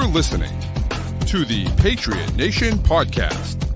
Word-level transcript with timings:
You're 0.00 0.08
listening 0.08 0.58
to 1.26 1.44
the 1.44 1.66
Patriot 1.76 2.34
Nation 2.34 2.78
Podcast. 2.78 3.69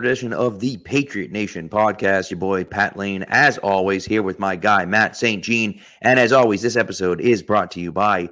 Edition 0.00 0.32
of 0.32 0.60
the 0.60 0.78
Patriot 0.78 1.30
Nation 1.30 1.68
podcast. 1.68 2.30
Your 2.30 2.38
boy 2.38 2.64
Pat 2.64 2.96
Lane, 2.96 3.24
as 3.28 3.58
always, 3.58 4.04
here 4.04 4.22
with 4.22 4.38
my 4.38 4.56
guy 4.56 4.84
Matt 4.84 5.16
St. 5.16 5.44
Jean. 5.44 5.80
And 6.02 6.18
as 6.18 6.32
always, 6.32 6.62
this 6.62 6.76
episode 6.76 7.20
is 7.20 7.42
brought 7.42 7.70
to 7.72 7.80
you 7.80 7.92
by 7.92 8.30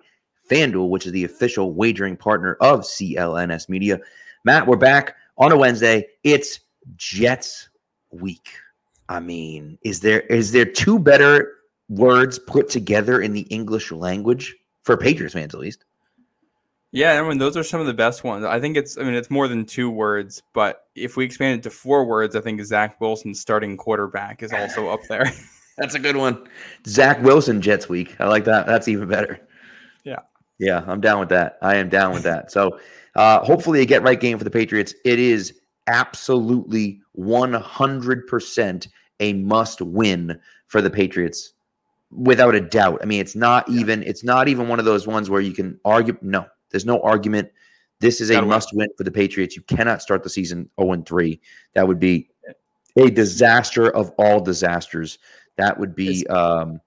FanDuel, 0.50 0.88
which 0.88 1.06
is 1.06 1.12
the 1.12 1.24
official 1.24 1.74
wagering 1.74 2.16
partner 2.16 2.56
of 2.60 2.80
CLNS 2.80 3.68
Media. 3.68 4.00
Matt, 4.44 4.66
we're 4.66 4.76
back 4.76 5.16
on 5.36 5.52
a 5.52 5.56
Wednesday. 5.56 6.06
It's 6.24 6.60
Jets 6.96 7.68
week. 8.10 8.48
I 9.08 9.20
mean, 9.20 9.78
is 9.82 10.00
there 10.00 10.20
is 10.22 10.52
there 10.52 10.64
two 10.64 10.98
better 10.98 11.54
words 11.88 12.38
put 12.38 12.68
together 12.68 13.20
in 13.20 13.32
the 13.32 13.42
English 13.42 13.92
language 13.92 14.56
for 14.82 14.96
Patriots 14.96 15.34
fans 15.34 15.54
at 15.54 15.60
least? 15.60 15.84
Yeah, 16.90 17.20
I 17.20 17.28
mean 17.28 17.38
those 17.38 17.56
are 17.56 17.62
some 17.62 17.80
of 17.80 17.86
the 17.86 17.94
best 17.94 18.24
ones. 18.24 18.44
I 18.44 18.58
think 18.60 18.76
it's 18.76 18.96
I 18.96 19.02
mean 19.02 19.14
it's 19.14 19.30
more 19.30 19.46
than 19.46 19.66
two 19.66 19.90
words, 19.90 20.42
but 20.54 20.86
if 20.94 21.16
we 21.16 21.24
expand 21.24 21.58
it 21.60 21.62
to 21.64 21.70
four 21.70 22.04
words, 22.04 22.34
I 22.34 22.40
think 22.40 22.62
Zach 22.64 23.00
Wilson 23.00 23.34
starting 23.34 23.76
quarterback 23.76 24.42
is 24.42 24.52
also 24.52 24.88
up 24.88 25.00
there. 25.08 25.30
That's 25.78 25.94
a 25.94 25.98
good 25.98 26.16
one. 26.16 26.48
Zach 26.86 27.22
Wilson 27.22 27.60
Jets 27.60 27.88
week. 27.88 28.16
I 28.20 28.26
like 28.26 28.44
that. 28.44 28.66
That's 28.66 28.88
even 28.88 29.08
better. 29.08 29.38
Yeah. 30.02 30.20
Yeah, 30.58 30.82
I'm 30.88 31.00
down 31.00 31.20
with 31.20 31.28
that. 31.28 31.58
I 31.62 31.76
am 31.76 31.88
down 31.88 32.12
with 32.12 32.24
that. 32.24 32.50
So 32.50 32.80
uh, 33.14 33.44
hopefully 33.44 33.80
a 33.80 33.86
get 33.86 34.02
right 34.02 34.18
game 34.18 34.38
for 34.38 34.44
the 34.44 34.50
Patriots. 34.50 34.92
It 35.04 35.20
is 35.20 35.54
absolutely 35.86 37.00
100% 37.16 38.88
a 39.20 39.32
must 39.34 39.80
win 39.82 40.40
for 40.66 40.82
the 40.82 40.90
Patriots 40.90 41.52
without 42.10 42.56
a 42.56 42.60
doubt. 42.60 42.98
I 43.02 43.04
mean, 43.04 43.20
it's 43.20 43.36
not 43.36 43.68
even 43.68 44.02
it's 44.02 44.24
not 44.24 44.48
even 44.48 44.68
one 44.68 44.78
of 44.78 44.84
those 44.84 45.06
ones 45.06 45.30
where 45.30 45.40
you 45.40 45.52
can 45.52 45.78
argue 45.84 46.16
no 46.22 46.46
there's 46.70 46.86
no 46.86 47.00
argument. 47.02 47.50
This 48.00 48.20
is 48.20 48.30
a 48.30 48.40
must 48.42 48.74
win 48.74 48.88
for 48.96 49.04
the 49.04 49.10
Patriots. 49.10 49.56
You 49.56 49.62
cannot 49.62 50.02
start 50.02 50.22
the 50.22 50.30
season 50.30 50.70
0 50.80 51.02
3. 51.02 51.40
That 51.74 51.88
would 51.88 51.98
be 51.98 52.30
a 52.96 53.10
disaster 53.10 53.90
of 53.90 54.10
all 54.18 54.40
disasters. 54.40 55.18
That 55.56 55.78
would 55.78 55.94
be 55.94 56.26
um, 56.28 56.80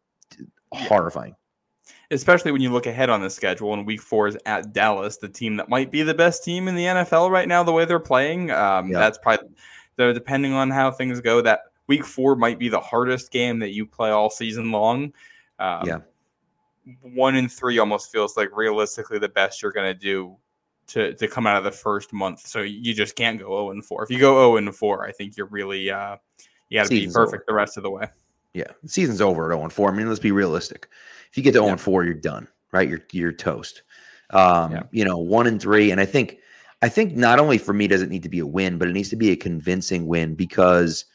horrifying. 0.71 1.35
Especially 2.11 2.51
when 2.51 2.61
you 2.61 2.71
look 2.71 2.87
ahead 2.87 3.09
on 3.09 3.21
the 3.21 3.29
schedule, 3.29 3.73
and 3.73 3.85
week 3.85 4.01
four 4.01 4.27
is 4.27 4.37
at 4.45 4.73
Dallas, 4.73 5.17
the 5.17 5.29
team 5.29 5.55
that 5.57 5.69
might 5.69 5.91
be 5.91 6.01
the 6.03 6.13
best 6.13 6.43
team 6.43 6.67
in 6.67 6.75
the 6.75 6.83
NFL 6.83 7.29
right 7.29 7.47
now, 7.47 7.63
the 7.63 7.71
way 7.71 7.85
they're 7.85 7.99
playing. 7.99 8.51
Um, 8.51 8.89
yeah. 8.89 8.99
That's 8.99 9.17
probably, 9.17 9.49
though, 9.95 10.11
depending 10.11 10.53
on 10.53 10.69
how 10.71 10.91
things 10.91 11.21
go, 11.21 11.41
that 11.41 11.61
week 11.87 12.05
four 12.05 12.35
might 12.35 12.59
be 12.59 12.67
the 12.67 12.81
hardest 12.81 13.31
game 13.31 13.59
that 13.59 13.71
you 13.71 13.85
play 13.85 14.09
all 14.09 14.29
season 14.29 14.71
long. 14.71 15.13
Um, 15.59 15.87
yeah 15.87 15.97
one 17.01 17.35
in 17.35 17.47
three 17.47 17.77
almost 17.79 18.11
feels 18.11 18.35
like 18.37 18.49
realistically 18.55 19.19
the 19.19 19.29
best 19.29 19.61
you're 19.61 19.71
going 19.71 19.93
to 19.93 19.99
do 19.99 20.37
to 20.87 21.13
to 21.13 21.27
come 21.27 21.47
out 21.47 21.57
of 21.57 21.63
the 21.63 21.71
first 21.71 22.13
month. 22.13 22.45
So 22.45 22.61
you 22.61 22.93
just 22.93 23.15
can't 23.15 23.39
go 23.39 23.45
0 23.45 23.71
and 23.71 23.85
4. 23.85 24.03
If 24.03 24.11
you 24.11 24.19
go 24.19 24.51
0 24.51 24.57
and 24.57 24.75
4, 24.75 25.05
I 25.05 25.11
think 25.11 25.37
you're 25.37 25.47
really 25.47 25.89
uh 25.89 26.17
you 26.69 26.79
got 26.79 26.87
to 26.87 26.89
be 26.89 27.07
perfect 27.07 27.43
over. 27.43 27.45
the 27.47 27.53
rest 27.53 27.77
of 27.77 27.83
the 27.83 27.91
way. 27.91 28.07
Yeah, 28.53 28.71
the 28.83 28.89
season's 28.89 29.21
over 29.21 29.51
at 29.51 29.55
0 29.55 29.63
and 29.63 29.73
4. 29.73 29.91
I 29.91 29.93
mean, 29.93 30.07
let's 30.07 30.19
be 30.19 30.31
realistic. 30.31 30.87
If 31.29 31.37
you 31.37 31.43
get 31.43 31.51
to 31.51 31.59
0 31.59 31.65
yeah. 31.65 31.71
and 31.73 31.81
4, 31.81 32.03
you're 32.03 32.13
done, 32.13 32.47
right? 32.71 32.87
You're 32.87 33.01
you're 33.11 33.31
toast. 33.31 33.83
Um, 34.31 34.71
yeah. 34.71 34.83
you 34.91 35.05
know, 35.05 35.17
1 35.17 35.47
and 35.47 35.61
3 35.61 35.91
and 35.91 35.99
I 35.99 36.05
think 36.05 36.39
I 36.81 36.89
think 36.89 37.15
not 37.15 37.39
only 37.39 37.57
for 37.57 37.73
me 37.73 37.87
does 37.87 38.01
it 38.01 38.09
need 38.09 38.23
to 38.23 38.29
be 38.29 38.39
a 38.39 38.47
win, 38.47 38.77
but 38.77 38.87
it 38.87 38.93
needs 38.93 39.09
to 39.09 39.15
be 39.15 39.31
a 39.31 39.35
convincing 39.35 40.07
win 40.07 40.35
because 40.35 41.05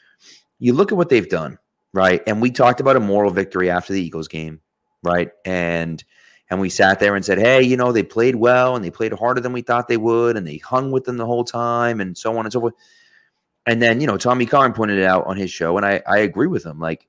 you 0.58 0.72
look 0.72 0.92
at 0.92 0.98
what 0.98 1.08
they've 1.08 1.28
done, 1.28 1.58
right? 1.92 2.22
And 2.26 2.40
we 2.40 2.50
talked 2.50 2.80
about 2.80 2.96
a 2.96 3.00
moral 3.00 3.30
victory 3.30 3.68
after 3.68 3.92
the 3.92 4.00
Eagles 4.00 4.28
game 4.28 4.60
right? 5.02 5.30
And 5.44 6.02
and 6.48 6.60
we 6.60 6.70
sat 6.70 7.00
there 7.00 7.16
and 7.16 7.24
said, 7.24 7.38
hey, 7.38 7.62
you 7.62 7.76
know, 7.76 7.90
they 7.90 8.04
played 8.04 8.36
well 8.36 8.76
and 8.76 8.84
they 8.84 8.90
played 8.90 9.12
harder 9.12 9.40
than 9.40 9.52
we 9.52 9.62
thought 9.62 9.88
they 9.88 9.96
would, 9.96 10.36
and 10.36 10.46
they 10.46 10.58
hung 10.58 10.92
with 10.92 11.04
them 11.04 11.16
the 11.16 11.26
whole 11.26 11.44
time, 11.44 12.00
and 12.00 12.16
so 12.16 12.36
on 12.38 12.46
and 12.46 12.52
so 12.52 12.60
forth. 12.60 12.74
And 13.66 13.82
then, 13.82 14.00
you 14.00 14.06
know, 14.06 14.16
Tommy 14.16 14.46
Kahn 14.46 14.72
pointed 14.72 14.98
it 14.98 15.04
out 15.04 15.26
on 15.26 15.36
his 15.36 15.50
show, 15.50 15.76
and 15.76 15.84
I, 15.84 16.00
I 16.06 16.18
agree 16.18 16.46
with 16.46 16.64
him. 16.64 16.78
Like, 16.78 17.08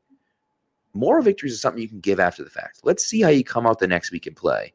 moral 0.96 1.22
victories 1.22 1.54
is 1.54 1.62
something 1.62 1.82
you 1.82 1.88
can 1.88 2.00
give 2.00 2.20
after 2.20 2.44
the 2.44 2.50
fact. 2.50 2.80
Let's 2.84 3.06
see 3.06 3.22
how 3.22 3.30
you 3.30 3.44
come 3.44 3.68
out 3.68 3.78
the 3.78 3.88
next 3.88 4.12
week 4.12 4.26
and 4.26 4.36
play. 4.36 4.74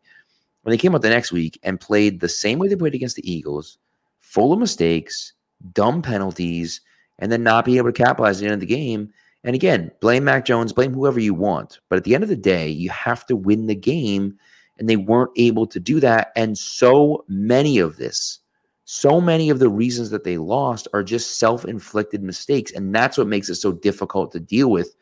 When 0.63 0.71
they 0.71 0.79
came 0.79 0.95
out 0.95 1.03
the 1.03 1.11
next 1.11 1.33
week 1.33 1.59
and 1.65 1.81
played 1.81 2.21
the 2.21 2.29
same 2.29 2.61
way 2.61 2.69
they 2.69 2.77
played 2.77 2.95
against 2.95 3.17
the 3.17 3.31
Eagles, 3.31 3.79
full 4.21 4.53
of 4.53 4.61
mistakes, 4.61 5.33
dumb 5.73 6.03
penalties, 6.03 6.81
and 7.19 7.33
then 7.33 7.43
not 7.43 7.65
being 7.65 7.79
able 7.79 7.93
to 7.93 8.05
capitalize 8.05 8.37
at 8.37 8.41
the 8.41 8.47
end 8.47 8.55
of 8.55 8.61
the 8.61 8.67
game, 8.67 9.13
and 9.45 9.55
again, 9.55 9.91
blame 10.01 10.25
Mac 10.25 10.45
Jones, 10.45 10.73
blame 10.73 10.93
whoever 10.93 11.19
you 11.19 11.35
want. 11.35 11.81
But 11.89 11.97
at 11.97 12.05
the 12.05 12.15
end 12.15 12.23
of 12.23 12.29
the 12.29 12.37
day, 12.37 12.69
you 12.69 12.91
have 12.91 13.27
to 13.27 13.37
win 13.37 13.67
the 13.67 13.75
game. 13.75 14.39
And 14.79 14.89
they 14.89 14.97
weren't 14.97 15.31
able 15.37 15.67
to 15.67 15.79
do 15.79 16.01
that. 16.01 16.33
And 16.35 16.57
so 16.57 17.25
many 17.29 17.79
of 17.79 17.99
this, 17.99 18.41
so 18.85 19.21
many 19.21 19.51
of 19.51 19.59
the 19.59 19.69
reasons 19.69 20.11
that 20.11 20.25
they 20.25 20.39
lost 20.39 20.89
are 20.93 21.05
just 21.05 21.39
self 21.39 21.65
inflicted 21.65 22.23
mistakes. 22.23 22.73
And 22.73 22.95
that's 22.95 23.19
what 23.19 23.29
makes 23.29 23.49
it 23.49 23.57
so 23.57 23.73
difficult 23.73 24.33
to 24.33 24.41
deal 24.41 24.71
with 24.71 24.95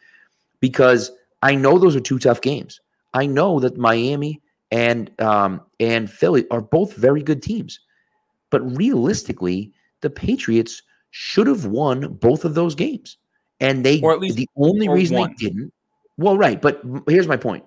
because 0.61 1.11
I 1.43 1.55
know 1.55 1.79
those 1.79 1.97
are 1.97 2.01
two 2.01 2.19
tough 2.19 2.41
games. 2.41 2.81
I 3.15 3.27
know 3.27 3.59
that 3.61 3.79
Miami 3.79 4.43
and 4.71 5.11
um, 5.21 5.63
and 5.79 6.11
Philly 6.11 6.47
are 6.51 6.61
both 6.61 6.95
very 6.95 7.23
good 7.23 7.43
teams. 7.43 7.81
But 8.51 8.61
realistically, 8.77 9.73
the 10.01 10.11
Patriots 10.11 10.83
should 11.11 11.47
have 11.47 11.67
won 11.67 12.15
both 12.15 12.45
of 12.45 12.55
those 12.55 12.75
games. 12.75 13.17
And 13.61 13.85
they, 13.85 14.01
or 14.01 14.13
at 14.13 14.21
least, 14.21 14.37
the 14.37 14.49
only 14.57 14.89
reason 14.89 15.19
one. 15.19 15.31
they 15.31 15.47
didn't, 15.49 15.73
well, 16.17 16.37
right. 16.37 16.61
But 16.61 16.83
here's 17.09 17.29
my 17.29 17.37
point. 17.37 17.65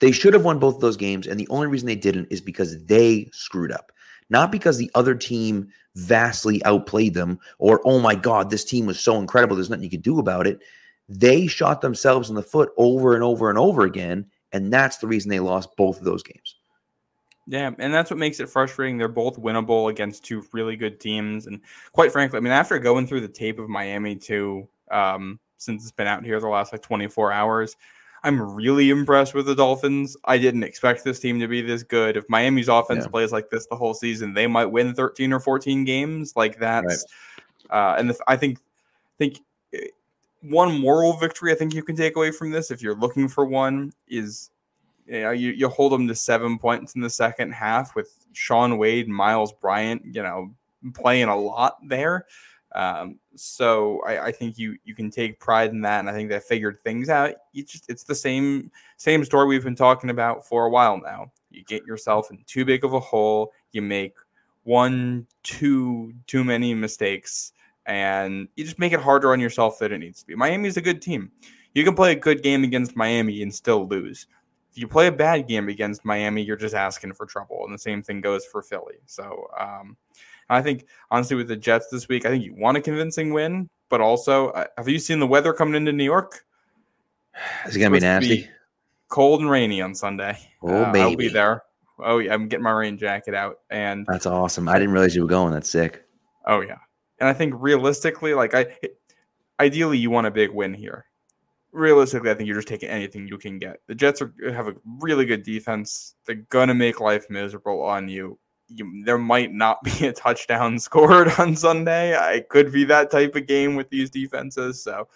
They 0.00 0.12
should 0.12 0.34
have 0.34 0.44
won 0.44 0.58
both 0.58 0.76
of 0.76 0.80
those 0.80 0.96
games. 0.96 1.26
And 1.26 1.38
the 1.38 1.48
only 1.48 1.66
reason 1.66 1.86
they 1.86 1.94
didn't 1.94 2.28
is 2.30 2.40
because 2.40 2.84
they 2.84 3.28
screwed 3.32 3.72
up, 3.72 3.92
not 4.30 4.50
because 4.50 4.78
the 4.78 4.90
other 4.94 5.14
team 5.14 5.68
vastly 5.94 6.64
outplayed 6.64 7.14
them 7.14 7.38
or, 7.58 7.80
oh 7.84 8.00
my 8.00 8.14
God, 8.14 8.50
this 8.50 8.64
team 8.64 8.86
was 8.86 8.98
so 8.98 9.18
incredible. 9.18 9.56
There's 9.56 9.70
nothing 9.70 9.84
you 9.84 9.90
could 9.90 10.02
do 10.02 10.18
about 10.18 10.46
it. 10.46 10.60
They 11.08 11.46
shot 11.46 11.80
themselves 11.80 12.30
in 12.30 12.36
the 12.36 12.42
foot 12.42 12.70
over 12.76 13.14
and 13.14 13.22
over 13.22 13.50
and 13.50 13.58
over 13.58 13.82
again. 13.82 14.26
And 14.52 14.72
that's 14.72 14.98
the 14.98 15.06
reason 15.06 15.28
they 15.28 15.40
lost 15.40 15.76
both 15.76 15.98
of 15.98 16.04
those 16.04 16.22
games. 16.22 16.56
Yeah, 17.46 17.72
and 17.78 17.92
that's 17.92 18.10
what 18.10 18.18
makes 18.18 18.38
it 18.38 18.48
frustrating. 18.48 18.96
They're 18.96 19.08
both 19.08 19.36
winnable 19.40 19.90
against 19.90 20.24
two 20.24 20.44
really 20.52 20.76
good 20.76 21.00
teams. 21.00 21.46
And 21.46 21.60
quite 21.92 22.12
frankly, 22.12 22.36
I 22.36 22.40
mean, 22.40 22.52
after 22.52 22.78
going 22.78 23.06
through 23.06 23.22
the 23.22 23.28
tape 23.28 23.58
of 23.58 23.68
Miami 23.68 24.14
too, 24.14 24.68
um, 24.90 25.38
since 25.58 25.82
it's 25.82 25.92
been 25.92 26.06
out 26.06 26.24
here 26.24 26.40
the 26.40 26.48
last 26.48 26.72
like 26.72 26.82
24 26.82 27.32
hours. 27.32 27.76
I'm 28.22 28.54
really 28.54 28.90
impressed 28.90 29.34
with 29.34 29.46
the 29.46 29.54
Dolphins. 29.54 30.16
I 30.24 30.36
didn't 30.36 30.62
expect 30.62 31.04
this 31.04 31.20
team 31.20 31.40
to 31.40 31.48
be 31.48 31.62
this 31.62 31.82
good. 31.82 32.16
If 32.16 32.28
Miami's 32.28 32.68
offense 32.68 33.04
yeah. 33.04 33.10
plays 33.10 33.32
like 33.32 33.48
this 33.48 33.66
the 33.66 33.76
whole 33.76 33.94
season, 33.94 34.34
they 34.34 34.46
might 34.46 34.66
win 34.66 34.94
13 34.94 35.32
or 35.32 35.40
14 35.40 35.84
games. 35.84 36.34
Like 36.36 36.58
that's, 36.58 37.06
right. 37.70 37.94
uh, 37.94 37.96
and 37.98 38.10
the, 38.10 38.18
I 38.26 38.36
think, 38.36 38.58
think 39.18 39.40
eh, 39.72 39.86
one 40.42 40.80
moral 40.80 41.14
victory 41.14 41.52
I 41.52 41.54
think 41.54 41.74
you 41.74 41.82
can 41.82 41.96
take 41.96 42.16
away 42.16 42.30
from 42.30 42.50
this, 42.50 42.70
if 42.70 42.82
you're 42.82 42.94
looking 42.94 43.28
for 43.28 43.46
one, 43.46 43.92
is 44.08 44.50
you 45.06 45.20
know 45.22 45.30
you, 45.30 45.50
you 45.50 45.68
hold 45.68 45.92
them 45.92 46.06
to 46.08 46.14
seven 46.14 46.58
points 46.58 46.94
in 46.94 47.00
the 47.00 47.10
second 47.10 47.52
half 47.52 47.94
with 47.94 48.12
Shaun 48.32 48.76
Wade, 48.76 49.08
Miles 49.08 49.52
Bryant, 49.52 50.02
you 50.04 50.22
know, 50.22 50.54
playing 50.94 51.28
a 51.28 51.36
lot 51.36 51.78
there. 51.86 52.26
Um, 52.74 53.18
so 53.34 54.00
I, 54.06 54.26
I, 54.26 54.32
think 54.32 54.56
you 54.56 54.76
you 54.84 54.94
can 54.94 55.10
take 55.10 55.40
pride 55.40 55.70
in 55.70 55.80
that, 55.80 56.00
and 56.00 56.08
I 56.08 56.12
think 56.12 56.28
they 56.28 56.38
figured 56.38 56.80
things 56.80 57.08
out. 57.08 57.34
You 57.52 57.64
just 57.64 57.90
it's 57.90 58.04
the 58.04 58.14
same 58.14 58.70
same 58.96 59.24
story 59.24 59.48
we've 59.48 59.64
been 59.64 59.74
talking 59.74 60.10
about 60.10 60.46
for 60.46 60.66
a 60.66 60.70
while 60.70 61.00
now. 61.00 61.32
You 61.50 61.64
get 61.64 61.84
yourself 61.84 62.30
in 62.30 62.44
too 62.46 62.64
big 62.64 62.84
of 62.84 62.92
a 62.92 63.00
hole. 63.00 63.52
You 63.72 63.82
make 63.82 64.14
one, 64.62 65.26
two, 65.42 66.12
too 66.28 66.44
many 66.44 66.72
mistakes, 66.74 67.52
and 67.86 68.46
you 68.54 68.62
just 68.62 68.78
make 68.78 68.92
it 68.92 69.00
harder 69.00 69.32
on 69.32 69.40
yourself 69.40 69.80
than 69.80 69.92
it 69.92 69.98
needs 69.98 70.20
to 70.20 70.26
be. 70.28 70.36
Miami's 70.36 70.76
a 70.76 70.82
good 70.82 71.02
team. 71.02 71.32
You 71.74 71.82
can 71.82 71.96
play 71.96 72.12
a 72.12 72.16
good 72.16 72.42
game 72.42 72.62
against 72.62 72.94
Miami 72.94 73.42
and 73.42 73.52
still 73.52 73.88
lose. 73.88 74.28
If 74.70 74.78
you 74.78 74.86
play 74.86 75.08
a 75.08 75.12
bad 75.12 75.48
game 75.48 75.68
against 75.68 76.04
Miami, 76.04 76.42
you're 76.42 76.56
just 76.56 76.76
asking 76.76 77.14
for 77.14 77.26
trouble, 77.26 77.64
and 77.64 77.74
the 77.74 77.78
same 77.78 78.00
thing 78.00 78.20
goes 78.20 78.44
for 78.44 78.62
Philly. 78.62 78.98
So. 79.06 79.48
Um, 79.58 79.96
I 80.50 80.62
think 80.62 80.86
honestly 81.10 81.36
with 81.36 81.48
the 81.48 81.56
Jets 81.56 81.86
this 81.90 82.08
week, 82.08 82.26
I 82.26 82.30
think 82.30 82.44
you 82.44 82.54
want 82.54 82.76
a 82.76 82.80
convincing 82.80 83.32
win, 83.32 83.70
but 83.88 84.00
also 84.00 84.48
uh, 84.50 84.66
have 84.76 84.88
you 84.88 84.98
seen 84.98 85.20
the 85.20 85.26
weather 85.26 85.52
coming 85.52 85.74
into 85.74 85.92
New 85.92 86.04
York? 86.04 86.44
Is 87.66 87.76
it 87.76 87.78
gonna 87.78 87.94
be 87.94 88.00
nasty? 88.00 88.36
Be 88.42 88.48
cold 89.08 89.40
and 89.40 89.50
rainy 89.50 89.80
on 89.80 89.94
Sunday. 89.94 90.38
Oh 90.62 90.82
uh, 90.82 90.92
baby, 90.92 91.02
I'll 91.02 91.16
be 91.16 91.28
there. 91.28 91.62
Oh 91.98 92.18
yeah, 92.18 92.34
I'm 92.34 92.48
getting 92.48 92.64
my 92.64 92.72
rain 92.72 92.98
jacket 92.98 93.34
out, 93.34 93.60
and 93.70 94.06
that's 94.08 94.26
awesome. 94.26 94.68
I 94.68 94.78
didn't 94.78 94.92
realize 94.92 95.14
you 95.14 95.22
were 95.22 95.28
going. 95.28 95.52
That's 95.52 95.70
sick. 95.70 96.04
Oh 96.46 96.60
yeah, 96.60 96.78
and 97.18 97.28
I 97.28 97.32
think 97.32 97.54
realistically, 97.56 98.34
like 98.34 98.54
I, 98.54 98.66
ideally 99.60 99.98
you 99.98 100.10
want 100.10 100.26
a 100.26 100.30
big 100.30 100.50
win 100.50 100.74
here. 100.74 101.04
Realistically, 101.72 102.30
I 102.30 102.34
think 102.34 102.48
you're 102.48 102.56
just 102.56 102.66
taking 102.66 102.88
anything 102.88 103.28
you 103.28 103.38
can 103.38 103.58
get. 103.58 103.80
The 103.86 103.94
Jets 103.94 104.20
are, 104.20 104.32
have 104.52 104.66
a 104.66 104.74
really 104.98 105.24
good 105.24 105.44
defense. 105.44 106.14
They're 106.26 106.46
gonna 106.48 106.74
make 106.74 107.00
life 107.00 107.30
miserable 107.30 107.82
on 107.82 108.08
you. 108.08 108.38
You. 108.70 109.04
There 109.04 109.18
might 109.18 109.52
not 109.52 109.82
be 109.82 110.06
a 110.06 110.12
touchdown 110.12 110.78
scored 110.80 111.28
on 111.38 111.56
Sunday. 111.56 112.16
I 112.16 112.40
could 112.48 112.72
be 112.72 112.84
that 112.84 113.10
type 113.10 113.36
of 113.36 113.46
game 113.46 113.76
with 113.76 113.88
these 113.90 114.10
defenses. 114.10 114.82
So 114.82 115.08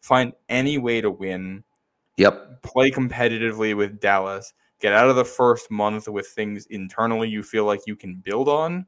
find 0.00 0.32
any 0.48 0.78
way 0.78 1.00
to 1.00 1.10
win. 1.10 1.64
Yep. 2.16 2.62
Play 2.62 2.90
competitively 2.90 3.76
with 3.76 4.00
Dallas. 4.00 4.52
Get 4.80 4.92
out 4.92 5.08
of 5.08 5.16
the 5.16 5.24
first 5.24 5.70
month 5.70 6.08
with 6.08 6.26
things 6.26 6.66
internally 6.66 7.28
you 7.28 7.42
feel 7.42 7.64
like 7.64 7.80
you 7.86 7.96
can 7.96 8.16
build 8.16 8.48
on 8.48 8.86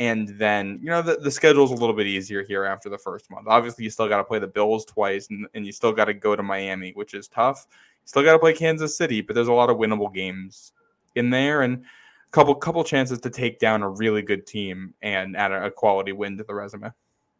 and 0.00 0.28
then 0.38 0.80
you 0.82 0.88
know 0.88 1.02
the, 1.02 1.16
the 1.16 1.30
schedule's 1.30 1.70
a 1.70 1.74
little 1.74 1.94
bit 1.94 2.06
easier 2.06 2.42
here 2.42 2.64
after 2.64 2.88
the 2.88 2.98
first 2.98 3.30
month 3.30 3.46
obviously 3.46 3.84
you 3.84 3.90
still 3.90 4.08
got 4.08 4.16
to 4.16 4.24
play 4.24 4.38
the 4.40 4.46
bills 4.46 4.84
twice 4.84 5.28
and, 5.30 5.46
and 5.54 5.64
you 5.64 5.70
still 5.70 5.92
got 5.92 6.06
to 6.06 6.14
go 6.14 6.34
to 6.34 6.42
miami 6.42 6.90
which 6.92 7.14
is 7.14 7.28
tough 7.28 7.66
you 7.70 8.08
still 8.08 8.24
got 8.24 8.32
to 8.32 8.38
play 8.38 8.52
kansas 8.52 8.96
city 8.96 9.20
but 9.20 9.34
there's 9.34 9.48
a 9.48 9.52
lot 9.52 9.70
of 9.70 9.76
winnable 9.76 10.12
games 10.12 10.72
in 11.14 11.30
there 11.30 11.62
and 11.62 11.84
couple 12.30 12.54
couple 12.54 12.84
chances 12.84 13.20
to 13.20 13.30
take 13.30 13.58
down 13.58 13.82
a 13.82 13.88
really 13.88 14.22
good 14.22 14.46
team 14.46 14.94
and 15.02 15.36
add 15.36 15.52
a, 15.52 15.66
a 15.66 15.70
quality 15.70 16.12
win 16.12 16.36
to 16.36 16.44
the 16.44 16.54
resume 16.54 16.90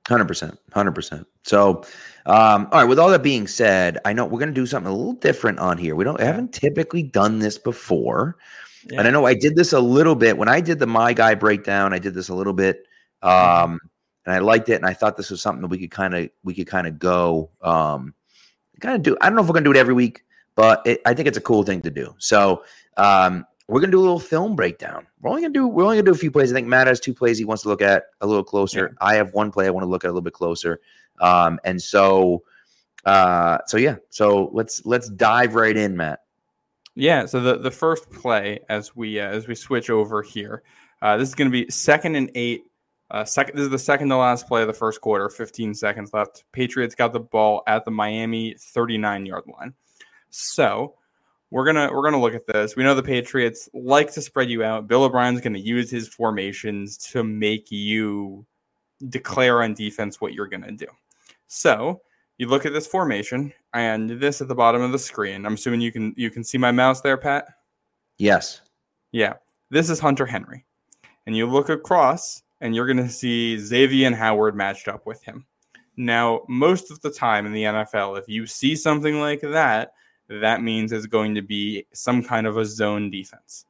100% 0.07 0.57
100% 0.73 1.27
so 1.45 1.85
um, 2.27 2.69
all 2.73 2.81
right 2.81 2.85
with 2.85 2.99
all 2.99 3.11
that 3.11 3.23
being 3.23 3.47
said 3.47 3.99
i 4.05 4.13
know 4.13 4.25
we're 4.25 4.39
going 4.39 4.49
to 4.49 4.55
do 4.55 4.67
something 4.67 4.91
a 4.91 4.95
little 4.95 5.13
different 5.13 5.59
on 5.59 5.79
here 5.79 5.95
we 5.95 6.05
don't 6.05 6.19
yeah. 6.19 6.27
haven't 6.27 6.53
typically 6.53 7.03
done 7.03 7.39
this 7.39 7.59
before 7.59 8.37
yeah. 8.89 9.01
And 9.01 9.09
I 9.09 9.11
know 9.11 9.27
I 9.27 9.35
did 9.35 9.57
this 9.57 9.73
a 9.73 9.81
little 9.81 10.15
bit 10.15 10.37
when 10.37 10.49
I 10.49 10.61
did 10.61 10.79
the 10.79 10.87
my 10.87 11.13
guy 11.13 11.35
breakdown. 11.35 11.93
I 11.93 11.99
did 11.99 12.15
this 12.15 12.29
a 12.29 12.35
little 12.35 12.53
bit, 12.53 12.87
um, 13.23 13.79
and 14.25 14.35
I 14.35 14.39
liked 14.39 14.69
it. 14.69 14.77
And 14.77 14.87
I 14.87 14.95
thought 14.95 15.17
this 15.17 15.31
was 15.31 15.43
something 15.43 15.63
that 15.63 15.69
we 15.69 15.79
could 15.79 15.91
kind 15.91 16.15
of 16.15 16.31
we 16.45 16.55
could 16.55 16.67
kind 16.67 16.87
of 16.87 16.99
go, 16.99 17.51
um, 17.63 18.15
kind 18.81 18.95
of 18.95 19.03
do. 19.03 19.17
I 19.21 19.27
don't 19.27 19.37
know 19.37 19.43
if 19.43 19.49
we're 19.49 19.55
gonna 19.55 19.65
do 19.65 19.73
it 19.73 19.77
every 19.77 19.95
week, 19.95 20.25
but 20.55 20.83
it, 20.87 21.01
I 21.05 21.15
think 21.15 21.29
it's 21.29 21.39
a 21.39 21.43
cool 21.43 21.63
thing 21.63 21.83
to 21.83 21.91
do. 21.91 22.15
So 22.19 22.65
um, 22.97 23.45
we're 23.71 23.81
gonna 23.81 23.93
do 23.93 24.01
a 24.01 24.03
little 24.03 24.19
film 24.19 24.57
breakdown. 24.57 25.07
We're 25.21 25.31
only 25.31 25.43
gonna 25.43 25.55
do 25.55 25.67
we're 25.67 25.85
only 25.85 25.97
gonna 25.97 26.07
do 26.07 26.13
a 26.13 26.19
few 26.19 26.31
plays. 26.31 26.53
I 26.53 26.55
think 26.55 26.67
Matt 26.67 26.87
has 26.87 27.01
two 27.01 27.15
plays 27.15 27.39
he 27.39 27.45
wants 27.45 27.63
to 27.63 27.69
look 27.69 27.83
at 27.83 28.05
a 28.21 28.27
little 28.27 28.45
closer. 28.45 28.91
Yeah. 28.93 29.07
I 29.07 29.15
have 29.15 29.33
one 29.33 29.51
play 29.51 29.67
I 29.67 29.71
want 29.71 29.85
to 29.85 29.89
look 29.89 30.05
at 30.05 30.09
a 30.09 30.13
little 30.13 30.23
bit 30.23 30.33
closer. 30.33 30.81
Um, 31.21 31.61
and 31.65 31.81
so 31.81 32.43
uh, 33.05 33.59
so 33.67 33.77
yeah, 33.77 33.97
so 34.11 34.51
let's 34.53 34.85
let's 34.85 35.09
dive 35.09 35.55
right 35.55 35.77
in, 35.77 35.97
Matt. 35.97 36.21
Yeah. 36.95 37.27
So 37.27 37.41
the, 37.41 37.59
the 37.59 37.71
first 37.71 38.11
play 38.11 38.61
as 38.69 38.95
we 38.95 39.21
uh, 39.21 39.29
as 39.29 39.47
we 39.47 39.55
switch 39.55 39.91
over 39.91 40.23
here, 40.23 40.63
uh, 41.03 41.17
this 41.17 41.29
is 41.29 41.35
going 41.35 41.51
to 41.51 41.53
be 41.53 41.71
second 41.71 42.17
and 42.17 42.31
eight. 42.35 42.65
Uh, 43.11 43.25
second, 43.25 43.57
this 43.57 43.65
is 43.65 43.71
the 43.71 43.79
second 43.79 44.09
to 44.09 44.17
last 44.17 44.47
play 44.47 44.63
of 44.63 44.69
the 44.69 44.75
first 44.75 45.01
quarter. 45.01 45.29
15 45.29 45.75
seconds 45.75 46.13
left. 46.13 46.45
Patriots 46.53 46.95
got 46.95 47.13
the 47.13 47.21
ball 47.21 47.63
at 47.67 47.85
the 47.85 47.91
Miami 47.91 48.55
39 48.59 49.27
yard 49.27 49.45
line. 49.59 49.75
So 50.29 50.95
we're 51.51 51.65
gonna 51.65 51.91
we're 51.93 52.03
gonna 52.03 52.21
look 52.21 52.35
at 52.35 52.47
this. 52.47 52.77
We 52.77 52.85
know 52.85 52.95
the 52.95 53.03
Patriots 53.03 53.69
like 53.75 54.13
to 54.13 54.23
spread 54.23 54.51
you 54.51 54.63
out. 54.63 54.87
Bill 54.87 55.05
O'Brien's 55.05 55.41
going 55.41 55.55
to 55.55 55.61
use 55.61 55.91
his 55.91 56.09
formations 56.09 56.97
to 57.13 57.25
make 57.25 57.71
you 57.71 58.47
declare 59.09 59.63
on 59.63 59.75
defense 59.75 60.21
what 60.21 60.33
you're 60.33 60.47
going 60.47 60.63
to 60.63 60.73
do. 60.73 60.87
So 61.49 62.03
you 62.39 62.47
look 62.47 62.67
at 62.67 62.73
this 62.73 62.87
formation 62.87 63.53
and 63.75 64.11
this 64.11 64.41
at 64.41 64.49
the 64.49 64.55
bottom 64.55 64.83
of 64.83 64.93
the 64.93 64.99
screen. 64.99 65.45
I'm 65.45 65.55
assuming 65.55 65.81
you 65.81 65.93
can 65.93 66.15
you 66.17 66.31
can 66.31 66.45
see 66.45 66.59
my 66.59 66.73
mouse 66.73 67.01
there, 67.01 67.17
Pat. 67.17 67.47
Yes. 68.19 68.61
Yeah. 69.13 69.35
This 69.71 69.91
is 69.91 70.01
Hunter 70.01 70.27
Henry, 70.27 70.65
and 71.27 71.37
you 71.37 71.47
look 71.47 71.69
across 71.69 72.43
and 72.61 72.75
you're 72.75 72.87
going 72.87 72.97
to 72.97 73.09
see 73.09 73.57
Xavien 73.57 74.15
Howard 74.15 74.55
matched 74.55 74.89
up 74.89 75.07
with 75.07 75.23
him. 75.23 75.47
Now, 75.97 76.43
most 76.49 76.91
of 76.91 77.01
the 77.01 77.11
time 77.11 77.47
in 77.47 77.53
the 77.53 77.65
NFL, 77.65 78.19
if 78.19 78.29
you 78.29 78.47
see 78.47 78.77
something 78.77 79.21
like 79.21 79.41
that, 79.41 79.93
that 80.39 80.63
means 80.63 80.93
it's 80.93 81.07
going 81.07 81.35
to 81.35 81.43
be 81.43 81.87
some 81.93 82.23
kind 82.23 82.47
of 82.47 82.57
a 82.57 82.65
zone 82.65 83.11
defense. 83.11 83.67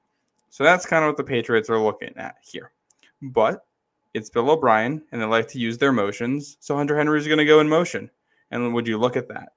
So 0.51 0.65
that's 0.65 0.85
kind 0.85 1.05
of 1.05 1.09
what 1.09 1.17
the 1.17 1.25
Patriots 1.25 1.71
are 1.71 1.79
looking 1.79 2.17
at 2.17 2.37
here. 2.43 2.73
But 3.23 3.65
it's 4.13 4.31
Bill 4.31 4.51
O'Brien, 4.51 5.03
and 5.13 5.21
they 5.21 5.25
like 5.25 5.49
to 5.49 5.59
use 5.59 5.79
their 5.79 5.93
motions. 5.93 6.57
So 6.61 6.77
Hunter 6.77 6.97
Henry 6.97 7.19
is 7.19 7.27
going 7.27 7.39
to 7.39 7.45
go 7.45 7.61
in 7.61 7.69
motion. 7.69 8.11
And 8.51 8.75
would 8.75 8.87
you 8.87 8.99
look 8.99 9.17
at 9.17 9.29
that? 9.29 9.53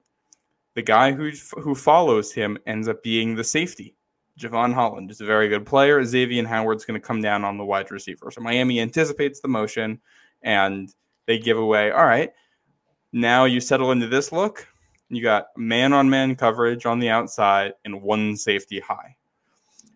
The 0.74 0.82
guy 0.82 1.12
who 1.12 1.30
who 1.60 1.74
follows 1.74 2.32
him 2.32 2.58
ends 2.66 2.88
up 2.88 3.02
being 3.02 3.34
the 3.34 3.44
safety. 3.44 3.94
Jevon 4.38 4.74
Holland 4.74 5.10
is 5.10 5.20
a 5.20 5.26
very 5.26 5.48
good 5.48 5.64
player. 5.64 6.00
Xavien 6.02 6.46
Howard's 6.46 6.84
going 6.84 7.00
to 7.00 7.06
come 7.06 7.20
down 7.22 7.44
on 7.44 7.56
the 7.56 7.64
wide 7.64 7.90
receiver. 7.90 8.30
So 8.30 8.40
Miami 8.40 8.80
anticipates 8.80 9.40
the 9.40 9.48
motion 9.48 10.00
and 10.42 10.92
they 11.26 11.38
give 11.38 11.58
away. 11.58 11.92
All 11.92 12.06
right, 12.06 12.32
now 13.12 13.44
you 13.44 13.60
settle 13.60 13.92
into 13.92 14.08
this 14.08 14.32
look. 14.32 14.66
You 15.08 15.22
got 15.22 15.46
man 15.56 15.92
on 15.92 16.08
man 16.10 16.34
coverage 16.36 16.86
on 16.86 16.98
the 16.98 17.10
outside 17.10 17.74
and 17.84 18.02
one 18.02 18.36
safety 18.36 18.80
high. 18.80 19.16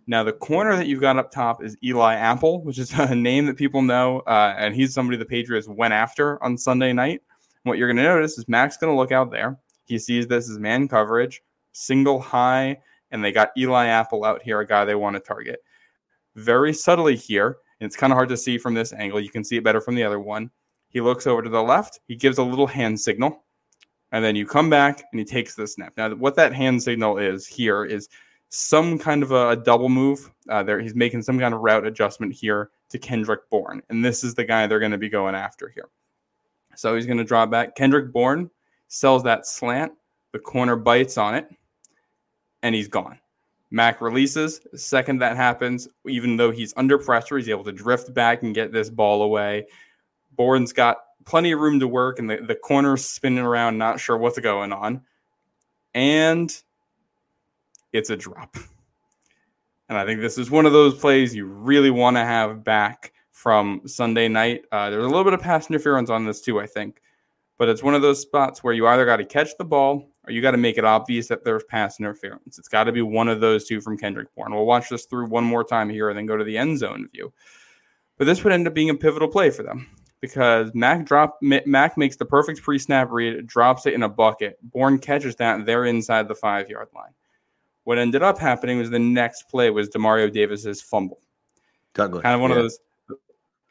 Now, 0.07 0.25
the 0.25 0.33
corner 0.33 0.75
that 0.75 0.87
you've 0.87 1.03
got 1.03 1.19
up 1.19 1.31
top 1.31 1.63
is 1.63 1.77
Eli 1.85 2.15
Apple, 2.15 2.63
which 2.63 2.79
is 2.79 2.93
a 2.99 3.15
name 3.15 3.47
that 3.47 3.57
people 3.57 3.83
know. 3.83 4.21
Uh, 4.21 4.55
and 4.57 4.75
he's 4.75 4.95
somebody 4.95 5.19
the 5.19 5.25
Patriots 5.27 5.69
went 5.69 5.93
after 5.93 6.43
on 6.43 6.57
Sunday 6.57 6.93
night. 6.93 7.23
What 7.65 7.77
you're 7.77 7.89
going 7.89 7.99
to 7.99 8.03
notice 8.03 8.39
is 8.39 8.49
Mac's 8.49 8.79
going 8.79 8.93
to 8.93 8.97
look 8.97 9.13
out 9.13 9.31
there. 9.31 9.59
He 9.85 9.99
sees 9.99 10.27
this 10.27 10.51
as 10.51 10.59
man 10.59 10.89
coverage, 10.89 11.43
single 11.73 12.21
high, 12.21 12.79
and 13.11 13.23
they 13.23 13.33
got 13.33 13.51
Eli 13.57 13.87
Apple 13.87 14.25
out 14.25 14.43
here, 14.43 14.61
a 14.61 14.67
guy 14.67 14.85
they 14.85 14.95
want 14.95 15.17
to 15.17 15.21
target. 15.21 15.61
Very 16.37 16.73
subtly 16.73 17.17
here, 17.17 17.59
and 17.81 17.87
it's 17.87 17.97
kind 17.97 18.13
of 18.13 18.17
hard 18.17 18.29
to 18.31 18.37
see 18.37 18.59
from 18.59 18.75
this 18.75 18.93
angle. 18.93 19.21
You 19.21 19.31
can 19.31 19.45
see 19.45 19.57
it 19.57 19.65
better 19.65 19.81
from 19.81 19.95
the 19.95 20.05
other 20.05 20.21
one. 20.21 20.51
He 20.89 21.01
looks 21.01 21.27
over 21.27 21.43
to 21.43 21.51
the 21.51 21.63
left. 21.63 22.01
He 22.07 22.17
gives 22.17 22.39
a 22.39 22.43
little 22.43 22.67
hand 22.67 22.99
signal, 22.99 23.45
and 24.13 24.25
then 24.25 24.37
you 24.37 24.47
come 24.47 24.71
back 24.71 25.05
and 25.13 25.19
he 25.19 25.25
takes 25.25 25.55
the 25.55 25.67
snap. 25.67 25.93
Now, 25.97 26.11
what 26.15 26.37
that 26.37 26.55
hand 26.55 26.83
signal 26.83 27.19
is 27.19 27.47
here 27.47 27.85
is 27.85 28.09
some 28.49 28.99
kind 28.99 29.23
of 29.23 29.33
a, 29.33 29.51
a 29.51 29.57
double 29.57 29.89
move. 29.89 30.31
Uh, 30.49 30.63
there, 30.63 30.81
he's 30.81 30.95
making 30.95 31.23
some 31.23 31.39
kind 31.39 31.55
of 31.55 31.61
route 31.61 31.87
adjustment 31.87 32.33
here 32.33 32.71
to 32.89 32.99
Kendrick 32.99 33.49
Bourne, 33.51 33.83
and 33.91 34.05
this 34.05 34.25
is 34.25 34.35
the 34.35 34.45
guy 34.45 34.67
they're 34.67 34.79
going 34.79 34.93
to 34.93 34.99
be 34.99 35.11
going 35.11 35.35
after 35.35 35.69
here. 35.69 35.89
So 36.75 36.95
he's 36.95 37.07
going 37.07 37.19
to 37.19 37.25
draw 37.25 37.45
back. 37.45 37.75
Kendrick 37.75 38.13
Bourne 38.13 38.51
sells 38.89 39.23
that 39.25 39.47
slant. 39.47 39.93
The 40.33 40.39
corner 40.39 40.77
bites 40.77 41.19
on 41.19 41.35
it, 41.35 41.51
and 42.63 42.75
he's 42.75 42.89
gone. 42.89 43.19
Mac 43.71 44.01
releases. 44.01 44.61
The 44.73 44.79
second 44.79 45.19
that 45.19 45.37
happens, 45.37 45.89
even 46.07 46.37
though 46.37 46.51
he's 46.51 46.73
under 46.77 46.99
pressure, 46.99 47.37
he's 47.37 47.49
able 47.49 47.65
to 47.65 47.73
drift 47.73 48.15
back 48.15 48.43
and 48.43 48.55
get 48.55 48.73
this 48.73 48.89
ball 48.89 49.23
away. 49.23 49.67
Bourne's 50.37 50.73
got 50.73 50.99
plenty 51.29 51.53
of 51.53 51.61
room 51.61 51.79
to 51.79 51.87
work, 51.87 52.19
and 52.19 52.31
the, 52.31 52.39
the 52.39 52.55
corner's 52.55 53.05
spinning 53.05 53.45
around, 53.45 53.77
not 53.77 54.01
sure 54.01 54.17
what's 54.17 54.39
going 54.39 54.73
on. 54.73 55.03
And 55.95 56.51
it's 57.93 58.09
a 58.09 58.17
drop. 58.17 58.57
And 59.91 59.99
I 59.99 60.07
think 60.07 60.23
this 60.23 60.39
is 60.39 60.51
one 60.51 60.65
of 60.65 60.73
those 60.73 60.99
plays 60.99 61.35
you 61.35 61.45
really 61.45 61.91
want 61.91 62.17
to 62.17 62.25
have 62.25 62.65
back 62.65 63.13
from 63.31 63.83
Sunday 63.87 64.27
night. 64.29 64.63
Uh, 64.73 64.89
there's 64.89 65.05
a 65.05 65.09
little 65.09 65.25
bit 65.25 65.35
of 65.35 65.41
pass 65.41 65.69
interference 65.69 66.09
on 66.09 66.25
this 66.25 66.41
too, 66.41 66.61
I 66.61 66.67
think, 66.67 67.03
but 67.59 67.69
it's 67.69 67.83
one 67.83 67.95
of 67.95 68.01
those 68.01 68.21
spots 68.21 68.65
where 68.65 68.73
you 68.73 68.87
either 68.87 69.05
got 69.05 69.17
to 69.17 69.25
catch 69.25 69.51
the 69.59 69.65
ball 69.65 70.11
or 70.27 70.33
you 70.33 70.41
got 70.41 70.53
to 70.53 70.57
make 70.57 70.79
it 70.79 70.85
obvious 70.85 71.29
that 71.29 71.45
there's 71.45 71.65
pass 71.65 72.01
interference. 72.01 72.59
It's 72.59 72.69
got 72.69 72.85
to 72.85 72.93
be 72.93 73.03
one 73.03 73.29
of 73.29 73.41
those 73.41 73.67
two 73.67 73.83
from 73.83 73.99
Kendrick 73.99 74.35
Bourne. 74.35 74.55
We'll 74.55 74.67
watch 74.67 74.89
this 74.89 75.05
through 75.05 75.27
one 75.27 75.45
more 75.45 75.65
time 75.65 75.91
here 75.91 76.09
and 76.09 76.19
then 76.19 76.27
go 76.27 76.39
to 76.39 76.45
the 76.45 76.57
end 76.57 76.79
zone 76.79 77.07
view. 77.13 77.33
But 78.17 78.25
this 78.25 78.43
would 78.45 78.53
end 78.53 78.67
up 78.67 78.75
being 78.75 78.91
a 78.91 78.95
pivotal 78.95 79.29
play 79.29 79.51
for 79.51 79.63
them 79.63 79.89
because 80.21 80.71
Mac 80.75 81.05
drop 81.05 81.39
Mac 81.43 81.97
makes 81.97 82.17
the 82.17 82.25
perfect 82.25 82.63
pre-snap 82.63 83.09
read, 83.11 83.47
drops 83.47 83.87
it 83.87 83.95
in 83.95 84.03
a 84.03 84.09
bucket. 84.09 84.59
Bourne 84.63 84.99
catches 84.99 85.37
that, 85.37 85.65
they're 85.65 85.85
inside 85.85 86.29
the 86.29 86.35
five 86.35 86.69
yard 86.69 86.89
line. 86.95 87.13
What 87.85 87.99
ended 87.99 88.23
up 88.23 88.39
happening 88.39 88.79
was 88.79 88.91
the 88.91 88.99
next 88.99 89.49
play 89.49 89.71
was 89.71 89.89
Demario 89.89 90.33
Davis's 90.33 90.83
fumble. 90.83 91.21
Douglas, 91.95 92.23
kind 92.23 92.35
of 92.35 92.41
one 92.41 92.51
yeah. 92.51 92.57
of 92.57 92.63
those 92.63 92.79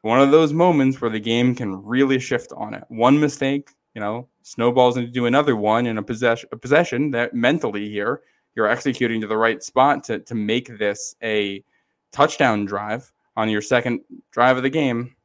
one 0.01 0.22
of 0.22 0.32
those 0.32 0.54
moments 0.54 1.01
where 1.01 1.12
the 1.12 1.20
game 1.20 1.54
can 1.54 1.84
really 1.84 2.20
shift 2.20 2.54
on 2.56 2.74
it. 2.74 2.84
One 2.88 3.20
mistake, 3.20 3.70
you 3.94 4.01
know, 4.01 4.27
snowballs 4.42 4.96
into 4.98 5.25
another 5.25 5.56
one 5.56 5.86
in 5.86 5.98
a 5.98 6.04
possession, 6.04 6.48
a 6.51 6.58
possession 6.58 7.12
that 7.12 7.34
mentally 7.34 7.89
here 7.89 8.22
you're 8.56 8.68
executing 8.68 9.22
to 9.22 9.27
the 9.27 9.38
right 9.38 9.62
spot 9.62 10.04
to 10.06 10.20
to 10.20 10.36
make 10.36 10.77
this 10.77 11.16
a 11.22 11.63
touchdown 12.12 12.66
drive 12.66 13.12
on 13.36 13.50
your 13.50 13.62
second 13.62 14.01
drive 14.32 14.58
of 14.58 14.63
the 14.63 14.70
game, 14.70 15.16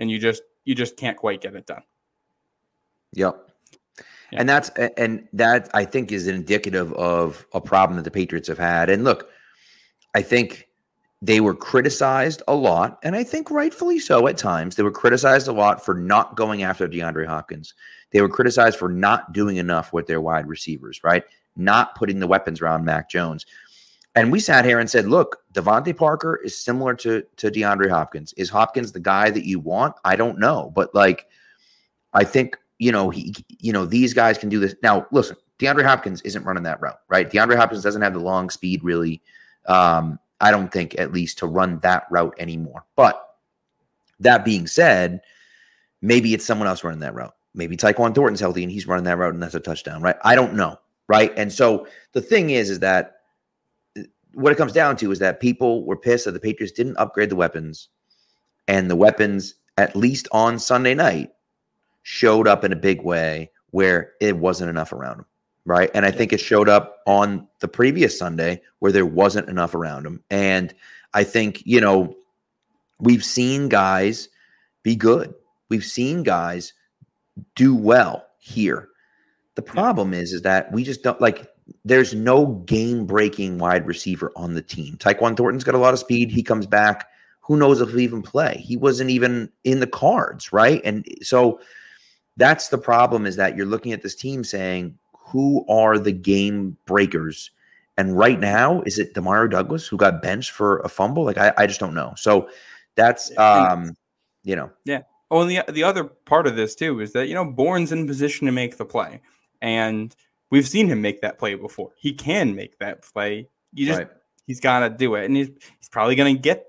and 0.00 0.10
you 0.10 0.18
just 0.18 0.42
you 0.64 0.74
just 0.74 0.96
can't 0.96 1.16
quite 1.16 1.40
get 1.40 1.54
it 1.54 1.66
done. 1.66 1.82
Yep. 3.12 3.42
Yeah. 4.32 4.40
And 4.40 4.48
that's 4.48 4.70
and 4.96 5.26
that 5.32 5.70
I 5.72 5.84
think 5.84 6.12
is 6.12 6.26
indicative 6.26 6.92
of 6.94 7.46
a 7.52 7.60
problem 7.60 7.96
that 7.96 8.02
the 8.02 8.10
Patriots 8.10 8.48
have 8.48 8.58
had. 8.58 8.90
And 8.90 9.04
look, 9.04 9.30
I 10.14 10.22
think 10.22 10.68
they 11.22 11.40
were 11.40 11.54
criticized 11.54 12.42
a 12.46 12.54
lot, 12.54 12.98
and 13.02 13.16
I 13.16 13.24
think 13.24 13.50
rightfully 13.50 13.98
so 13.98 14.26
at 14.26 14.36
times. 14.36 14.76
They 14.76 14.82
were 14.82 14.90
criticized 14.90 15.48
a 15.48 15.52
lot 15.52 15.84
for 15.84 15.94
not 15.94 16.36
going 16.36 16.62
after 16.62 16.86
DeAndre 16.86 17.26
Hopkins. 17.26 17.74
They 18.10 18.20
were 18.20 18.28
criticized 18.28 18.78
for 18.78 18.88
not 18.88 19.32
doing 19.32 19.56
enough 19.56 19.92
with 19.92 20.06
their 20.06 20.20
wide 20.20 20.46
receivers, 20.46 21.02
right? 21.02 21.24
Not 21.56 21.94
putting 21.94 22.18
the 22.18 22.26
weapons 22.26 22.60
around 22.60 22.84
Mac 22.84 23.08
Jones. 23.08 23.46
And 24.16 24.32
we 24.32 24.40
sat 24.40 24.64
here 24.64 24.80
and 24.80 24.90
said, 24.90 25.06
look, 25.06 25.42
DeVante 25.52 25.96
Parker 25.96 26.36
is 26.36 26.56
similar 26.56 26.94
to, 26.94 27.22
to 27.36 27.50
DeAndre 27.50 27.90
Hopkins. 27.90 28.32
Is 28.34 28.48
Hopkins 28.48 28.90
the 28.90 29.00
guy 29.00 29.30
that 29.30 29.44
you 29.44 29.60
want? 29.60 29.94
I 30.04 30.16
don't 30.16 30.38
know. 30.38 30.72
But 30.74 30.94
like, 30.94 31.28
I 32.14 32.24
think 32.24 32.58
you 32.78 32.92
know, 32.92 33.10
he, 33.10 33.34
you 33.58 33.72
know, 33.72 33.86
these 33.86 34.12
guys 34.12 34.38
can 34.38 34.48
do 34.48 34.58
this. 34.58 34.74
Now, 34.82 35.06
listen, 35.10 35.36
DeAndre 35.58 35.84
Hopkins 35.84 36.20
isn't 36.22 36.44
running 36.44 36.64
that 36.64 36.80
route, 36.80 37.00
right? 37.08 37.30
DeAndre 37.30 37.56
Hopkins 37.56 37.82
doesn't 37.82 38.02
have 38.02 38.12
the 38.12 38.20
long 38.20 38.50
speed, 38.50 38.82
really. 38.84 39.22
Um, 39.66 40.18
I 40.40 40.50
don't 40.50 40.70
think, 40.70 40.98
at 40.98 41.12
least, 41.12 41.38
to 41.38 41.46
run 41.46 41.78
that 41.80 42.06
route 42.10 42.34
anymore. 42.38 42.84
But 42.94 43.36
that 44.20 44.44
being 44.44 44.66
said, 44.66 45.22
maybe 46.02 46.34
it's 46.34 46.44
someone 46.44 46.68
else 46.68 46.84
running 46.84 47.00
that 47.00 47.14
route. 47.14 47.34
Maybe 47.54 47.76
Tyquan 47.76 48.14
Thornton's 48.14 48.40
healthy 48.40 48.62
and 48.62 48.70
he's 48.70 48.86
running 48.86 49.04
that 49.04 49.16
route 49.16 49.32
and 49.32 49.42
that's 49.42 49.54
a 49.54 49.60
touchdown, 49.60 50.02
right? 50.02 50.16
I 50.22 50.34
don't 50.34 50.54
know, 50.54 50.78
right? 51.08 51.32
And 51.38 51.50
so 51.50 51.86
the 52.12 52.20
thing 52.20 52.50
is, 52.50 52.68
is 52.68 52.80
that 52.80 53.15
what 54.36 54.52
it 54.52 54.58
comes 54.58 54.72
down 54.72 54.98
to 54.98 55.10
is 55.10 55.18
that 55.18 55.40
people 55.40 55.82
were 55.86 55.96
pissed 55.96 56.26
that 56.26 56.32
the 56.32 56.40
Patriots 56.40 56.72
didn't 56.72 56.98
upgrade 56.98 57.30
the 57.30 57.36
weapons, 57.36 57.88
and 58.68 58.90
the 58.90 58.96
weapons, 58.96 59.54
at 59.78 59.96
least 59.96 60.28
on 60.30 60.58
Sunday 60.58 60.92
night, 60.92 61.30
showed 62.02 62.46
up 62.46 62.62
in 62.62 62.70
a 62.70 62.76
big 62.76 63.00
way 63.00 63.50
where 63.70 64.12
it 64.20 64.36
wasn't 64.36 64.68
enough 64.68 64.92
around 64.92 65.16
them, 65.16 65.26
right? 65.64 65.90
And 65.94 66.04
I 66.04 66.10
think 66.10 66.34
it 66.34 66.40
showed 66.40 66.68
up 66.68 66.98
on 67.06 67.48
the 67.60 67.68
previous 67.68 68.18
Sunday 68.18 68.60
where 68.80 68.92
there 68.92 69.06
wasn't 69.06 69.48
enough 69.48 69.74
around 69.74 70.02
them. 70.02 70.22
And 70.30 70.74
I 71.14 71.24
think, 71.24 71.62
you 71.64 71.80
know, 71.80 72.14
we've 73.00 73.24
seen 73.24 73.70
guys 73.70 74.28
be 74.82 74.96
good. 74.96 75.32
We've 75.70 75.84
seen 75.84 76.22
guys 76.22 76.74
do 77.54 77.74
well 77.74 78.26
here. 78.38 78.90
The 79.54 79.62
problem 79.62 80.12
is, 80.12 80.34
is 80.34 80.42
that 80.42 80.70
we 80.72 80.84
just 80.84 81.02
don't 81.02 81.22
like. 81.22 81.48
There's 81.86 82.14
no 82.14 82.46
game 82.66 83.06
breaking 83.06 83.58
wide 83.58 83.86
receiver 83.86 84.32
on 84.34 84.54
the 84.54 84.62
team. 84.62 84.96
Tyquan 84.96 85.36
Thornton's 85.36 85.64
got 85.64 85.76
a 85.76 85.78
lot 85.78 85.94
of 85.94 86.00
speed. 86.00 86.30
He 86.30 86.42
comes 86.42 86.66
back. 86.66 87.08
Who 87.42 87.56
knows 87.56 87.80
if 87.80 87.90
he'll 87.90 88.00
even 88.00 88.22
play? 88.22 88.56
He 88.58 88.76
wasn't 88.76 89.10
even 89.10 89.50
in 89.62 89.78
the 89.78 89.86
cards, 89.86 90.52
right? 90.52 90.80
And 90.84 91.06
so 91.22 91.60
that's 92.36 92.68
the 92.68 92.78
problem. 92.78 93.24
Is 93.24 93.36
that 93.36 93.56
you're 93.56 93.66
looking 93.66 93.92
at 93.92 94.02
this 94.02 94.16
team 94.16 94.42
saying, 94.42 94.98
who 95.12 95.64
are 95.68 95.96
the 95.96 96.12
game 96.12 96.76
breakers? 96.86 97.52
And 97.96 98.18
right 98.18 98.40
now, 98.40 98.82
is 98.82 98.98
it 98.98 99.14
Demario 99.14 99.50
Douglas 99.50 99.86
who 99.86 99.96
got 99.96 100.22
benched 100.22 100.50
for 100.50 100.78
a 100.80 100.88
fumble? 100.88 101.24
Like 101.24 101.38
I, 101.38 101.52
I 101.56 101.66
just 101.66 101.80
don't 101.80 101.94
know. 101.94 102.14
So 102.16 102.48
that's 102.96 103.36
um, 103.38 103.94
you 104.44 104.56
know, 104.56 104.70
yeah. 104.84 105.02
Oh, 105.30 105.40
and 105.40 105.50
the 105.50 105.64
the 105.72 105.82
other 105.82 106.04
part 106.04 106.46
of 106.46 106.56
this 106.56 106.74
too 106.74 107.00
is 107.00 107.12
that 107.12 107.28
you 107.28 107.34
know 107.34 107.44
Bourne's 107.44 107.92
in 107.92 108.06
position 108.06 108.46
to 108.46 108.52
make 108.52 108.76
the 108.76 108.84
play, 108.84 109.20
and 109.62 110.14
we've 110.50 110.68
seen 110.68 110.88
him 110.88 111.00
make 111.00 111.20
that 111.22 111.38
play 111.38 111.54
before. 111.54 111.90
He 111.96 112.12
can 112.12 112.54
make 112.54 112.78
that 112.78 113.02
play. 113.02 113.48
You 113.72 113.86
just 113.86 113.98
right. 113.98 114.08
he's 114.46 114.60
got 114.60 114.80
to 114.80 114.90
do 114.90 115.14
it, 115.14 115.24
and 115.24 115.36
he's 115.36 115.50
he's 115.78 115.88
probably 115.88 116.14
going 116.14 116.34
to 116.34 116.40
get 116.40 116.66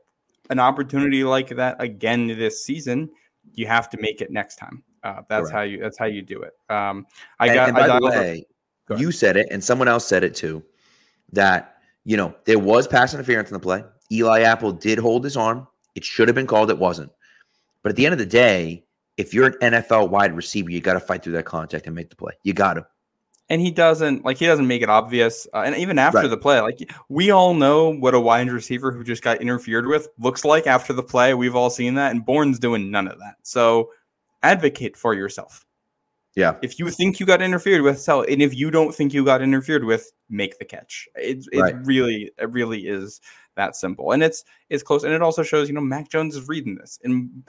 an 0.50 0.60
opportunity 0.60 1.24
like 1.24 1.50
that 1.50 1.82
again 1.82 2.28
this 2.28 2.64
season. 2.64 3.10
You 3.54 3.68
have 3.68 3.90
to 3.92 3.98
make 4.00 4.22
it 4.22 4.32
next 4.32 4.58
time. 4.58 4.84
Uh, 5.04 5.22
that's 5.30 5.50
how 5.50 5.62
you 5.62 5.80
that's 5.80 5.98
how 5.98 6.06
you 6.06 6.22
do 6.22 6.42
it. 6.42 6.54
Um, 6.70 7.06
I 7.40 7.48
got. 7.48 7.70
And, 7.70 7.78
and 7.78 7.88
by 7.88 7.94
I 7.94 8.00
the 8.00 8.06
way, 8.06 8.46
you 8.98 9.12
said 9.12 9.38
it, 9.38 9.48
and 9.52 9.64
someone 9.64 9.88
else 9.88 10.06
said 10.06 10.24
it 10.24 10.36
too. 10.36 10.64
That 11.32 11.78
you 12.04 12.18
know 12.18 12.36
there 12.46 12.60
was 12.60 12.88
pass 12.88 13.14
interference 13.14 13.50
in 13.50 13.54
the 13.54 13.60
play. 13.60 13.84
Eli 14.12 14.42
Apple 14.42 14.72
did 14.72 14.98
hold 14.98 15.24
his 15.24 15.38
arm. 15.38 15.68
It 15.96 16.04
should 16.04 16.28
have 16.28 16.36
been 16.36 16.48
called. 16.48 16.70
It 16.70 16.78
wasn't. 16.78 17.12
But 17.84 17.92
at 17.92 17.96
the 17.96 18.06
end 18.06 18.14
of 18.14 18.20
the 18.20 18.26
day, 18.26 18.86
if 19.18 19.34
you're 19.34 19.48
an 19.48 19.74
NFL 19.74 20.10
wide 20.10 20.36
receiver, 20.36 20.70
you 20.70 20.80
got 20.80 20.94
to 20.94 21.00
fight 21.00 21.24
through 21.24 21.34
that 21.34 21.46
contact 21.46 21.88
and 21.88 21.96
make 21.96 22.10
the 22.10 22.16
play. 22.16 22.34
You 22.44 22.54
got 22.54 22.76
to. 22.76 22.86
And 23.50 23.62
he 23.62 23.72
doesn't 23.72 24.26
like 24.26 24.38
he 24.38 24.46
doesn't 24.46 24.68
make 24.68 24.82
it 24.82 24.90
obvious. 24.90 25.48
Uh, 25.54 25.64
and 25.66 25.76
even 25.78 25.98
after 25.98 26.20
right. 26.20 26.30
the 26.30 26.38
play, 26.38 26.60
like 26.60 26.92
we 27.08 27.32
all 27.32 27.54
know 27.54 27.90
what 27.90 28.14
a 28.14 28.20
wide 28.20 28.50
receiver 28.50 28.92
who 28.92 29.04
just 29.04 29.24
got 29.24 29.42
interfered 29.42 29.88
with 29.88 30.10
looks 30.20 30.44
like 30.44 30.68
after 30.68 30.92
the 30.92 31.04
play. 31.04 31.34
We've 31.34 31.56
all 31.56 31.70
seen 31.70 31.96
that, 31.96 32.12
and 32.12 32.26
Bourne's 32.26 32.60
doing 32.60 32.92
none 32.92 33.08
of 33.08 33.20
that. 33.20 33.36
So 33.44 33.92
advocate 34.44 34.98
for 34.98 35.14
yourself. 35.14 35.66
Yeah. 36.36 36.56
If 36.62 36.78
you 36.78 36.90
think 36.92 37.20
you 37.20 37.26
got 37.26 37.42
interfered 37.42 37.82
with, 37.82 38.00
sell. 38.00 38.22
And 38.22 38.44
if 38.44 38.54
you 38.54 38.70
don't 38.70 38.94
think 38.94 39.12
you 39.12 39.26
got 39.26 39.42
interfered 39.42 39.84
with, 39.84 40.12
make 40.30 40.60
the 40.60 40.66
catch. 40.66 41.08
It, 41.16 41.48
it 41.52 41.60
right. 41.60 41.76
really, 41.84 42.32
it 42.38 42.52
really 42.52 42.88
is 42.88 43.22
that 43.56 43.76
simple. 43.76 44.12
And 44.12 44.22
it's 44.22 44.44
it's 44.70 44.84
close. 44.84 45.04
And 45.04 45.14
it 45.14 45.24
also 45.24 45.42
shows, 45.42 45.68
you 45.68 45.74
know, 45.74 45.82
Mac 45.82 46.10
Jones 46.10 46.36
is 46.36 46.48
reading 46.48 46.76
this. 46.76 47.00
And 47.04 47.44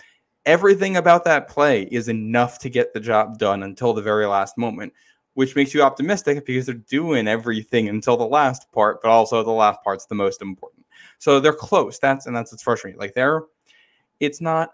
everything 0.46 0.96
about 0.96 1.24
that 1.24 1.48
play 1.48 1.82
is 1.82 2.08
enough 2.08 2.58
to 2.60 2.70
get 2.70 2.94
the 2.94 3.00
job 3.00 3.36
done 3.36 3.62
until 3.62 3.92
the 3.92 4.00
very 4.00 4.24
last 4.24 4.56
moment, 4.56 4.94
which 5.38 5.54
makes 5.54 5.72
you 5.72 5.82
optimistic 5.82 6.44
because 6.44 6.66
they're 6.66 6.74
doing 6.74 7.28
everything 7.28 7.88
until 7.88 8.16
the 8.16 8.26
last 8.26 8.66
part, 8.72 9.00
but 9.00 9.08
also 9.08 9.44
the 9.44 9.50
last 9.52 9.80
part's 9.84 10.04
the 10.06 10.14
most 10.16 10.42
important. 10.42 10.84
So 11.18 11.38
they're 11.38 11.52
close. 11.52 12.00
That's 12.00 12.26
and 12.26 12.34
that's 12.34 12.50
what's 12.50 12.64
frustrating. 12.64 12.98
Like 12.98 13.14
they're 13.14 13.42
it's 14.18 14.40
not 14.40 14.70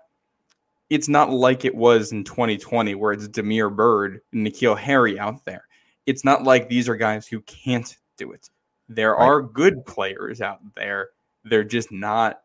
it's 0.88 1.06
not 1.06 1.30
like 1.30 1.66
it 1.66 1.74
was 1.74 2.12
in 2.12 2.24
2020 2.24 2.94
where 2.94 3.12
it's 3.12 3.28
Damiere 3.28 3.68
Byrd 3.68 4.22
and 4.32 4.46
N'Keal 4.46 4.78
Harry 4.78 5.18
out 5.18 5.44
there. 5.44 5.68
It's 6.06 6.24
not 6.24 6.44
like 6.44 6.70
these 6.70 6.88
are 6.88 6.96
guys 6.96 7.26
who 7.26 7.42
can't 7.42 7.94
do 8.16 8.32
it. 8.32 8.48
There 8.88 9.12
right. 9.12 9.22
are 9.22 9.42
good 9.42 9.84
players 9.84 10.40
out 10.40 10.60
there. 10.74 11.10
They're 11.44 11.62
just 11.62 11.92
not 11.92 12.40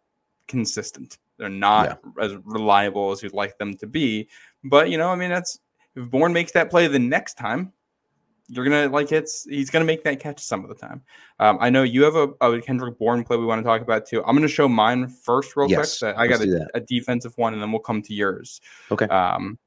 consistent. 0.50 1.20
They're 1.38 1.48
not 1.48 2.02
yeah. 2.18 2.26
as 2.26 2.36
reliable 2.44 3.12
as 3.12 3.24
you'd 3.24 3.32
like 3.32 3.58
them 3.58 3.76
to 3.76 3.88
be. 3.88 4.28
But 4.66 4.90
you 4.90 4.98
know, 4.98 5.08
I 5.08 5.16
mean, 5.16 5.30
that's 5.30 5.62
if 5.96 6.10
Bourne 6.10 6.34
makes 6.34 6.52
that 6.52 6.70
play 6.70 6.86
the 6.88 7.00
next 7.00 7.36
time, 7.36 7.72
you're 8.50 8.66
gonna 8.66 8.88
like 8.90 9.12
it's 9.12 9.46
he's 9.46 9.70
gonna 9.70 9.86
make 9.86 10.04
that 10.04 10.20
catch 10.20 10.40
some 10.40 10.64
of 10.64 10.70
the 10.70 10.76
time. 10.76 11.02
Um, 11.40 11.58
I 11.62 11.70
know 11.70 11.84
you 11.84 12.04
have 12.04 12.16
a, 12.16 12.30
a, 12.42 12.62
Kendrick 12.62 12.98
Bourne 12.98 13.24
play 13.24 13.38
we 13.38 13.46
want 13.46 13.60
to 13.60 13.64
talk 13.64 13.82
about 13.82 14.06
too. 14.06 14.24
I'm 14.26 14.36
gonna 14.36 14.48
show 14.48 14.68
mine 14.68 15.08
first, 15.08 15.56
real 15.56 15.70
yes, 15.70 16.00
quick. 16.00 16.16
I 16.18 16.28
got 16.28 16.42
a, 16.42 16.68
a, 16.74 16.80
defensive 16.80 17.38
one, 17.38 17.54
and 17.54 17.62
then 17.62 17.72
we'll 17.72 17.80
come 17.82 18.02
to 18.02 18.14
yours. 18.14 18.62
Okay. 18.92 19.06
Um, 19.06 19.58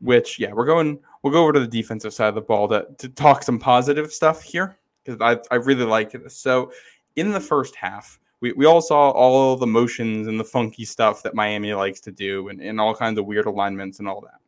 which 0.00 0.38
yeah, 0.38 0.52
we're 0.52 0.66
going. 0.66 0.98
We'll 1.22 1.32
go 1.32 1.42
over 1.42 1.52
to 1.52 1.60
the 1.60 1.66
defensive 1.66 2.14
side 2.14 2.28
of 2.28 2.34
the 2.34 2.42
ball 2.42 2.68
to 2.68 2.86
to 2.98 3.08
talk 3.08 3.42
some 3.42 3.58
positive 3.58 4.12
stuff 4.12 4.42
here 4.42 4.78
because 5.04 5.20
I 5.20 5.38
I 5.52 5.56
really 5.56 5.84
like 5.84 6.12
this. 6.12 6.36
So 6.36 6.72
in 7.16 7.32
the 7.32 7.40
first 7.40 7.74
half, 7.74 8.20
we, 8.40 8.52
we 8.52 8.66
all 8.66 8.80
saw 8.80 9.10
all 9.10 9.56
the 9.56 9.66
motions 9.66 10.28
and 10.28 10.38
the 10.38 10.44
funky 10.44 10.84
stuff 10.84 11.22
that 11.22 11.34
Miami 11.34 11.74
likes 11.74 12.00
to 12.00 12.12
do 12.12 12.48
and, 12.48 12.60
and 12.60 12.80
all 12.80 12.94
kinds 12.94 13.18
of 13.18 13.26
weird 13.26 13.46
alignments 13.46 13.98
and 13.98 14.08
all 14.08 14.20
that. 14.20 14.40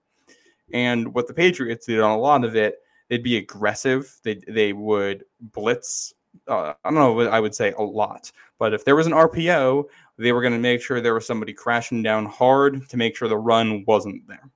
And 0.73 1.13
what 1.13 1.27
the 1.27 1.35
Patriots 1.35 1.87
did 1.87 2.01
on 2.01 2.13
a 2.13 2.19
lot 2.19 2.45
of 2.45 2.55
it, 2.55 2.77
they'd 3.11 3.23
be 3.23 3.37
aggressive. 3.37 4.19
They 4.23 4.41
they 4.49 4.73
would 4.73 5.25
blitz. 5.41 6.15
Uh, 6.49 6.73
I 6.85 6.91
don't 6.91 6.95
know. 6.95 7.21
I 7.29 7.41
would 7.41 7.55
say 7.55 7.73
a 7.73 7.83
lot, 7.83 8.33
but 8.59 8.73
if 8.73 8.85
there 8.85 8.97
was 8.97 9.07
an 9.07 9.13
RPO, 9.13 9.85
they 10.17 10.33
were 10.33 10.41
going 10.41 10.55
to 10.55 10.59
make 10.59 10.81
sure 10.81 11.01
there 11.01 11.13
was 11.13 11.27
somebody 11.27 11.53
crashing 11.53 12.03
down 12.03 12.25
hard 12.25 12.89
to 12.89 12.97
make 12.97 13.17
sure 13.17 13.29
the 13.29 13.37
run 13.37 13.85
wasn't 13.87 14.27
there. 14.29 14.49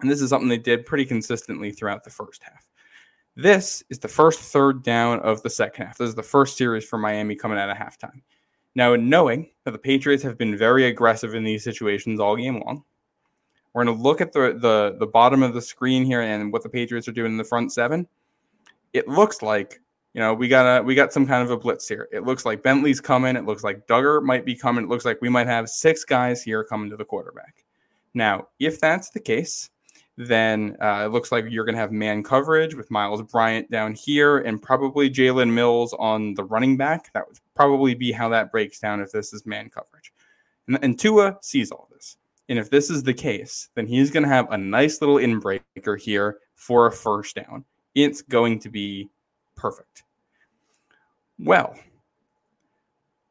And 0.00 0.10
this 0.10 0.22
is 0.22 0.30
something 0.30 0.48
they 0.48 0.56
did 0.56 0.86
pretty 0.86 1.04
consistently 1.04 1.72
throughout 1.72 2.04
the 2.04 2.10
first 2.10 2.42
half. 2.42 2.66
This 3.36 3.82
is 3.90 3.98
the 3.98 4.08
first 4.08 4.40
third 4.40 4.84
down 4.84 5.18
of 5.20 5.42
the 5.42 5.50
second 5.50 5.86
half. 5.86 5.98
This 5.98 6.08
is 6.08 6.14
the 6.14 6.22
first 6.22 6.56
series 6.56 6.84
for 6.84 6.98
Miami 6.98 7.34
coming 7.34 7.58
out 7.58 7.70
of 7.70 7.76
halftime. 7.76 8.22
Now, 8.76 8.94
knowing 8.94 9.50
that 9.64 9.72
the 9.72 9.78
Patriots 9.78 10.22
have 10.22 10.38
been 10.38 10.56
very 10.56 10.86
aggressive 10.86 11.34
in 11.34 11.42
these 11.42 11.64
situations 11.64 12.20
all 12.20 12.36
game 12.36 12.60
long, 12.60 12.84
we're 13.74 13.84
going 13.84 13.96
to 13.96 14.02
look 14.02 14.20
at 14.20 14.32
the, 14.32 14.56
the, 14.58 14.96
the 14.98 15.06
bottom 15.06 15.42
of 15.42 15.52
the 15.52 15.60
screen 15.60 16.04
here 16.04 16.22
and 16.22 16.52
what 16.52 16.62
the 16.62 16.68
Patriots 16.68 17.08
are 17.08 17.12
doing 17.12 17.32
in 17.32 17.36
the 17.36 17.44
front 17.44 17.72
seven. 17.72 18.06
It 18.92 19.08
looks 19.08 19.42
like 19.42 19.80
you 20.14 20.20
know 20.20 20.32
we 20.32 20.46
got 20.46 20.78
a 20.78 20.82
we 20.82 20.94
got 20.94 21.12
some 21.12 21.26
kind 21.26 21.42
of 21.42 21.50
a 21.50 21.56
blitz 21.56 21.88
here. 21.88 22.08
It 22.12 22.24
looks 22.24 22.46
like 22.46 22.62
Bentley's 22.62 23.00
coming. 23.00 23.36
It 23.36 23.44
looks 23.44 23.64
like 23.64 23.86
Dugger 23.88 24.22
might 24.22 24.44
be 24.44 24.54
coming. 24.54 24.84
It 24.84 24.88
looks 24.88 25.04
like 25.04 25.20
we 25.20 25.28
might 25.28 25.48
have 25.48 25.68
six 25.68 26.04
guys 26.04 26.42
here 26.42 26.62
coming 26.62 26.88
to 26.90 26.96
the 26.96 27.04
quarterback. 27.04 27.64
Now, 28.14 28.46
if 28.60 28.78
that's 28.80 29.10
the 29.10 29.18
case, 29.18 29.70
then 30.16 30.76
uh, 30.80 31.02
it 31.06 31.12
looks 31.12 31.32
like 31.32 31.46
you're 31.48 31.64
going 31.64 31.74
to 31.74 31.80
have 31.80 31.90
man 31.90 32.22
coverage 32.22 32.74
with 32.76 32.90
Miles 32.90 33.22
Bryant 33.22 33.68
down 33.70 33.94
here 33.94 34.38
and 34.38 34.62
probably 34.62 35.10
Jalen 35.10 35.52
Mills 35.52 35.92
on 35.98 36.34
the 36.34 36.44
running 36.44 36.76
back. 36.76 37.12
That 37.12 37.26
would 37.26 37.40
probably 37.56 37.94
be 37.94 38.12
how 38.12 38.28
that 38.28 38.52
breaks 38.52 38.78
down 38.78 39.00
if 39.00 39.10
this 39.10 39.32
is 39.32 39.44
man 39.44 39.68
coverage. 39.68 40.12
And, 40.68 40.78
and 40.82 40.98
Tua 40.98 41.38
sees 41.42 41.72
all 41.72 41.88
this. 41.92 42.16
And 42.48 42.58
if 42.58 42.70
this 42.70 42.90
is 42.90 43.02
the 43.02 43.14
case, 43.14 43.68
then 43.74 43.86
he's 43.86 44.10
going 44.10 44.22
to 44.22 44.28
have 44.28 44.50
a 44.50 44.58
nice 44.58 45.00
little 45.00 45.16
inbreaker 45.16 45.98
here 45.98 46.38
for 46.54 46.86
a 46.86 46.92
first 46.92 47.36
down. 47.36 47.64
It's 47.94 48.22
going 48.22 48.58
to 48.60 48.68
be 48.68 49.08
perfect. 49.56 50.02
Well, 51.38 51.74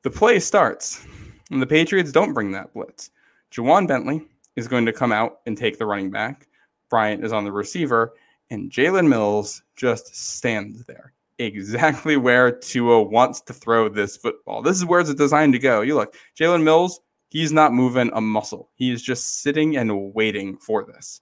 the 0.01 0.09
play 0.09 0.39
starts, 0.39 1.05
and 1.51 1.61
the 1.61 1.67
Patriots 1.67 2.11
don't 2.11 2.33
bring 2.33 2.51
that 2.51 2.73
blitz. 2.73 3.11
Ja'Whaun 3.51 3.87
Bentley 3.87 4.25
is 4.55 4.67
going 4.67 4.85
to 4.85 4.93
come 4.93 5.11
out 5.11 5.39
and 5.45 5.57
take 5.57 5.77
the 5.77 5.85
running 5.85 6.11
back. 6.11 6.47
Bryant 6.89 7.23
is 7.23 7.31
on 7.31 7.43
the 7.43 7.51
receiver, 7.51 8.13
and 8.49 8.71
Jalen 8.71 9.07
Mills 9.07 9.63
just 9.75 10.15
stands 10.15 10.85
there 10.85 11.13
exactly 11.39 12.17
where 12.17 12.51
Tua 12.51 13.01
wants 13.03 13.41
to 13.41 13.53
throw 13.53 13.89
this 13.89 14.17
football. 14.17 14.61
This 14.61 14.77
is 14.77 14.85
where 14.85 14.99
it's 14.99 15.13
designed 15.13 15.53
to 15.53 15.59
go. 15.59 15.81
You 15.81 15.95
look, 15.95 16.15
Jalen 16.39 16.63
Mills, 16.63 16.99
he's 17.33 17.51
not 17.51 17.73
moving 17.73 18.11
a 18.13 18.21
muscle. 18.21 18.69
He 18.75 18.91
is 18.91 19.01
just 19.01 19.41
sitting 19.41 19.75
and 19.75 20.13
waiting 20.13 20.55
for 20.57 20.85
this. 20.85 21.19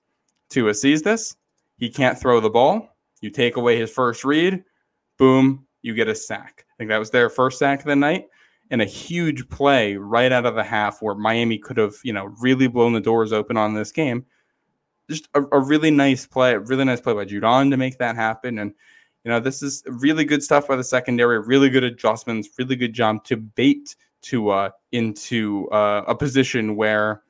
Tua 0.50 0.74
sees 0.74 1.02
this. 1.02 1.38
He 1.78 1.90
can't 1.90 2.20
throw 2.20 2.42
the 2.42 2.50
ball. 2.50 2.98
You 3.22 3.30
take 3.30 3.56
away 3.56 3.80
his 3.80 3.90
first 3.90 4.26
read, 4.26 4.62
boom, 5.18 5.66
you 5.82 5.96
get 5.96 6.10
a 6.10 6.16
sack. 6.16 6.66
I 6.70 6.74
think 6.78 6.90
that 6.90 6.98
was 6.98 7.12
their 7.12 7.30
first 7.30 7.60
sack 7.60 7.80
of 7.80 7.86
the 7.86 7.96
night. 7.96 8.28
And 8.72 8.82
a 8.82 8.86
huge 8.86 9.48
play 9.48 9.96
right 9.96 10.32
out 10.32 10.46
of 10.46 10.56
the 10.56 10.64
half 10.64 11.02
where 11.02 11.16
Miami 11.16 11.58
could 11.58 11.78
have, 11.78 11.96
you 12.04 12.12
know, 12.12 12.34
really 12.42 12.68
blown 12.68 12.92
the 12.92 13.00
doors 13.00 13.32
open 13.32 13.56
on 13.56 13.74
this 13.74 13.92
game 13.92 14.26
just 15.10 15.28
a, 15.34 15.42
a, 15.52 15.60
really 15.60 15.92
nice 15.92 16.26
play, 16.26 16.56
really 16.56 16.86
nice 16.86 17.02
play 17.02 17.14
by 17.14 17.26
Judon 17.26 17.70
to 17.70 17.76
make 17.76 17.98
that 17.98 18.16
happen. 18.16 18.60
And 18.60 18.74
you 19.26 19.30
know, 19.30 19.42
this 19.42 19.62
is 19.62 19.84
really 19.86 20.24
good 20.24 20.42
stuff 20.42 20.70
by 20.70 20.78
the 20.78 20.84
secondary, 20.86 21.40
really 21.40 21.70
good 21.70 21.84
adjustments, 21.84 22.48
really 22.58 22.78
good 22.78 22.94
job 22.94 23.26
to 23.26 23.36
bait 23.36 23.96
Tua 24.22 24.74
into 24.92 25.70
uh, 25.70 26.04
a 26.08 26.16
position 26.16 26.76
where 26.76 27.24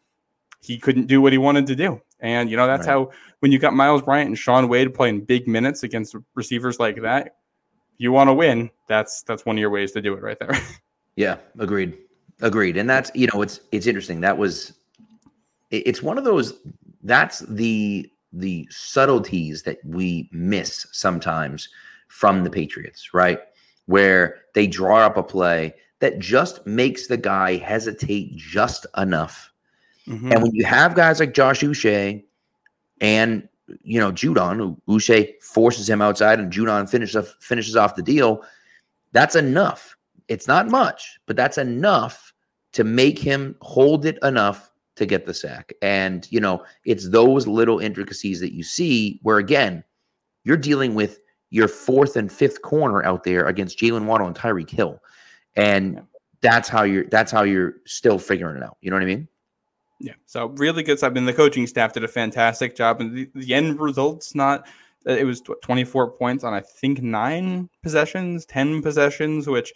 he 0.62 0.77
couldn't 0.77 1.07
do 1.07 1.21
what 1.21 1.31
he 1.31 1.38
wanted 1.38 1.67
to 1.67 1.75
do. 1.75 2.01
And 2.19 2.50
you 2.50 2.57
know, 2.57 2.67
that's 2.67 2.88
right. 2.88 2.93
how 2.93 3.12
when 3.39 3.51
you 3.51 3.60
got 3.60 3.74
Miles 3.74 4.01
Bryant 4.01 4.27
and 4.27 4.38
Shaun 4.38 4.67
Wade 4.67 4.93
playing 4.93 5.21
big 5.21 5.48
minutes 5.48 5.83
against 5.83 6.15
receivers 6.36 6.79
like 6.79 7.01
that, 7.01 7.38
you 7.98 8.12
want 8.12 8.29
to 8.29 8.33
win. 8.33 8.69
That's 8.88 9.24
that's 9.24 9.45
one 9.45 9.55
of 9.55 9.60
your 9.60 9.69
ways 9.69 9.91
to 9.93 10.01
do 10.01 10.13
it 10.13 10.21
right 10.21 10.38
there. 10.39 10.51
yeah, 11.15 11.38
agreed. 11.60 11.98
Agreed. 12.41 12.77
And 12.77 12.89
that's 12.89 13.12
you 13.15 13.27
know, 13.33 13.41
it's 13.41 13.62
it's 13.71 13.88
interesting. 13.88 14.21
That 14.21 14.38
was 14.38 14.74
it's 15.71 16.03
one 16.03 16.17
of 16.17 16.24
those 16.24 16.53
that's 17.03 17.39
the 17.39 18.10
the 18.33 18.67
subtleties 18.69 19.63
that 19.63 19.79
we 19.83 20.29
miss 20.31 20.88
sometimes 20.91 21.69
from 22.07 22.43
the 22.43 22.50
Patriots, 22.50 23.13
right? 23.13 23.39
Where 23.88 24.41
they 24.53 24.67
draw 24.67 25.00
up 25.05 25.17
a 25.17 25.24
play 25.24 25.74
that 26.01 26.20
just 26.20 26.65
makes 26.67 27.08
the 27.08 27.17
guy 27.17 27.58
hesitate 27.58 28.36
just 28.36 28.86
enough. 28.98 29.51
Mm-hmm. 30.08 30.31
And 30.31 30.43
when 30.43 30.53
you 30.53 30.65
have 30.65 30.96
guys 30.96 31.20
like 31.20 31.34
Josh 31.34 31.62
Uche 31.62 32.24
and 33.00 33.48
you 33.81 34.00
know 34.00 34.12
Judon, 34.12 34.77
Uche 34.89 35.41
forces 35.41 35.89
him 35.89 36.01
outside 36.01 36.39
and 36.39 36.51
Judon 36.51 36.89
finishes 36.89 37.34
finishes 37.39 37.75
off 37.75 37.96
the 37.96 38.03
deal, 38.03 38.43
that's 39.13 39.36
enough. 39.36 39.96
It's 40.27 40.48
not 40.48 40.67
much, 40.67 41.20
but 41.25 41.36
that's 41.36 41.58
enough 41.58 42.34
to 42.74 42.84
make 42.84 43.20
him 43.20 43.55
hold 43.62 44.05
it 44.05 44.17
enough 44.24 44.72
to 44.96 45.05
get 45.05 45.25
the 45.25 45.34
sack. 45.34 45.74
And, 45.81 46.27
you 46.31 46.39
know, 46.39 46.63
it's 46.86 47.10
those 47.10 47.48
little 47.48 47.79
intricacies 47.79 48.39
that 48.39 48.53
you 48.53 48.63
see 48.63 49.20
where, 49.24 49.38
again, 49.38 49.84
you're 50.43 50.58
dealing 50.58 50.96
with 50.96 51.20
your 51.50 51.67
fourth 51.67 52.15
and 52.15 52.31
fifth 52.31 52.62
corner 52.62 53.03
out 53.03 53.24
there 53.24 53.46
against 53.46 53.77
Jaylen 53.77 54.05
Waddle 54.05 54.27
and 54.27 54.36
Tyreek 54.36 54.70
Hill. 54.70 55.01
And 55.55 56.01
that's 56.41 56.67
how 56.70 56.84
you're 56.84 57.05
that's 57.05 57.31
how 57.31 57.43
you're 57.43 57.75
still 57.86 58.17
figuring 58.17 58.58
it 58.58 58.63
out. 58.63 58.77
You 58.81 58.89
know 58.89 58.96
what 58.96 59.03
I 59.03 59.08
mean? 59.08 59.27
Yeah. 60.00 60.13
So 60.25 60.48
really 60.48 60.84
good 60.84 60.98
stuff. 60.98 61.12
I 61.12 61.13
mean, 61.13 61.25
the 61.25 61.34
coaching 61.34 61.67
staff 61.67 61.93
did 61.93 62.03
a 62.03 62.08
fantastic 62.08 62.75
job, 62.75 63.01
and 63.01 63.15
the, 63.15 63.29
the 63.36 63.53
end 63.53 63.79
result's 63.79 64.34
not. 64.36 64.67
Uh, 65.08 65.13
it 65.13 65.24
was 65.24 65.41
24 65.63 66.12
points 66.12 66.43
on 66.43 66.53
I 66.53 66.62
think 66.62 67.01
nine 67.01 67.70
possessions, 67.81 68.46
10 68.46 68.81
possessions, 68.81 69.48
which 69.48 69.74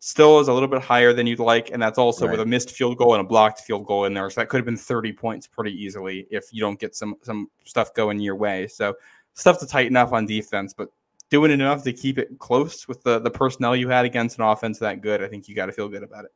still 0.00 0.40
is 0.40 0.48
a 0.48 0.52
little 0.52 0.68
bit 0.68 0.82
higher 0.82 1.12
than 1.12 1.26
you'd 1.26 1.38
like, 1.38 1.70
and 1.70 1.80
that's 1.82 1.98
also 1.98 2.26
right. 2.26 2.32
with 2.32 2.40
a 2.40 2.46
missed 2.46 2.70
field 2.70 2.96
goal 2.96 3.14
and 3.14 3.20
a 3.20 3.24
blocked 3.24 3.60
field 3.60 3.86
goal 3.86 4.06
in 4.06 4.14
there. 4.14 4.28
So 4.30 4.40
that 4.40 4.48
could 4.48 4.58
have 4.58 4.66
been 4.66 4.76
30 4.76 5.12
points 5.12 5.46
pretty 5.46 5.72
easily 5.72 6.26
if 6.30 6.52
you 6.52 6.60
don't 6.60 6.78
get 6.78 6.94
some 6.94 7.16
some 7.22 7.48
stuff 7.64 7.94
going 7.94 8.18
your 8.18 8.36
way. 8.36 8.66
So 8.66 8.94
stuff 9.34 9.58
to 9.60 9.66
tighten 9.66 9.96
up 9.96 10.12
on 10.12 10.26
defense, 10.26 10.74
but 10.74 10.88
doing 11.30 11.50
it 11.50 11.54
enough 11.54 11.82
to 11.84 11.92
keep 11.92 12.18
it 12.18 12.38
close 12.38 12.86
with 12.86 13.02
the 13.02 13.18
the 13.18 13.30
personnel 13.30 13.74
you 13.74 13.88
had 13.88 14.04
against 14.04 14.38
an 14.38 14.44
offense 14.44 14.78
that 14.80 15.00
good, 15.00 15.22
I 15.22 15.28
think 15.28 15.48
you 15.48 15.54
got 15.54 15.66
to 15.66 15.72
feel 15.72 15.88
good 15.88 16.02
about 16.02 16.24
it. 16.24 16.32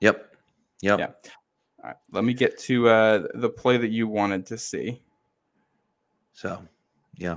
Yep. 0.00 0.34
Yep. 0.82 0.98
Yeah. 0.98 1.06
All 1.06 1.84
right. 1.84 1.96
Let 2.10 2.24
me 2.24 2.34
get 2.34 2.58
to 2.60 2.88
uh, 2.88 3.28
the 3.34 3.48
play 3.48 3.76
that 3.76 3.90
you 3.90 4.08
wanted 4.08 4.46
to 4.46 4.58
see. 4.58 5.02
So, 6.32 6.62
yeah. 7.16 7.36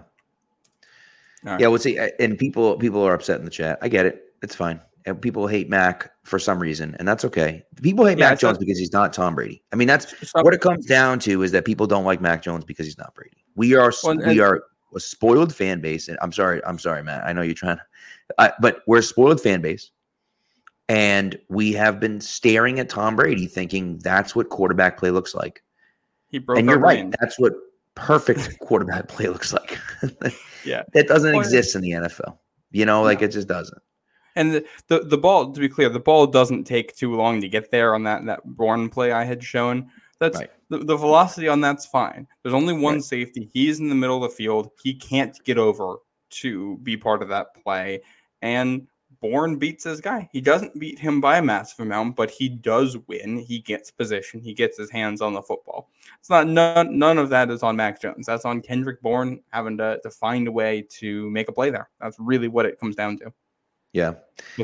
Right. 1.44 1.60
Yeah, 1.60 1.68
we'll 1.68 1.80
see. 1.80 2.00
And 2.20 2.38
people 2.38 2.78
people 2.78 3.04
are 3.04 3.14
upset 3.14 3.40
in 3.40 3.46
the 3.46 3.52
chat. 3.52 3.80
I 3.82 3.90
get 3.90 4.06
it. 4.06 4.34
It's 4.42 4.56
fine 4.56 4.82
and 5.06 5.22
people 5.22 5.48
hate 5.48 5.70
Mac 5.70 6.12
for 6.24 6.40
some 6.40 6.60
reason, 6.60 6.96
and 7.00 7.08
that's 7.08 7.26
okay. 7.26 7.64
People 7.82 8.06
hate 8.06 8.18
yeah, 8.18 8.30
Mac 8.30 8.40
Jones 8.40 8.58
because 8.58 8.80
he's 8.80 8.94
not 8.94 9.14
Tom 9.14 9.36
Brady. 9.36 9.64
I 9.72 9.76
mean, 9.76 9.88
that's 9.88 10.14
what 10.34 10.54
it 10.54 10.62
comes 10.62 10.86
down 10.86 11.20
to 11.20 11.44
is 11.44 11.52
that 11.52 11.66
people 11.66 11.88
don't 11.88 12.06
like 12.06 12.22
Mac 12.22 12.42
Jones 12.42 12.64
because 12.64 12.86
he's 12.86 12.98
not 12.98 13.14
Brady. 13.14 13.44
We 13.56 13.76
are 13.76 13.92
well, 14.04 14.18
we 14.18 14.40
are 14.40 14.64
a 14.96 15.00
spoiled 15.00 15.54
fan 15.54 15.82
base, 15.82 16.08
and 16.08 16.18
I'm 16.22 16.32
sorry, 16.32 16.62
I'm 16.66 16.80
sorry, 16.80 17.04
Matt. 17.04 17.24
I 17.26 17.34
know 17.34 17.42
you're 17.42 17.54
trying, 17.54 17.80
uh, 18.38 18.50
but 18.60 18.82
we're 18.88 19.00
a 19.00 19.04
spoiled 19.04 19.42
fan 19.42 19.62
base, 19.62 19.92
and 20.90 21.38
we 21.50 21.74
have 21.74 22.00
been 22.00 22.22
staring 22.22 22.80
at 22.80 22.90
Tom 22.90 23.16
Brady, 23.16 23.48
thinking 23.48 24.00
that's 24.00 24.36
what 24.36 24.50
quarterback 24.50 24.98
play 24.98 25.12
looks 25.12 25.34
like. 25.36 25.64
He 26.28 26.40
broke, 26.40 26.60
and 26.60 26.70
you're 26.70 26.80
right. 26.80 27.14
That's 27.20 27.40
what 27.40 27.54
perfect 27.96 28.60
quarterback 28.62 29.08
play 29.08 29.28
looks 29.28 29.54
like. 29.54 29.78
yeah, 30.66 30.84
that 30.94 31.08
doesn't 31.08 31.32
well, 31.32 31.42
exist 31.42 31.76
in 31.76 31.82
the 31.82 31.92
NFL. 31.92 32.38
You 32.72 32.86
know, 32.86 33.04
like 33.04 33.22
no. 33.22 33.26
it 33.26 33.32
just 33.32 33.48
doesn't. 33.48 33.82
And 34.36 34.54
the, 34.54 34.66
the, 34.88 35.00
the 35.02 35.18
ball, 35.18 35.52
to 35.52 35.60
be 35.60 35.70
clear, 35.70 35.90
the 35.90 36.00
ball 36.00 36.26
doesn't 36.26 36.64
take 36.64 36.96
too 36.96 37.16
long 37.16 37.40
to 37.42 37.48
get 37.48 37.70
there 37.70 37.94
on 37.94 38.04
that 38.04 38.26
that 38.26 38.44
Bourne 38.46 38.90
play 38.90 39.12
I 39.12 39.24
had 39.24 39.44
shown. 39.44 39.92
That's 40.24 40.40
right. 40.40 40.52
the, 40.70 40.78
the 40.80 40.96
velocity 40.96 41.50
on 41.50 41.60
that's 41.60 41.86
fine. 41.86 42.28
There's 42.42 42.56
only 42.56 42.74
one 42.74 42.96
right. 42.96 43.04
safety. 43.04 43.50
He's 43.52 43.80
in 43.80 43.90
the 43.90 43.96
middle 43.96 44.24
of 44.24 44.32
the 44.32 44.36
field. 44.36 44.70
He 44.82 44.94
can't 44.94 45.38
get 45.44 45.58
over 45.58 45.98
to 46.30 46.78
be 46.78 46.96
part 46.96 47.22
of 47.22 47.28
that 47.28 47.48
play. 47.62 48.02
And 48.42 48.88
Bourne 49.22 49.58
beats 49.58 49.84
his 49.84 50.00
guy. 50.00 50.30
He 50.32 50.40
doesn't 50.40 50.80
beat 50.80 50.98
him 50.98 51.20
by 51.20 51.38
a 51.38 51.42
massive 51.42 51.82
amount, 51.82 52.16
but 52.16 52.32
he 52.32 52.48
does 52.48 52.98
win. 53.08 53.38
He 53.38 53.60
gets 53.60 53.92
position. 53.92 54.40
He 54.42 54.54
gets 54.54 54.78
his 54.78 54.90
hands 54.90 55.22
on 55.22 55.34
the 55.34 55.42
football. 55.42 55.90
It's 56.20 56.30
not 56.30 56.48
none, 56.48 56.98
none 56.98 57.18
of 57.18 57.30
that 57.30 57.50
is 57.50 57.64
on 57.64 57.76
Mac 57.76 58.02
Jones. 58.02 58.26
That's 58.26 58.46
on 58.46 58.62
Kendrick 58.62 59.02
Bourne 59.02 59.42
having 59.52 59.78
to, 59.78 60.00
to 60.04 60.10
find 60.10 60.48
a 60.48 60.52
way 60.52 60.86
to 61.00 61.30
make 61.32 61.50
a 61.50 61.54
play 61.54 61.70
there. 61.70 61.90
That's 62.00 62.18
really 62.20 62.48
what 62.48 62.66
it 62.66 62.80
comes 62.80 62.96
down 62.96 63.18
to. 63.20 63.34
Yeah, 63.94 64.14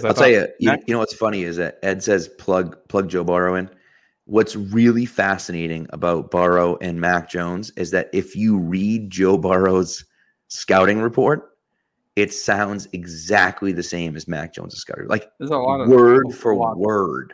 I'll 0.04 0.13
tell 0.13 0.28
you, 0.28 0.48
you. 0.60 0.72
You 0.88 0.93
know 0.93 1.00
what's 1.00 1.13
funny 1.13 1.43
is 1.43 1.58
that 1.58 1.78
Ed 1.84 2.02
says 2.02 2.28
plug 2.28 2.78
plug 2.88 3.10
Joe 3.10 3.24
Burrow 3.24 3.56
in. 3.56 3.69
What's 4.30 4.56
really 4.56 5.08
fascinating 5.08 5.88
about 5.89 6.30
Burrow 6.30 6.78
and 6.82 7.02
Mac 7.02 7.28
Jones 7.32 7.72
is 7.72 7.89
that 7.89 8.12
if 8.13 8.36
you 8.36 8.60
read 8.60 9.10
Joe 9.10 9.39
Burrow's 9.39 10.06
scouting 10.50 11.02
report, 11.02 11.58
it 12.15 12.32
sounds 12.32 12.88
exactly 12.94 13.72
the 13.72 13.82
same 13.82 14.15
as 14.15 14.28
Mac 14.28 14.54
Jones' 14.54 14.78
scouting. 14.78 15.08
Like 15.08 15.32
There's 15.39 15.50
a 15.50 15.58
lot 15.58 15.82
of 15.82 15.89
word 15.89 16.28
for 16.36 16.54
word. 16.76 17.34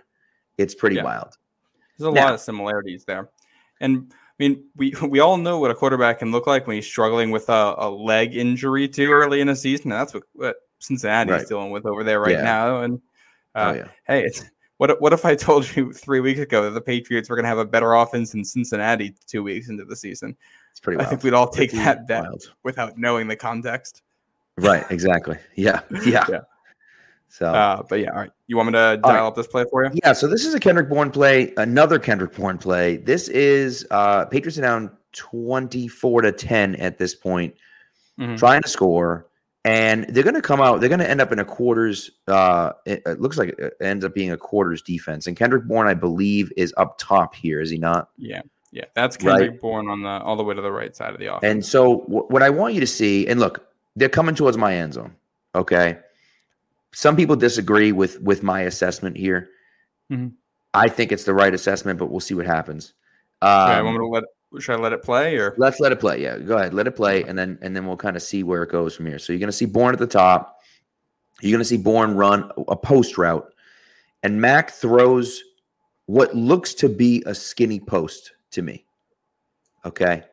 It's 0.57 0.73
pretty 0.73 0.95
yeah. 0.95 1.03
wild. 1.03 1.35
There's 1.97 2.07
a 2.07 2.13
now, 2.13 2.25
lot 2.25 2.33
of 2.35 2.39
similarities 2.39 3.03
there. 3.03 3.29
And 3.81 4.13
I 4.13 4.15
mean, 4.39 4.63
we 4.77 4.93
we 5.05 5.19
all 5.19 5.35
know 5.35 5.59
what 5.59 5.71
a 5.71 5.75
quarterback 5.75 6.19
can 6.19 6.31
look 6.31 6.47
like 6.47 6.65
when 6.65 6.77
he's 6.77 6.87
struggling 6.87 7.29
with 7.29 7.49
a, 7.49 7.75
a 7.77 7.89
leg 7.89 8.37
injury 8.37 8.87
too 8.87 9.11
early 9.11 9.41
in 9.41 9.49
a 9.49 9.55
season. 9.57 9.91
And 9.91 9.99
that's 9.99 10.13
what, 10.13 10.23
what 10.31 10.55
Cincinnati's 10.79 11.31
right. 11.31 11.47
dealing 11.47 11.71
with 11.71 11.85
over 11.85 12.05
there 12.05 12.21
right 12.21 12.37
yeah. 12.37 12.41
now. 12.41 12.81
And 12.83 13.01
oh, 13.55 13.61
uh, 13.61 13.71
oh, 13.71 13.75
yeah. 13.75 13.87
hey, 14.07 14.23
it's 14.23 14.45
what 14.77 14.99
what 15.01 15.13
if 15.13 15.25
I 15.25 15.35
told 15.35 15.67
you 15.75 15.93
three 15.93 16.19
weeks 16.19 16.39
ago 16.39 16.63
that 16.63 16.71
the 16.71 16.81
Patriots 16.81 17.29
were 17.29 17.35
going 17.35 17.43
to 17.43 17.49
have 17.49 17.57
a 17.57 17.65
better 17.65 17.93
offense 17.93 18.31
than 18.31 18.43
Cincinnati 18.43 19.15
two 19.27 19.43
weeks 19.43 19.69
into 19.69 19.85
the 19.85 19.95
season? 19.95 20.35
It's 20.71 20.79
pretty. 20.79 20.97
Wild. 20.97 21.07
I 21.07 21.09
think 21.09 21.23
we'd 21.23 21.33
all 21.33 21.47
take 21.47 21.71
pretty 21.71 21.85
that 21.85 22.07
bet 22.07 22.25
without 22.63 22.97
knowing 22.97 23.27
the 23.27 23.35
context. 23.35 24.01
Right. 24.57 24.85
Exactly. 24.89 25.37
Yeah. 25.55 25.81
Yeah. 26.05 26.25
yeah. 26.29 26.39
So, 27.27 27.47
uh, 27.47 27.83
but 27.89 27.99
yeah, 27.99 28.11
all 28.11 28.19
right. 28.19 28.31
You 28.47 28.55
want 28.55 28.67
me 28.67 28.73
to 28.73 28.97
dial 29.03 29.13
right. 29.13 29.19
up 29.19 29.35
this 29.35 29.47
play 29.47 29.65
for 29.69 29.83
you? 29.83 29.91
Yeah. 30.03 30.13
So 30.13 30.27
this 30.27 30.45
is 30.45 30.53
a 30.53 30.59
Kendrick 30.59 30.87
Bourne 30.87 31.11
play, 31.11 31.53
another 31.57 31.99
Kendrick 31.99 32.33
Bourne 32.33 32.57
play. 32.57 32.97
This 32.97 33.27
is 33.27 33.85
uh 33.91 34.25
Patriots 34.25 34.57
are 34.57 34.61
down 34.61 34.95
twenty 35.11 35.89
four 35.89 36.21
to 36.21 36.31
ten 36.31 36.75
at 36.75 36.97
this 36.97 37.13
point, 37.13 37.53
mm-hmm. 38.17 38.35
trying 38.35 38.61
to 38.61 38.69
score 38.69 39.27
and 39.65 40.05
they're 40.09 40.23
going 40.23 40.35
to 40.35 40.43
come 40.43 40.61
out. 40.61 40.79
They're 40.79 40.89
going 40.89 40.99
to 40.99 41.09
end 41.09 41.19
up 41.19 41.31
in 41.31 41.39
a 41.39 41.43
quarters. 41.43 42.11
Uh, 42.27 42.73
it, 42.85 43.01
it, 43.07 43.19
looks 43.19 43.35
like 43.35 43.49
it 43.49 43.73
ends 43.81 44.05
up 44.05 44.13
being 44.13 44.31
a 44.31 44.37
quarters 44.37 44.83
defense. 44.83 45.25
And 45.25 45.35
Kendrick 45.35 45.65
Bourne, 45.65 45.87
I 45.87 45.95
believe, 45.95 46.53
is 46.55 46.71
up 46.77 46.99
top 46.99 47.33
here. 47.33 47.59
Is 47.59 47.71
he 47.71 47.79
not? 47.79 48.09
Yeah, 48.15 48.43
yeah. 48.71 48.85
That's 48.93 49.17
Kendrick 49.17 49.51
right? 49.51 49.59
Bourne 49.59 49.89
on 49.89 50.03
the 50.03 50.09
all 50.09 50.35
the 50.35 50.43
way 50.43 50.53
to 50.53 50.61
the 50.61 50.71
right 50.71 50.95
side 50.95 51.13
of 51.13 51.19
the 51.19 51.33
offense. 51.35 51.51
And 51.51 51.65
so, 51.65 52.01
w- 52.01 52.27
what 52.27 52.43
I 52.43 52.51
want 52.51 52.75
you 52.75 52.79
to 52.79 52.87
see, 52.87 53.27
and 53.27 53.39
look, 53.39 53.67
they're 53.95 54.07
coming 54.07 54.35
towards 54.35 54.55
my 54.55 54.75
end 54.75 54.93
zone. 54.93 55.15
Okay. 55.55 55.97
Some 56.93 57.15
people 57.15 57.35
disagree 57.35 57.91
with 57.91 58.21
with 58.21 58.43
my 58.43 58.61
assessment 58.61 59.17
here. 59.17 59.49
Mm-hmm. 60.11 60.27
I 60.75 60.89
think 60.89 61.11
it's 61.11 61.23
the 61.23 61.33
right 61.33 61.53
assessment, 61.53 61.97
but 61.97 62.11
we'll 62.11 62.19
see 62.19 62.35
what 62.35 62.45
happens. 62.45 62.93
Um, 63.41 63.49
okay, 63.49 63.73
I 63.73 63.81
want 63.81 63.97
to 63.97 64.05
let 64.05 64.23
should 64.59 64.75
I 64.75 64.81
let 64.81 64.93
it 64.93 65.03
play 65.03 65.37
or 65.37 65.53
let's 65.57 65.79
let 65.79 65.91
it 65.91 65.99
play? 65.99 66.21
Yeah, 66.21 66.37
go 66.37 66.57
ahead, 66.57 66.73
let 66.73 66.87
it 66.87 66.95
play, 66.95 67.23
and 67.23 67.37
then 67.37 67.57
and 67.61 67.75
then 67.75 67.85
we'll 67.85 67.97
kind 67.97 68.15
of 68.15 68.21
see 68.21 68.43
where 68.43 68.63
it 68.63 68.71
goes 68.71 68.95
from 68.95 69.05
here. 69.05 69.19
So 69.19 69.33
you're 69.33 69.39
going 69.39 69.47
to 69.47 69.53
see 69.53 69.65
Bourne 69.65 69.93
at 69.93 69.99
the 69.99 70.07
top. 70.07 70.59
You're 71.41 71.51
going 71.51 71.61
to 71.61 71.65
see 71.65 71.77
Bourne 71.77 72.15
run 72.15 72.51
a 72.67 72.75
post 72.75 73.17
route, 73.17 73.51
and 74.23 74.39
Mac 74.39 74.71
throws 74.71 75.41
what 76.05 76.35
looks 76.35 76.73
to 76.75 76.89
be 76.89 77.23
a 77.25 77.35
skinny 77.35 77.79
post 77.79 78.33
to 78.51 78.61
me. 78.61 78.85
Okay, 79.85 80.23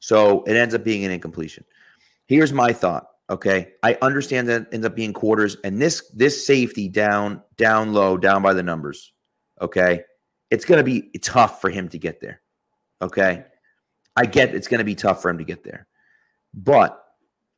so 0.00 0.42
it 0.44 0.56
ends 0.56 0.74
up 0.74 0.84
being 0.84 1.04
an 1.04 1.10
incompletion. 1.10 1.64
Here's 2.26 2.52
my 2.52 2.72
thought. 2.72 3.06
Okay, 3.30 3.72
I 3.82 3.96
understand 4.02 4.48
that 4.48 4.66
ends 4.72 4.86
up 4.86 4.96
being 4.96 5.12
quarters, 5.12 5.56
and 5.64 5.80
this 5.80 6.10
this 6.14 6.46
safety 6.46 6.88
down 6.88 7.42
down 7.56 7.92
low 7.92 8.16
down 8.16 8.42
by 8.42 8.54
the 8.54 8.62
numbers. 8.62 9.12
Okay, 9.60 10.02
it's 10.50 10.64
going 10.64 10.78
to 10.78 10.84
be 10.84 11.10
tough 11.20 11.60
for 11.60 11.70
him 11.70 11.88
to 11.90 11.98
get 11.98 12.20
there. 12.20 12.40
Okay. 13.00 13.44
I 14.18 14.26
get 14.26 14.54
it's 14.54 14.66
going 14.66 14.78
to 14.78 14.84
be 14.84 14.96
tough 14.96 15.22
for 15.22 15.30
him 15.30 15.38
to 15.38 15.44
get 15.44 15.62
there. 15.62 15.86
But 16.52 17.04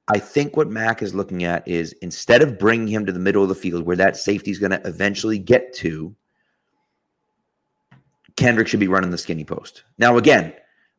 I 0.09 0.19
think 0.19 0.57
what 0.57 0.69
Mac 0.69 1.01
is 1.01 1.15
looking 1.15 1.45
at 1.45 1.67
is 1.67 1.93
instead 2.03 2.43
of 2.43 2.59
bringing 2.59 2.89
him 2.89 3.07
to 3.07 3.13
the 3.13 3.19
middle 3.19 3.43
of 3.43 3.49
the 3.49 3.55
field 3.55 3.87
where 3.87 3.97
that 3.97 4.17
safety 4.17 4.51
is 4.51 4.59
going 4.59 4.73
to 4.73 4.87
eventually 4.87 5.39
get 5.39 5.73
to, 5.77 6.15
Kendrick 8.37 8.69
should 8.69 8.81
be 8.81 8.89
running 8.89 9.11
the 9.11 9.19
skinny 9.19 9.45
post. 9.45 9.85
Now, 9.99 10.19
again, 10.19 10.53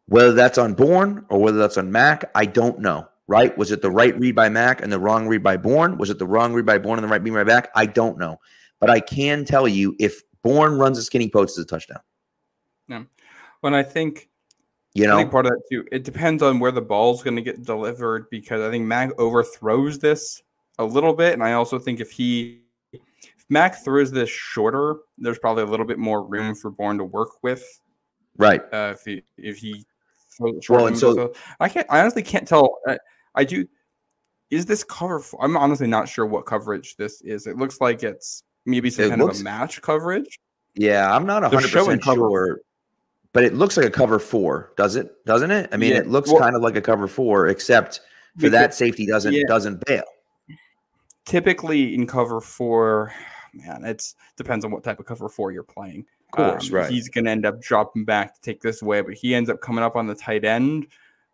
Whether 0.07 0.33
that's 0.33 0.57
on 0.57 0.73
Bourne 0.73 1.25
or 1.29 1.39
whether 1.39 1.57
that's 1.57 1.77
on 1.77 1.89
Mac, 1.89 2.29
I 2.35 2.45
don't 2.45 2.79
know. 2.79 3.07
Right? 3.27 3.57
Was 3.57 3.71
it 3.71 3.81
the 3.81 3.89
right 3.89 4.17
read 4.19 4.35
by 4.35 4.49
Mac 4.49 4.81
and 4.81 4.91
the 4.91 4.99
wrong 4.99 5.25
read 5.25 5.41
by 5.41 5.55
Bourne? 5.55 5.97
Was 5.97 6.09
it 6.09 6.19
the 6.19 6.27
wrong 6.27 6.53
read 6.53 6.65
by 6.65 6.77
Bourne 6.79 6.99
and 6.99 7.05
the 7.05 7.07
right 7.07 7.23
read 7.23 7.33
by 7.33 7.45
Mac? 7.45 7.69
I 7.75 7.85
don't 7.85 8.17
know. 8.17 8.41
But 8.81 8.89
I 8.89 8.99
can 8.99 9.45
tell 9.45 9.69
you 9.69 9.95
if 9.99 10.21
Bourne 10.41 10.77
runs 10.77 10.97
a 10.97 11.03
skinny 11.03 11.29
post, 11.29 11.57
it's 11.57 11.65
a 11.65 11.73
touchdown. 11.73 12.01
Yeah. 12.89 13.03
When 13.61 13.73
I 13.73 13.83
think 13.83 14.27
you 14.93 15.07
know, 15.07 15.25
part 15.27 15.45
of 15.45 15.51
that 15.51 15.61
too. 15.71 15.85
It 15.91 16.03
depends 16.03 16.43
on 16.43 16.59
where 16.59 16.71
the 16.71 16.81
ball's 16.81 17.23
going 17.23 17.35
to 17.35 17.41
get 17.41 17.63
delivered 17.63 18.29
because 18.29 18.61
I 18.61 18.69
think 18.69 18.85
Mac 18.85 19.17
overthrows 19.17 19.99
this 19.99 20.41
a 20.79 20.85
little 20.85 21.13
bit, 21.13 21.33
and 21.33 21.43
I 21.43 21.53
also 21.53 21.79
think 21.79 21.99
if 21.99 22.11
he 22.11 22.61
if 22.91 23.45
Mac 23.49 23.83
throws 23.83 24.11
this 24.11 24.29
shorter, 24.29 24.97
there's 25.17 25.39
probably 25.39 25.63
a 25.63 25.67
little 25.67 25.85
bit 25.85 25.97
more 25.97 26.23
room 26.23 26.55
for 26.55 26.69
Bourne 26.71 26.97
to 26.97 27.05
work 27.05 27.41
with. 27.41 27.63
Right. 28.37 28.61
Uh, 28.73 28.95
if 28.95 29.05
he 29.05 29.23
if 29.37 29.57
he 29.57 29.85
throws 30.37 30.63
short, 30.63 30.81
well, 30.81 30.95
so 30.95 31.33
I 31.59 31.69
can't. 31.69 31.87
I 31.89 32.01
honestly 32.01 32.23
can't 32.23 32.47
tell. 32.47 32.79
I, 32.85 32.97
I 33.35 33.43
do. 33.45 33.67
Is 34.49 34.65
this 34.65 34.83
cover? 34.83 35.23
I'm 35.39 35.55
honestly 35.55 35.87
not 35.87 36.09
sure 36.09 36.25
what 36.25 36.45
coverage 36.45 36.97
this 36.97 37.21
is. 37.21 37.47
It 37.47 37.57
looks 37.57 37.79
like 37.79 38.03
it's 38.03 38.43
maybe 38.65 38.89
some 38.89 39.09
kind 39.09 39.21
looks, 39.21 39.39
of 39.39 39.41
a 39.41 39.43
match 39.45 39.81
coverage. 39.81 40.37
Yeah, 40.75 41.13
I'm 41.13 41.25
not 41.25 41.43
100 41.43 41.71
percent 41.71 42.03
sure 42.03 42.59
but 43.33 43.43
it 43.43 43.53
looks 43.53 43.77
like 43.77 43.85
a 43.85 43.91
cover 43.91 44.19
four, 44.19 44.73
does 44.77 44.95
it? 44.95 45.25
Doesn't 45.25 45.51
it? 45.51 45.69
I 45.71 45.77
mean, 45.77 45.91
yeah. 45.91 45.99
it 45.99 46.07
looks 46.07 46.29
well, 46.29 46.39
kind 46.39 46.55
of 46.55 46.61
like 46.61 46.75
a 46.75 46.81
cover 46.81 47.07
four, 47.07 47.47
except 47.47 47.97
for 47.97 48.03
because, 48.37 48.51
that 48.51 48.73
safety 48.73 49.05
doesn't 49.05 49.33
yeah. 49.33 49.43
doesn't 49.47 49.85
bail. 49.85 50.03
Typically 51.25 51.93
in 51.93 52.07
cover 52.07 52.41
four, 52.41 53.13
man, 53.53 53.85
it's 53.85 54.15
depends 54.37 54.65
on 54.65 54.71
what 54.71 54.83
type 54.83 54.99
of 54.99 55.05
cover 55.05 55.29
four 55.29 55.51
you're 55.51 55.63
playing. 55.63 56.05
Of 56.27 56.31
course, 56.31 56.69
um, 56.69 56.75
right. 56.75 56.89
He's 56.89 57.09
going 57.09 57.25
to 57.25 57.31
end 57.31 57.45
up 57.45 57.61
dropping 57.61 58.05
back 58.05 58.35
to 58.35 58.41
take 58.41 58.61
this 58.61 58.81
away, 58.81 59.01
but 59.01 59.13
he 59.13 59.35
ends 59.35 59.49
up 59.49 59.61
coming 59.61 59.83
up 59.83 59.95
on 59.95 60.07
the 60.07 60.15
tight 60.15 60.45
end. 60.45 60.87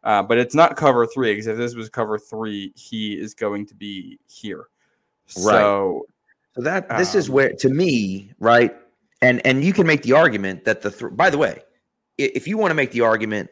Uh, 0.04 0.24
but 0.24 0.38
it's 0.38 0.56
not 0.56 0.78
cover 0.78 1.06
three 1.06 1.34
because 1.34 1.48
if 1.48 1.58
this 1.58 1.76
was 1.76 1.90
cover 1.90 2.18
three, 2.18 2.72
he 2.76 3.14
is 3.14 3.34
going 3.34 3.66
to 3.66 3.76
be 3.76 4.20
here. 4.28 4.68
Right. 5.38 5.44
So, 5.44 6.06
so 6.56 6.62
that 6.62 6.88
this 6.98 7.14
um, 7.14 7.20
is 7.20 7.30
where, 7.30 7.54
to 7.54 7.70
me, 7.70 8.32
right, 8.40 8.76
and 9.22 9.46
and 9.46 9.64
you 9.64 9.74
can 9.74 9.86
make 9.86 10.04
the 10.04 10.14
argument 10.14 10.66
that 10.66 10.82
the 10.82 10.92
th- 10.92 11.12
by 11.16 11.30
the 11.30 11.38
way, 11.38 11.62
if 12.18 12.48
you 12.48 12.58
want 12.58 12.72
to 12.72 12.76
make 12.76 12.92
the 12.92 13.02
argument, 13.02 13.50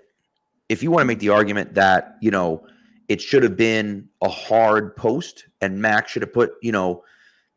if 0.70 0.82
you 0.82 0.92
want 0.92 1.02
to 1.02 1.06
make 1.06 1.20
the 1.20 1.30
argument 1.30 1.74
that, 1.76 2.18
you 2.22 2.32
know, 2.32 2.66
it 3.08 3.22
should 3.22 3.44
have 3.44 3.56
been 3.56 4.10
a 4.22 4.30
hard 4.30 4.96
post 4.96 5.46
and 5.62 5.80
Max 5.80 6.12
should 6.12 6.24
have 6.24 6.34
put, 6.34 6.54
you 6.62 6.72
know, 6.72 7.04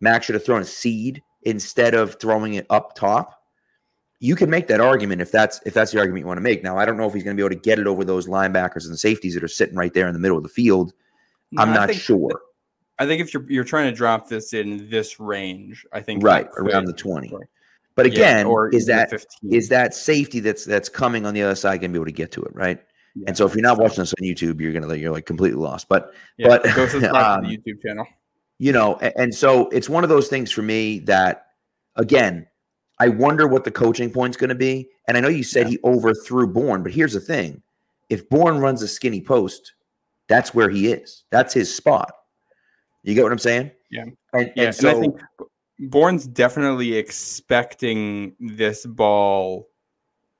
Max 0.00 0.26
should 0.26 0.34
have 0.34 0.44
thrown 0.44 0.60
a 0.60 0.66
seed 0.66 1.22
instead 1.42 1.94
of 1.94 2.16
throwing 2.20 2.54
it 2.54 2.66
up 2.70 2.94
top. 2.94 3.42
You 4.20 4.34
can 4.34 4.50
make 4.50 4.66
that 4.66 4.80
argument 4.80 5.22
if 5.22 5.30
that's 5.30 5.60
if 5.64 5.74
that's 5.74 5.92
the 5.92 5.98
argument 5.98 6.22
you 6.22 6.26
want 6.26 6.38
to 6.38 6.42
make. 6.42 6.64
Now, 6.64 6.76
I 6.76 6.84
don't 6.84 6.96
know 6.96 7.06
if 7.06 7.14
he's 7.14 7.22
going 7.22 7.36
to 7.36 7.40
be 7.40 7.46
able 7.46 7.54
to 7.54 7.62
get 7.62 7.78
it 7.78 7.86
over 7.86 8.04
those 8.04 8.26
linebackers 8.26 8.86
and 8.86 8.98
safeties 8.98 9.34
that 9.34 9.44
are 9.44 9.48
sitting 9.48 9.76
right 9.76 9.94
there 9.94 10.08
in 10.08 10.12
the 10.12 10.18
middle 10.18 10.36
of 10.36 10.42
the 10.42 10.48
field. 10.48 10.92
No, 11.52 11.62
I'm 11.62 11.72
not 11.72 11.94
sure. 11.94 12.40
I 12.98 13.06
think 13.06 13.22
if 13.22 13.32
you're 13.32 13.48
you're 13.48 13.64
trying 13.64 13.90
to 13.90 13.96
drop 13.96 14.28
this 14.28 14.52
in 14.52 14.90
this 14.90 15.20
range, 15.20 15.86
I 15.92 16.00
think 16.00 16.24
right 16.24 16.48
around 16.56 16.86
the 16.86 16.92
20. 16.92 17.32
But 17.98 18.06
again, 18.06 18.46
yeah, 18.46 18.68
is 18.70 18.86
that 18.86 19.26
is 19.50 19.68
that 19.70 19.92
safety 19.92 20.38
that's 20.38 20.64
that's 20.64 20.88
coming 20.88 21.26
on 21.26 21.34
the 21.34 21.42
other 21.42 21.56
side 21.56 21.80
going 21.80 21.90
to 21.90 21.94
be 21.94 21.98
able 21.98 22.04
to 22.04 22.12
get 22.12 22.30
to 22.30 22.42
it, 22.42 22.54
right? 22.54 22.78
Yeah, 23.16 23.24
and 23.26 23.36
so 23.36 23.44
if 23.44 23.56
you're 23.56 23.62
not 23.62 23.76
watching 23.76 23.96
this 23.96 24.14
on 24.14 24.24
YouTube, 24.24 24.60
you're 24.60 24.72
gonna 24.72 24.94
you're 24.94 25.10
like 25.10 25.26
completely 25.26 25.58
lost. 25.58 25.88
But 25.88 26.12
yeah, 26.36 26.46
but 26.46 26.62
go 26.76 26.86
subscribe 26.86 27.40
um, 27.40 27.42
to 27.42 27.48
the 27.48 27.58
YouTube 27.58 27.82
channel. 27.82 28.06
You 28.58 28.70
know, 28.70 28.94
and, 28.98 29.12
and 29.16 29.34
so 29.34 29.68
it's 29.70 29.88
one 29.88 30.04
of 30.04 30.10
those 30.10 30.28
things 30.28 30.52
for 30.52 30.62
me 30.62 31.00
that 31.00 31.46
again, 31.96 32.46
I 33.00 33.08
wonder 33.08 33.48
what 33.48 33.64
the 33.64 33.72
coaching 33.72 34.12
point's 34.12 34.36
going 34.36 34.50
to 34.50 34.54
be. 34.54 34.88
And 35.08 35.16
I 35.16 35.20
know 35.20 35.28
you 35.28 35.42
said 35.42 35.66
yeah. 35.66 35.70
he 35.70 35.78
overthrew 35.82 36.46
Bourne, 36.46 36.84
but 36.84 36.92
here's 36.92 37.14
the 37.14 37.20
thing: 37.20 37.60
if 38.10 38.28
Bourne 38.28 38.58
runs 38.58 38.80
a 38.80 38.86
skinny 38.86 39.20
post, 39.20 39.72
that's 40.28 40.54
where 40.54 40.70
he 40.70 40.92
is. 40.92 41.24
That's 41.32 41.52
his 41.52 41.74
spot. 41.74 42.12
You 43.02 43.16
get 43.16 43.24
what 43.24 43.32
I'm 43.32 43.38
saying? 43.38 43.72
Yeah. 43.90 44.04
And, 44.34 44.52
yeah. 44.54 44.66
And, 44.66 44.74
so, 44.76 44.88
and 44.88 44.96
I 44.96 45.00
think 45.00 45.20
Bourne's 45.78 46.26
definitely 46.26 46.94
expecting 46.94 48.34
this 48.40 48.84
ball. 48.84 49.68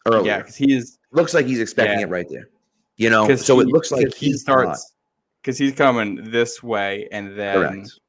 Earlier. 0.07 0.27
Yeah, 0.27 0.39
because 0.39 0.57
he 0.57 0.75
is. 0.75 0.99
Looks 1.13 1.35
like 1.35 1.47
he's 1.47 1.61
expecting 1.61 2.01
yeah. 2.01 2.07
it 2.07 2.11
right 2.11 2.27
there. 2.29 2.49
You 2.97 3.11
know, 3.11 3.35
so 3.37 3.59
he, 3.59 3.63
it 3.63 3.69
looks 3.69 3.93
like 3.93 4.13
he 4.15 4.33
starts 4.33 4.95
because 5.41 5.57
he's 5.57 5.75
coming 5.75 6.31
this 6.31 6.63
way, 6.63 7.09
and 7.13 7.39
then 7.39 7.55
Correct. 7.55 8.01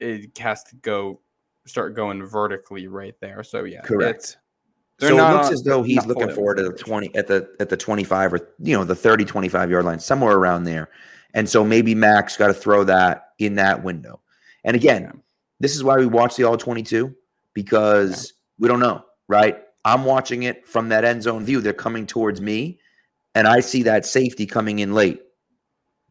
it 0.00 0.38
has 0.38 0.62
to 0.64 0.76
go 0.76 1.20
start 1.66 1.94
going 1.94 2.24
vertically 2.24 2.88
right 2.88 3.14
there. 3.20 3.42
So 3.42 3.64
yeah, 3.64 3.80
correct. 3.82 4.36
So 5.00 5.16
not, 5.16 5.30
it 5.30 5.36
looks 5.36 5.50
as 5.50 5.62
though 5.62 5.82
he's 5.82 6.04
looking 6.06 6.30
forward 6.30 6.56
to 6.56 6.64
the 6.64 6.72
20 6.72 7.14
at 7.14 7.28
the 7.28 7.48
at 7.60 7.68
the 7.68 7.76
25 7.76 8.34
or 8.34 8.54
you 8.58 8.76
know 8.76 8.84
the 8.84 8.96
30 8.96 9.24
25 9.24 9.70
yard 9.70 9.84
line 9.84 10.00
somewhere 10.00 10.36
around 10.36 10.64
there. 10.64 10.90
And 11.34 11.48
so 11.48 11.64
maybe 11.64 11.94
Max 11.94 12.36
got 12.36 12.48
to 12.48 12.54
throw 12.54 12.84
that 12.84 13.28
in 13.38 13.54
that 13.54 13.82
window. 13.82 14.20
And 14.64 14.74
again. 14.74 15.22
This 15.60 15.74
is 15.74 15.82
why 15.82 15.96
we 15.96 16.06
watch 16.06 16.36
the 16.36 16.44
all 16.44 16.56
22 16.56 17.14
because 17.54 18.32
we 18.58 18.68
don't 18.68 18.80
know, 18.80 19.04
right? 19.26 19.58
I'm 19.84 20.04
watching 20.04 20.44
it 20.44 20.66
from 20.66 20.88
that 20.90 21.04
end 21.04 21.22
zone 21.22 21.44
view. 21.44 21.60
They're 21.60 21.72
coming 21.72 22.06
towards 22.06 22.40
me, 22.40 22.78
and 23.34 23.46
I 23.46 23.60
see 23.60 23.82
that 23.84 24.06
safety 24.06 24.46
coming 24.46 24.80
in 24.80 24.94
late. 24.94 25.20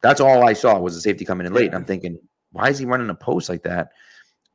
That's 0.01 0.21
all 0.21 0.47
I 0.47 0.53
saw 0.53 0.79
was 0.79 0.95
the 0.95 1.01
safety 1.01 1.25
coming 1.25 1.47
in 1.47 1.53
late. 1.53 1.67
And 1.67 1.75
I'm 1.75 1.85
thinking, 1.85 2.19
why 2.51 2.69
is 2.69 2.79
he 2.79 2.85
running 2.85 3.09
a 3.09 3.15
post 3.15 3.49
like 3.49 3.63
that? 3.63 3.89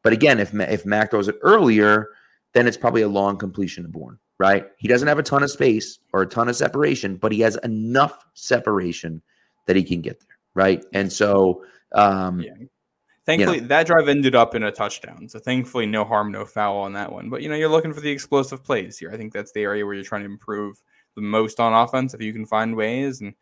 But 0.03 0.13
again, 0.13 0.41
if 0.41 0.55
if 0.55 0.85
Mac 0.85 1.11
throws 1.11 1.29
it 1.29 1.39
earlier, 1.43 2.09
then 2.53 2.67
it's 2.67 2.77
probably 2.77 3.03
a 3.03 3.09
long 3.09 3.37
completion 3.37 3.85
to 3.85 3.89
Bourne, 3.89 4.19
right? 4.39 4.67
He 4.77 4.89
doesn't 4.89 5.09
have 5.09 5.19
a 5.19 5.23
ton 5.23 5.43
of 5.43 5.51
space 5.51 5.99
or 6.13 6.23
a 6.23 6.27
ton 6.27 6.49
of 6.49 6.57
separation, 6.57 7.17
but 7.17 7.33
he 7.33 7.41
has 7.41 7.57
enough 7.63 8.25
separation 8.35 9.23
that 9.67 9.77
he 9.77 9.83
can 9.83 10.01
get 10.01 10.21
there, 10.21 10.37
right? 10.55 10.85
And 10.93 11.13
so, 11.13 11.65
um, 11.93 12.41
yeah. 12.41 12.55
Thankfully, 13.25 13.57
you 13.57 13.63
know. 13.63 13.69
that 13.69 13.87
drive 13.87 14.09
ended 14.09 14.35
up 14.35 14.55
in 14.55 14.65
a 14.65 14.73
touchdown. 14.73 15.29
So 15.29 15.39
thankfully, 15.39 15.87
no 15.87 16.05
harm, 16.05 16.33
no 16.33 16.45
foul 16.45 16.79
on 16.79 16.93
that 16.95 17.13
one. 17.13 17.31
But 17.31 17.43
you 17.43 17.49
know, 17.49 17.55
you're 17.55 17.69
looking 17.69 17.93
for 17.93 18.01
the 18.01 18.11
explosive 18.11 18.65
plays 18.65 18.99
here. 18.99 19.13
I 19.13 19.17
think 19.17 19.33
that's 19.33 19.53
the 19.53 19.63
area 19.63 19.85
where 19.85 19.95
you're 19.95 20.05
trying 20.05 20.23
to 20.23 20.31
improve 20.31 20.83
the 21.15 21.23
most 21.23 21.61
on 21.61 21.73
offense 21.73 22.15
if 22.15 22.21
you 22.21 22.33
can 22.33 22.47
find 22.47 22.75
ways. 22.75 23.21
And 23.21 23.35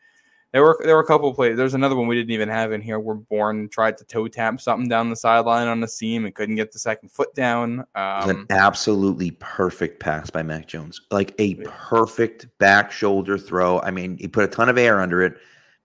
there 0.53 0.63
were 0.63 0.79
there 0.85 0.97
were 0.97 1.03
a 1.03 1.07
couple 1.07 1.33
plays. 1.33 1.57
There's 1.57 1.75
another 1.75 1.97
one 1.97 2.09
we 2.09 2.15
didn't 2.15 2.33
even 2.33 2.49
have 2.49 2.73
in 2.73 2.83
here 2.83 2.99
where 2.99 3.17
Bourne 3.17 3.71
tried 3.71 3.97
to 3.99 4.05
toe 4.05 4.29
tap 4.29 4.61
something 4.61 4.89
down 4.89 5.09
the 5.09 5.17
sideline 5.17 5.69
on 5.69 5.81
the 5.81 5.89
seam 5.89 6.27
and 6.27 6.35
couldn't 6.35 6.57
get 6.57 6.73
the 6.73 6.79
second 6.79 7.11
foot 7.11 7.35
down. 7.35 7.81
Um, 7.95 8.31
an 8.31 8.47
absolutely 8.51 9.31
perfect 9.39 10.01
pass 10.01 10.29
by 10.29 10.43
Mac 10.43 10.67
Jones, 10.67 11.01
like 11.11 11.35
a 11.39 11.55
perfect 11.55 12.47
back 12.59 12.93
shoulder 12.93 13.39
throw. 13.39 13.81
I 13.81 13.91
mean, 13.93 14.19
he 14.19 14.29
put 14.29 14.45
a 14.45 14.49
ton 14.49 14.69
of 14.69 14.77
air 14.77 15.01
under 15.01 15.23
it 15.23 15.39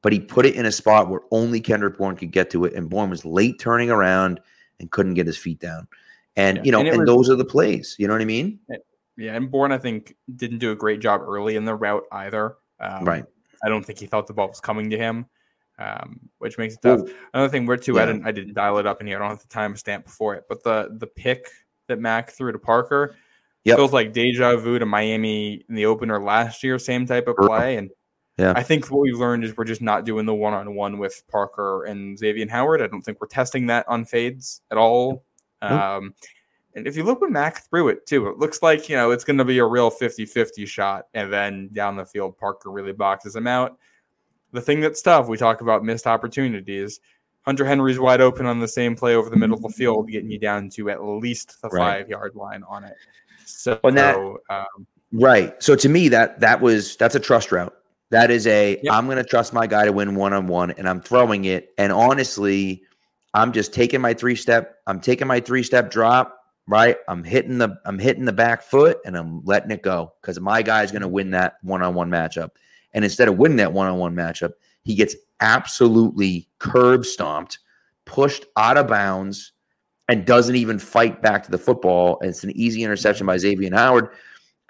but 0.05 0.13
he 0.13 0.19
put 0.19 0.45
it 0.45 0.53
in 0.53 0.67
a 0.67 0.71
spot 0.71 1.09
where 1.09 1.21
only 1.31 1.59
Kendrick 1.59 1.97
Bourne 1.97 2.15
could 2.15 2.29
get 2.29 2.51
to 2.51 2.63
it, 2.65 2.75
and 2.75 2.87
Bourne 2.91 3.09
was 3.09 3.25
late 3.25 3.57
turning 3.57 3.89
around 3.89 4.39
and 4.79 4.91
couldn't 4.91 5.15
get 5.15 5.25
his 5.25 5.35
feet 5.35 5.59
down. 5.59 5.87
And 6.35 6.57
yeah. 6.57 6.63
you 6.63 6.71
know, 6.71 6.81
and, 6.81 6.89
and 6.89 6.99
was, 6.99 7.07
those 7.07 7.29
are 7.31 7.35
the 7.35 7.43
plays. 7.43 7.95
You 7.97 8.05
know 8.05 8.13
what 8.13 8.21
I 8.21 8.25
mean? 8.25 8.59
Yeah, 9.17 9.33
and 9.33 9.49
Bourne, 9.49 9.71
I 9.71 9.79
think, 9.79 10.15
didn't 10.35 10.59
do 10.59 10.69
a 10.69 10.75
great 10.75 10.99
job 10.99 11.21
early 11.21 11.55
in 11.55 11.65
the 11.65 11.73
route 11.73 12.03
either. 12.11 12.57
Um, 12.79 13.03
right. 13.03 13.25
I 13.63 13.67
don't 13.69 13.83
think 13.83 13.97
he 13.97 14.05
thought 14.05 14.27
the 14.27 14.33
ball 14.33 14.47
was 14.47 14.59
coming 14.59 14.91
to 14.91 14.97
him, 14.97 15.25
um, 15.79 16.19
which 16.37 16.59
makes 16.59 16.75
it 16.75 16.83
tough. 16.83 16.99
Ooh. 16.99 17.11
Another 17.33 17.49
thing, 17.49 17.65
where 17.65 17.75
too, 17.75 17.95
yeah. 17.95 18.03
I 18.03 18.05
didn't, 18.05 18.27
I 18.27 18.31
didn't 18.31 18.53
dial 18.53 18.77
it 18.77 18.85
up 18.85 19.01
in 19.01 19.07
here. 19.07 19.17
I 19.17 19.21
don't 19.21 19.29
have 19.29 19.41
the 19.41 19.47
time 19.47 19.75
stamp 19.75 20.05
before 20.05 20.35
it, 20.35 20.43
but 20.47 20.63
the 20.63 20.95
the 20.99 21.07
pick 21.07 21.47
that 21.87 21.99
Mac 21.99 22.29
threw 22.29 22.51
to 22.51 22.59
Parker 22.59 23.15
yep. 23.63 23.77
feels 23.77 23.91
like 23.91 24.13
deja 24.13 24.55
vu 24.55 24.77
to 24.77 24.85
Miami 24.85 25.63
in 25.67 25.73
the 25.73 25.87
opener 25.87 26.21
last 26.21 26.61
year, 26.61 26.77
same 26.77 27.07
type 27.07 27.27
of 27.27 27.37
play, 27.37 27.77
and 27.77 27.89
yeah. 28.37 28.53
I 28.55 28.63
think 28.63 28.91
what 28.91 28.99
we've 28.99 29.17
learned 29.17 29.45
is 29.45 29.55
we're 29.55 29.63
just 29.63 29.81
not 29.81 30.03
doing 30.03 30.25
the 30.25 30.35
one 30.35 30.53
on 30.53 30.75
one 30.75 30.97
with 30.97 31.23
Parker 31.29 31.85
and 31.85 32.17
Xavien 32.17 32.49
Howard. 32.49 32.81
I 32.81 32.87
don't 32.87 33.01
think 33.01 33.21
we're 33.21 33.27
testing 33.27 33.67
that 33.67 33.87
on 33.87 34.03
fades 34.03 34.61
at 34.71 34.77
all. 34.77 35.23
Nope. 35.61 35.71
Um, 35.71 36.13
and 36.75 36.85
if 36.85 36.97
you 36.97 37.03
look 37.03 37.21
when 37.21 37.31
Mac 37.31 37.65
threw 37.69 37.87
it 37.87 38.05
too, 38.05 38.27
it 38.27 38.37
looks 38.37 38.61
like, 38.61 38.89
you 38.89 38.97
know, 38.97 39.11
it's 39.11 39.23
going 39.23 39.37
to 39.37 39.45
be 39.45 39.59
a 39.59 39.65
real 39.65 39.89
50 39.89 40.25
50 40.25 40.65
shot. 40.65 41.07
And 41.13 41.31
then 41.31 41.69
down 41.71 41.95
the 41.95 42.05
field, 42.05 42.37
Parker 42.37 42.71
really 42.71 42.91
boxes 42.91 43.37
him 43.37 43.47
out. 43.47 43.77
The 44.51 44.61
thing 44.61 44.81
that's 44.81 45.01
tough, 45.01 45.29
we 45.29 45.37
talk 45.37 45.61
about 45.61 45.85
missed 45.85 46.05
opportunities. 46.05 46.99
Hunter 47.43 47.63
Henry's 47.63 47.99
wide 47.99 48.19
open 48.21 48.45
on 48.45 48.59
the 48.59 48.67
same 48.67 48.95
play 48.95 49.15
over 49.15 49.29
the 49.29 49.37
middle 49.37 49.55
of 49.55 49.61
the 49.61 49.69
field, 49.69 50.09
getting 50.09 50.29
you 50.31 50.39
down 50.39 50.69
to 50.71 50.89
at 50.89 51.01
least 51.03 51.61
the 51.61 51.69
right. 51.69 51.99
five 51.99 52.09
yard 52.09 52.35
line 52.35 52.63
on 52.67 52.83
it. 52.83 52.95
So, 53.45 53.79
on 53.83 53.95
that, 53.95 54.17
um, 54.49 54.87
right. 55.13 55.61
So 55.61 55.75
to 55.75 55.87
me, 55.87 56.09
that 56.09 56.39
that 56.39 56.59
was 56.59 56.95
that's 56.97 57.15
a 57.15 57.19
trust 57.19 57.51
route 57.51 57.73
that 58.11 58.31
is 58.31 58.47
a 58.47 58.79
yep. 58.81 58.93
I'm 58.93 59.05
going 59.05 59.17
to 59.17 59.23
trust 59.23 59.53
my 59.53 59.67
guy 59.67 59.85
to 59.85 59.91
win 59.91 60.15
one 60.15 60.33
on 60.33 60.47
one, 60.47 60.71
and 60.71 60.87
I'm 60.87 61.01
throwing 61.01 61.45
it. 61.45 61.73
And 61.77 61.91
honestly, 61.91 62.83
I'm 63.33 63.51
just 63.51 63.73
taking 63.73 64.01
my 64.01 64.13
three 64.13 64.35
step. 64.35 64.77
I'm 64.87 64.99
taking 64.99 65.27
my 65.27 65.39
three 65.39 65.63
step 65.63 65.91
drop. 65.91 66.39
Right, 66.67 66.97
I'm 67.07 67.23
hitting 67.23 67.59
the 67.59 67.77
I'm 67.85 67.99
hitting 67.99 68.25
the 68.25 68.33
back 68.33 68.63
foot, 68.63 68.97
and 69.05 69.15
I'm 69.15 69.43
letting 69.45 69.71
it 69.71 69.83
go 69.83 70.13
because 70.21 70.39
my 70.39 70.61
guy 70.61 70.83
is 70.83 70.91
going 70.91 71.03
to 71.03 71.07
win 71.07 71.31
that 71.31 71.57
one 71.61 71.83
on 71.83 71.93
one 71.93 72.09
matchup. 72.09 72.51
And 72.93 73.03
instead 73.03 73.27
of 73.27 73.37
winning 73.37 73.57
that 73.57 73.73
one 73.73 73.87
on 73.87 73.99
one 73.99 74.15
matchup, 74.15 74.53
he 74.83 74.95
gets 74.95 75.15
absolutely 75.41 76.47
curb 76.59 77.05
stomped, 77.05 77.59
pushed 78.05 78.45
out 78.57 78.77
of 78.77 78.87
bounds, 78.87 79.51
and 80.07 80.25
doesn't 80.25 80.55
even 80.55 80.79
fight 80.79 81.21
back 81.21 81.43
to 81.43 81.51
the 81.51 81.57
football. 81.57 82.17
And 82.21 82.29
it's 82.29 82.43
an 82.43 82.51
easy 82.51 82.83
interception 82.83 83.27
by 83.27 83.35
Xavien 83.35 83.73
Howard. 83.73 84.09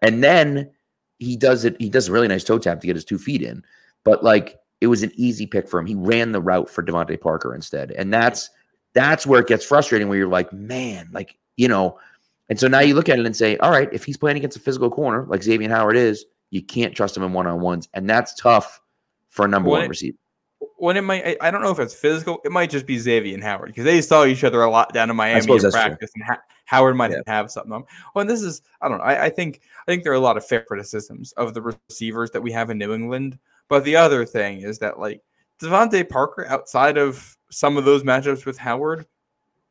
And 0.01 0.23
then 0.23 0.69
he 1.19 1.35
does 1.35 1.65
it. 1.65 1.75
He 1.79 1.89
does 1.89 2.07
a 2.07 2.11
really 2.11 2.27
nice 2.27 2.43
toe 2.43 2.59
tap 2.59 2.81
to 2.81 2.87
get 2.87 2.95
his 2.95 3.05
two 3.05 3.17
feet 3.17 3.41
in. 3.41 3.63
but 4.03 4.23
like 4.23 4.59
it 4.81 4.87
was 4.87 5.03
an 5.03 5.11
easy 5.15 5.45
pick 5.45 5.67
for 5.67 5.79
him. 5.79 5.85
He 5.85 5.95
ran 5.95 6.31
the 6.31 6.41
route 6.41 6.69
for 6.69 6.83
DeVante 6.83 7.19
Parker 7.19 7.55
instead. 7.55 7.91
And 7.91 8.13
that's 8.13 8.49
that's 8.93 9.25
where 9.25 9.41
it 9.41 9.47
gets 9.47 9.65
frustrating 9.65 10.07
where 10.07 10.17
you're 10.17 10.27
like, 10.27 10.51
man, 10.53 11.09
like, 11.11 11.37
you 11.57 11.67
know, 11.67 11.99
and 12.47 12.59
so 12.59 12.67
now 12.67 12.79
you 12.79 12.93
look 12.93 13.09
at 13.09 13.19
it 13.19 13.25
and 13.25 13.35
say, 13.35 13.57
all 13.57 13.71
right, 13.71 13.89
if 13.91 14.05
he's 14.05 14.17
playing 14.17 14.37
against 14.37 14.55
a 14.55 14.59
physical 14.59 14.89
corner 14.89 15.25
like 15.27 15.41
Xavien 15.41 15.69
Howard 15.69 15.97
is, 15.97 16.25
you 16.51 16.61
can't 16.61 16.95
trust 16.95 17.17
him 17.17 17.23
in 17.23 17.33
one 17.33 17.47
on 17.47 17.59
ones. 17.59 17.89
And 17.93 18.09
that's 18.09 18.33
tough 18.35 18.79
for 19.29 19.45
a 19.45 19.47
number 19.47 19.69
when 19.69 19.81
one 19.81 19.89
receiver. 19.89 20.17
When 20.85 20.97
it 20.97 21.01
might, 21.01 21.35
I 21.41 21.49
don't 21.49 21.63
know 21.63 21.71
if 21.71 21.79
it's 21.79 21.95
physical. 21.95 22.39
It 22.45 22.51
might 22.51 22.69
just 22.69 22.85
be 22.85 22.97
Xavien 22.97 23.41
Howard 23.41 23.69
because 23.69 23.85
they 23.85 24.01
saw 24.01 24.23
each 24.23 24.43
other 24.43 24.61
a 24.61 24.69
lot 24.69 24.93
down 24.93 25.09
in 25.09 25.15
Miami 25.15 25.39
in 25.39 25.71
practice, 25.71 26.11
true. 26.11 26.21
and 26.21 26.23
ha- 26.23 26.41
Howard 26.65 26.95
might 26.95 27.09
yeah. 27.09 27.21
have 27.25 27.49
something. 27.49 27.73
On. 27.73 27.83
Well, 28.13 28.21
and 28.21 28.29
this 28.29 28.43
is, 28.43 28.61
I 28.81 28.87
don't 28.87 28.99
know. 28.99 29.03
I, 29.03 29.25
I 29.25 29.29
think, 29.31 29.61
I 29.87 29.91
think 29.91 30.03
there 30.03 30.11
are 30.11 30.15
a 30.15 30.19
lot 30.19 30.37
of 30.37 30.45
fair 30.45 30.61
criticisms 30.61 31.31
of 31.37 31.55
the 31.55 31.75
receivers 31.89 32.29
that 32.31 32.41
we 32.41 32.51
have 32.51 32.69
in 32.69 32.77
New 32.77 32.93
England. 32.93 33.39
But 33.67 33.83
the 33.83 33.95
other 33.95 34.25
thing 34.25 34.61
is 34.61 34.77
that 34.77 34.99
like 34.99 35.21
DeVante 35.59 36.07
Parker, 36.07 36.45
outside 36.45 36.99
of 36.99 37.35
some 37.49 37.77
of 37.77 37.85
those 37.85 38.03
matchups 38.03 38.45
with 38.45 38.59
Howard, 38.59 39.07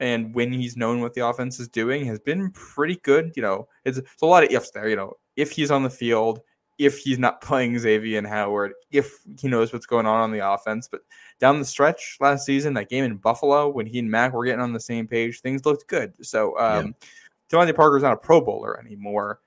and 0.01 0.35
when 0.35 0.53
he's 0.53 0.77
known 0.77 1.01
what 1.01 1.15
the 1.15 1.25
offense 1.25 1.61
is 1.61 1.69
doing, 1.69 2.05
has 2.07 2.19
been 2.19 2.51
pretty 2.51 2.97
good. 3.05 3.33
You 3.37 3.43
know, 3.43 3.69
it's, 3.85 3.99
it's 3.99 4.23
a 4.23 4.27
lot 4.27 4.43
of 4.43 4.51
ifs 4.51 4.73
there. 4.73 4.89
You 4.89 4.97
know, 4.97 5.15
if 5.37 5.53
he's 5.53 5.71
on 5.71 5.85
the 5.85 5.91
field, 5.91 6.41
if 6.79 6.99
he's 6.99 7.19
not 7.19 7.41
playing 7.41 7.75
Xavien 7.75 8.29
Howard, 8.29 8.73
if 8.91 9.19
he 9.41 9.49
knows 9.49 9.73
what's 9.73 9.87
going 9.87 10.07
on 10.07 10.21
on 10.21 10.33
the 10.33 10.47
offense. 10.47 10.89
But 10.89 11.03
down 11.39 11.59
the 11.59 11.65
stretch 11.65 12.17
last 12.21 12.45
season, 12.45 12.75
that 12.75 12.89
game 12.89 13.05
in 13.05 13.17
Buffalo, 13.17 13.69
when 13.69 13.87
he 13.87 14.01
and 14.01 14.11
Mac 14.11 14.33
were 14.33 14.45
getting 14.45 14.61
on 14.61 14.73
the 14.73 14.81
same 14.81 15.07
page, 15.07 15.41
things 15.41 15.65
looked 15.65 15.87
good. 15.87 16.15
So, 16.27 16.59
um, 16.59 16.95
yeah. 17.51 17.63
DeVante 17.65 17.77
Parker's 17.77 18.03
not 18.03 18.15
a 18.15 18.17
Pro 18.17 18.41
Bowler 18.41 18.81
anymore, 18.81 19.41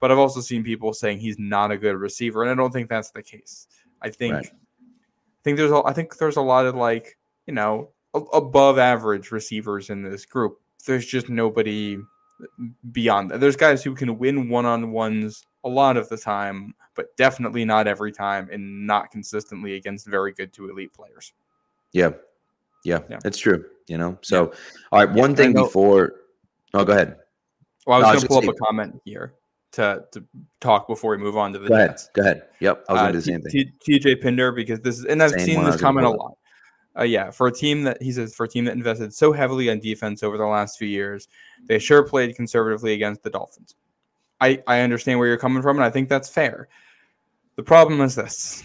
but 0.00 0.10
I've 0.10 0.18
also 0.18 0.40
seen 0.40 0.64
people 0.64 0.92
saying 0.92 1.20
he's 1.20 1.38
not 1.38 1.70
a 1.70 1.76
good 1.76 1.96
receiver, 1.96 2.42
and 2.42 2.50
I 2.50 2.54
don't 2.54 2.72
think 2.72 2.88
that's 2.88 3.10
the 3.10 3.22
case. 3.22 3.68
I 4.00 4.10
think, 4.10 4.34
right. 4.34 4.46
I 4.46 5.40
think 5.44 5.56
there's, 5.56 5.70
a, 5.70 5.82
I 5.84 5.92
think 5.92 6.16
there's 6.16 6.36
a 6.36 6.42
lot 6.42 6.66
of 6.66 6.74
like, 6.74 7.16
you 7.46 7.54
know, 7.54 7.90
above 8.14 8.78
average 8.78 9.30
receivers 9.30 9.90
in 9.90 10.02
this 10.02 10.24
group. 10.24 10.58
There's 10.86 11.06
just 11.06 11.28
nobody 11.28 11.98
beyond 12.90 13.30
that. 13.30 13.40
There's 13.40 13.54
guys 13.54 13.84
who 13.84 13.94
can 13.94 14.18
win 14.18 14.48
one 14.48 14.66
on 14.66 14.90
ones 14.90 15.44
a 15.64 15.68
lot 15.68 15.96
of 15.96 16.08
the 16.08 16.16
time, 16.16 16.74
but 16.94 17.16
definitely 17.16 17.64
not 17.64 17.86
every 17.86 18.12
time 18.12 18.48
and 18.52 18.86
not 18.86 19.10
consistently 19.10 19.74
against 19.74 20.06
very 20.06 20.32
good 20.32 20.52
to 20.54 20.68
elite 20.68 20.92
players. 20.92 21.32
Yeah. 21.92 22.10
Yeah, 22.84 23.00
yeah. 23.08 23.18
it's 23.24 23.38
true. 23.38 23.64
You 23.86 23.98
know, 23.98 24.18
so 24.22 24.44
yeah. 24.44 24.78
all 24.90 25.04
right. 25.04 25.14
One 25.14 25.30
yeah, 25.30 25.36
thing 25.36 25.52
before, 25.52 26.14
oh, 26.74 26.84
go 26.84 26.92
ahead. 26.92 27.16
Well, 27.86 28.04
I 28.04 28.14
was 28.14 28.22
no, 28.22 28.28
going 28.28 28.42
to 28.42 28.46
pull 28.46 28.50
up 28.50 28.56
a 28.56 28.64
comment 28.64 29.00
here 29.04 29.34
to, 29.72 30.04
to 30.12 30.24
talk 30.60 30.86
before 30.86 31.12
we 31.12 31.18
move 31.18 31.36
on 31.36 31.52
to 31.52 31.58
the 31.58 31.68
go 31.68 31.74
ahead. 31.74 31.96
Go 32.14 32.22
ahead. 32.22 32.42
Yep, 32.60 32.84
I 32.88 32.92
was 32.92 33.00
uh, 33.00 33.02
going 33.02 33.12
to 33.12 33.18
do 33.18 33.20
the 33.20 33.50
same 33.50 33.66
thing. 33.66 33.72
TJ 33.88 34.22
Pinder 34.22 34.52
because 34.52 34.80
this 34.80 34.98
is, 34.98 35.04
and 35.04 35.22
I've 35.22 35.32
seen 35.32 35.62
this 35.64 35.80
comment 35.80 36.06
a 36.06 36.10
lot. 36.10 36.36
Uh, 36.98 37.04
yeah, 37.04 37.30
for 37.30 37.46
a 37.46 37.52
team 37.52 37.84
that 37.84 38.02
he 38.02 38.12
says 38.12 38.34
for 38.34 38.44
a 38.44 38.48
team 38.48 38.66
that 38.66 38.72
invested 38.72 39.14
so 39.14 39.32
heavily 39.32 39.70
on 39.70 39.80
defense 39.80 40.22
over 40.22 40.36
the 40.36 40.44
last 40.44 40.78
few 40.78 40.88
years, 40.88 41.26
they 41.66 41.78
sure 41.78 42.02
played 42.02 42.36
conservatively 42.36 42.92
against 42.92 43.22
the 43.22 43.30
Dolphins. 43.30 43.74
I, 44.42 44.60
I 44.66 44.80
understand 44.80 45.20
where 45.20 45.28
you're 45.28 45.38
coming 45.38 45.62
from, 45.62 45.76
and 45.76 45.84
I 45.84 45.90
think 45.90 46.08
that's 46.08 46.28
fair. 46.28 46.68
The 47.54 47.62
problem 47.62 48.00
is 48.00 48.16
this 48.16 48.64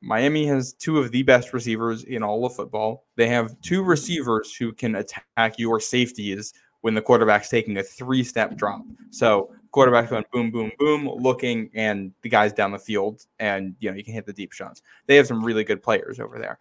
Miami 0.00 0.46
has 0.46 0.72
two 0.72 0.98
of 0.98 1.10
the 1.10 1.24
best 1.24 1.52
receivers 1.52 2.04
in 2.04 2.22
all 2.22 2.46
of 2.46 2.54
football. 2.54 3.04
They 3.16 3.26
have 3.26 3.60
two 3.60 3.82
receivers 3.82 4.54
who 4.54 4.72
can 4.72 4.94
attack 4.94 5.58
your 5.58 5.80
safeties 5.80 6.54
when 6.82 6.94
the 6.94 7.02
quarterback's 7.02 7.48
taking 7.48 7.76
a 7.76 7.82
three 7.82 8.22
step 8.22 8.56
drop. 8.56 8.82
So, 9.10 9.50
quarterback's 9.72 10.10
going 10.10 10.24
boom, 10.32 10.52
boom, 10.52 10.70
boom, 10.78 11.08
looking, 11.08 11.70
and 11.74 12.12
the 12.22 12.28
guy's 12.28 12.52
down 12.52 12.70
the 12.70 12.78
field, 12.78 13.26
and 13.40 13.74
you 13.80 13.90
know, 13.90 13.96
you 13.96 14.04
can 14.04 14.14
hit 14.14 14.26
the 14.26 14.32
deep 14.32 14.52
shots. 14.52 14.82
They 15.06 15.16
have 15.16 15.26
some 15.26 15.44
really 15.44 15.64
good 15.64 15.82
players 15.82 16.20
over 16.20 16.38
there. 16.38 16.60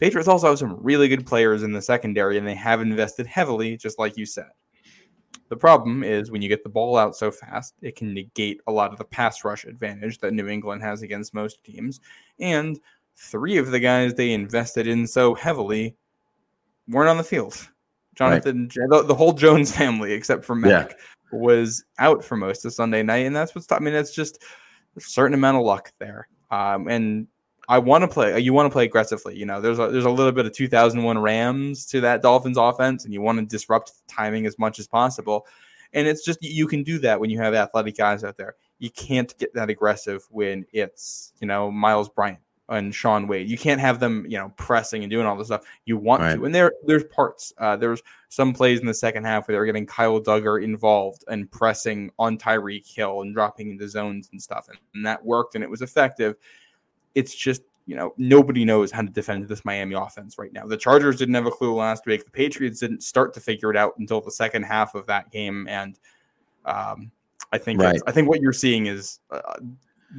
Patriots 0.00 0.28
also 0.28 0.48
have 0.48 0.58
some 0.58 0.78
really 0.80 1.08
good 1.08 1.26
players 1.26 1.62
in 1.62 1.72
the 1.72 1.82
secondary, 1.82 2.38
and 2.38 2.46
they 2.46 2.54
have 2.54 2.80
invested 2.80 3.26
heavily, 3.26 3.76
just 3.76 3.98
like 3.98 4.16
you 4.16 4.24
said. 4.24 4.48
The 5.48 5.56
problem 5.56 6.02
is 6.02 6.30
when 6.30 6.42
you 6.42 6.48
get 6.48 6.62
the 6.62 6.68
ball 6.68 6.96
out 6.96 7.16
so 7.16 7.30
fast, 7.30 7.74
it 7.80 7.96
can 7.96 8.12
negate 8.12 8.60
a 8.66 8.72
lot 8.72 8.92
of 8.92 8.98
the 8.98 9.04
pass 9.04 9.44
rush 9.44 9.64
advantage 9.64 10.18
that 10.18 10.34
New 10.34 10.48
England 10.48 10.82
has 10.82 11.02
against 11.02 11.34
most 11.34 11.62
teams. 11.64 12.00
And 12.38 12.78
three 13.16 13.56
of 13.56 13.70
the 13.70 13.80
guys 13.80 14.14
they 14.14 14.32
invested 14.32 14.86
in 14.86 15.06
so 15.06 15.34
heavily 15.34 15.96
weren't 16.86 17.08
on 17.08 17.16
the 17.16 17.24
field. 17.24 17.68
Jonathan, 18.14 18.68
right. 18.76 19.06
the, 19.06 19.14
whole 19.14 19.32
Jones 19.32 19.74
family, 19.74 20.12
except 20.12 20.44
for 20.44 20.54
Mac, 20.54 20.90
yeah. 20.90 21.38
was 21.38 21.84
out 21.98 22.24
for 22.24 22.36
most 22.36 22.64
of 22.64 22.74
Sunday 22.74 23.02
night. 23.02 23.26
And 23.26 23.34
that's 23.34 23.54
what's, 23.54 23.70
I 23.70 23.78
mean, 23.78 23.94
that's 23.94 24.14
just 24.14 24.42
a 24.96 25.00
certain 25.00 25.34
amount 25.34 25.56
of 25.56 25.62
luck 25.62 25.92
there. 25.98 26.28
Um, 26.50 26.88
and 26.88 27.26
I 27.68 27.78
want 27.78 28.02
to 28.02 28.08
play. 28.08 28.38
You 28.40 28.54
want 28.54 28.66
to 28.66 28.72
play 28.72 28.84
aggressively. 28.84 29.36
You 29.36 29.44
know, 29.44 29.60
there's 29.60 29.78
a, 29.78 29.90
there's 29.90 30.06
a 30.06 30.10
little 30.10 30.32
bit 30.32 30.46
of 30.46 30.52
2001 30.52 31.18
Rams 31.18 31.84
to 31.86 32.00
that 32.00 32.22
Dolphins 32.22 32.56
offense, 32.56 33.04
and 33.04 33.12
you 33.12 33.20
want 33.20 33.38
to 33.38 33.44
disrupt 33.44 33.92
timing 34.08 34.46
as 34.46 34.58
much 34.58 34.78
as 34.78 34.86
possible. 34.86 35.46
And 35.92 36.08
it's 36.08 36.24
just 36.24 36.42
you 36.42 36.66
can 36.66 36.82
do 36.82 36.98
that 37.00 37.20
when 37.20 37.28
you 37.28 37.38
have 37.40 37.54
athletic 37.54 37.96
guys 37.96 38.24
out 38.24 38.38
there. 38.38 38.54
You 38.78 38.90
can't 38.90 39.36
get 39.38 39.52
that 39.54 39.68
aggressive 39.68 40.26
when 40.30 40.64
it's 40.72 41.34
you 41.40 41.46
know 41.46 41.70
Miles 41.70 42.08
Bryant 42.08 42.40
and 42.70 42.94
Shaun 42.94 43.26
Wade. 43.26 43.48
You 43.48 43.58
can't 43.58 43.80
have 43.80 44.00
them 44.00 44.24
you 44.26 44.38
know 44.38 44.50
pressing 44.56 45.02
and 45.02 45.10
doing 45.10 45.26
all 45.26 45.36
this 45.36 45.48
stuff. 45.48 45.64
You 45.84 45.98
want 45.98 46.22
right. 46.22 46.36
to, 46.36 46.44
and 46.46 46.54
there 46.54 46.72
there's 46.86 47.04
parts. 47.04 47.52
Uh, 47.58 47.76
there's 47.76 48.02
some 48.30 48.54
plays 48.54 48.80
in 48.80 48.86
the 48.86 48.94
second 48.94 49.24
half 49.24 49.46
where 49.46 49.54
they 49.54 49.58
were 49.58 49.66
getting 49.66 49.86
Kyle 49.86 50.20
Dugger 50.20 50.62
involved 50.62 51.24
and 51.28 51.50
pressing 51.50 52.10
on 52.18 52.38
Tyreek 52.38 52.86
Hill 52.86 53.20
and 53.20 53.34
dropping 53.34 53.70
into 53.70 53.88
zones 53.88 54.30
and 54.32 54.40
stuff, 54.40 54.68
and, 54.68 54.78
and 54.94 55.04
that 55.04 55.22
worked 55.22 55.54
and 55.54 55.62
it 55.62 55.68
was 55.70 55.82
effective 55.82 56.36
it's 57.18 57.34
just 57.34 57.62
you 57.86 57.96
know 57.96 58.14
nobody 58.16 58.64
knows 58.64 58.92
how 58.92 59.02
to 59.02 59.08
defend 59.08 59.48
this 59.48 59.64
Miami 59.64 59.94
offense 59.94 60.38
right 60.38 60.52
now. 60.52 60.66
The 60.66 60.76
Chargers 60.76 61.16
didn't 61.16 61.34
have 61.34 61.46
a 61.46 61.50
clue 61.50 61.74
last 61.74 62.06
week. 62.06 62.24
The 62.24 62.30
Patriots 62.30 62.78
didn't 62.80 63.02
start 63.02 63.34
to 63.34 63.40
figure 63.40 63.70
it 63.70 63.76
out 63.76 63.94
until 63.98 64.20
the 64.20 64.30
second 64.30 64.62
half 64.62 64.94
of 64.94 65.06
that 65.06 65.32
game, 65.32 65.66
and 65.68 65.98
um, 66.64 67.10
I 67.52 67.58
think 67.58 67.80
right. 67.80 68.00
I 68.06 68.12
think 68.12 68.28
what 68.28 68.40
you're 68.40 68.52
seeing 68.52 68.86
is 68.86 69.18
uh, 69.30 69.54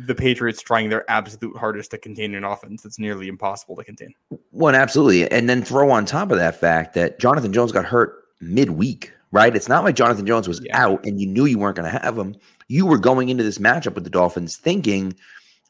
the 0.06 0.16
Patriots 0.16 0.62
trying 0.62 0.90
their 0.90 1.10
absolute 1.10 1.56
hardest 1.56 1.92
to 1.92 1.98
contain 1.98 2.36
an 2.36 2.44
offense 2.44 2.84
that's 2.84 3.00
nearly 3.00 3.28
impossible 3.28 3.76
to 3.78 3.84
contain. 3.84 4.14
One, 4.52 4.76
absolutely, 4.76 5.32
and 5.32 5.48
then 5.48 5.64
throw 5.64 5.90
on 5.90 6.06
top 6.06 6.32
of 6.32 6.38
that 6.38 6.60
fact 6.60 6.94
that 6.96 7.20
Jonathan 7.20 7.54
Jones 7.54 7.72
got 7.72 7.86
hurt 7.86 8.26
midweek. 8.42 9.14
Right, 9.32 9.56
it's 9.56 9.70
not 9.70 9.84
like 9.84 9.96
Jonathan 9.96 10.26
Jones 10.26 10.48
was 10.48 10.60
yeah. 10.64 10.76
out 10.76 11.06
and 11.06 11.22
you 11.22 11.28
knew 11.28 11.46
you 11.46 11.60
weren't 11.60 11.76
going 11.76 11.92
to 11.92 12.00
have 12.00 12.18
him. 12.18 12.36
You 12.68 12.88
were 12.88 12.98
going 12.98 13.30
into 13.30 13.44
this 13.44 13.60
matchup 13.60 13.94
with 13.94 14.04
the 14.04 14.10
Dolphins 14.10 14.58
thinking 14.58 15.16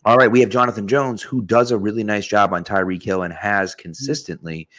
all 0.06 0.18
right, 0.18 0.32
we 0.32 0.40
have 0.40 0.50
Jonathan 0.50 0.88
Jones 0.88 1.22
who 1.22 1.42
does 1.42 1.72
a 1.72 1.78
really 1.78 2.04
nice 2.04 2.26
job 2.26 2.54
on 2.54 2.64
Tyreek 2.64 3.04
Hill 3.04 3.24
and 3.24 3.34
has 3.34 3.72
mm-hmm. 3.72 3.82
consistently, 3.82 4.70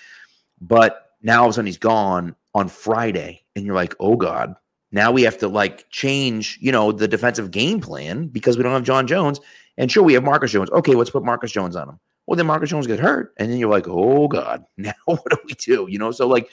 but 0.60 1.10
now 1.22 1.40
all 1.40 1.46
of 1.46 1.50
a 1.50 1.52
sudden 1.54 1.66
he's 1.66 1.78
gone 1.78 2.34
on 2.54 2.68
Friday, 2.68 3.44
and 3.54 3.64
you're 3.64 3.74
like, 3.74 3.94
oh 4.00 4.16
god, 4.16 4.54
now 4.92 5.12
we 5.12 5.22
have 5.22 5.38
to 5.38 5.48
like 5.48 5.88
change, 5.90 6.58
you 6.60 6.72
know, 6.72 6.92
the 6.92 7.08
defensive 7.08 7.50
game 7.50 7.80
plan 7.80 8.26
because 8.28 8.56
we 8.56 8.62
don't 8.62 8.72
have 8.72 8.84
John 8.84 9.06
Jones. 9.06 9.40
And 9.78 9.90
sure, 9.90 10.02
we 10.02 10.14
have 10.14 10.24
Marcus 10.24 10.50
Jones. 10.50 10.70
Okay, 10.70 10.94
let's 10.94 11.10
put 11.10 11.24
Marcus 11.24 11.52
Jones 11.52 11.76
on 11.76 11.88
him. 11.88 12.00
Well, 12.26 12.36
then 12.36 12.46
Marcus 12.46 12.70
Jones 12.70 12.86
get 12.86 12.98
hurt, 12.98 13.34
and 13.38 13.50
then 13.50 13.58
you're 13.58 13.70
like, 13.70 13.88
oh 13.88 14.28
god, 14.28 14.64
now 14.76 14.92
what 15.04 15.22
do 15.30 15.36
we 15.46 15.54
do? 15.54 15.86
You 15.88 15.98
know, 15.98 16.10
so 16.10 16.26
like, 16.26 16.50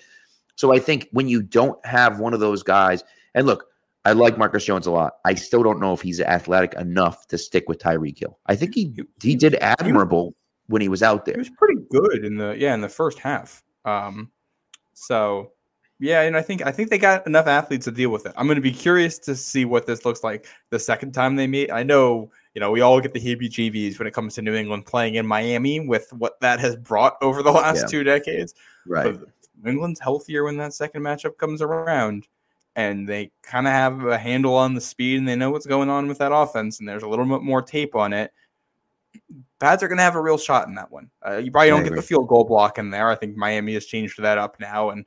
so 0.55 0.73
I 0.73 0.79
think 0.79 1.07
when 1.11 1.27
you 1.27 1.41
don't 1.41 1.83
have 1.85 2.19
one 2.19 2.33
of 2.33 2.39
those 2.39 2.63
guys, 2.63 3.03
and 3.33 3.45
look, 3.45 3.65
I 4.07 4.13
like 4.13 4.37
Marcus 4.37 4.63
Jones 4.63 4.87
a 4.87 4.91
lot. 4.91 5.17
I 5.25 5.33
still 5.35 5.63
don't 5.63 5.81
know 5.81 5.91
if 5.91 6.01
he's 6.01 6.21
athletic 6.21 6.73
enough 6.75 7.27
to 7.27 7.37
stick 7.37 7.67
with 7.67 7.77
Tyreek 7.77 8.17
Hill. 8.17 8.39
I 8.45 8.55
think 8.55 8.73
he 8.73 8.97
he 9.21 9.35
did 9.35 9.55
admirable 9.55 10.33
when 10.67 10.81
he 10.81 10.87
was 10.87 11.03
out 11.03 11.25
there. 11.25 11.33
He 11.33 11.39
was 11.39 11.49
pretty 11.49 11.81
good 11.91 12.23
in 12.23 12.37
the 12.37 12.55
yeah 12.57 12.73
in 12.73 12.79
the 12.79 12.87
first 12.87 13.19
half. 13.19 13.65
Um, 13.83 14.31
so 14.93 15.51
yeah, 15.99 16.21
and 16.21 16.37
I 16.37 16.41
think 16.41 16.65
I 16.65 16.71
think 16.71 16.89
they 16.89 16.97
got 16.97 17.27
enough 17.27 17.47
athletes 17.47 17.83
to 17.83 17.91
deal 17.91 18.09
with 18.09 18.25
it. 18.25 18.31
I'm 18.37 18.47
going 18.47 18.55
to 18.55 18.61
be 18.61 18.71
curious 18.71 19.19
to 19.19 19.35
see 19.35 19.65
what 19.65 19.85
this 19.85 20.05
looks 20.05 20.23
like 20.23 20.47
the 20.69 20.79
second 20.79 21.11
time 21.11 21.35
they 21.35 21.45
meet. 21.45 21.69
I 21.69 21.83
know 21.83 22.31
you 22.53 22.61
know 22.61 22.71
we 22.71 22.79
all 22.79 23.01
get 23.01 23.13
the 23.13 23.19
heebie-jeebies 23.19 23.99
when 23.99 24.07
it 24.07 24.13
comes 24.13 24.35
to 24.35 24.41
New 24.41 24.55
England 24.55 24.85
playing 24.85 25.15
in 25.15 25.27
Miami 25.27 25.81
with 25.81 26.13
what 26.13 26.39
that 26.39 26.61
has 26.61 26.77
brought 26.77 27.17
over 27.21 27.43
the 27.43 27.51
last 27.51 27.81
yeah. 27.81 27.87
two 27.87 28.03
decades. 28.05 28.55
Right, 28.85 29.19
but 29.19 29.27
New 29.61 29.71
England's 29.71 29.99
healthier 29.99 30.45
when 30.45 30.55
that 30.59 30.73
second 30.73 31.01
matchup 31.01 31.37
comes 31.37 31.61
around 31.61 32.25
and 32.77 33.09
they 33.09 33.31
kind 33.43 33.67
of 33.67 33.73
have 33.73 34.05
a 34.05 34.17
handle 34.17 34.55
on 34.55 34.73
the 34.73 34.79
speed 34.79 35.17
and 35.17 35.27
they 35.27 35.35
know 35.35 35.51
what's 35.51 35.65
going 35.65 35.89
on 35.89 36.07
with 36.07 36.19
that 36.19 36.31
offense 36.31 36.79
and 36.79 36.87
there's 36.87 37.03
a 37.03 37.07
little 37.09 37.25
bit 37.25 37.41
more 37.41 37.61
tape 37.61 37.95
on 37.95 38.13
it 38.13 38.31
Pats 39.59 39.81
are 39.81 39.87
going 39.87 39.97
to 39.97 40.03
have 40.03 40.15
a 40.15 40.21
real 40.21 40.37
shot 40.37 40.67
in 40.67 40.75
that 40.75 40.91
one. 40.91 41.09
Uh, 41.25 41.37
you 41.37 41.51
probably 41.51 41.69
don't 41.69 41.83
get 41.83 41.95
the 41.95 42.01
field 42.01 42.27
goal 42.27 42.43
block 42.43 42.77
in 42.77 42.91
there. 42.91 43.09
I 43.09 43.15
think 43.15 43.35
Miami 43.35 43.73
has 43.73 43.85
changed 43.85 44.21
that 44.21 44.37
up 44.37 44.59
now, 44.59 44.91
and 44.91 45.05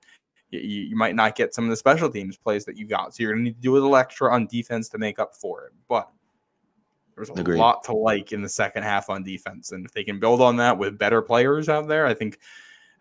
you, 0.51 0.61
you, 0.61 0.97
might 0.97 1.15
not 1.15 1.37
get 1.37 1.55
some 1.55 1.65
of 1.65 1.71
the 1.71 1.77
special 1.77 2.11
teams 2.11 2.37
plays 2.37 2.65
that 2.65 2.77
you 2.77 2.87
got. 2.87 3.15
So 3.15 3.23
you're 3.23 3.33
going 3.33 3.45
to 3.45 3.51
need 3.51 3.57
to 3.57 3.61
do 3.61 3.73
a 3.73 3.75
little 3.75 3.95
extra 3.95 4.33
on 4.33 4.47
defense 4.49 4.89
to 4.89 4.99
make 4.99 5.21
up 5.21 5.37
for 5.37 5.67
it. 5.67 5.73
But 5.89 6.09
there's 7.15 7.31
a 7.31 7.35
Agreed. 7.35 7.59
lot 7.59 7.85
to 7.85 7.93
like 7.93 8.33
in 8.33 8.43
the 8.43 8.49
second 8.49 8.83
half 8.83 9.09
on 9.09 9.23
defense, 9.23 9.71
and 9.71 9.87
if 9.87 9.93
they 9.93 10.03
can 10.03 10.19
build 10.19 10.41
on 10.41 10.57
that 10.57 10.77
with 10.77 10.99
better 10.99 11.23
players 11.23 11.69
out 11.69 11.87
there, 11.87 12.07
I 12.07 12.15
think 12.15 12.39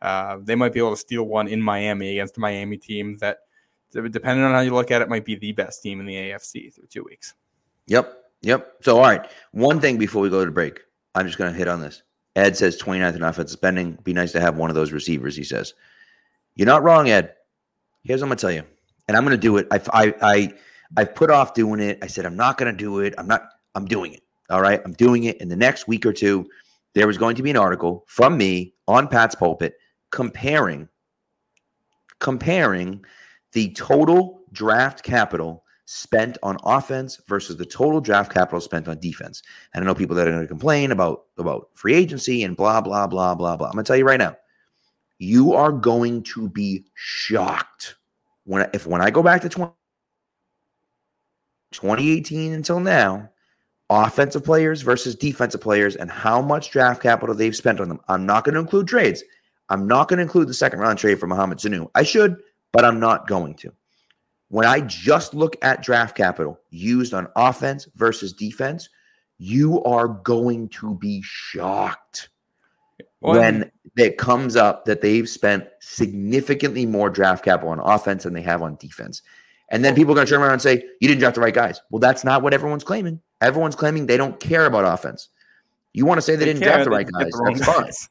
uh, 0.04 0.38
they 0.44 0.56
might 0.56 0.74
be 0.74 0.80
able 0.80 0.92
to 0.92 0.98
steal 0.98 1.24
one 1.24 1.48
in 1.48 1.62
Miami 1.62 2.12
against 2.12 2.38
a 2.38 2.40
Miami 2.40 2.78
team 2.78 3.18
that 3.18 3.40
depending 3.92 4.46
on 4.46 4.54
how 4.54 4.62
you 4.62 4.74
look 4.74 4.92
at 4.92 5.02
it, 5.02 5.10
might 5.10 5.26
be 5.26 5.36
the 5.36 5.52
best 5.52 5.82
team 5.82 6.00
in 6.00 6.06
the 6.06 6.16
AFC 6.16 6.74
through 6.74 6.88
two 6.88 7.04
weeks. 7.04 7.34
Yep. 7.88 8.14
Yep. 8.42 8.76
So, 8.82 8.98
all 8.98 9.04
right. 9.04 9.30
One 9.52 9.82
thing 9.82 9.98
before 9.98 10.22
we 10.22 10.30
go 10.30 10.46
to 10.46 10.52
break, 10.52 10.82
I'm 11.16 11.26
just 11.26 11.38
going 11.38 11.52
to 11.52 11.58
hit 11.58 11.68
on 11.68 11.82
this. 11.82 12.04
Ed 12.36 12.56
says 12.56 12.82
29th 12.82 13.16
in 13.16 13.24
offensive 13.24 13.58
spending. 13.58 13.98
Be 14.04 14.14
nice 14.14 14.32
to 14.34 14.40
have 14.40 14.58
one 14.58 14.70
of 14.70 14.76
those 14.76 14.92
receivers, 14.92 15.36
he 15.36 15.44
says. 15.44 15.74
You're 16.56 16.68
not 16.68 16.84
wrong, 16.84 17.10
Ed. 17.10 17.34
Here's 18.04 18.22
what 18.22 18.26
I'm 18.26 18.30
going 18.30 18.38
to 18.38 18.42
tell 18.42 18.52
you. 18.52 18.64
And 19.08 19.18
I'm 19.18 19.24
going 19.24 19.36
to 19.36 19.42
do 19.42 19.58
it. 19.58 19.68
I, 19.72 19.82
I, 19.92 20.14
I, 20.22 20.54
I've 20.98 21.16
put 21.16 21.32
off 21.32 21.54
doing 21.54 21.80
it. 21.80 22.00
I 22.02 22.08
said, 22.08 22.26
I'm 22.26 22.38
not 22.38 22.58
going 22.58 22.72
to 22.72 22.78
do 22.78 23.00
it. 23.00 23.14
I'm 23.18 23.28
not, 23.28 23.50
I'm 23.76 23.86
doing 23.86 24.14
it. 24.14 24.24
All 24.50 24.62
right. 24.62 24.82
I'm 24.86 24.94
doing 24.94 25.26
it 25.26 25.42
in 25.42 25.50
the 25.50 25.56
next 25.56 25.88
week 25.88 26.06
or 26.06 26.14
two. 26.14 26.48
There 26.94 27.08
was 27.08 27.18
going 27.18 27.36
to 27.36 27.44
be 27.44 27.50
an 27.50 27.58
article 27.58 28.06
from 28.08 28.38
me 28.38 28.74
on 28.88 29.08
Pats 29.08 29.36
Pulpit 29.36 29.76
comparing, 30.12 30.88
comparing 32.20 33.04
the 33.54 33.72
total 33.74 34.42
draft 34.52 35.04
capital 35.04 35.64
spent 35.86 36.38
on 36.44 36.58
offense 36.64 37.20
versus 37.28 37.58
the 37.58 37.66
total 37.66 38.00
draft 38.00 38.32
capital 38.32 38.62
spent 38.62 38.88
on 38.88 39.00
defense. 39.00 39.42
And 39.74 39.84
I 39.84 39.88
know 39.88 39.96
people 39.96 40.16
that 40.16 40.28
are 40.28 40.32
going 40.32 40.44
to 40.44 40.48
complain 40.48 40.92
about 40.92 41.24
about 41.38 41.70
free 41.74 41.96
agency 41.96 42.44
and 42.44 42.56
blah 42.56 42.82
blah 42.82 43.08
blah 43.08 43.34
blah 43.36 43.58
blah. 43.58 43.68
I'm 43.68 43.74
going 43.74 43.84
to 43.84 43.88
tell 43.88 43.98
you 43.98 44.06
right 44.06 44.20
now, 44.20 44.36
you 45.18 45.54
are 45.54 45.72
going 45.72 46.24
to 46.24 46.50
be 46.50 46.86
shocked 46.94 47.96
when 48.46 48.70
if 48.74 48.86
when 48.86 49.02
I 49.02 49.10
go 49.10 49.24
back 49.24 49.42
to 49.42 49.50
20, 49.50 49.72
2018 51.72 52.54
until 52.54 52.80
now, 52.80 53.30
offensive 53.90 54.44
players 54.44 54.82
versus 54.82 55.16
defensive 55.16 55.62
players 55.62 55.96
and 55.96 56.12
how 56.12 56.42
much 56.42 56.72
draft 56.72 57.02
capital 57.02 57.36
they've 57.36 57.56
spent 57.56 57.80
on 57.80 57.90
them. 57.90 58.00
I'm 58.08 58.26
not 58.26 58.44
going 58.44 58.54
to 58.54 58.62
include 58.62 58.88
trades. 58.88 59.24
I'm 59.70 59.88
not 59.88 60.08
going 60.08 60.18
to 60.18 60.24
include 60.24 60.48
the 60.48 60.54
second 60.54 60.80
round 60.80 61.00
trade 61.00 61.20
for 61.20 61.28
Mohamed 61.28 61.60
Sanu. 61.60 61.90
I 61.96 62.04
should, 62.04 62.38
but 62.72 62.86
I'm 62.86 63.00
not 63.00 63.28
going 63.28 63.56
to. 63.56 63.74
When 64.50 64.66
I 64.66 64.82
just 64.82 65.34
look 65.34 65.56
at 65.62 65.84
draft 65.84 66.16
capital 66.16 66.60
used 66.72 67.14
on 67.14 67.28
offense 67.36 67.88
versus 67.96 68.34
defense, 68.34 68.90
you 69.38 69.84
are 69.84 70.08
going 70.08 70.70
to 70.70 70.96
be 70.96 71.22
shocked 71.24 72.30
well, 73.22 73.40
when 73.40 73.72
it 73.96 74.18
comes 74.18 74.56
up 74.56 74.86
that 74.86 75.02
they've 75.02 75.30
spent 75.30 75.68
significantly 75.80 76.86
more 76.86 77.10
draft 77.10 77.46
capital 77.46 77.70
on 77.70 77.80
offense 77.80 78.24
than 78.24 78.34
they 78.34 78.42
have 78.42 78.62
on 78.62 78.76
defense. 78.78 79.22
And 79.72 79.86
then 79.86 79.94
people 79.94 80.14
are 80.14 80.16
going 80.16 80.26
to 80.26 80.32
turn 80.32 80.42
around 80.42 80.54
and 80.54 80.62
say, 80.62 80.84
you 81.00 81.08
didn't 81.08 81.20
draft 81.20 81.36
the 81.36 81.42
right 81.42 81.54
guys. 81.54 81.80
Well, 81.92 82.00
that's 82.00 82.24
not 82.24 82.42
what 82.42 82.54
everyone's 82.54 82.84
claiming. 82.84 83.22
Everyone's 83.42 83.76
claiming 83.76 84.08
they 84.08 84.18
don't 84.18 84.40
care 84.40 84.66
about 84.66 84.84
offense. 84.84 85.30
You 85.94 86.06
want 86.06 86.18
to 86.18 86.22
say 86.22 86.36
they, 86.36 86.40
they 86.40 86.54
didn't 86.54 86.64
care, 86.64 86.74
draft 86.74 86.86
the 86.86 86.90
right 86.90 87.08
guys. 87.08 87.32
The 87.32 87.56
that's 87.56 87.66
fine. 87.66 88.10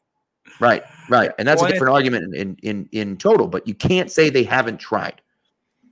Right, 0.60 0.82
right. 1.08 1.30
And 1.38 1.46
that's 1.46 1.60
well, 1.60 1.70
a 1.70 1.72
different 1.72 1.92
argument 1.92 2.34
in, 2.34 2.56
in 2.62 2.88
in 2.92 3.16
total, 3.16 3.46
but 3.46 3.66
you 3.66 3.74
can't 3.74 4.10
say 4.10 4.30
they 4.30 4.44
haven't 4.44 4.78
tried. 4.78 5.20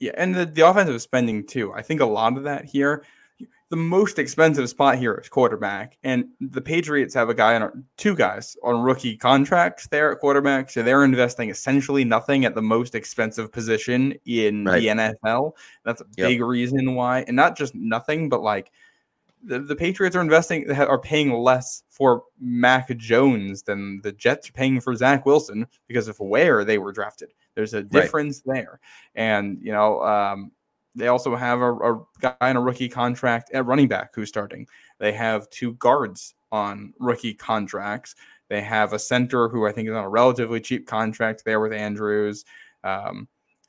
Yeah, 0.01 0.13
and 0.17 0.35
the, 0.35 0.47
the 0.47 0.69
offensive 0.69 1.01
spending 1.01 1.47
too. 1.47 1.73
I 1.73 1.83
think 1.83 2.01
a 2.01 2.07
lot 2.07 2.37
of 2.37 2.43
that 2.45 2.65
here, 2.65 3.05
the 3.71 3.77
most 3.77 4.19
expensive 4.19 4.69
spot 4.69 4.97
here 4.97 5.15
is 5.15 5.29
quarterback, 5.29 5.97
and 6.05 6.27
the 6.41 6.61
Patriots 6.61 7.15
have 7.15 7.29
a 7.29 7.35
guy 7.35 7.57
on 7.57 7.85
two 7.97 8.15
guys 8.15 8.57
on 8.63 8.83
rookie 8.83 9.17
contracts 9.17 9.89
there 9.89 10.13
at 10.13 10.21
quarterback, 10.21 10.71
so 10.71 10.83
they're 10.83 11.05
investing 11.05 11.51
essentially 11.51 12.05
nothing 12.05 12.45
at 12.45 12.55
the 12.55 12.63
most 12.63 12.95
expensive 12.95 13.51
position 13.51 14.15
in 14.27 14.65
right. 14.65 14.81
the 14.81 14.87
NFL. 14.89 15.53
That's 15.85 16.01
a 16.01 16.07
yep. 16.17 16.29
big 16.29 16.43
reason 16.43 16.95
why, 16.95 17.25
and 17.27 17.37
not 17.37 17.57
just 17.57 17.75
nothing, 17.75 18.29
but 18.29 18.43
like 18.43 18.71
the, 19.47 19.61
the 19.61 19.77
Patriots 19.77 20.17
are 20.17 20.21
investing 20.21 20.71
are 20.71 20.99
paying 20.99 21.33
less 21.33 21.85
for 21.89 22.25
Mac 22.41 22.95
Jones 22.97 23.63
than 23.63 24.01
the 24.03 24.13
Jets 24.13 24.49
are 24.49 24.53
paying 24.53 24.81
for 24.81 24.95
Zach 24.95 25.25
Wilson 25.25 25.67
because 25.87 26.09
of 26.09 26.19
where 26.19 26.65
they 26.65 26.79
were 26.79 26.93
drafted. 26.93 27.33
There's 27.55 27.75
a 27.75 27.83
difference 27.83 28.43
right. 28.45 28.57
there, 28.57 28.81
and 29.15 29.59
you 29.63 29.73
know 29.73 30.03
um, 30.03 30.51
they 30.95 31.09
also 31.09 31.37
have 31.37 31.61
a, 31.61 31.73
a, 31.73 32.05
guy 32.21 32.35
on 32.41 32.57
a 32.57 32.61
rookie 32.61 32.89
contract 32.89 33.51
at 33.53 33.67
running 33.67 33.89
back 33.89 34.15
who's 34.15 34.29
starting. 34.29 34.67
They 34.99 35.13
have 35.13 35.49
two 35.51 35.75
guards 35.75 36.35
on 36.51 36.93
rookie 36.99 37.35
contracts. 37.35 38.15
They 38.49 38.63
have 38.63 38.93
a 38.93 38.99
center 38.99 39.49
who 39.49 39.67
I 39.67 39.73
think 39.73 39.89
is 39.89 39.95
on 39.95 40.05
a 40.05 40.09
relatively 40.09 40.61
cheap 40.61 40.87
contract 40.87 41.43
there 41.45 41.61
with 41.61 41.73
Andrews. 41.73 42.45
Um, 42.85 43.29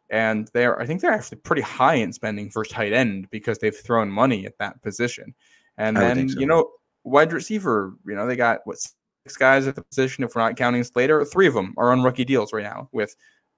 and 0.10 0.50
they're 0.54 0.80
I 0.80 0.86
think 0.86 1.02
they're 1.02 1.12
actually 1.12 1.40
pretty 1.40 1.62
high 1.62 1.96
in 1.96 2.14
spending 2.14 2.50
for 2.50 2.64
tight 2.64 2.94
end 2.94 3.30
because 3.30 3.58
they've 3.58 3.76
thrown 3.76 4.10
money 4.10 4.46
at 4.46 4.58
that 4.60 4.82
position. 4.82 5.36
And 5.78 5.96
then, 5.96 6.30
so. 6.30 6.40
you 6.40 6.46
know, 6.46 6.72
wide 7.04 7.32
receiver, 7.34 7.94
you 8.06 8.16
know, 8.16 8.26
they 8.28 8.36
got 8.36 8.62
what 8.66 8.78
six 8.80 9.38
guys 9.38 9.68
at 9.68 9.76
the 9.76 9.82
position, 9.82 10.24
if 10.24 10.36
we're 10.36 10.42
not 10.42 10.56
counting 10.56 10.84
Slater, 10.84 11.24
three 11.26 11.48
of 11.48 11.54
them 11.54 11.74
are 11.78 11.92
on 11.92 12.04
rookie 12.04 12.26
deals 12.26 12.54
right 12.54 12.64
now 12.64 12.90
with 12.92 13.16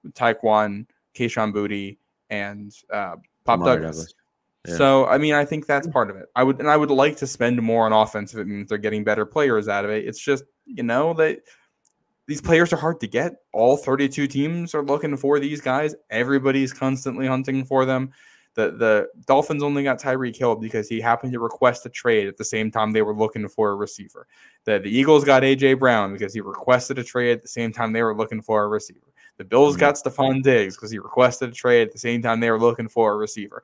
Tyquan, 0.08 0.86
Kayshon 1.16 1.54
Boutte, 1.54 1.98
and 2.30 2.74
uh, 2.92 3.16
Pop 3.46 3.60
Douglas. 3.60 3.98
Douglas. 3.98 4.14
Yeah. 4.68 4.76
So 4.76 5.06
I 5.08 5.18
mean, 5.18 5.34
I 5.34 5.46
think 5.46 5.66
that's 5.66 5.88
part 5.88 6.10
of 6.10 6.18
it. 6.18 6.26
I 6.36 6.44
would 6.44 6.60
and 6.60 6.70
I 6.70 6.76
would 6.76 6.92
like 6.92 7.16
to 7.18 7.28
spend 7.28 7.62
more 7.62 7.86
on 7.86 7.94
offense 7.94 8.34
if 8.34 8.40
it 8.40 8.46
means 8.46 8.68
they're 8.68 8.78
getting 8.78 9.04
better 9.04 9.26
players 9.26 9.68
out 9.68 9.86
of 9.86 9.92
it. 9.92 10.06
It's 10.06 10.20
just 10.20 10.44
you 10.66 10.84
know 10.84 11.14
that 11.14 11.40
these 12.28 12.42
players 12.42 12.74
are 12.74 12.78
hard 12.78 13.00
to 13.00 13.08
get. 13.08 13.38
All 13.54 13.78
32 13.78 14.28
teams 14.28 14.76
are 14.76 14.84
looking 14.84 15.16
for 15.18 15.40
these 15.40 15.62
guys. 15.62 15.96
Everybody's 16.10 16.74
constantly 16.74 17.26
hunting 17.26 17.66
for 17.66 17.86
them. 17.86 18.12
The 18.56 18.72
the 18.72 19.08
Dolphins 19.26 19.64
only 19.64 19.84
got 19.84 20.00
Tyreek 20.00 20.36
Hill 20.36 20.56
because 20.56 20.90
he 20.90 21.00
happened 21.00 21.34
to 21.34 21.40
request 21.40 21.86
a 21.86 21.90
trade 21.90 22.28
at 22.28 22.38
the 22.38 22.44
same 22.44 22.72
time 22.72 22.92
they 22.92 23.02
were 23.02 23.16
looking 23.16 23.48
for 23.48 23.72
a 23.72 23.76
receiver. 23.76 24.28
The 24.66 24.80
the 24.80 24.90
Eagles 24.90 25.24
got 25.24 25.44
AJ 25.44 25.80
Brown 25.80 26.14
because 26.14 26.34
he 26.34 26.42
requested 26.42 27.00
a 27.00 27.04
trade 27.04 27.32
at 27.32 27.42
the 27.42 27.48
same 27.48 27.72
time 27.72 27.94
they 27.94 28.04
were 28.04 28.16
looking 28.16 28.42
for 28.42 28.64
a 28.64 28.68
receiver. 28.68 29.14
The 29.38 29.46
Bills 29.46 29.76
mm-hmm. 29.76 29.80
got 29.80 29.96
Stefon 29.96 30.44
Diggs 30.44 30.76
because 30.76 30.92
he 30.92 31.00
requested 31.00 31.50
a 31.50 31.54
trade 31.54 31.84
at 31.84 31.94
the 31.94 32.00
same 32.00 32.22
time 32.22 32.40
they 32.40 32.52
were 32.52 32.60
looking 32.60 32.90
for 32.90 33.14
a 33.14 33.18
receiver. 33.18 33.64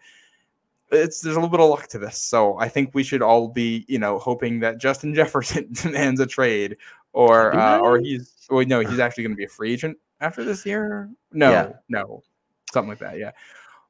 It's 0.91 1.19
there's 1.19 1.35
a 1.35 1.39
little 1.39 1.49
bit 1.49 1.59
of 1.59 1.69
luck 1.69 1.87
to 1.89 1.99
this, 1.99 2.21
so 2.21 2.57
I 2.57 2.69
think 2.69 2.91
we 2.93 3.03
should 3.03 3.21
all 3.21 3.49
be, 3.49 3.85
you 3.87 3.99
know, 3.99 4.17
hoping 4.17 4.59
that 4.61 4.77
Justin 4.77 5.13
Jefferson 5.15 5.67
demands 5.73 6.21
a 6.21 6.25
trade, 6.25 6.77
or 7.11 7.53
uh, 7.55 7.79
or 7.79 7.99
he's, 7.99 8.33
well, 8.49 8.65
no, 8.65 8.79
he's 8.79 8.99
actually 8.99 9.23
going 9.23 9.35
to 9.35 9.37
be 9.37 9.45
a 9.45 9.49
free 9.49 9.73
agent 9.73 9.97
after 10.21 10.43
this 10.43 10.65
year. 10.65 11.09
No, 11.31 11.51
yeah. 11.51 11.69
no, 11.89 12.23
something 12.71 12.89
like 12.89 12.99
that. 12.99 13.17
Yeah, 13.17 13.31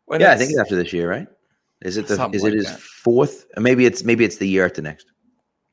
when 0.05 0.21
yeah, 0.21 0.31
I 0.31 0.37
think 0.37 0.51
it's 0.51 0.59
after 0.59 0.75
this 0.75 0.93
year, 0.93 1.09
right? 1.09 1.27
Is 1.81 1.97
it 1.97 2.07
the 2.07 2.29
is 2.31 2.43
it 2.43 2.53
his 2.53 2.65
that. 2.65 2.79
fourth? 2.79 3.45
Maybe 3.57 3.85
it's 3.85 4.03
maybe 4.03 4.23
it's 4.25 4.37
the 4.37 4.47
year 4.47 4.65
after 4.65 4.81
next. 4.81 5.11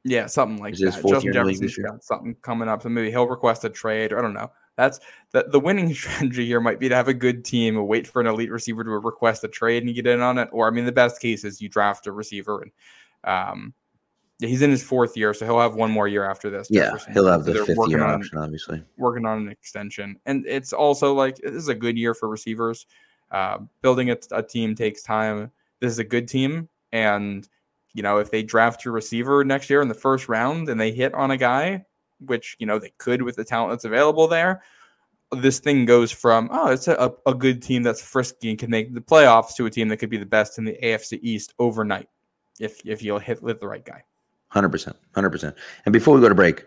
Yeah, 0.05 0.27
something 0.27 0.61
like 0.61 0.75
that. 0.75 0.93
Justin 1.01 1.33
Jefferson's 1.33 1.79
got 1.79 2.03
something 2.03 2.35
coming 2.43 2.69
up, 2.69 2.83
so 2.83 2.89
maybe 2.89 3.11
he'll 3.11 3.29
request 3.29 3.65
a 3.65 3.71
trade. 3.71 4.13
Or 4.13 4.19
I 4.19 4.23
don't 4.23 4.35
know. 4.35 4.51
That's 4.77 4.99
the 5.33 5.47
the 5.49 5.61
winning 5.61 5.95
strategy 5.95 6.47
here 6.47 6.61
might 6.61 6.81
be 6.81 6.89
to 6.89 6.97
have 6.97 7.09
a 7.09 7.15
good 7.15 7.45
team, 7.45 7.77
wait 7.87 8.07
for 8.07 8.21
an 8.21 8.27
elite 8.27 8.51
receiver 8.51 8.83
to 8.83 8.91
request 8.91 9.45
a 9.45 9.49
trade 9.49 9.85
and 9.85 9.95
get 9.95 10.07
in 10.07 10.21
on 10.21 10.39
it. 10.39 10.49
Or 10.53 10.67
I 10.67 10.71
mean, 10.71 10.87
the 10.87 10.93
best 10.93 11.21
case 11.21 11.45
is 11.45 11.61
you 11.61 11.69
draft 11.69 12.07
a 12.07 12.13
receiver 12.13 12.63
and 12.63 12.73
um, 13.25 13.75
he's 14.41 14.63
in 14.63 14.71
his 14.71 14.83
fourth 14.83 15.17
year, 15.17 15.35
so 15.35 15.47
he'll 15.47 15.61
have 15.61 15.75
one 15.75 15.91
more 15.91 16.09
year 16.09 16.29
after 16.29 16.51
this. 16.51 16.69
Yeah, 16.71 16.97
he'll 17.13 17.27
have 17.27 17.45
the 17.45 17.55
so 17.55 17.67
fifth 17.67 17.89
year 17.89 18.03
option, 18.03 18.39
obviously. 18.39 18.83
Working 18.97 19.27
on 19.27 19.39
an 19.39 19.49
extension, 19.49 20.19
and 20.27 20.45
it's 20.47 20.73
also 20.73 21.15
like 21.15 21.37
this 21.37 21.55
is 21.55 21.69
a 21.69 21.75
good 21.75 21.97
year 21.97 22.15
for 22.15 22.29
receivers. 22.29 22.87
Uh, 23.33 23.59
building 23.81 24.11
a, 24.11 24.17
a 24.31 24.43
team 24.43 24.75
takes 24.75 25.03
time. 25.03 25.51
This 25.81 25.91
is 25.91 25.99
a 25.99 26.05
good 26.05 26.29
team, 26.29 26.69
and 26.93 27.49
you 27.95 28.03
know 28.03 28.19
if 28.19 28.31
they 28.31 28.43
draft 28.43 28.85
your 28.85 28.93
receiver 28.93 29.43
next 29.43 29.71
year 29.71 29.81
in 29.81 29.89
the 29.89 29.95
first 29.95 30.29
round 30.29 30.69
and 30.69 30.79
they 30.79 30.93
hit 30.93 31.15
on 31.15 31.31
a 31.31 31.37
guy, 31.37 31.85
which 32.21 32.57
you 32.59 32.67
know 32.67 32.79
they 32.79 32.93
could 32.99 33.23
with 33.23 33.37
the 33.37 33.45
talent 33.45 33.73
that's 33.73 33.87
available 33.87 34.29
there, 34.29 34.63
this 35.33 35.61
thing 35.61 35.87
goes 35.87 36.13
from 36.13 36.49
oh 36.53 36.71
it's 36.71 36.89
a, 36.89 37.13
a 37.27 37.35
good 37.35 37.63
team 37.63 37.83
that's 37.83 38.03
frisky 38.03 38.51
and 38.51 38.59
can 38.59 38.71
make 38.71 38.93
the 38.93 39.01
playoffs 39.01 39.57
to 39.57 39.65
a 39.65 39.71
team 39.71 39.89
that 39.89 39.97
could 39.97 40.11
be 40.11 40.19
the 40.19 40.27
best 40.27 40.59
in 40.59 40.65
the 40.65 40.77
AFC 40.83 41.19
East 41.23 41.55
overnight 41.59 42.09
if 42.61 42.87
if 42.87 43.03
you'll 43.03 43.19
hit 43.19 43.43
with 43.43 43.61
the 43.61 43.67
right 43.67 43.85
guy. 43.85 44.03
Hundred 44.49 44.69
percent, 44.69 44.97
hundred 45.15 45.31
percent. 45.31 45.57
And 45.87 45.93
before 45.93 46.15
we 46.15 46.21
go 46.21 46.29
to 46.29 46.35
break, 46.35 46.67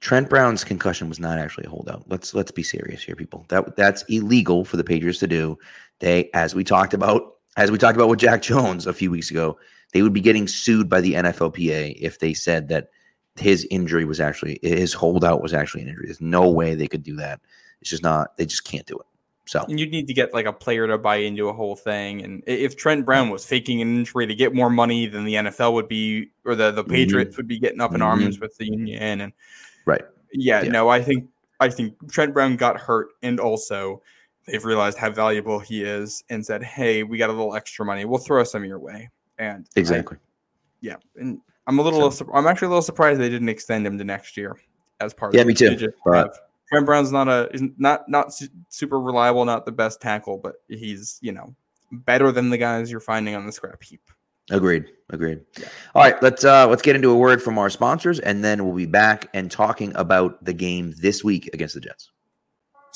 Trent 0.00 0.28
Brown's 0.28 0.64
concussion 0.64 1.08
was 1.08 1.18
not 1.18 1.38
actually 1.38 1.64
a 1.66 1.70
holdout. 1.70 2.04
Let's 2.06 2.34
let's 2.34 2.50
be 2.50 2.62
serious 2.62 3.02
here, 3.02 3.16
people. 3.16 3.44
That 3.48 3.74
that's 3.74 4.02
illegal 4.04 4.64
for 4.64 4.76
the 4.76 4.84
Patriots 4.84 5.18
to 5.20 5.26
do. 5.26 5.58
They, 6.00 6.30
as 6.34 6.54
we 6.54 6.64
talked 6.64 6.94
about, 6.94 7.36
as 7.56 7.70
we 7.70 7.78
talked 7.78 7.96
about 7.96 8.08
with 8.08 8.18
Jack 8.18 8.42
Jones 8.42 8.86
a 8.86 8.92
few 8.92 9.10
weeks 9.10 9.30
ago, 9.30 9.58
they 9.92 10.02
would 10.02 10.12
be 10.12 10.20
getting 10.20 10.48
sued 10.48 10.88
by 10.88 11.00
the 11.00 11.14
NFLPA 11.14 11.96
if 12.00 12.18
they 12.18 12.34
said 12.34 12.68
that 12.68 12.88
his 13.36 13.66
injury 13.70 14.04
was 14.04 14.20
actually 14.20 14.58
his 14.62 14.92
holdout 14.92 15.42
was 15.42 15.52
actually 15.52 15.82
an 15.82 15.88
injury. 15.88 16.06
There's 16.06 16.20
no 16.20 16.48
way 16.48 16.74
they 16.74 16.88
could 16.88 17.02
do 17.02 17.16
that. 17.16 17.40
It's 17.80 17.90
just 17.90 18.02
not. 18.02 18.36
They 18.36 18.46
just 18.46 18.64
can't 18.64 18.86
do 18.86 18.96
it. 18.96 19.06
So 19.46 19.64
you'd 19.68 19.90
need 19.90 20.06
to 20.06 20.14
get 20.14 20.32
like 20.32 20.46
a 20.46 20.52
player 20.52 20.86
to 20.86 20.96
buy 20.96 21.16
into 21.16 21.48
a 21.48 21.52
whole 21.52 21.76
thing. 21.76 22.22
And 22.22 22.42
if 22.46 22.76
Trent 22.76 23.04
Brown 23.04 23.28
was 23.28 23.44
faking 23.44 23.82
an 23.82 23.98
injury 23.98 24.26
to 24.26 24.34
get 24.34 24.54
more 24.54 24.70
money 24.70 25.06
than 25.06 25.24
the 25.24 25.34
NFL 25.34 25.74
would 25.74 25.88
be, 25.88 26.30
or 26.44 26.54
the 26.54 26.70
the 26.70 26.82
mm-hmm. 26.82 26.92
Patriots 26.92 27.32
mm-hmm. 27.32 27.40
would 27.40 27.48
be 27.48 27.58
getting 27.58 27.80
up 27.80 27.92
in 27.92 28.00
mm-hmm. 28.00 28.22
arms 28.22 28.40
with 28.40 28.56
the 28.56 28.66
union, 28.66 29.20
and 29.20 29.32
Right. 29.84 30.02
Yeah, 30.32 30.62
yeah, 30.62 30.70
no, 30.70 30.88
I 30.88 31.02
think 31.02 31.28
I 31.60 31.68
think 31.68 32.10
Trent 32.10 32.34
Brown 32.34 32.56
got 32.56 32.80
hurt 32.80 33.08
and 33.22 33.38
also 33.38 34.02
they've 34.46 34.64
realized 34.64 34.98
how 34.98 35.10
valuable 35.10 35.58
he 35.58 35.82
is 35.82 36.22
and 36.30 36.44
said, 36.44 36.62
"Hey, 36.62 37.02
we 37.02 37.18
got 37.18 37.30
a 37.30 37.32
little 37.32 37.54
extra 37.54 37.84
money. 37.84 38.04
We'll 38.04 38.18
throw 38.18 38.44
some 38.44 38.64
your 38.64 38.78
way." 38.78 39.10
And 39.38 39.66
Exactly. 39.76 40.16
I, 40.16 40.20
yeah, 40.80 40.96
and 41.16 41.40
I'm 41.66 41.78
a 41.78 41.82
little 41.82 42.10
so, 42.10 42.28
I'm 42.32 42.46
actually 42.46 42.66
a 42.66 42.70
little 42.70 42.82
surprised 42.82 43.20
they 43.20 43.28
didn't 43.28 43.48
extend 43.48 43.86
him 43.86 43.98
to 43.98 44.04
next 44.04 44.36
year 44.36 44.56
as 45.00 45.14
part 45.14 45.30
of 45.30 45.36
yeah, 45.36 45.42
of 45.42 45.46
me 45.46 45.54
too. 45.54 45.92
But... 46.04 46.36
Trent 46.68 46.86
Brown's 46.86 47.12
not 47.12 47.28
a 47.28 47.48
not 47.78 48.08
not 48.08 48.32
super 48.68 49.00
reliable, 49.00 49.44
not 49.44 49.66
the 49.66 49.72
best 49.72 50.00
tackle, 50.00 50.38
but 50.38 50.56
he's, 50.68 51.18
you 51.20 51.32
know, 51.32 51.54
better 51.92 52.32
than 52.32 52.50
the 52.50 52.58
guys 52.58 52.90
you're 52.90 53.00
finding 53.00 53.34
on 53.34 53.46
the 53.46 53.52
scrap 53.52 53.82
heap. 53.82 54.00
Agreed. 54.50 54.86
Agreed. 55.10 55.40
Yeah. 55.58 55.68
All 55.94 56.02
right, 56.02 56.22
let's 56.22 56.44
uh 56.44 56.66
let's 56.68 56.82
get 56.82 56.96
into 56.96 57.10
a 57.10 57.16
word 57.16 57.42
from 57.42 57.58
our 57.58 57.70
sponsors, 57.70 58.18
and 58.20 58.44
then 58.44 58.64
we'll 58.64 58.74
be 58.74 58.86
back 58.86 59.28
and 59.34 59.50
talking 59.50 59.92
about 59.94 60.42
the 60.44 60.52
game 60.52 60.94
this 61.00 61.22
week 61.22 61.48
against 61.54 61.74
the 61.74 61.80
Jets. 61.80 62.10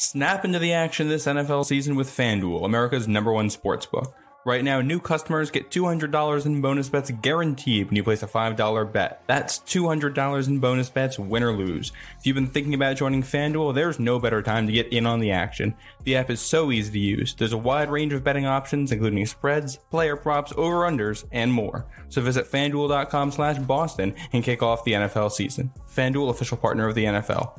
Snap 0.00 0.44
into 0.44 0.60
the 0.60 0.74
action 0.74 1.08
this 1.08 1.26
NFL 1.26 1.66
season 1.66 1.96
with 1.96 2.08
FanDuel, 2.08 2.64
America's 2.64 3.08
number 3.08 3.32
one 3.32 3.50
sports 3.50 3.84
book. 3.84 4.14
Right 4.44 4.62
now, 4.62 4.80
new 4.80 5.00
customers 5.00 5.50
get 5.50 5.72
$200 5.72 6.46
in 6.46 6.60
bonus 6.60 6.88
bets 6.88 7.10
guaranteed 7.10 7.88
when 7.88 7.96
you 7.96 8.04
place 8.04 8.22
a 8.22 8.28
$5 8.28 8.92
bet. 8.92 9.24
That's 9.26 9.58
$200 9.58 10.46
in 10.46 10.60
bonus 10.60 10.88
bets, 10.88 11.18
win 11.18 11.42
or 11.42 11.52
lose. 11.52 11.90
If 12.16 12.26
you've 12.26 12.36
been 12.36 12.46
thinking 12.46 12.74
about 12.74 12.96
joining 12.96 13.24
FanDuel, 13.24 13.74
there's 13.74 13.98
no 13.98 14.20
better 14.20 14.40
time 14.40 14.68
to 14.68 14.72
get 14.72 14.86
in 14.92 15.04
on 15.04 15.18
the 15.18 15.32
action. 15.32 15.74
The 16.04 16.14
app 16.14 16.30
is 16.30 16.40
so 16.40 16.70
easy 16.70 16.92
to 16.92 16.98
use. 17.00 17.34
There's 17.34 17.52
a 17.52 17.58
wide 17.58 17.90
range 17.90 18.12
of 18.12 18.22
betting 18.22 18.46
options, 18.46 18.92
including 18.92 19.26
spreads, 19.26 19.78
player 19.90 20.14
props, 20.14 20.52
over-unders, 20.56 21.24
and 21.32 21.52
more. 21.52 21.86
So 22.08 22.22
visit 22.22 22.48
FanDuel.com 22.48 23.32
slash 23.32 23.58
Boston 23.58 24.14
and 24.32 24.44
kick 24.44 24.62
off 24.62 24.84
the 24.84 24.92
NFL 24.92 25.32
season. 25.32 25.72
FanDuel, 25.92 26.30
official 26.30 26.56
partner 26.56 26.86
of 26.86 26.94
the 26.94 27.06
NFL. 27.06 27.58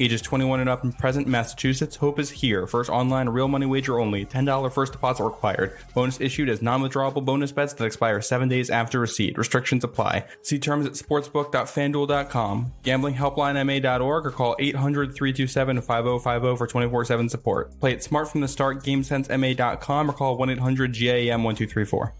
Ages 0.00 0.22
21 0.22 0.60
and 0.60 0.68
up 0.68 0.84
in 0.84 0.92
present 0.92 1.26
Massachusetts. 1.26 1.96
Hope 1.96 2.18
is 2.18 2.30
here. 2.30 2.66
First 2.66 2.90
online 2.90 3.28
real 3.28 3.48
money 3.48 3.66
wager 3.66 3.98
only. 3.98 4.24
$10 4.24 4.72
first 4.72 4.92
deposit 4.92 5.24
required. 5.24 5.76
Bonus 5.94 6.20
issued 6.20 6.48
as 6.48 6.62
non-withdrawable 6.62 7.24
bonus 7.24 7.52
bets 7.52 7.72
that 7.74 7.84
expire 7.84 8.20
seven 8.20 8.48
days 8.48 8.70
after 8.70 9.00
receipt. 9.00 9.36
Restrictions 9.36 9.84
apply. 9.84 10.24
See 10.42 10.58
terms 10.58 10.86
at 10.86 10.92
sportsbook.fanduel.com. 10.92 12.72
Gamblinghelplinema.org 12.84 14.26
or 14.26 14.30
call 14.30 14.56
800-327-5050 14.56 16.58
for 16.58 16.66
24-7 16.66 17.30
support. 17.30 17.78
Play 17.80 17.92
it 17.92 18.02
smart 18.02 18.28
from 18.28 18.40
the 18.40 18.48
start. 18.48 18.82
GameSenseMA.com 18.84 20.10
or 20.10 20.12
call 20.12 20.38
1-800-GAM-1234. 20.38 22.12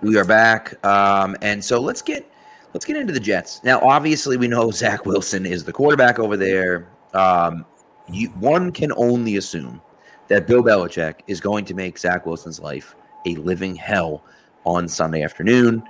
We 0.00 0.16
are 0.16 0.24
back, 0.24 0.84
um, 0.86 1.36
and 1.42 1.64
so 1.64 1.80
let's 1.80 2.02
get 2.02 2.30
let's 2.72 2.86
get 2.86 2.96
into 2.96 3.12
the 3.12 3.18
Jets. 3.18 3.64
Now, 3.64 3.80
obviously, 3.80 4.36
we 4.36 4.46
know 4.46 4.70
Zach 4.72 5.04
Wilson 5.06 5.44
is 5.44 5.64
the 5.64 5.72
quarterback 5.72 6.20
over 6.20 6.36
there. 6.36 6.88
Um, 7.14 7.66
you, 8.08 8.28
one 8.38 8.70
can 8.70 8.92
only 8.92 9.38
assume 9.38 9.82
that 10.28 10.46
Bill 10.46 10.62
Belichick 10.62 11.22
is 11.26 11.40
going 11.40 11.64
to 11.64 11.74
make 11.74 11.98
Zach 11.98 12.26
Wilson's 12.26 12.60
life 12.60 12.94
a 13.26 13.34
living 13.36 13.74
hell 13.74 14.22
on 14.64 14.86
Sunday 14.86 15.24
afternoon. 15.24 15.82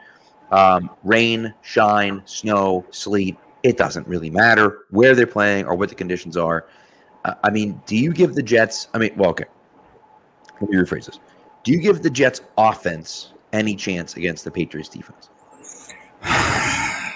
Um, 0.53 0.89
rain, 1.05 1.53
shine, 1.61 2.23
snow, 2.25 2.87
sleet, 2.91 3.37
it 3.63 3.77
doesn't 3.77 4.09
really 4.09 4.31
matter 4.31 4.87
where 4.89 5.15
they're 5.15 5.27
playing 5.27 5.67
or 5.67 5.75
what 5.75 5.91
the 5.91 5.95
conditions 5.95 6.35
are. 6.35 6.67
Uh, 7.27 7.35
I 7.45 7.51
mean, 7.51 7.83
do 7.85 7.95
you 7.95 8.15
give 8.15 8.35
the 8.35 8.43
Jets, 8.43 8.89
I 8.95 8.99
mean, 8.99 9.11
well, 9.17 9.31
okay, 9.31 9.45
let 10.63 10.71
me 10.71 10.77
rephrase 10.79 11.05
this. 11.05 11.21
Do 11.63 11.73
you 11.73 11.79
give 11.79 12.03
the 12.03 12.09
Jets 12.09 12.41
offense 12.57 13.35
any 13.53 13.75
chance 13.75 14.17
against 14.17 14.45
the 14.45 14.51
Patriots 14.51 14.89
defense? 14.89 15.31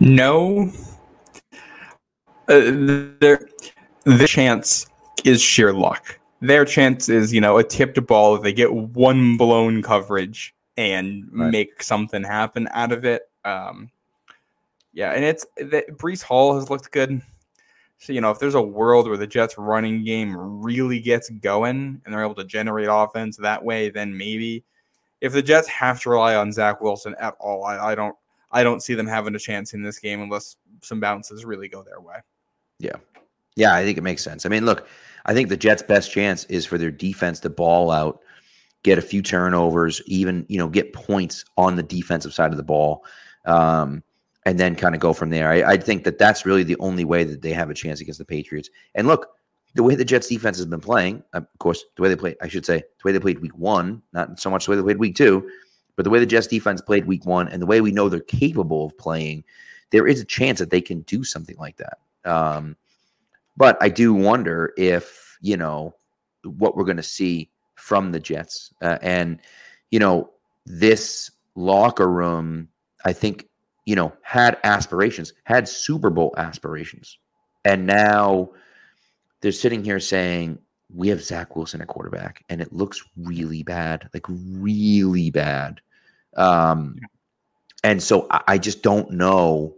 no. 0.00 0.70
Uh, 2.48 2.60
their 3.20 3.48
the 4.04 4.26
chance 4.26 4.86
is 5.24 5.40
sheer 5.40 5.72
luck. 5.72 6.18
Their 6.40 6.64
chance 6.64 7.08
is, 7.08 7.32
you 7.32 7.40
know, 7.40 7.56
a 7.58 7.64
tipped 7.64 8.04
ball. 8.06 8.38
They 8.38 8.52
get 8.52 8.72
one 8.72 9.36
blown 9.36 9.82
coverage 9.82 10.54
and 10.76 11.28
right. 11.32 11.50
make 11.50 11.82
something 11.82 12.22
happen 12.22 12.68
out 12.72 12.92
of 12.92 13.04
it. 13.04 13.22
Um, 13.44 13.90
yeah, 14.92 15.12
and 15.12 15.24
it's 15.24 15.46
that 15.56 15.88
Breece 15.96 16.22
Hall 16.22 16.54
has 16.58 16.70
looked 16.70 16.90
good. 16.92 17.22
So, 17.98 18.12
you 18.12 18.20
know, 18.20 18.30
if 18.30 18.38
there's 18.38 18.54
a 18.54 18.62
world 18.62 19.08
where 19.08 19.16
the 19.16 19.26
Jets 19.26 19.56
running 19.56 20.04
game 20.04 20.36
really 20.36 21.00
gets 21.00 21.30
going 21.30 22.02
and 22.04 22.12
they're 22.12 22.22
able 22.22 22.34
to 22.34 22.44
generate 22.44 22.88
offense 22.90 23.36
that 23.38 23.64
way, 23.64 23.88
then 23.88 24.16
maybe 24.16 24.64
if 25.24 25.32
the 25.32 25.42
Jets 25.42 25.66
have 25.68 26.02
to 26.02 26.10
rely 26.10 26.34
on 26.34 26.52
Zach 26.52 26.82
Wilson 26.82 27.14
at 27.18 27.34
all, 27.40 27.64
I, 27.64 27.78
I 27.78 27.94
don't 27.94 28.14
I 28.52 28.62
don't 28.62 28.82
see 28.82 28.92
them 28.92 29.06
having 29.06 29.34
a 29.34 29.38
chance 29.38 29.72
in 29.72 29.82
this 29.82 29.98
game 29.98 30.20
unless 30.20 30.56
some 30.82 31.00
bounces 31.00 31.46
really 31.46 31.66
go 31.66 31.82
their 31.82 32.00
way. 32.00 32.16
Yeah. 32.78 32.96
Yeah, 33.56 33.74
I 33.74 33.84
think 33.84 33.96
it 33.96 34.02
makes 34.02 34.22
sense. 34.22 34.44
I 34.44 34.50
mean, 34.50 34.66
look, 34.66 34.86
I 35.24 35.32
think 35.32 35.48
the 35.48 35.56
Jets' 35.56 35.82
best 35.82 36.12
chance 36.12 36.44
is 36.44 36.66
for 36.66 36.76
their 36.76 36.90
defense 36.90 37.40
to 37.40 37.48
ball 37.48 37.90
out, 37.90 38.20
get 38.82 38.98
a 38.98 39.02
few 39.02 39.22
turnovers, 39.22 40.02
even, 40.06 40.44
you 40.50 40.58
know, 40.58 40.68
get 40.68 40.92
points 40.92 41.44
on 41.56 41.76
the 41.76 41.82
defensive 41.82 42.34
side 42.34 42.50
of 42.50 42.58
the 42.58 42.62
ball, 42.62 43.04
um, 43.46 44.02
and 44.44 44.60
then 44.60 44.76
kind 44.76 44.94
of 44.94 45.00
go 45.00 45.14
from 45.14 45.30
there. 45.30 45.50
I, 45.50 45.72
I 45.72 45.76
think 45.78 46.04
that 46.04 46.18
that's 46.18 46.44
really 46.44 46.64
the 46.64 46.76
only 46.80 47.06
way 47.06 47.24
that 47.24 47.40
they 47.40 47.52
have 47.52 47.70
a 47.70 47.74
chance 47.74 48.02
against 48.02 48.18
the 48.18 48.26
Patriots. 48.26 48.68
And 48.94 49.06
look, 49.06 49.28
the 49.74 49.82
way 49.82 49.94
the 49.94 50.04
Jets 50.04 50.28
defense 50.28 50.56
has 50.56 50.66
been 50.66 50.80
playing, 50.80 51.22
of 51.32 51.46
course, 51.58 51.84
the 51.96 52.02
way 52.02 52.08
they 52.08 52.16
played, 52.16 52.36
I 52.40 52.48
should 52.48 52.64
say, 52.64 52.78
the 52.78 53.04
way 53.04 53.12
they 53.12 53.18
played 53.20 53.40
week 53.40 53.56
one, 53.56 54.02
not 54.12 54.38
so 54.38 54.50
much 54.50 54.64
the 54.64 54.70
way 54.70 54.76
they 54.76 54.82
played 54.82 54.98
week 54.98 55.16
two, 55.16 55.48
but 55.96 56.04
the 56.04 56.10
way 56.10 56.18
the 56.18 56.26
Jets 56.26 56.46
defense 56.46 56.80
played 56.80 57.06
week 57.06 57.26
one 57.26 57.48
and 57.48 57.60
the 57.60 57.66
way 57.66 57.80
we 57.80 57.92
know 57.92 58.08
they're 58.08 58.20
capable 58.20 58.86
of 58.86 58.98
playing, 58.98 59.44
there 59.90 60.06
is 60.06 60.20
a 60.20 60.24
chance 60.24 60.58
that 60.58 60.70
they 60.70 60.80
can 60.80 61.02
do 61.02 61.24
something 61.24 61.56
like 61.58 61.76
that. 61.76 61.98
Um, 62.24 62.76
but 63.56 63.76
I 63.80 63.88
do 63.88 64.14
wonder 64.14 64.72
if, 64.76 65.38
you 65.40 65.56
know, 65.56 65.94
what 66.44 66.76
we're 66.76 66.84
going 66.84 66.96
to 66.96 67.02
see 67.02 67.50
from 67.76 68.12
the 68.12 68.20
Jets. 68.20 68.72
Uh, 68.80 68.98
and, 69.02 69.40
you 69.90 69.98
know, 69.98 70.30
this 70.66 71.30
locker 71.54 72.10
room, 72.10 72.68
I 73.04 73.12
think, 73.12 73.48
you 73.86 73.94
know, 73.94 74.12
had 74.22 74.58
aspirations, 74.64 75.32
had 75.44 75.68
Super 75.68 76.10
Bowl 76.10 76.34
aspirations. 76.36 77.18
And 77.64 77.86
now, 77.86 78.50
they're 79.44 79.52
sitting 79.52 79.84
here 79.84 80.00
saying 80.00 80.58
we 80.90 81.08
have 81.08 81.22
Zach 81.22 81.54
Wilson 81.54 81.82
at 81.82 81.88
quarterback, 81.88 82.42
and 82.48 82.62
it 82.62 82.72
looks 82.72 83.04
really 83.14 83.62
bad, 83.62 84.08
like 84.14 84.24
really 84.26 85.30
bad. 85.30 85.82
Um, 86.34 86.96
and 87.82 88.02
so 88.02 88.26
I, 88.30 88.40
I 88.48 88.58
just 88.58 88.82
don't 88.82 89.10
know 89.10 89.74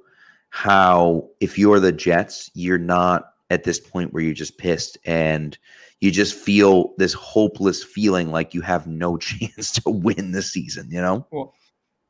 how, 0.50 1.28
if 1.40 1.58
you're 1.58 1.80
the 1.80 1.90
Jets, 1.90 2.48
you're 2.54 2.78
not 2.78 3.32
at 3.50 3.64
this 3.64 3.80
point 3.80 4.12
where 4.12 4.22
you're 4.22 4.34
just 4.34 4.56
pissed 4.56 4.98
and 5.04 5.58
you 5.98 6.12
just 6.12 6.34
feel 6.34 6.94
this 6.98 7.12
hopeless 7.12 7.82
feeling 7.82 8.30
like 8.30 8.54
you 8.54 8.60
have 8.60 8.86
no 8.86 9.16
chance 9.18 9.72
to 9.72 9.90
win 9.90 10.30
the 10.30 10.42
season, 10.42 10.88
you 10.92 11.02
know? 11.02 11.26
Well, 11.32 11.54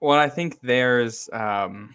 well, 0.00 0.18
I 0.18 0.28
think 0.28 0.60
there's 0.60 1.30
um 1.32 1.94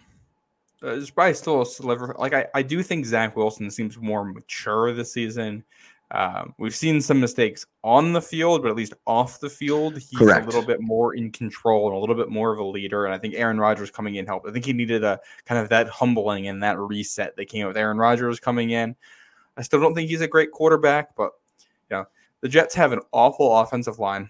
there's 0.82 1.10
probably 1.10 1.34
still 1.34 1.62
a 1.62 1.66
sliver. 1.66 2.14
Like 2.18 2.34
I, 2.34 2.46
I 2.54 2.62
do 2.62 2.82
think 2.82 3.06
Zach 3.06 3.36
Wilson 3.36 3.70
seems 3.70 3.96
more 3.98 4.24
mature 4.24 4.92
this 4.92 5.12
season. 5.12 5.64
Um, 6.10 6.54
we've 6.58 6.74
seen 6.74 7.00
some 7.00 7.20
mistakes 7.20 7.64
on 7.82 8.12
the 8.12 8.20
field, 8.20 8.62
but 8.62 8.68
at 8.68 8.76
least 8.76 8.92
off 9.06 9.40
the 9.40 9.48
field, 9.48 9.94
he's 9.94 10.18
Correct. 10.18 10.42
a 10.42 10.46
little 10.46 10.64
bit 10.64 10.82
more 10.82 11.14
in 11.14 11.32
control 11.32 11.88
and 11.88 11.96
a 11.96 11.98
little 11.98 12.14
bit 12.14 12.28
more 12.28 12.52
of 12.52 12.58
a 12.58 12.64
leader. 12.64 13.06
And 13.06 13.14
I 13.14 13.18
think 13.18 13.34
Aaron 13.34 13.58
Rodgers 13.58 13.90
coming 13.90 14.16
in 14.16 14.26
helped. 14.26 14.46
I 14.46 14.52
think 14.52 14.66
he 14.66 14.74
needed 14.74 15.04
a 15.04 15.20
kind 15.46 15.58
of 15.58 15.70
that 15.70 15.88
humbling 15.88 16.48
and 16.48 16.62
that 16.62 16.78
reset 16.78 17.34
that 17.36 17.46
came 17.46 17.66
with 17.66 17.78
Aaron 17.78 17.96
Rodgers 17.96 18.40
coming 18.40 18.70
in. 18.70 18.94
I 19.56 19.62
still 19.62 19.80
don't 19.80 19.94
think 19.94 20.10
he's 20.10 20.20
a 20.20 20.28
great 20.28 20.50
quarterback, 20.50 21.16
but 21.16 21.32
you 21.90 21.96
know, 21.96 22.04
the 22.42 22.48
Jets 22.48 22.74
have 22.74 22.92
an 22.92 23.00
awful 23.12 23.56
offensive 23.56 23.98
line, 23.98 24.28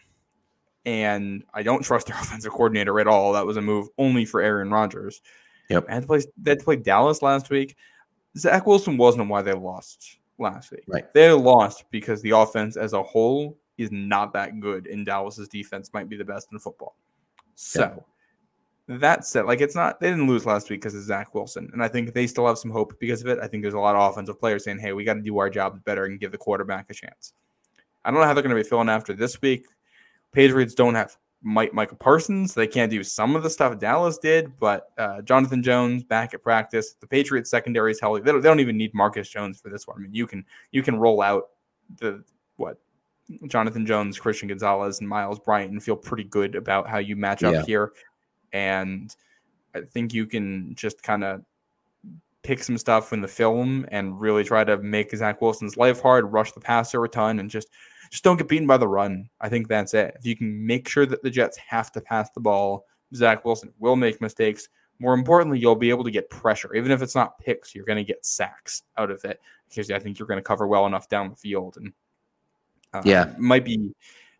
and 0.84 1.42
I 1.52 1.64
don't 1.64 1.82
trust 1.82 2.06
their 2.06 2.16
offensive 2.20 2.52
coordinator 2.52 3.00
at 3.00 3.08
all. 3.08 3.32
That 3.32 3.46
was 3.46 3.56
a 3.56 3.62
move 3.62 3.88
only 3.98 4.24
for 4.24 4.40
Aaron 4.40 4.70
Rodgers. 4.70 5.20
Yep. 5.68 5.86
They 5.86 5.92
had 5.92 6.02
to 6.02 6.06
play. 6.06 6.20
They 6.36 6.50
had 6.50 6.58
to 6.58 6.64
play 6.64 6.76
Dallas 6.76 7.22
last 7.22 7.50
week. 7.50 7.76
Zach 8.36 8.66
Wilson 8.66 8.96
wasn't 8.96 9.28
why 9.28 9.42
they 9.42 9.52
lost 9.52 10.18
last 10.38 10.70
week. 10.70 10.84
Right. 10.86 11.12
They 11.12 11.30
lost 11.32 11.84
because 11.90 12.22
the 12.22 12.30
offense 12.30 12.76
as 12.76 12.92
a 12.92 13.02
whole 13.02 13.58
is 13.78 13.90
not 13.90 14.32
that 14.34 14.60
good, 14.60 14.86
and 14.86 15.04
Dallas's 15.04 15.48
defense 15.48 15.90
might 15.92 16.08
be 16.08 16.16
the 16.16 16.24
best 16.24 16.48
in 16.52 16.58
football. 16.58 16.96
So 17.54 18.04
yep. 18.88 19.00
that 19.00 19.24
said, 19.26 19.46
like 19.46 19.60
it's 19.60 19.74
not 19.74 20.00
they 20.00 20.10
didn't 20.10 20.26
lose 20.26 20.46
last 20.46 20.70
week 20.70 20.80
because 20.80 20.94
of 20.94 21.02
Zach 21.02 21.34
Wilson, 21.34 21.70
and 21.72 21.82
I 21.82 21.88
think 21.88 22.12
they 22.12 22.26
still 22.26 22.46
have 22.46 22.58
some 22.58 22.70
hope 22.70 22.98
because 22.98 23.22
of 23.22 23.28
it. 23.28 23.38
I 23.40 23.46
think 23.46 23.62
there's 23.62 23.74
a 23.74 23.78
lot 23.78 23.96
of 23.96 24.10
offensive 24.10 24.38
players 24.38 24.64
saying, 24.64 24.78
"Hey, 24.78 24.92
we 24.92 25.04
got 25.04 25.14
to 25.14 25.22
do 25.22 25.38
our 25.38 25.50
job 25.50 25.82
better 25.84 26.04
and 26.04 26.20
give 26.20 26.32
the 26.32 26.38
quarterback 26.38 26.90
a 26.90 26.94
chance." 26.94 27.34
I 28.04 28.10
don't 28.10 28.20
know 28.20 28.26
how 28.26 28.34
they're 28.34 28.42
going 28.42 28.56
to 28.56 28.62
be 28.62 28.68
feeling 28.68 28.88
after 28.88 29.12
this 29.12 29.40
week. 29.40 29.66
Patriots 30.32 30.74
don't 30.74 30.94
have 30.94 31.16
Mike, 31.42 31.74
Micah 31.74 31.96
Parsons. 31.96 32.54
They 32.54 32.66
can't 32.66 32.90
do 32.90 33.02
some 33.02 33.34
of 33.36 33.42
the 33.42 33.50
stuff 33.50 33.78
Dallas 33.78 34.18
did, 34.18 34.58
but 34.58 34.90
uh, 34.98 35.22
Jonathan 35.22 35.62
Jones 35.62 36.04
back 36.04 36.34
at 36.34 36.42
practice. 36.42 36.94
The 37.00 37.06
Patriots 37.06 37.50
secondary 37.50 37.92
is 37.92 38.00
healthy. 38.00 38.22
They 38.22 38.32
don't, 38.32 38.40
they 38.40 38.48
don't 38.48 38.60
even 38.60 38.76
need 38.76 38.94
Marcus 38.94 39.28
Jones 39.28 39.60
for 39.60 39.68
this 39.68 39.86
one. 39.86 39.96
I 39.98 40.00
mean, 40.00 40.14
you 40.14 40.26
can 40.26 40.44
you 40.70 40.82
can 40.82 40.96
roll 40.96 41.20
out 41.20 41.50
the 41.98 42.22
what 42.56 42.78
Jonathan 43.48 43.86
Jones, 43.86 44.18
Christian 44.18 44.48
Gonzalez, 44.48 45.00
and 45.00 45.08
Myles 45.08 45.38
Bryant 45.38 45.72
and 45.72 45.82
feel 45.82 45.96
pretty 45.96 46.24
good 46.24 46.54
about 46.54 46.88
how 46.88 46.98
you 46.98 47.16
match 47.16 47.42
up 47.42 47.54
yeah. 47.54 47.64
here. 47.64 47.92
And 48.52 49.14
I 49.74 49.80
think 49.80 50.12
you 50.12 50.26
can 50.26 50.74
just 50.74 51.02
kind 51.02 51.24
of 51.24 51.42
pick 52.42 52.62
some 52.62 52.76
stuff 52.76 53.12
in 53.12 53.20
the 53.20 53.28
film 53.28 53.86
and 53.90 54.20
really 54.20 54.44
try 54.44 54.64
to 54.64 54.76
make 54.78 55.14
Zach 55.14 55.40
Wilson's 55.40 55.76
life 55.76 56.00
hard, 56.00 56.32
rush 56.32 56.52
the 56.52 56.60
passer 56.60 57.02
a 57.04 57.08
ton, 57.08 57.38
and 57.38 57.48
just 57.48 57.68
just 58.12 58.24
don't 58.24 58.36
get 58.36 58.46
beaten 58.46 58.66
by 58.66 58.76
the 58.76 58.86
run. 58.86 59.30
I 59.40 59.48
think 59.48 59.68
that's 59.68 59.94
it. 59.94 60.14
If 60.18 60.26
you 60.26 60.36
can 60.36 60.66
make 60.66 60.86
sure 60.86 61.06
that 61.06 61.22
the 61.22 61.30
Jets 61.30 61.56
have 61.56 61.90
to 61.92 62.00
pass 62.00 62.28
the 62.30 62.40
ball, 62.40 62.84
Zach 63.14 63.42
Wilson 63.44 63.72
will 63.78 63.96
make 63.96 64.20
mistakes, 64.20 64.68
more 64.98 65.14
importantly, 65.14 65.58
you'll 65.58 65.74
be 65.74 65.88
able 65.88 66.04
to 66.04 66.10
get 66.10 66.28
pressure. 66.28 66.74
Even 66.74 66.92
if 66.92 67.00
it's 67.00 67.14
not 67.14 67.38
picks, 67.38 67.74
you're 67.74 67.86
going 67.86 67.96
to 67.96 68.04
get 68.04 68.24
sacks 68.24 68.82
out 68.98 69.10
of 69.10 69.24
it 69.24 69.40
because 69.68 69.90
I 69.90 69.98
think 69.98 70.18
you're 70.18 70.28
going 70.28 70.38
to 70.38 70.44
cover 70.44 70.66
well 70.66 70.86
enough 70.86 71.08
down 71.08 71.30
the 71.30 71.36
field. 71.36 71.78
And 71.78 71.92
uh, 72.92 73.00
yeah, 73.02 73.32
might 73.38 73.64
be 73.64 73.94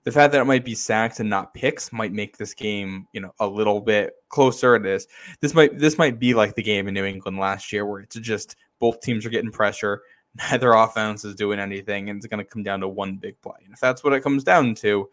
the 0.05 0.13
fact 0.13 0.33
that 0.33 0.41
it 0.43 0.45
might 0.45 0.67
be 0.67 0.75
sacks 0.75 1.19
and 1.19 1.31
not 1.31 1.55
picks 1.55 1.93
might 1.93 2.13
make 2.13 2.37
this 2.37 2.53
game, 2.53 3.09
you 3.15 3.23
know, 3.23 3.33
a 3.41 3.47
little 3.47 3.81
bit 3.81 4.13
closer. 4.29 4.77
It 4.77 4.85
is. 4.85 5.09
This 5.41 5.55
might 5.55 5.79
this 5.79 5.97
might 5.97 6.19
be 6.19 6.35
like 6.35 6.55
the 6.55 6.63
game 6.63 6.89
in 6.89 6.95
New 6.95 7.07
England 7.07 7.39
last 7.39 7.73
year 7.73 7.87
where 7.87 8.01
it's 8.01 8.17
just 8.17 8.57
both 8.79 9.01
teams 9.01 9.25
are 9.25 9.31
getting 9.31 9.51
pressure, 9.51 10.03
neither 10.35 10.73
offense 10.73 11.25
is 11.25 11.35
doing 11.35 11.59
anything, 11.59 12.09
and 12.09 12.19
it's 12.19 12.27
going 12.27 12.45
to 12.45 12.51
come 12.51 12.63
down 12.63 12.81
to 12.81 12.89
one 12.89 13.17
big 13.17 13.41
play. 13.43 13.59
And 13.65 13.73
if 13.73 13.81
that's 13.81 14.03
what 14.03 14.13
it 14.13 14.23
comes 14.23 14.45
down 14.45 14.75
to, 14.77 15.09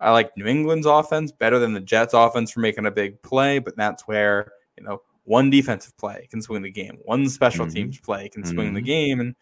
I 0.00 0.10
like 0.10 0.36
New 0.36 0.46
England's 0.46 0.86
offense 0.86 1.32
better 1.32 1.58
than 1.58 1.72
the 1.74 1.80
Jets' 1.80 2.14
offense 2.14 2.50
for 2.50 2.60
making 2.60 2.86
a 2.86 2.90
big 2.90 3.22
play, 3.22 3.58
but 3.58 3.76
that's 3.76 4.06
where 4.08 4.52
you 4.76 4.84
know, 4.84 5.02
one 5.24 5.50
defensive 5.50 5.96
play 5.96 6.26
can 6.30 6.42
swing 6.42 6.62
the 6.62 6.70
game. 6.70 6.98
One 7.04 7.28
special 7.28 7.66
mm-hmm. 7.66 7.74
teams 7.74 8.00
play 8.00 8.28
can 8.28 8.44
swing 8.44 8.68
mm-hmm. 8.68 8.74
the 8.74 8.82
game, 8.82 9.20
and 9.20 9.36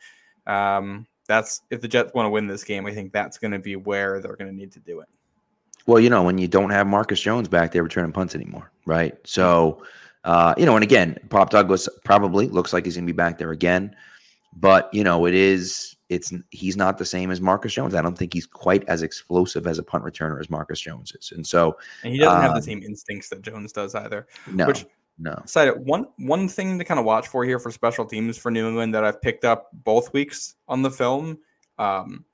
um, 0.47 1.07
that's 1.27 1.63
if 1.71 1.81
the 1.81 1.89
Jets 1.89 2.13
want 2.15 2.27
to 2.27 2.31
win 2.31 2.47
this 2.47 2.65
game. 2.65 2.87
I 2.87 2.93
think 2.93 3.13
that's 3.13 3.39
going 3.39 3.53
to 3.53 3.59
be 3.59 3.77
where 3.77 4.21
they're 4.21 4.37
going 4.37 4.51
to 4.51 4.57
need 4.57 4.73
to 4.73 4.81
do 4.81 5.01
it. 5.01 5.09
Well, 5.87 6.01
you 6.01 6.11
know, 6.11 6.23
when 6.23 6.39
you 6.39 6.47
don't 6.47 6.71
have 6.71 6.87
Marcus 6.87 7.21
Jones 7.21 7.49
back 7.49 7.73
there 7.73 7.83
returning 7.83 8.13
punts 8.13 8.35
anymore, 8.35 8.71
right? 8.85 9.17
So, 9.25 9.83
uh, 10.25 10.55
you 10.59 10.67
know, 10.67 10.77
and 10.77 10.85
again, 10.85 11.19
Pop 11.31 11.51
Douglas 11.51 11.89
probably 12.05 12.49
looks 12.49 12.73
like 12.73 12.85
he's 12.85 12.97
going 12.97 13.07
to 13.07 13.13
be 13.13 13.17
back 13.17 13.39
there 13.39 13.51
again, 13.51 13.97
but 14.55 14.93
you 14.93 15.05
know, 15.05 15.27
it 15.27 15.35
is 15.35 15.97
it's 16.09 16.33
he's 16.51 16.77
not 16.77 16.99
the 16.99 17.05
same 17.05 17.31
as 17.31 17.41
Marcus 17.41 17.73
Jones. 17.73 17.95
I 17.95 18.03
don't 18.03 18.19
think 18.19 18.35
he's 18.35 18.47
quite 18.47 18.85
as 18.89 19.03
explosive 19.03 19.67
as 19.67 19.79
a 19.79 19.83
punt 19.83 20.05
returner 20.05 20.41
as 20.41 20.51
Marcus 20.51 20.81
Jones 20.81 21.13
is, 21.13 21.33
and 21.33 21.47
so 21.47 21.77
and 22.03 22.13
he 22.13 22.19
doesn't 22.19 22.39
uh, 22.39 22.43
have 22.43 22.53
the 22.53 22.59
uh, 22.59 22.63
same 22.63 22.83
instincts 22.83 23.29
that 23.29 23.43
Jones 23.43 23.73
does 23.73 23.95
either. 23.95 24.27
No, 24.51 24.67
which 24.67 24.87
no. 25.19 25.41
Side 25.47 25.71
one 25.85 26.07
one 26.17 26.49
thing 26.49 26.79
to 26.79 26.85
kind 26.85 26.99
of 26.99 27.07
watch 27.07 27.29
for 27.29 27.45
here 27.45 27.59
for 27.59 27.71
special 27.71 28.05
teams 28.05 28.37
for 28.37 28.51
New 28.51 28.67
England 28.67 28.95
that 28.95 29.05
I've 29.05 29.23
picked 29.23 29.45
up 29.45 29.69
both 29.73 30.13
weeks 30.13 30.57
on 30.67 30.83
the 30.83 30.91
film. 30.91 31.39
Um, 31.79 32.25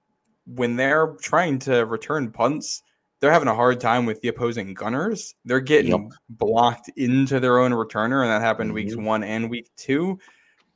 when 0.47 0.77
they're 0.77 1.17
trying 1.21 1.59
to 1.61 1.85
return 1.85 2.31
punts, 2.31 2.83
they're 3.21 3.33
having 3.33 3.49
a 3.49 3.55
hard 3.55 3.81
time 3.81 4.07
with 4.07 4.21
the 4.21 4.29
opposing 4.29 4.73
gunners. 4.73 5.35
They're 5.45 5.61
getting 5.61 5.91
yep. 5.91 6.13
blocked 6.31 6.91
into 6.97 7.41
their 7.41 7.59
own 7.59 7.73
returner, 7.73 8.23
and 8.23 8.31
that 8.31 8.41
happened 8.41 8.69
mm-hmm. 8.69 8.75
weeks 8.75 8.97
one 8.97 9.25
and 9.25 9.51
week 9.51 9.69
two. 9.77 10.19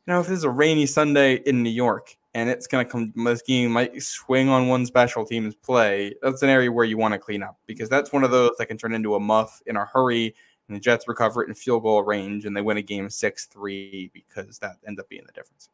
You 0.06 0.14
know, 0.14 0.20
if 0.20 0.26
this 0.26 0.38
is 0.38 0.44
a 0.44 0.50
rainy 0.50 0.86
Sunday 0.86 1.34
in 1.34 1.62
New 1.62 1.70
York 1.70 2.16
and 2.34 2.48
it's 2.48 2.66
going 2.66 2.84
to 2.84 2.90
come, 2.90 3.12
this 3.16 3.42
game 3.42 3.70
might 3.70 4.02
swing 4.02 4.48
on 4.48 4.68
one 4.68 4.86
special 4.86 5.24
teams 5.24 5.54
play. 5.54 6.14
That's 6.22 6.42
an 6.42 6.48
area 6.48 6.72
where 6.72 6.84
you 6.84 6.96
want 6.96 7.12
to 7.12 7.18
clean 7.18 7.42
up 7.42 7.58
because 7.66 7.88
that's 7.88 8.12
one 8.12 8.24
of 8.24 8.30
those 8.30 8.52
that 8.58 8.66
can 8.66 8.78
turn 8.78 8.94
into 8.94 9.14
a 9.14 9.20
muff 9.20 9.60
in 9.66 9.76
a 9.76 9.84
hurry 9.84 10.34
and 10.70 10.76
the 10.76 10.80
Jets 10.80 11.08
recover 11.08 11.42
it 11.42 11.48
in 11.48 11.54
field 11.54 11.82
goal 11.82 12.02
range, 12.02 12.46
and 12.46 12.56
they 12.56 12.62
win 12.62 12.76
a 12.76 12.82
game 12.82 13.10
six 13.10 13.46
three 13.46 14.10
because 14.14 14.58
that 14.60 14.76
ends 14.86 15.00
up 15.00 15.08
being 15.08 15.24
the 15.26 15.32
difference. 15.32 15.68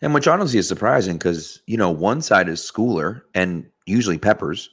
And 0.00 0.14
which 0.14 0.28
honestly 0.28 0.58
is 0.58 0.68
surprising 0.68 1.18
because 1.18 1.60
you 1.66 1.76
know 1.76 1.90
one 1.90 2.22
side 2.22 2.48
is 2.48 2.60
Schooler 2.60 3.22
and 3.34 3.68
usually 3.86 4.18
Peppers, 4.18 4.70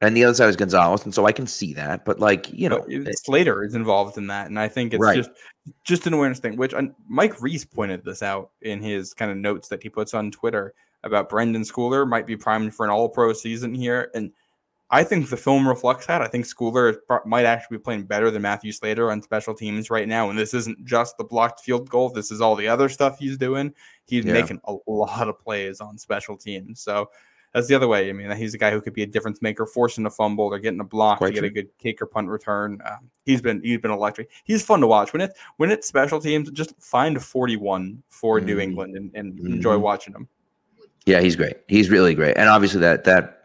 and 0.00 0.16
the 0.16 0.24
other 0.24 0.34
side 0.34 0.48
is 0.48 0.56
Gonzalez, 0.56 1.04
and 1.04 1.14
so 1.14 1.26
I 1.26 1.32
can 1.32 1.46
see 1.46 1.72
that. 1.74 2.04
But 2.04 2.20
like 2.20 2.52
you 2.52 2.68
know, 2.68 2.84
it, 2.88 3.18
Slater 3.18 3.64
is 3.64 3.74
involved 3.74 4.18
in 4.18 4.26
that, 4.28 4.48
and 4.48 4.58
I 4.58 4.68
think 4.68 4.94
it's 4.94 5.02
right. 5.02 5.16
just 5.16 5.30
just 5.84 6.06
an 6.06 6.12
awareness 6.12 6.38
thing. 6.38 6.56
Which 6.56 6.74
Mike 7.08 7.40
Reiss 7.40 7.64
pointed 7.64 8.04
this 8.04 8.22
out 8.22 8.50
in 8.62 8.82
his 8.82 9.14
kind 9.14 9.30
of 9.30 9.36
notes 9.36 9.68
that 9.68 9.82
he 9.82 9.88
puts 9.88 10.14
on 10.14 10.30
Twitter 10.30 10.74
about 11.04 11.30
Brenden 11.30 11.70
Schooler 11.70 12.06
might 12.06 12.26
be 12.26 12.36
primed 12.36 12.74
for 12.74 12.84
an 12.84 12.90
All 12.90 13.08
Pro 13.08 13.32
season 13.32 13.74
here, 13.74 14.10
and 14.14 14.32
I 14.90 15.02
think 15.02 15.30
the 15.30 15.36
film 15.36 15.66
reflects 15.66 16.06
that. 16.06 16.22
I 16.22 16.28
think 16.28 16.44
Schooler 16.44 16.98
might 17.24 17.44
actually 17.44 17.78
be 17.78 17.82
playing 17.82 18.04
better 18.04 18.30
than 18.30 18.42
Matthew 18.42 18.70
Slater 18.70 19.10
on 19.10 19.20
special 19.20 19.52
teams 19.52 19.90
right 19.90 20.06
now. 20.06 20.30
And 20.30 20.38
this 20.38 20.54
isn't 20.54 20.84
just 20.84 21.18
the 21.18 21.24
blocked 21.24 21.60
field 21.60 21.90
goal. 21.90 22.10
This 22.10 22.30
is 22.30 22.40
all 22.40 22.54
the 22.54 22.68
other 22.68 22.88
stuff 22.88 23.18
he's 23.18 23.36
doing. 23.36 23.74
He's 24.04 24.24
yeah. 24.24 24.34
making 24.34 24.60
a 24.64 24.76
lot 24.86 25.28
of 25.28 25.40
plays 25.40 25.80
on 25.80 25.98
special 25.98 26.36
teams. 26.36 26.80
So 26.80 27.10
that's 27.56 27.68
the 27.68 27.74
other 27.74 27.88
way. 27.88 28.10
I 28.10 28.12
mean, 28.12 28.30
he's 28.32 28.52
a 28.52 28.58
guy 28.58 28.70
who 28.70 28.82
could 28.82 28.92
be 28.92 29.02
a 29.02 29.06
difference 29.06 29.40
maker, 29.40 29.64
forcing 29.64 30.04
a 30.04 30.10
fumble 30.10 30.44
or 30.44 30.58
getting 30.58 30.78
a 30.78 30.84
block 30.84 31.16
Quite 31.16 31.28
to 31.28 31.32
get 31.36 31.44
a 31.44 31.48
good 31.48 31.78
kick 31.78 32.02
or 32.02 32.06
punt 32.06 32.28
return. 32.28 32.82
Uh, 32.84 32.96
he's 33.24 33.40
been 33.40 33.62
he's 33.62 33.78
been 33.78 33.90
electric. 33.90 34.30
He's 34.44 34.62
fun 34.62 34.80
to 34.80 34.86
watch 34.86 35.14
when 35.14 35.22
it 35.22 35.32
when 35.56 35.70
it's 35.70 35.88
special 35.88 36.20
teams. 36.20 36.50
Just 36.50 36.74
find 36.78 37.16
a 37.16 37.20
forty 37.20 37.56
one 37.56 38.02
for 38.10 38.36
mm-hmm. 38.36 38.46
New 38.46 38.58
England 38.58 38.94
and, 38.94 39.10
and 39.14 39.32
mm-hmm. 39.32 39.54
enjoy 39.54 39.78
watching 39.78 40.12
him. 40.12 40.28
Yeah, 41.06 41.22
he's 41.22 41.34
great. 41.34 41.56
He's 41.66 41.88
really 41.88 42.14
great, 42.14 42.36
and 42.36 42.50
obviously 42.50 42.80
that 42.80 43.04
that 43.04 43.44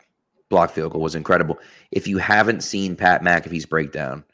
block 0.49 0.71
field 0.71 0.91
goal 0.91 1.01
was 1.01 1.15
incredible. 1.15 1.57
If 1.91 2.05
you 2.05 2.17
haven't 2.17 2.63
seen 2.65 2.97
Pat 2.97 3.21
McAfee's 3.21 3.65
breakdown, 3.65 4.25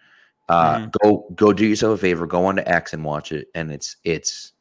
uh, 0.49 0.77
mm-hmm. 0.77 0.89
go 1.03 1.27
go 1.35 1.53
do 1.53 1.67
yourself 1.67 1.99
a 1.99 2.01
favor, 2.01 2.25
go 2.25 2.45
on 2.45 2.55
to 2.55 2.67
X 2.67 2.93
and 2.93 3.05
watch 3.05 3.31
it, 3.31 3.47
and 3.53 3.71
it's 3.71 3.97
it's 4.03 4.53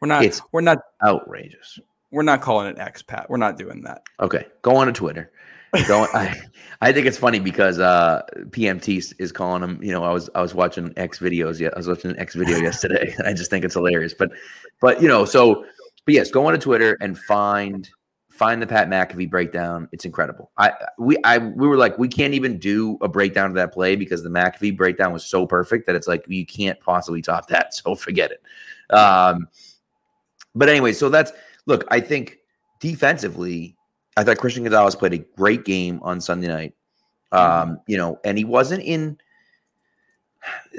we're 0.00 0.08
not 0.08 0.24
it's 0.24 0.40
we're 0.50 0.62
not 0.62 0.78
outrageous. 1.04 1.78
We're 2.12 2.22
not 2.22 2.42
calling 2.42 2.68
it 2.68 2.78
X, 2.78 3.02
Pat. 3.02 3.28
We're 3.28 3.38
not 3.38 3.58
doing 3.58 3.82
that. 3.82 4.02
Okay, 4.20 4.46
go 4.60 4.76
on 4.76 4.86
to 4.86 4.92
Twitter. 4.92 5.32
Go. 5.88 6.06
I 6.12 6.38
I 6.82 6.92
think 6.92 7.06
it's 7.06 7.16
funny 7.16 7.40
because 7.40 7.78
uh, 7.78 8.22
PMT 8.50 9.14
is 9.18 9.32
calling 9.32 9.62
him. 9.62 9.82
You 9.82 9.92
know, 9.92 10.04
I 10.04 10.12
was 10.12 10.28
I 10.34 10.42
was 10.42 10.54
watching 10.54 10.92
X 10.98 11.18
videos. 11.18 11.58
Yeah, 11.58 11.70
I 11.74 11.78
was 11.78 11.88
watching 11.88 12.10
an 12.10 12.18
X 12.18 12.34
video 12.34 12.58
yesterday. 12.62 13.14
I 13.24 13.32
just 13.32 13.50
think 13.50 13.64
it's 13.64 13.74
hilarious. 13.74 14.12
But 14.12 14.32
but 14.80 15.00
you 15.00 15.08
know, 15.08 15.24
so 15.24 15.64
but 16.04 16.14
yes, 16.14 16.30
go 16.30 16.46
on 16.46 16.52
to 16.52 16.58
Twitter 16.58 16.98
and 17.00 17.18
find 17.18 17.88
find 18.28 18.60
the 18.60 18.66
Pat 18.66 18.88
McAfee 18.88 19.30
breakdown. 19.30 19.88
It's 19.92 20.04
incredible. 20.04 20.50
I 20.58 20.72
we 20.98 21.16
I 21.24 21.38
we 21.38 21.66
were 21.66 21.78
like 21.78 21.96
we 21.98 22.08
can't 22.08 22.34
even 22.34 22.58
do 22.58 22.98
a 23.00 23.08
breakdown 23.08 23.46
of 23.46 23.54
that 23.54 23.72
play 23.72 23.96
because 23.96 24.22
the 24.22 24.28
McAfee 24.28 24.76
breakdown 24.76 25.14
was 25.14 25.24
so 25.24 25.46
perfect 25.46 25.86
that 25.86 25.96
it's 25.96 26.08
like 26.08 26.24
you 26.28 26.44
can't 26.44 26.78
possibly 26.80 27.22
top 27.22 27.48
that. 27.48 27.74
So 27.82 27.94
forget 27.94 28.30
it. 28.30 28.94
Um, 28.94 29.48
but 30.54 30.68
anyway, 30.68 30.92
so 30.92 31.08
that's 31.08 31.32
look. 31.66 31.84
I 31.90 32.00
think 32.00 32.38
defensively, 32.80 33.76
I 34.16 34.24
thought 34.24 34.38
Christian 34.38 34.64
Gonzalez 34.64 34.94
played 34.94 35.14
a 35.14 35.18
great 35.18 35.64
game 35.64 36.00
on 36.02 36.20
Sunday 36.20 36.48
night. 36.48 36.74
Um, 37.32 37.80
you 37.86 37.96
know, 37.96 38.20
and 38.24 38.36
he 38.36 38.44
wasn't 38.44 38.82
in 38.82 39.16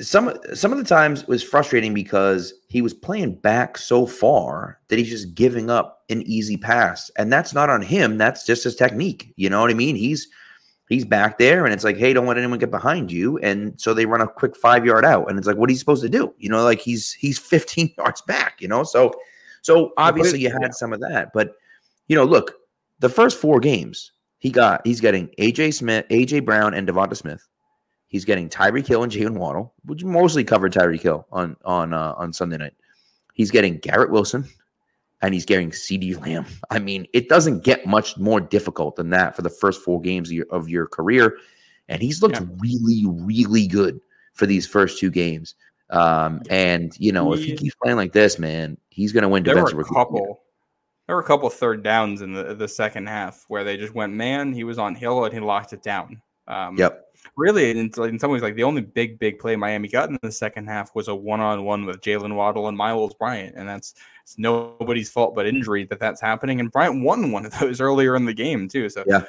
some 0.01 0.33
some 0.53 0.71
of 0.71 0.77
the 0.77 0.83
times 0.83 1.27
was 1.27 1.43
frustrating 1.43 1.93
because 1.93 2.53
he 2.67 2.81
was 2.81 2.93
playing 2.93 3.35
back 3.35 3.77
so 3.77 4.05
far 4.05 4.79
that 4.87 4.99
he's 4.99 5.09
just 5.09 5.33
giving 5.35 5.69
up 5.69 6.03
an 6.09 6.21
easy 6.23 6.57
pass, 6.57 7.09
and 7.17 7.31
that's 7.31 7.53
not 7.53 7.69
on 7.69 7.81
him. 7.81 8.17
That's 8.17 8.45
just 8.45 8.63
his 8.63 8.75
technique. 8.75 9.33
You 9.35 9.49
know 9.49 9.61
what 9.61 9.71
I 9.71 9.75
mean? 9.75 9.95
He's 9.95 10.27
he's 10.89 11.05
back 11.05 11.37
there, 11.37 11.65
and 11.65 11.73
it's 11.73 11.83
like, 11.83 11.97
hey, 11.97 12.13
don't 12.13 12.25
let 12.25 12.37
anyone 12.37 12.59
get 12.59 12.71
behind 12.71 13.11
you, 13.11 13.37
and 13.39 13.79
so 13.79 13.93
they 13.93 14.05
run 14.05 14.21
a 14.21 14.27
quick 14.27 14.55
five 14.57 14.85
yard 14.85 15.05
out, 15.05 15.29
and 15.29 15.37
it's 15.37 15.47
like, 15.47 15.57
what 15.57 15.69
are 15.69 15.73
you 15.73 15.79
supposed 15.79 16.03
to 16.03 16.09
do? 16.09 16.33
You 16.37 16.49
know, 16.49 16.63
like 16.63 16.81
he's 16.81 17.13
he's 17.13 17.39
15 17.53 17.93
yards 17.97 18.21
back. 18.21 18.61
You 18.61 18.67
know, 18.67 18.83
so 18.83 19.13
so 19.63 19.93
obviously 19.97 20.39
you 20.39 20.51
had 20.51 20.75
some 20.75 20.93
of 20.93 20.99
that, 20.99 21.31
but 21.33 21.55
you 22.07 22.15
know, 22.15 22.25
look, 22.25 22.53
the 22.99 23.09
first 23.09 23.39
four 23.39 23.59
games 23.59 24.11
he 24.37 24.51
got, 24.51 24.85
he's 24.85 25.01
getting 25.01 25.29
AJ 25.39 25.73
Smith, 25.73 26.05
AJ 26.09 26.45
Brown, 26.45 26.73
and 26.73 26.87
Devonta 26.87 27.15
Smith. 27.15 27.47
He's 28.07 28.25
getting 28.25 28.49
Tyreek 28.49 28.85
Hill 28.85 29.01
and 29.01 29.11
Jaylen 29.11 29.37
Waddle, 29.37 29.73
which 29.85 30.03
mostly 30.03 30.43
covered 30.43 30.73
Tyreek 30.73 31.01
Hill 31.01 31.25
on 31.31 31.55
on 31.65 31.93
uh, 31.93 32.13
on 32.17 32.31
Sunday 32.31 32.57
night. 32.57 32.73
He's 33.33 33.49
getting 33.49 33.77
Garrett 33.77 34.11
Wilson, 34.11 34.45
and 35.21 35.33
he's 35.33 35.45
getting 35.45 35.71
CeeDee 35.71 36.21
Lamb. 36.21 36.45
I 36.69 36.79
mean, 36.79 37.07
it 37.13 37.29
doesn't 37.29 37.63
get 37.63 37.87
much 37.87 38.17
more 38.17 38.41
difficult 38.41 38.97
than 38.97 39.09
that 39.11 39.35
for 39.35 39.41
the 39.41 39.49
first 39.49 39.81
four 39.81 40.01
games 40.01 40.29
of 40.29 40.33
your, 40.33 40.45
of 40.51 40.69
your 40.69 40.85
career. 40.85 41.37
And 41.87 42.01
he's 42.01 42.21
looked 42.21 42.35
yeah. 42.35 42.47
really, 42.59 43.05
really 43.07 43.65
good 43.65 43.99
for 44.33 44.45
these 44.45 44.67
first 44.67 44.99
two 44.99 45.09
games. 45.09 45.55
Um, 45.89 46.41
and 46.49 46.93
you 46.99 47.11
know, 47.11 47.33
if 47.33 47.43
he 47.43 47.55
keeps 47.55 47.75
playing 47.81 47.97
like 47.97 48.13
this, 48.13 48.37
man, 48.37 48.77
he's 48.93 49.11
going 49.11 49.23
to 49.23 49.29
win 49.29 49.43
there 49.43 49.55
defensive. 49.55 49.77
Were 49.77 49.83
a 49.83 49.85
couple, 49.85 50.41
there 51.07 51.15
were 51.15 51.21
a 51.21 51.25
couple 51.25 51.49
third 51.49 51.83
downs 51.83 52.21
in 52.21 52.33
the 52.33 52.53
the 52.53 52.67
second 52.67 53.07
half 53.07 53.45
where 53.47 53.63
they 53.63 53.77
just 53.77 53.93
went 53.93 54.13
man. 54.13 54.53
He 54.53 54.63
was 54.63 54.77
on 54.79 54.95
Hill 54.95 55.25
and 55.25 55.33
he 55.33 55.39
locked 55.39 55.73
it 55.73 55.83
down. 55.83 56.21
Um, 56.47 56.77
yep 56.77 57.03
really, 57.35 57.71
in, 57.71 57.91
in 57.97 58.19
some 58.19 58.31
ways, 58.31 58.41
like 58.41 58.55
the 58.55 58.63
only 58.63 58.81
big, 58.81 59.19
big 59.19 59.39
play 59.39 59.55
Miami 59.55 59.87
got 59.87 60.09
in 60.09 60.17
the 60.21 60.31
second 60.31 60.67
half 60.67 60.93
was 60.95 61.07
a 61.07 61.15
one-on-one 61.15 61.85
with 61.85 62.01
Jaylen 62.01 62.35
Waddle 62.35 62.67
and 62.67 62.77
Myles 62.77 63.13
Bryant, 63.13 63.55
and 63.55 63.67
that's 63.67 63.95
it's 64.23 64.37
nobody's 64.37 65.09
fault 65.09 65.35
but 65.35 65.45
injury 65.45 65.85
that 65.85 65.99
that's 65.99 66.21
happening. 66.21 66.59
And 66.59 66.71
Bryant 66.71 67.03
won 67.03 67.31
one 67.31 67.45
of 67.45 67.57
those 67.59 67.81
earlier 67.81 68.15
in 68.15 68.25
the 68.25 68.33
game 68.33 68.67
too. 68.67 68.89
So 68.89 69.03
yeah. 69.07 69.23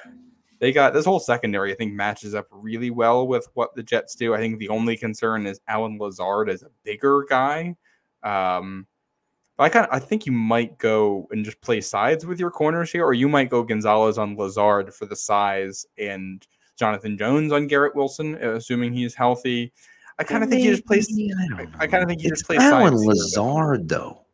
They 0.60 0.72
got 0.72 0.94
this 0.94 1.04
whole 1.04 1.20
secondary, 1.20 1.72
I 1.72 1.74
think, 1.74 1.92
matches 1.92 2.34
up 2.34 2.46
really 2.50 2.90
well 2.90 3.26
with 3.26 3.46
what 3.54 3.74
the 3.74 3.82
Jets 3.82 4.14
do. 4.14 4.34
I 4.34 4.38
think 4.38 4.58
the 4.58 4.68
only 4.68 4.96
concern 4.96 5.46
is 5.46 5.60
Allen 5.68 5.98
Lazard 5.98 6.48
as 6.48 6.62
a 6.62 6.70
bigger 6.84 7.26
guy. 7.28 7.76
Um, 8.22 8.86
I 9.58 9.68
kind 9.68 9.86
of 9.86 9.92
I 9.92 10.00
think 10.00 10.26
you 10.26 10.32
might 10.32 10.78
go 10.78 11.28
and 11.30 11.44
just 11.44 11.60
play 11.60 11.80
sides 11.80 12.26
with 12.26 12.40
your 12.40 12.50
corners 12.50 12.90
here, 12.90 13.04
or 13.04 13.12
you 13.12 13.28
might 13.28 13.50
go 13.50 13.62
Gonzalez 13.62 14.18
on 14.18 14.36
Lazard 14.36 14.92
for 14.92 15.06
the 15.06 15.14
size 15.14 15.86
and 15.96 16.44
Jonathan 16.76 17.16
Jones 17.16 17.52
on 17.52 17.68
Garrett 17.68 17.94
Wilson, 17.94 18.34
uh, 18.42 18.54
assuming 18.54 18.92
he's 18.92 19.14
healthy. 19.14 19.72
I 20.18 20.24
kind 20.24 20.42
of 20.42 20.50
think 20.50 20.62
he 20.62 20.68
just 20.70 20.86
plays. 20.86 21.08
I, 21.56 21.66
I 21.78 21.86
kind 21.86 22.02
of 22.02 22.08
think 22.08 22.20
he 22.20 22.28
it's 22.28 22.40
just 22.40 22.46
plays. 22.46 22.60
Allen 22.60 22.94
Lazard 22.94 23.88
though, 23.88 24.24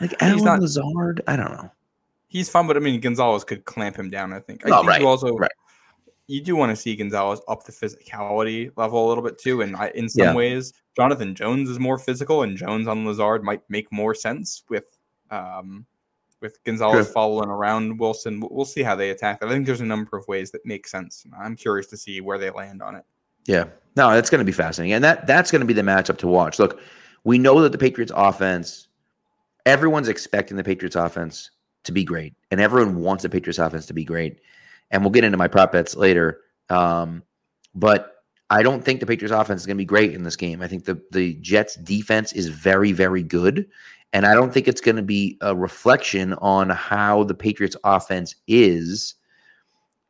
like 0.00 0.14
Allen 0.20 0.44
not, 0.44 0.60
Lazard. 0.60 1.22
I 1.28 1.36
don't 1.36 1.52
know. 1.52 1.70
He's 2.26 2.48
fun, 2.48 2.66
but 2.66 2.76
I 2.76 2.80
mean 2.80 3.00
Gonzalez 3.00 3.44
could 3.44 3.64
clamp 3.64 3.96
him 3.96 4.10
down. 4.10 4.32
I 4.32 4.40
think. 4.40 4.66
I 4.66 4.70
oh, 4.70 4.78
think 4.80 4.88
right. 4.88 5.02
also, 5.02 5.36
right. 5.36 5.50
You 6.28 6.42
do 6.42 6.54
want 6.54 6.70
to 6.70 6.76
see 6.76 6.94
Gonzalez 6.94 7.40
up 7.48 7.64
the 7.64 7.72
physicality 7.72 8.70
level 8.76 9.04
a 9.04 9.08
little 9.08 9.24
bit 9.24 9.38
too. 9.38 9.62
And 9.62 9.74
I, 9.74 9.90
in 9.94 10.08
some 10.08 10.26
yeah. 10.26 10.34
ways, 10.34 10.72
Jonathan 10.94 11.34
Jones 11.34 11.68
is 11.70 11.80
more 11.80 11.98
physical, 11.98 12.42
and 12.42 12.56
Jones 12.56 12.86
on 12.86 13.04
Lazard 13.04 13.42
might 13.42 13.62
make 13.68 13.90
more 13.90 14.14
sense 14.14 14.62
with 14.68 14.84
um, 15.30 15.86
with 16.40 16.62
Gonzalez 16.64 17.10
following 17.10 17.48
around 17.48 17.98
Wilson. 17.98 18.42
We'll 18.50 18.64
see 18.64 18.82
how 18.82 18.94
they 18.94 19.10
attack. 19.10 19.42
I 19.42 19.48
think 19.48 19.66
there's 19.66 19.80
a 19.80 19.86
number 19.86 20.16
of 20.16 20.28
ways 20.28 20.50
that 20.52 20.64
make 20.64 20.86
sense. 20.86 21.24
I'm 21.36 21.56
curious 21.56 21.86
to 21.88 21.96
see 21.96 22.20
where 22.20 22.38
they 22.38 22.50
land 22.50 22.82
on 22.82 22.94
it. 22.94 23.04
Yeah, 23.46 23.64
no, 23.96 24.10
that's 24.10 24.30
going 24.30 24.40
to 24.40 24.44
be 24.44 24.52
fascinating, 24.52 24.92
and 24.92 25.02
that 25.02 25.26
that's 25.26 25.50
going 25.50 25.60
to 25.60 25.66
be 25.66 25.72
the 25.72 25.82
matchup 25.82 26.18
to 26.18 26.28
watch. 26.28 26.58
Look, 26.58 26.78
we 27.24 27.38
know 27.38 27.60
that 27.62 27.72
the 27.72 27.78
Patriots 27.78 28.12
offense, 28.14 28.88
everyone's 29.64 30.08
expecting 30.08 30.58
the 30.58 30.64
Patriots 30.64 30.96
offense 30.96 31.50
to 31.84 31.92
be 31.92 32.04
great, 32.04 32.34
and 32.50 32.60
everyone 32.60 32.96
wants 32.96 33.22
the 33.22 33.30
Patriots 33.30 33.58
offense 33.58 33.86
to 33.86 33.94
be 33.94 34.04
great. 34.04 34.40
And 34.90 35.02
we'll 35.02 35.10
get 35.10 35.24
into 35.24 35.38
my 35.38 35.48
prop 35.48 35.72
bets 35.72 35.96
later. 35.96 36.40
Um, 36.70 37.22
but 37.74 38.14
I 38.50 38.62
don't 38.62 38.82
think 38.82 39.00
the 39.00 39.06
Patriots 39.06 39.34
offense 39.34 39.60
is 39.60 39.66
going 39.66 39.76
to 39.76 39.82
be 39.82 39.84
great 39.84 40.14
in 40.14 40.22
this 40.22 40.36
game. 40.36 40.62
I 40.62 40.68
think 40.68 40.84
the 40.84 41.00
the 41.10 41.34
Jets 41.34 41.76
defense 41.76 42.32
is 42.32 42.48
very 42.48 42.92
very 42.92 43.22
good, 43.22 43.66
and 44.12 44.24
I 44.24 44.34
don't 44.34 44.52
think 44.52 44.68
it's 44.68 44.80
going 44.80 44.96
to 44.96 45.02
be 45.02 45.36
a 45.42 45.54
reflection 45.54 46.32
on 46.34 46.70
how 46.70 47.24
the 47.24 47.34
Patriots 47.34 47.76
offense 47.84 48.34
is 48.46 49.14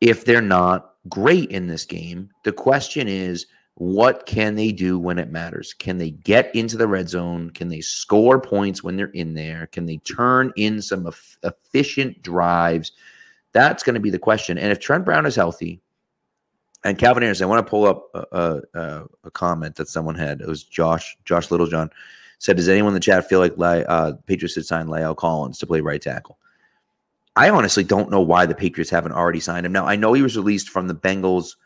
if 0.00 0.24
they're 0.24 0.40
not 0.40 0.94
great 1.08 1.50
in 1.50 1.66
this 1.66 1.84
game. 1.84 2.30
The 2.44 2.52
question 2.52 3.08
is 3.08 3.46
what 3.74 4.26
can 4.26 4.56
they 4.56 4.72
do 4.72 4.98
when 4.98 5.20
it 5.20 5.30
matters? 5.30 5.72
Can 5.72 5.98
they 5.98 6.10
get 6.10 6.52
into 6.54 6.76
the 6.76 6.88
red 6.88 7.08
zone? 7.08 7.50
Can 7.50 7.68
they 7.68 7.80
score 7.80 8.40
points 8.40 8.82
when 8.82 8.96
they're 8.96 9.06
in 9.06 9.34
there? 9.34 9.68
Can 9.68 9.86
they 9.86 9.98
turn 9.98 10.52
in 10.56 10.82
some 10.82 11.08
efficient 11.44 12.20
drives? 12.22 12.90
That's 13.52 13.82
going 13.82 13.94
to 13.94 14.00
be 14.00 14.10
the 14.10 14.18
question. 14.18 14.58
And 14.58 14.70
if 14.70 14.78
Trent 14.78 15.04
Brown 15.04 15.26
is 15.26 15.36
healthy, 15.36 15.80
and 16.84 16.98
Calvin 16.98 17.22
Anderson, 17.22 17.44
I 17.44 17.48
want 17.48 17.66
to 17.66 17.70
pull 17.70 17.86
up 17.86 18.08
a, 18.14 18.60
a, 18.74 19.04
a 19.24 19.30
comment 19.30 19.76
that 19.76 19.88
someone 19.88 20.14
had. 20.14 20.40
It 20.40 20.46
was 20.46 20.62
Josh 20.62 21.16
Josh 21.24 21.50
Littlejohn 21.50 21.90
said, 22.38 22.56
"Does 22.56 22.68
anyone 22.68 22.90
in 22.90 22.94
the 22.94 23.00
chat 23.00 23.28
feel 23.28 23.40
like 23.40 23.54
uh, 23.88 24.12
Patriots 24.26 24.54
should 24.54 24.66
sign 24.66 24.86
La'el 24.86 25.16
Collins 25.16 25.58
to 25.58 25.66
play 25.66 25.80
right 25.80 26.00
tackle?" 26.00 26.38
I 27.34 27.50
honestly 27.50 27.84
don't 27.84 28.10
know 28.10 28.20
why 28.20 28.46
the 28.46 28.54
Patriots 28.54 28.90
haven't 28.90 29.12
already 29.12 29.40
signed 29.40 29.66
him. 29.66 29.72
Now 29.72 29.86
I 29.86 29.96
know 29.96 30.12
he 30.12 30.22
was 30.22 30.36
released 30.36 30.70
from 30.70 30.88
the 30.88 30.94
Bengals 30.94 31.56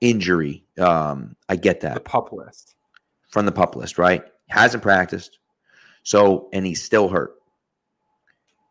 injury. 0.00 0.64
Um, 0.78 1.36
I 1.48 1.56
get 1.56 1.80
that. 1.80 1.94
The 1.94 2.00
pup 2.00 2.32
list. 2.32 2.74
From 3.30 3.44
the 3.44 3.52
pup 3.52 3.76
list, 3.76 3.98
right? 3.98 4.22
Hasn't 4.48 4.82
practiced. 4.82 5.38
So, 6.02 6.48
and 6.54 6.64
he's 6.64 6.82
still 6.82 7.08
hurt. 7.08 7.34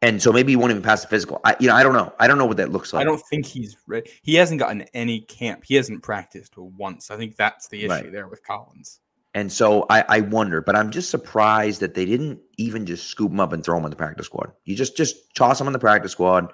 And 0.01 0.21
so 0.21 0.31
maybe 0.31 0.51
he 0.51 0.55
won't 0.55 0.69
even 0.69 0.83
pass 0.83 1.01
the 1.01 1.07
physical. 1.07 1.41
I, 1.43 1.55
you 1.59 1.67
know, 1.67 1.75
I 1.75 1.81
don't 1.81 1.93
know. 1.93 2.13
I 2.19 2.27
don't 2.27 2.37
know 2.37 2.45
what 2.45 2.57
that 2.57 2.71
looks 2.71 2.93
like. 2.93 3.01
I 3.01 3.03
don't 3.03 3.21
think 3.29 3.47
he's 3.47 3.75
ready. 3.87 4.09
He 4.21 4.35
hasn't 4.35 4.59
gotten 4.59 4.83
any 4.93 5.21
camp. 5.21 5.63
He 5.65 5.73
hasn't 5.75 6.03
practiced 6.03 6.55
once. 6.55 7.09
I 7.09 7.17
think 7.17 7.35
that's 7.35 7.67
the 7.67 7.79
issue 7.79 7.89
right. 7.89 8.11
there 8.11 8.27
with 8.27 8.43
Collins. 8.43 8.99
And 9.33 9.51
so 9.51 9.85
I, 9.89 10.03
I 10.07 10.19
wonder, 10.21 10.61
but 10.61 10.75
I'm 10.75 10.91
just 10.91 11.09
surprised 11.09 11.79
that 11.81 11.95
they 11.95 12.05
didn't 12.05 12.39
even 12.57 12.85
just 12.85 13.07
scoop 13.07 13.31
him 13.31 13.39
up 13.39 13.53
and 13.53 13.63
throw 13.63 13.77
him 13.77 13.85
on 13.85 13.89
the 13.89 13.95
practice 13.95 14.27
squad. 14.27 14.51
You 14.65 14.75
just 14.75 14.95
just 14.97 15.33
toss 15.35 15.59
him 15.59 15.67
on 15.67 15.73
the 15.73 15.79
practice 15.79 16.11
squad 16.11 16.51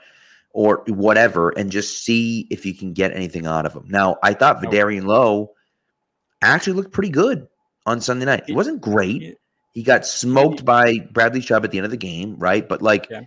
or 0.53 0.83
whatever 0.87 1.49
and 1.51 1.71
just 1.71 2.03
see 2.03 2.47
if 2.49 2.65
you 2.65 2.73
can 2.73 2.93
get 2.93 3.13
anything 3.13 3.45
out 3.45 3.65
of 3.65 3.73
him. 3.73 3.85
Now, 3.87 4.17
I 4.21 4.33
thought 4.33 4.61
Vederian 4.61 5.05
Lowe 5.05 5.51
actually 6.41 6.73
looked 6.73 6.91
pretty 6.91 7.09
good 7.09 7.47
on 7.85 8.01
Sunday 8.01 8.25
night. 8.25 8.43
He 8.47 8.53
wasn't 8.53 8.81
great. 8.81 9.37
He 9.73 9.81
got 9.81 10.05
smoked 10.05 10.63
by 10.63 10.99
Bradley 11.11 11.41
Chubb 11.41 11.65
at 11.65 11.71
the 11.71 11.77
end 11.77 11.85
of 11.85 11.91
the 11.91 11.97
game, 11.97 12.37
right? 12.37 12.67
But 12.67 12.81
like 12.81 13.07
yeah. 13.09 13.21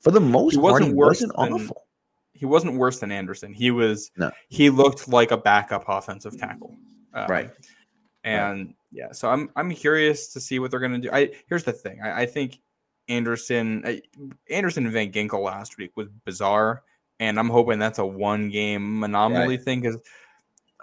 For 0.00 0.10
the 0.10 0.20
most 0.20 0.54
he 0.54 0.60
part, 0.60 0.82
he 0.82 0.92
wasn't 0.92 1.36
than, 1.36 1.52
awful. 1.52 1.84
He 2.32 2.46
wasn't 2.46 2.74
worse 2.74 2.98
than 3.00 3.12
Anderson. 3.12 3.52
He 3.52 3.70
was 3.70 4.10
no. 4.16 4.30
he 4.48 4.70
looked 4.70 5.08
like 5.08 5.30
a 5.30 5.36
backup 5.36 5.84
offensive 5.88 6.38
tackle. 6.38 6.76
Um, 7.12 7.26
right. 7.28 7.50
And 8.24 8.66
right. 8.66 8.76
yeah, 8.92 9.12
so 9.12 9.30
I'm 9.30 9.50
I'm 9.56 9.70
curious 9.72 10.32
to 10.32 10.40
see 10.40 10.58
what 10.58 10.70
they're 10.70 10.80
gonna 10.80 10.98
do. 10.98 11.10
I 11.12 11.30
here's 11.48 11.64
the 11.64 11.72
thing. 11.72 12.00
I, 12.02 12.22
I 12.22 12.26
think 12.26 12.58
Anderson, 13.08 13.84
uh, 13.84 14.22
Anderson 14.48 14.84
and 14.84 14.92
Van 14.92 15.10
Ginkel 15.12 15.42
last 15.42 15.76
week 15.76 15.90
was 15.96 16.08
bizarre, 16.24 16.82
and 17.18 17.38
I'm 17.38 17.50
hoping 17.50 17.78
that's 17.78 17.98
a 17.98 18.06
one 18.06 18.48
game 18.48 19.02
anomaly 19.02 19.56
right. 19.56 19.62
thing 19.62 19.80
because 19.80 20.00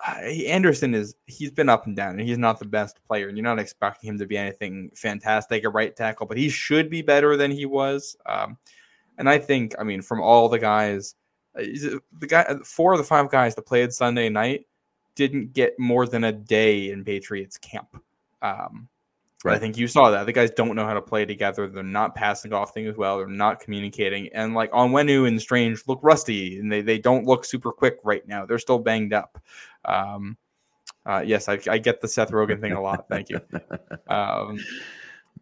uh, 0.05 0.19
Anderson 0.19 0.93
is 0.93 1.15
he's 1.25 1.51
been 1.51 1.69
up 1.69 1.87
and 1.87 1.95
down, 1.95 2.19
and 2.19 2.27
he's 2.27 2.37
not 2.37 2.59
the 2.59 2.65
best 2.65 2.99
player, 3.07 3.29
and 3.29 3.37
you're 3.37 3.43
not 3.43 3.59
expecting 3.59 4.09
him 4.09 4.19
to 4.19 4.25
be 4.25 4.37
anything 4.37 4.91
fantastic 4.95 5.63
at 5.63 5.73
right 5.73 5.95
tackle, 5.95 6.27
but 6.27 6.37
he 6.37 6.49
should 6.49 6.89
be 6.89 7.01
better 7.01 7.37
than 7.37 7.49
he 7.49 7.65
was. 7.65 8.15
Um, 8.25 8.57
and 9.17 9.29
I 9.29 9.37
think, 9.37 9.75
I 9.79 9.83
mean, 9.83 10.01
from 10.01 10.21
all 10.21 10.49
the 10.49 10.59
guys, 10.59 11.15
uh, 11.57 11.63
the 12.19 12.27
guy, 12.27 12.55
four 12.63 12.93
of 12.93 12.99
the 12.99 13.03
five 13.03 13.29
guys 13.29 13.55
that 13.55 13.63
played 13.63 13.93
Sunday 13.93 14.29
night 14.29 14.65
didn't 15.15 15.53
get 15.53 15.77
more 15.79 16.05
than 16.05 16.23
a 16.23 16.31
day 16.31 16.91
in 16.91 17.03
Patriots 17.03 17.57
camp. 17.57 18.01
Um, 18.41 18.89
Right. 19.43 19.55
I 19.55 19.59
think 19.59 19.77
you 19.77 19.87
saw 19.87 20.09
that. 20.09 20.25
The 20.25 20.33
guys 20.33 20.49
don't 20.51 20.75
know 20.75 20.85
how 20.85 20.95
to 20.95 21.01
play 21.01 21.23
together. 21.23 21.67
They're 21.67 21.83
not 21.83 22.15
passing 22.15 22.53
off 22.53 22.73
things 22.73 22.97
well. 22.97 23.17
They're 23.17 23.27
not 23.27 23.59
communicating. 23.59 24.29
And 24.33 24.55
like 24.55 24.71
Onwenu 24.71 25.27
and 25.27 25.39
Strange 25.39 25.83
look 25.87 25.99
rusty 26.01 26.59
and 26.59 26.71
they, 26.71 26.81
they 26.81 26.97
don't 26.97 27.25
look 27.25 27.45
super 27.45 27.71
quick 27.71 27.99
right 28.03 28.27
now. 28.27 28.45
They're 28.45 28.57
still 28.57 28.79
banged 28.79 29.13
up. 29.13 29.39
Um, 29.85 30.37
uh, 31.05 31.23
yes, 31.25 31.47
I, 31.47 31.59
I, 31.69 31.77
get 31.77 32.01
the 32.01 32.07
Seth 32.07 32.31
Rogen 32.31 32.59
thing 32.59 32.73
a 32.73 32.81
lot. 32.81 33.05
Thank 33.09 33.29
you. 33.29 33.39
Um, 34.09 34.57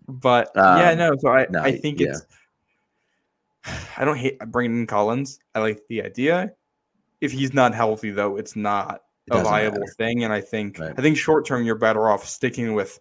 but 0.07 0.55
um, 0.57 0.79
yeah, 0.79 0.93
no. 0.93 1.15
So 1.19 1.29
I, 1.29 1.45
no, 1.49 1.61
I 1.61 1.71
think 1.77 1.99
yeah. 1.99 2.09
it's. 2.09 2.25
I 3.97 4.05
don't 4.05 4.17
hate 4.17 4.39
bringing 4.39 4.87
Collins. 4.87 5.39
I 5.53 5.59
like 5.59 5.81
the 5.89 6.03
idea. 6.03 6.53
If 7.21 7.31
he's 7.31 7.53
not 7.53 7.73
healthy, 7.73 8.11
though, 8.11 8.37
it's 8.37 8.55
not 8.55 9.01
a 9.31 9.41
viable 9.41 9.79
matter. 9.79 9.93
thing. 9.97 10.23
And 10.23 10.33
I 10.33 10.41
think 10.41 10.79
right. 10.79 10.93
I 10.97 11.01
think 11.01 11.17
short 11.17 11.45
term, 11.45 11.63
you're 11.65 11.75
better 11.75 12.09
off 12.09 12.25
sticking 12.27 12.73
with 12.73 12.99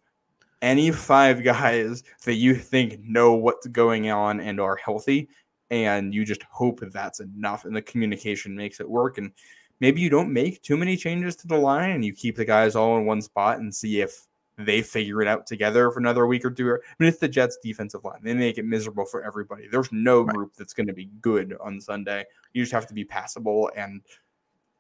any 0.62 0.90
five 0.90 1.42
guys 1.44 2.02
that 2.24 2.34
you 2.34 2.54
think 2.54 3.00
know 3.00 3.34
what's 3.34 3.66
going 3.66 4.10
on 4.10 4.40
and 4.40 4.60
are 4.60 4.76
healthy, 4.76 5.28
and 5.70 6.14
you 6.14 6.24
just 6.24 6.42
hope 6.44 6.80
that 6.80 6.92
that's 6.92 7.20
enough 7.20 7.64
and 7.64 7.76
the 7.76 7.82
communication 7.82 8.54
makes 8.54 8.80
it 8.80 8.88
work. 8.88 9.18
And 9.18 9.32
maybe 9.80 10.00
you 10.00 10.08
don't 10.08 10.32
make 10.32 10.62
too 10.62 10.76
many 10.76 10.96
changes 10.96 11.36
to 11.36 11.46
the 11.46 11.56
line 11.56 11.90
and 11.90 12.04
you 12.04 12.12
keep 12.12 12.36
the 12.36 12.44
guys 12.44 12.76
all 12.76 12.96
in 12.96 13.06
one 13.06 13.20
spot 13.20 13.58
and 13.58 13.74
see 13.74 14.00
if 14.00 14.26
they 14.56 14.82
figure 14.82 15.20
it 15.20 15.28
out 15.28 15.46
together 15.46 15.90
for 15.90 15.98
another 15.98 16.26
week 16.26 16.44
or 16.44 16.50
two. 16.50 16.74
I 16.74 16.78
mean, 16.98 17.08
it's 17.08 17.18
the 17.18 17.28
Jets' 17.28 17.58
defensive 17.62 18.04
line. 18.04 18.20
They 18.22 18.34
make 18.34 18.58
it 18.58 18.64
miserable 18.64 19.04
for 19.04 19.24
everybody. 19.24 19.66
There's 19.70 19.90
no 19.92 20.24
group 20.24 20.54
that's 20.56 20.74
going 20.74 20.86
to 20.86 20.92
be 20.92 21.10
good 21.20 21.56
on 21.60 21.80
Sunday. 21.80 22.24
You 22.52 22.62
just 22.62 22.72
have 22.72 22.86
to 22.86 22.94
be 22.94 23.04
passable 23.04 23.70
and 23.76 24.02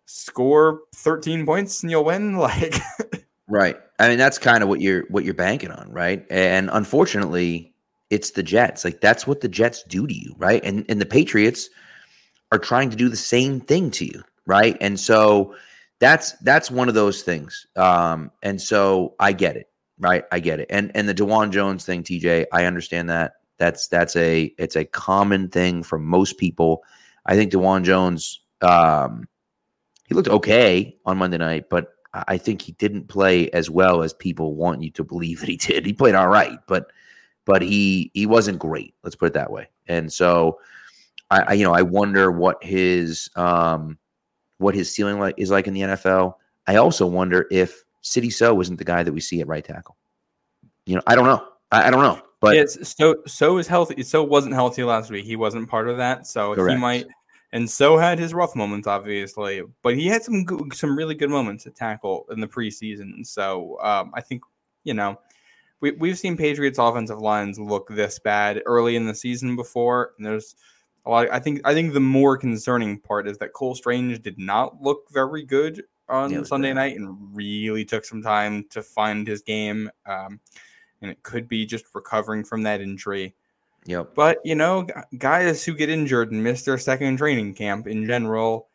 score 0.06 0.82
13 0.94 1.44
points 1.46 1.82
and 1.82 1.90
you'll 1.90 2.04
win. 2.04 2.36
Like, 2.38 2.74
Right. 3.46 3.76
I 3.98 4.08
mean, 4.08 4.18
that's 4.18 4.38
kind 4.38 4.62
of 4.62 4.68
what 4.68 4.80
you're 4.80 5.04
what 5.08 5.24
you're 5.24 5.34
banking 5.34 5.70
on, 5.70 5.90
right? 5.92 6.24
And 6.30 6.70
unfortunately, 6.72 7.74
it's 8.10 8.30
the 8.30 8.42
Jets. 8.42 8.84
Like 8.84 9.00
that's 9.00 9.26
what 9.26 9.40
the 9.40 9.48
Jets 9.48 9.82
do 9.84 10.06
to 10.06 10.14
you, 10.14 10.34
right? 10.38 10.64
And 10.64 10.84
and 10.88 11.00
the 11.00 11.06
Patriots 11.06 11.68
are 12.52 12.58
trying 12.58 12.90
to 12.90 12.96
do 12.96 13.08
the 13.08 13.16
same 13.16 13.60
thing 13.60 13.90
to 13.92 14.06
you, 14.06 14.22
right? 14.46 14.76
And 14.80 14.98
so 14.98 15.54
that's 16.00 16.32
that's 16.38 16.70
one 16.70 16.88
of 16.88 16.94
those 16.94 17.22
things. 17.22 17.66
Um, 17.76 18.30
and 18.42 18.60
so 18.60 19.14
I 19.20 19.32
get 19.32 19.56
it, 19.56 19.70
right? 19.98 20.24
I 20.32 20.40
get 20.40 20.60
it. 20.60 20.66
And 20.70 20.90
and 20.94 21.08
the 21.08 21.14
Dawand 21.14 21.50
Jones 21.50 21.84
thing, 21.84 22.02
TJ, 22.02 22.46
I 22.52 22.64
understand 22.64 23.08
that. 23.10 23.34
That's 23.58 23.88
that's 23.88 24.16
a 24.16 24.52
it's 24.58 24.76
a 24.76 24.84
common 24.84 25.48
thing 25.48 25.82
for 25.82 25.98
most 25.98 26.38
people. 26.38 26.82
I 27.26 27.36
think 27.36 27.52
Dawand 27.52 27.84
Jones, 27.84 28.40
um, 28.60 29.28
he 30.06 30.14
looked 30.14 30.28
okay 30.28 30.96
on 31.06 31.16
Monday 31.16 31.38
night, 31.38 31.70
but 31.70 31.94
I 32.12 32.38
think 32.38 32.62
he 32.62 32.72
didn't 32.72 33.08
play 33.08 33.50
as 33.50 33.70
well 33.70 34.02
as 34.02 34.12
people 34.12 34.54
want 34.54 34.82
you 34.82 34.90
to 34.92 35.04
believe 35.04 35.40
that 35.40 35.48
he 35.48 35.56
did. 35.56 35.84
He 35.84 35.92
played 35.92 36.14
all 36.14 36.28
right, 36.28 36.58
but 36.66 36.90
but 37.44 37.62
he 37.62 38.10
he 38.14 38.26
wasn't 38.26 38.58
great. 38.58 38.94
Let's 39.02 39.16
put 39.16 39.26
it 39.26 39.34
that 39.34 39.50
way. 39.50 39.68
And 39.86 40.12
so, 40.12 40.58
I, 41.30 41.40
I 41.40 41.52
you 41.54 41.64
know 41.64 41.74
I 41.74 41.82
wonder 41.82 42.30
what 42.30 42.62
his 42.62 43.28
um 43.36 43.98
what 44.64 44.74
his 44.74 44.92
ceiling 44.92 45.20
like 45.20 45.34
is 45.36 45.50
like 45.50 45.66
in 45.66 45.74
the 45.74 45.82
NFL. 45.82 46.34
I 46.66 46.76
also 46.76 47.06
wonder 47.06 47.46
if 47.50 47.84
Sidy 48.00 48.30
Sow 48.30 48.60
isn't 48.60 48.76
the 48.76 48.84
guy 48.84 49.02
that 49.02 49.12
we 49.12 49.20
see 49.20 49.40
at 49.40 49.46
right 49.46 49.64
tackle. 49.64 49.96
You 50.86 50.96
know, 50.96 51.02
I 51.06 51.14
don't 51.14 51.26
know. 51.26 51.46
I, 51.70 51.88
I 51.88 51.90
don't 51.90 52.02
know. 52.02 52.20
But 52.40 52.56
it's 52.56 52.96
so 52.96 53.16
Sow 53.26 53.58
is 53.58 53.66
healthy. 53.66 54.02
Sow 54.02 54.22
wasn't 54.22 54.54
healthy 54.54 54.82
last 54.82 55.10
week. 55.10 55.24
He 55.24 55.36
wasn't 55.36 55.68
part 55.68 55.88
of 55.88 55.98
that. 55.98 56.26
So 56.26 56.54
correct. 56.54 56.74
he 56.74 56.80
might 56.80 57.06
and 57.54 57.70
Sow 57.70 57.96
had 57.96 58.18
his 58.18 58.34
rough 58.34 58.56
moments, 58.56 58.88
obviously. 58.88 59.62
But 59.82 59.94
he 59.94 60.08
had 60.08 60.24
some 60.24 60.44
good, 60.44 60.74
some 60.74 60.98
really 60.98 61.14
good 61.14 61.30
moments 61.30 61.64
to 61.64 61.70
tackle 61.70 62.26
in 62.30 62.40
the 62.40 62.48
preseason. 62.48 63.24
So 63.24 63.78
um, 63.80 64.10
I 64.14 64.20
think 64.20 64.42
you 64.82 64.92
know 64.92 65.18
we 65.80 65.92
we've 65.92 66.18
seen 66.18 66.36
Patriots 66.36 66.78
offensive 66.78 67.20
lines 67.20 67.58
look 67.58 67.88
this 67.88 68.18
bad 68.18 68.60
early 68.66 68.96
in 68.96 69.06
the 69.06 69.14
season 69.14 69.56
before, 69.56 70.12
and 70.18 70.26
there's 70.26 70.56
a 71.06 71.10
lot. 71.10 71.26
Of, 71.26 71.32
I 71.32 71.38
think 71.38 71.60
I 71.64 71.74
think 71.74 71.92
the 71.92 72.00
more 72.00 72.36
concerning 72.36 72.98
part 72.98 73.28
is 73.28 73.38
that 73.38 73.52
Cole 73.52 73.74
Strange 73.74 74.20
did 74.22 74.38
not 74.38 74.82
look 74.82 75.10
very 75.10 75.44
good 75.44 75.82
on 76.08 76.30
yeah, 76.30 76.42
Sunday 76.42 76.70
good. 76.70 76.74
night 76.74 76.96
and 76.96 77.16
really 77.34 77.84
took 77.84 78.04
some 78.04 78.22
time 78.22 78.64
to 78.70 78.82
find 78.82 79.26
his 79.26 79.42
game. 79.42 79.90
Um, 80.06 80.40
and 81.02 81.10
it 81.10 81.22
could 81.22 81.48
be 81.48 81.66
just 81.66 81.86
recovering 81.94 82.44
from 82.44 82.62
that 82.62 82.80
injury. 82.80 83.34
Yep. 83.86 84.14
But 84.14 84.38
you 84.44 84.54
know, 84.54 84.86
guys 85.18 85.64
who 85.64 85.74
get 85.74 85.90
injured 85.90 86.32
and 86.32 86.42
miss 86.42 86.62
their 86.62 86.78
second 86.78 87.18
training 87.18 87.54
camp 87.54 87.86
in 87.86 88.06
general 88.06 88.68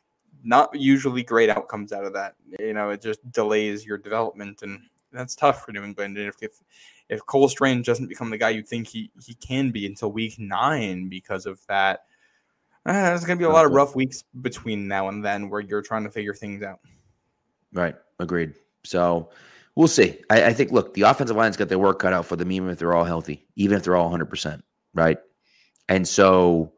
not 0.43 0.73
usually 0.73 1.23
great 1.23 1.49
outcomes 1.49 1.91
out 1.91 2.05
of 2.05 2.13
that. 2.13 2.35
You 2.59 2.73
know, 2.73 2.89
it 2.89 3.01
just 3.01 3.29
delays 3.31 3.85
your 3.85 3.97
development, 3.97 4.61
and 4.61 4.81
that's 5.11 5.35
tough 5.35 5.65
for 5.65 5.71
New 5.71 5.83
England. 5.83 6.17
And 6.17 6.27
if 6.27 6.35
if, 6.41 6.51
if 7.09 7.25
Cole 7.25 7.49
Strange 7.49 7.85
doesn't 7.85 8.07
become 8.07 8.29
the 8.29 8.37
guy 8.37 8.49
you 8.49 8.63
think 8.63 8.87
he, 8.87 9.11
he 9.23 9.33
can 9.35 9.71
be 9.71 9.85
until 9.85 10.11
week 10.11 10.39
nine 10.39 11.09
because 11.09 11.45
of 11.45 11.59
that, 11.67 12.05
uh, 12.85 12.93
there's 12.93 13.25
going 13.25 13.37
to 13.37 13.41
be 13.41 13.49
a 13.49 13.53
lot 13.53 13.65
of 13.65 13.71
rough 13.71 13.95
weeks 13.95 14.23
between 14.41 14.87
now 14.87 15.09
and 15.09 15.23
then 15.23 15.49
where 15.49 15.61
you're 15.61 15.81
trying 15.81 16.03
to 16.03 16.09
figure 16.09 16.33
things 16.33 16.63
out. 16.63 16.79
Right. 17.73 17.95
Agreed. 18.19 18.53
So 18.83 19.29
we'll 19.75 19.87
see. 19.87 20.19
I, 20.29 20.45
I 20.45 20.53
think, 20.53 20.71
look, 20.71 20.93
the 20.93 21.03
offensive 21.03 21.35
line's 21.35 21.57
got 21.57 21.69
their 21.69 21.79
work 21.79 21.99
cut 21.99 22.13
out 22.13 22.25
for 22.25 22.35
them, 22.35 22.51
even 22.51 22.69
if 22.69 22.79
they're 22.79 22.95
all 22.95 23.03
healthy, 23.03 23.45
even 23.55 23.77
if 23.77 23.83
they're 23.83 23.95
all 23.95 24.11
100%. 24.11 24.61
Right. 24.93 25.17
And 25.87 26.07
so, 26.07 26.73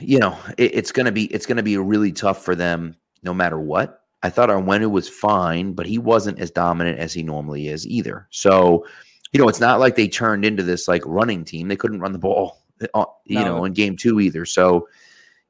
you 0.00 0.18
know, 0.18 0.36
it, 0.58 0.74
it's 0.74 0.92
going 0.92 1.06
to 1.06 1.12
be, 1.12 1.24
it's 1.26 1.46
going 1.46 1.56
to 1.58 1.62
be 1.62 1.76
really 1.76 2.12
tough 2.12 2.44
for 2.44 2.54
them 2.54 2.96
no 3.22 3.34
matter 3.34 3.58
what. 3.58 4.00
I 4.22 4.30
thought 4.30 4.50
Onwenu 4.50 4.90
was 4.90 5.08
fine, 5.08 5.72
but 5.72 5.86
he 5.86 5.98
wasn't 5.98 6.38
as 6.38 6.50
dominant 6.50 6.98
as 6.98 7.12
he 7.12 7.22
normally 7.22 7.68
is 7.68 7.86
either. 7.86 8.28
So, 8.30 8.86
you 9.32 9.40
know, 9.40 9.48
it's 9.48 9.60
not 9.60 9.80
like 9.80 9.96
they 9.96 10.08
turned 10.08 10.44
into 10.44 10.62
this 10.62 10.86
like 10.86 11.02
running 11.06 11.44
team. 11.44 11.68
They 11.68 11.76
couldn't 11.76 12.00
run 12.00 12.12
the 12.12 12.18
ball, 12.18 12.61
you 13.24 13.38
no. 13.38 13.44
know, 13.44 13.64
in 13.64 13.72
game 13.72 13.96
two 13.96 14.20
either. 14.20 14.44
So, 14.44 14.88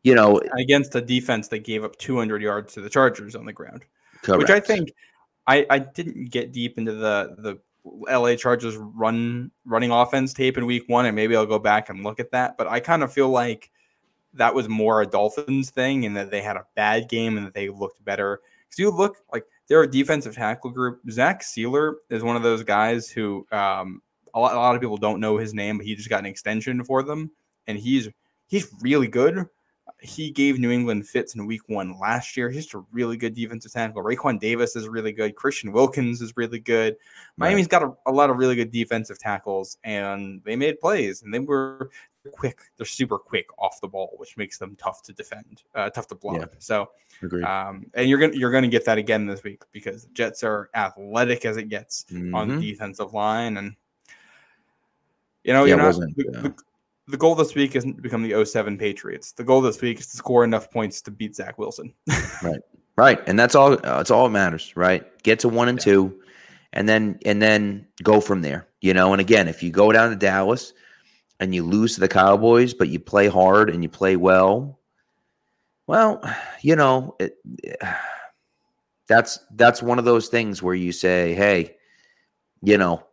you 0.03 0.15
know, 0.15 0.41
against 0.59 0.95
a 0.95 1.01
defense 1.01 1.49
that 1.49 1.61
gave 1.61 1.85
up 1.85 1.97
200 1.97 2.43
yards 2.43 2.75
to 2.75 2.81
the 2.81 2.91
Chargers 2.91 3.35
on 3.35 3.45
the 3.45 3.53
ground, 3.53 3.85
correct. 4.23 4.39
which 4.39 4.51
I 4.51 4.61
think 4.61 4.93
I, 5.47 5.67
I 5.71 5.79
didn't 5.79 6.31
get 6.31 6.53
deep 6.53 6.79
into 6.79 6.93
the 6.93 7.37
the 7.39 7.59
LA 7.85 8.37
Chargers 8.37 8.77
run 8.77 9.51
running 9.65 9.91
offense 9.91 10.33
tape 10.33 10.57
in 10.57 10.67
week 10.67 10.85
one, 10.89 11.07
and 11.07 11.17
maybe 11.17 11.37
I'll 11.37 11.47
go 11.47 11.59
back 11.59 11.89
and 11.89 12.05
look 12.05 12.21
at 12.21 12.31
that. 12.33 12.57
But 12.57 12.69
I 12.69 12.81
kind 12.81 13.03
of 13.03 13.13
feel 13.13 13.29
like 13.29 13.71
that 14.35 14.55
was 14.55 14.69
more 14.69 15.03
a 15.03 15.07
Dolphins 15.07 15.71
thing, 15.71 16.05
and 16.07 16.17
that 16.17 16.31
they 16.31 16.43
had 16.43 16.57
a 16.57 16.67
bad 16.75 17.09
game 17.09 17.37
and 17.37 17.47
that 17.47 17.55
they 17.55 17.69
looked 17.69 18.05
better. 18.05 18.41
Because 18.65 18.79
you 18.79 18.91
look 18.91 19.19
like 19.33 19.45
they're 19.69 19.83
a 19.83 19.91
defensive 19.91 20.35
tackle 20.35 20.71
group. 20.71 21.01
Zach 21.11 21.43
Sieler 21.43 21.95
is 22.09 22.23
one 22.23 22.37
of 22.37 22.43
those 22.43 22.63
guys 22.63 23.11
who 23.11 23.47
um, 23.53 24.01
a, 24.35 24.41
lot, 24.41 24.55
a 24.55 24.57
lot 24.57 24.75
of 24.75 24.81
people 24.81 24.97
don't 24.97 25.21
know 25.21 25.37
his 25.37 25.55
name, 25.55 25.79
but 25.79 25.87
he 25.87 25.95
just 25.95 26.09
got 26.09 26.21
an 26.21 26.27
extension 26.27 26.85
for 26.85 27.03
them, 27.03 27.31
and 27.67 27.79
he's 27.79 28.09
he's 28.47 28.69
really 28.81 29.09
good 29.09 29.47
he 30.03 30.31
gave 30.31 30.59
New 30.59 30.71
England 30.71 31.07
fits 31.07 31.35
in 31.35 31.47
week 31.47 31.69
one 31.69 31.99
last 31.99 32.37
year. 32.37 32.51
He's 32.51 32.65
just 32.65 32.75
a 32.75 32.85
really 32.91 33.17
good 33.17 33.35
defensive 33.35 33.73
tackle. 33.73 34.03
Raekwon 34.03 34.41
Davis 34.41 34.75
is 34.75 34.89
really 34.89 35.13
good. 35.13 35.37
Christian 35.37 35.73
Wilkins 35.73 36.21
is 36.21 36.37
really 36.37 36.59
good. 36.59 36.97
Miami's 37.37 37.69
got 37.69 37.83
a, 37.83 37.93
a, 38.07 38.13
lot 38.13 38.29
of 38.29 38.37
really 38.37 38.57
good 38.57 38.73
defensive 38.73 39.19
tackles, 39.19 39.79
and 39.85 40.43
they 40.45 40.57
made 40.57 40.81
plays, 40.81 41.23
and 41.23 41.33
they 41.33 41.39
were 41.39 41.91
quick. 42.33 42.59
They're 42.77 42.87
super 42.87 43.19
quick 43.19 43.47
off 43.59 43.81
the 43.81 43.89
ball, 43.89 44.15
which 44.17 44.37
makes 44.37 44.59
them 44.59 44.77
tough 44.77 45.03
to 45.05 45.13
defend, 45.13 45.63
uh, 45.75 45.91
tough 45.91 46.09
to 46.09 46.17
block. 46.17 46.39
Yeah. 46.39 46.47
So, 46.59 46.91
um, 47.47 47.87
and 47.95 48.09
you're 48.09 48.19
gonna 48.19 48.35
you're 48.35 48.53
gonna 48.53 48.69
get 48.69 48.85
that 48.87 48.99
again 48.99 49.27
this 49.27 49.45
week 49.45 49.63
because 49.71 50.05
the 50.05 50.13
Jets 50.13 50.43
are 50.43 50.69
athletic 50.75 51.45
as 51.45 51.57
it 51.57 51.69
gets 51.69 52.07
mm-hmm. 52.11 52.35
on 52.35 52.49
the 52.49 52.73
defensive 52.73 53.15
line, 53.15 53.57
and 53.57 53.77
you 55.45 55.53
know, 55.53 55.65
yeah, 55.65 55.77
you're 55.77 55.93
not. 55.93 55.95
The, 55.95 56.55
the 57.09 57.17
goal 57.17 57.35
this 57.35 57.55
week 57.55 57.75
isn't 57.75 57.97
to 57.97 58.03
become 58.03 58.23
the 58.23 58.45
07 58.45 58.79
Patriots. 58.79 59.33
The 59.33 59.45
goal 59.45 59.61
this 59.61 59.81
week 59.81 60.01
is 60.01 60.07
to 60.09 60.17
score 60.17 60.45
enough 60.45 60.71
points 60.71 61.03
to 61.03 61.11
beat 61.11 61.35
Zach 61.35 61.59
Wilson. 61.59 61.93
right. 62.43 62.61
Right. 62.97 63.21
And 63.27 63.39
that's 63.39 63.55
all 63.55 63.73
uh, 63.73 63.79
that's 63.97 64.11
all 64.11 64.25
that 64.25 64.33
matters, 64.33 64.73
right? 64.77 65.05
Get 65.23 65.41
to 65.41 65.49
1 65.49 65.69
and 65.69 65.79
yeah. 65.79 65.85
2 65.85 66.23
and 66.73 66.89
then 66.89 67.19
and 67.25 67.41
then 67.41 67.87
go 68.03 68.21
from 68.21 68.43
there. 68.43 68.69
You 68.81 68.95
know, 68.95 69.13
and 69.13 69.21
again, 69.21 69.49
if 69.49 69.63
you 69.63 69.71
go 69.71 69.93
down 69.93 70.11
to 70.11 70.17
Dallas 70.17 70.73
and 71.41 71.55
you 71.55 71.65
lose 71.65 71.95
to 71.95 72.01
the 72.01 72.09
Cowboys, 72.09 72.75
but 72.75 72.89
you 72.89 72.99
play 72.99 73.29
hard 73.29 73.71
and 73.71 73.83
you 73.83 73.89
play 73.89 74.17
well, 74.17 74.79
well, 75.87 76.23
you 76.61 76.77
know, 76.77 77.17
it, 77.19 77.37
that's 79.09 79.39
that's 79.55 79.83
one 79.83 79.99
of 79.99 80.05
those 80.05 80.29
things 80.29 80.63
where 80.63 80.75
you 80.75 80.93
say, 80.93 81.35
"Hey, 81.35 81.77
you 82.63 82.79
know, 82.79 83.05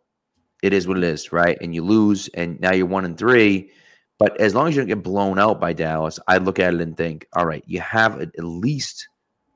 it 0.62 0.72
is 0.72 0.86
what 0.86 0.98
it 0.98 1.04
is, 1.04 1.32
right? 1.32 1.58
And 1.60 1.74
you 1.74 1.82
lose, 1.82 2.28
and 2.28 2.60
now 2.60 2.72
you're 2.72 2.86
one 2.86 3.04
and 3.04 3.16
three. 3.16 3.70
But 4.18 4.38
as 4.40 4.54
long 4.54 4.68
as 4.68 4.76
you 4.76 4.82
don't 4.82 4.88
get 4.88 5.02
blown 5.02 5.38
out 5.38 5.60
by 5.60 5.72
Dallas, 5.72 6.18
I 6.28 6.36
look 6.36 6.58
at 6.58 6.74
it 6.74 6.80
and 6.80 6.96
think, 6.96 7.26
all 7.34 7.46
right, 7.46 7.64
you 7.66 7.80
have 7.80 8.20
at 8.20 8.38
least 8.38 9.08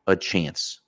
a 0.06 0.16
chance, 0.16 0.80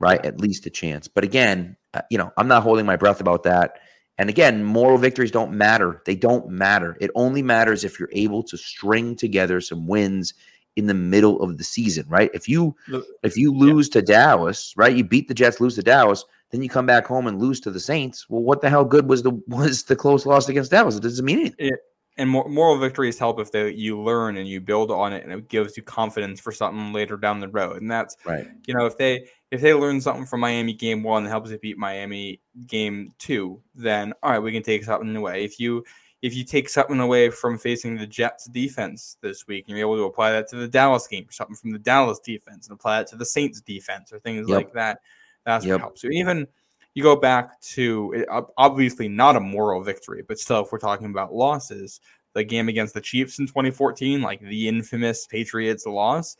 right? 0.00 0.24
At 0.24 0.40
least 0.40 0.66
a 0.66 0.70
chance. 0.70 1.06
But 1.06 1.22
again, 1.22 1.76
uh, 1.94 2.02
you 2.10 2.18
know, 2.18 2.32
I'm 2.36 2.48
not 2.48 2.64
holding 2.64 2.86
my 2.86 2.96
breath 2.96 3.20
about 3.20 3.44
that. 3.44 3.78
And 4.18 4.28
again, 4.28 4.64
moral 4.64 4.98
victories 4.98 5.30
don't 5.30 5.52
matter. 5.52 6.02
They 6.06 6.16
don't 6.16 6.48
matter. 6.48 6.96
It 7.00 7.10
only 7.14 7.42
matters 7.42 7.84
if 7.84 7.98
you're 7.98 8.10
able 8.12 8.42
to 8.44 8.56
string 8.56 9.16
together 9.16 9.60
some 9.60 9.86
wins 9.86 10.34
in 10.76 10.86
the 10.86 10.94
middle 10.94 11.40
of 11.40 11.56
the 11.58 11.64
season, 11.64 12.04
right? 12.08 12.30
If 12.34 12.48
you 12.48 12.74
if 13.22 13.36
you 13.36 13.52
lose 13.52 13.88
yeah. 13.88 14.00
to 14.00 14.02
Dallas, 14.02 14.74
right? 14.76 14.94
You 14.94 15.04
beat 15.04 15.28
the 15.28 15.34
Jets, 15.34 15.60
lose 15.60 15.76
to 15.76 15.82
Dallas, 15.82 16.24
then 16.54 16.62
you 16.62 16.68
come 16.68 16.86
back 16.86 17.04
home 17.04 17.26
and 17.26 17.40
lose 17.40 17.58
to 17.58 17.70
the 17.72 17.80
Saints. 17.80 18.30
Well, 18.30 18.42
what 18.42 18.60
the 18.60 18.70
hell 18.70 18.84
good 18.84 19.08
was 19.08 19.24
the 19.24 19.32
was 19.48 19.82
the 19.82 19.96
close 19.96 20.24
loss 20.24 20.48
against 20.48 20.70
Dallas? 20.70 20.94
It 20.94 21.02
doesn't 21.02 21.24
mean 21.24 21.40
anything. 21.40 21.66
It, 21.66 21.80
and 22.16 22.30
moral 22.30 22.78
victories 22.78 23.18
help 23.18 23.40
if 23.40 23.50
they 23.50 23.72
you 23.72 24.00
learn 24.00 24.36
and 24.36 24.46
you 24.46 24.60
build 24.60 24.92
on 24.92 25.12
it, 25.12 25.24
and 25.24 25.32
it 25.32 25.48
gives 25.48 25.76
you 25.76 25.82
confidence 25.82 26.38
for 26.38 26.52
something 26.52 26.92
later 26.92 27.16
down 27.16 27.40
the 27.40 27.48
road. 27.48 27.82
And 27.82 27.90
that's 27.90 28.16
right. 28.24 28.46
You 28.68 28.74
know, 28.74 28.86
if 28.86 28.96
they 28.96 29.26
if 29.50 29.60
they 29.60 29.74
learn 29.74 30.00
something 30.00 30.26
from 30.26 30.40
Miami 30.40 30.74
game 30.74 31.02
one 31.02 31.24
that 31.24 31.30
helps 31.30 31.50
it 31.50 31.60
beat 31.60 31.76
Miami 31.76 32.40
game 32.68 33.12
two, 33.18 33.60
then 33.74 34.12
all 34.22 34.30
right, 34.30 34.38
we 34.38 34.52
can 34.52 34.62
take 34.62 34.84
something 34.84 35.16
away. 35.16 35.42
If 35.42 35.58
you 35.58 35.84
if 36.22 36.36
you 36.36 36.44
take 36.44 36.68
something 36.68 37.00
away 37.00 37.30
from 37.30 37.58
facing 37.58 37.96
the 37.96 38.06
Jets 38.06 38.44
defense 38.44 39.16
this 39.22 39.48
week, 39.48 39.64
and 39.66 39.76
you're 39.76 39.88
able 39.88 39.96
to 39.96 40.04
apply 40.04 40.30
that 40.30 40.48
to 40.50 40.56
the 40.56 40.68
Dallas 40.68 41.08
game, 41.08 41.26
or 41.28 41.32
something 41.32 41.56
from 41.56 41.72
the 41.72 41.80
Dallas 41.80 42.20
defense, 42.20 42.68
and 42.68 42.76
apply 42.76 43.00
it 43.00 43.08
to 43.08 43.16
the 43.16 43.26
Saints 43.26 43.60
defense, 43.60 44.12
or 44.12 44.20
things 44.20 44.48
yep. 44.48 44.54
like 44.54 44.72
that 44.74 45.00
that's 45.44 45.64
yep. 45.64 45.74
what 45.74 45.80
helps 45.80 46.04
you. 46.04 46.10
Even 46.10 46.46
you 46.94 47.02
go 47.02 47.16
back 47.16 47.60
to 47.60 48.14
eh, 48.16 48.40
obviously 48.56 49.08
not 49.08 49.36
a 49.36 49.40
moral 49.40 49.82
victory, 49.82 50.22
but 50.26 50.38
still, 50.38 50.64
if 50.64 50.72
we're 50.72 50.78
talking 50.78 51.10
about 51.10 51.34
losses, 51.34 52.00
the 52.34 52.44
game 52.44 52.68
against 52.68 52.94
the 52.94 53.00
Chiefs 53.00 53.38
in 53.38 53.46
2014, 53.46 54.22
like 54.22 54.40
the 54.40 54.68
infamous 54.68 55.26
Patriots 55.26 55.86
loss, 55.86 56.36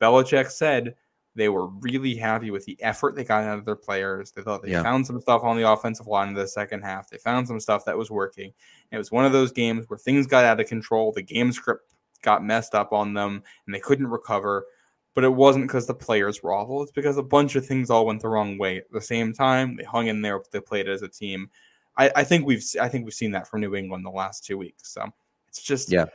Belichick 0.00 0.50
said 0.50 0.94
they 1.34 1.48
were 1.48 1.68
really 1.68 2.14
happy 2.14 2.50
with 2.50 2.64
the 2.66 2.76
effort 2.82 3.14
they 3.14 3.24
got 3.24 3.44
out 3.44 3.58
of 3.58 3.64
their 3.64 3.76
players. 3.76 4.32
They 4.32 4.42
thought 4.42 4.62
they 4.62 4.72
yeah. 4.72 4.82
found 4.82 5.06
some 5.06 5.20
stuff 5.20 5.42
on 5.42 5.56
the 5.56 5.70
offensive 5.70 6.06
line 6.06 6.28
in 6.28 6.34
the 6.34 6.46
second 6.46 6.82
half. 6.82 7.08
They 7.08 7.18
found 7.18 7.48
some 7.48 7.60
stuff 7.60 7.84
that 7.86 7.96
was 7.96 8.10
working. 8.10 8.52
it 8.90 8.98
was 8.98 9.10
one 9.10 9.24
of 9.24 9.32
those 9.32 9.52
games 9.52 9.88
where 9.88 9.98
things 9.98 10.26
got 10.26 10.44
out 10.44 10.60
of 10.60 10.66
control. 10.66 11.12
The 11.12 11.22
game 11.22 11.52
script 11.52 11.94
got 12.22 12.44
messed 12.44 12.74
up 12.74 12.92
on 12.92 13.14
them 13.14 13.42
and 13.66 13.74
they 13.74 13.80
couldn't 13.80 14.06
recover 14.08 14.66
but 15.14 15.24
it 15.24 15.32
wasn't 15.32 15.66
because 15.66 15.86
the 15.86 15.94
players 15.94 16.42
were 16.42 16.52
awful. 16.52 16.82
It's 16.82 16.92
because 16.92 17.16
a 17.18 17.22
bunch 17.22 17.56
of 17.56 17.66
things 17.66 17.90
all 17.90 18.06
went 18.06 18.22
the 18.22 18.28
wrong 18.28 18.58
way 18.58 18.78
at 18.78 18.90
the 18.90 19.00
same 19.00 19.32
time. 19.32 19.76
They 19.76 19.84
hung 19.84 20.06
in 20.06 20.22
there. 20.22 20.40
They 20.50 20.60
played 20.60 20.88
as 20.88 21.02
a 21.02 21.08
team. 21.08 21.50
I, 21.96 22.10
I 22.16 22.24
think 22.24 22.46
we've 22.46 22.64
I 22.80 22.88
think 22.88 23.04
we've 23.04 23.14
seen 23.14 23.32
that 23.32 23.46
from 23.46 23.60
New 23.60 23.74
England 23.74 24.04
the 24.04 24.10
last 24.10 24.44
two 24.44 24.56
weeks. 24.56 24.92
So 24.92 25.06
it's 25.48 25.62
just 25.62 25.92
yeah, 25.92 26.06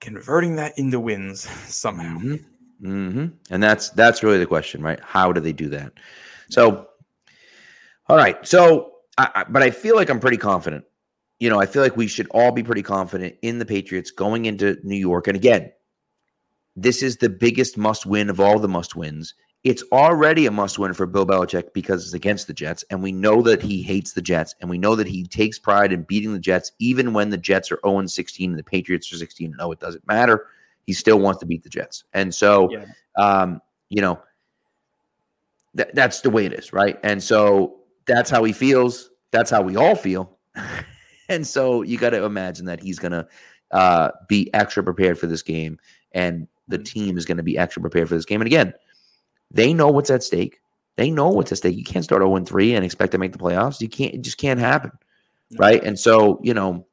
converting 0.00 0.56
that 0.56 0.78
into 0.78 1.00
wins 1.00 1.40
somehow. 1.66 2.18
Mm-hmm. 2.18 2.34
Mm-hmm. 2.82 3.26
And 3.50 3.62
that's 3.62 3.90
that's 3.90 4.22
really 4.22 4.38
the 4.38 4.46
question, 4.46 4.82
right? 4.82 5.00
How 5.00 5.32
do 5.32 5.40
they 5.40 5.52
do 5.52 5.68
that? 5.70 5.92
So, 6.48 6.88
all 8.08 8.16
right. 8.16 8.46
So, 8.46 8.92
I, 9.18 9.30
I, 9.34 9.44
but 9.44 9.62
I 9.62 9.70
feel 9.70 9.96
like 9.96 10.08
I'm 10.08 10.20
pretty 10.20 10.36
confident. 10.36 10.84
You 11.40 11.50
know, 11.50 11.60
I 11.60 11.66
feel 11.66 11.82
like 11.82 11.96
we 11.96 12.06
should 12.06 12.28
all 12.30 12.52
be 12.52 12.62
pretty 12.62 12.82
confident 12.82 13.36
in 13.42 13.58
the 13.58 13.66
Patriots 13.66 14.10
going 14.10 14.46
into 14.46 14.78
New 14.82 14.96
York. 14.96 15.26
And 15.26 15.36
again, 15.36 15.72
this 16.82 17.02
is 17.02 17.16
the 17.16 17.28
biggest 17.28 17.76
must 17.76 18.06
win 18.06 18.30
of 18.30 18.40
all 18.40 18.58
the 18.58 18.68
must 18.68 18.94
wins. 18.94 19.34
It's 19.64 19.82
already 19.90 20.46
a 20.46 20.50
must 20.52 20.78
win 20.78 20.94
for 20.94 21.06
Bill 21.06 21.26
Belichick 21.26 21.72
because 21.74 22.04
it's 22.04 22.14
against 22.14 22.46
the 22.46 22.52
Jets. 22.52 22.84
And 22.90 23.02
we 23.02 23.10
know 23.10 23.42
that 23.42 23.60
he 23.60 23.82
hates 23.82 24.12
the 24.12 24.22
Jets. 24.22 24.54
And 24.60 24.70
we 24.70 24.78
know 24.78 24.94
that 24.94 25.08
he 25.08 25.24
takes 25.24 25.58
pride 25.58 25.92
in 25.92 26.02
beating 26.02 26.32
the 26.32 26.38
Jets, 26.38 26.72
even 26.78 27.12
when 27.12 27.30
the 27.30 27.36
Jets 27.36 27.72
are 27.72 27.80
0 27.84 28.06
16 28.06 28.50
and 28.50 28.58
the 28.58 28.62
Patriots 28.62 29.12
are 29.12 29.16
16 29.16 29.54
0. 29.54 29.72
It 29.72 29.80
doesn't 29.80 30.06
matter. 30.06 30.46
He 30.86 30.92
still 30.92 31.18
wants 31.18 31.40
to 31.40 31.46
beat 31.46 31.64
the 31.64 31.68
Jets. 31.68 32.04
And 32.14 32.32
so, 32.32 32.70
yeah. 32.70 32.84
um, 33.16 33.60
you 33.88 34.00
know, 34.00 34.20
th- 35.76 35.90
that's 35.92 36.20
the 36.20 36.30
way 36.30 36.46
it 36.46 36.52
is. 36.52 36.72
Right. 36.72 36.98
And 37.02 37.20
so 37.20 37.80
that's 38.06 38.30
how 38.30 38.44
he 38.44 38.52
feels. 38.52 39.10
That's 39.32 39.50
how 39.50 39.62
we 39.62 39.74
all 39.74 39.96
feel. 39.96 40.38
and 41.28 41.44
so 41.44 41.82
you 41.82 41.98
got 41.98 42.10
to 42.10 42.24
imagine 42.24 42.66
that 42.66 42.80
he's 42.80 43.00
going 43.00 43.12
to 43.12 43.26
uh, 43.72 44.10
be 44.28 44.54
extra 44.54 44.84
prepared 44.84 45.18
for 45.18 45.26
this 45.26 45.42
game 45.42 45.78
and 46.12 46.46
the 46.68 46.78
team 46.78 47.18
is 47.18 47.24
going 47.24 47.36
to 47.36 47.42
be 47.42 47.58
extra 47.58 47.80
prepared 47.80 48.08
for 48.08 48.14
this 48.14 48.24
game. 48.24 48.40
And 48.40 48.46
again, 48.46 48.74
they 49.50 49.72
know 49.72 49.88
what's 49.88 50.10
at 50.10 50.22
stake. 50.22 50.60
They 50.96 51.10
know 51.10 51.28
what's 51.28 51.52
at 51.52 51.58
stake. 51.58 51.76
You 51.76 51.84
can't 51.84 52.04
start 52.04 52.22
0 52.22 52.44
3 52.44 52.74
and 52.74 52.84
expect 52.84 53.12
to 53.12 53.18
make 53.18 53.32
the 53.32 53.38
playoffs. 53.38 53.80
You 53.80 53.88
can't, 53.88 54.14
it 54.14 54.22
just 54.22 54.38
can't 54.38 54.60
happen. 54.60 54.92
Right. 55.56 55.82
And 55.82 55.98
so, 55.98 56.40
you 56.42 56.54
know, 56.54 56.86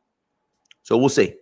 so 0.84 0.98
we'll 0.98 1.10
see. 1.10 1.36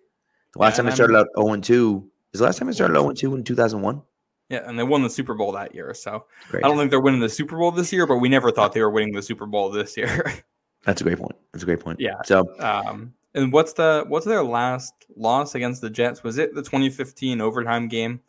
The 0.54 0.60
last 0.60 0.74
yeah, 0.74 0.84
time 0.84 0.88
I 0.88 0.96
started 0.96 1.18
out 1.18 1.28
0 1.38 1.58
2 1.58 2.10
is 2.34 2.40
the 2.40 2.46
last 2.46 2.58
time 2.58 2.70
I 2.70 2.72
started 2.72 2.96
0 2.96 3.12
2 3.14 3.36
in 3.36 3.44
2001. 3.44 4.02
Yeah, 4.50 4.68
and 4.68 4.78
they 4.78 4.84
won 4.84 5.02
the 5.02 5.10
Super 5.10 5.34
Bowl 5.34 5.52
that 5.54 5.74
year. 5.74 5.94
So 5.94 6.26
great. 6.50 6.64
I 6.64 6.68
don't 6.68 6.78
think 6.78 6.92
they're 6.92 7.00
winning 7.00 7.22
the 7.22 7.30
Super 7.30 7.58
Bowl 7.58 7.72
this 7.72 7.92
year, 7.92 8.06
but 8.06 8.18
we 8.18 8.30
never 8.30 8.52
thought 8.52 8.74
they 8.74 8.82
were 8.82 8.90
winning 8.90 9.14
the 9.14 9.22
Super 9.22 9.46
Bowl 9.46 9.70
this 9.70 9.98
year. 9.98 10.32
That's 10.86 11.02
a 11.02 11.04
great 11.04 11.18
point. 11.18 11.36
That's 11.52 11.64
a 11.64 11.66
great 11.66 11.80
point. 11.80 12.00
Yeah. 12.00 12.22
So, 12.26 12.46
um, 12.60 13.14
and 13.36 13.52
what's 13.52 13.74
the 13.74 14.06
what's 14.08 14.26
their 14.26 14.44
last 14.44 14.94
loss 15.16 15.56
against 15.56 15.82
the 15.82 15.90
Jets? 15.90 16.24
Was 16.24 16.38
it 16.38 16.54
the 16.54 16.62
2015 16.62 17.42
overtime 17.42 17.88
game? 17.88 18.22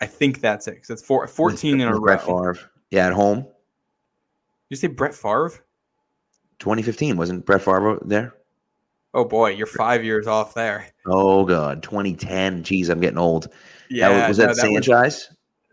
I 0.00 0.06
think 0.06 0.40
that's 0.40 0.68
it. 0.68 0.76
Cause 0.76 0.90
it's 0.90 1.02
four, 1.02 1.26
14 1.26 1.80
in 1.80 1.88
a 1.88 2.00
Brett 2.00 2.26
row. 2.26 2.54
Favre. 2.54 2.70
Yeah, 2.90 3.06
at 3.08 3.12
home. 3.12 3.46
You 4.68 4.76
say 4.76 4.88
Brett 4.88 5.14
Favre? 5.14 5.52
2015 6.60 7.16
wasn't 7.16 7.44
Brett 7.44 7.62
Favre 7.62 7.98
there? 8.02 8.34
Oh 9.12 9.24
boy, 9.24 9.50
you're 9.50 9.66
five 9.66 10.04
years 10.04 10.26
off 10.26 10.54
there. 10.54 10.86
Oh 11.06 11.44
god, 11.44 11.82
2010. 11.82 12.62
Jeez, 12.62 12.88
I'm 12.88 13.00
getting 13.00 13.18
old. 13.18 13.48
Yeah, 13.88 14.08
that 14.08 14.28
was, 14.28 14.38
was 14.38 14.38
no, 14.38 14.46
that 14.46 14.56
Sanchez? 14.56 15.28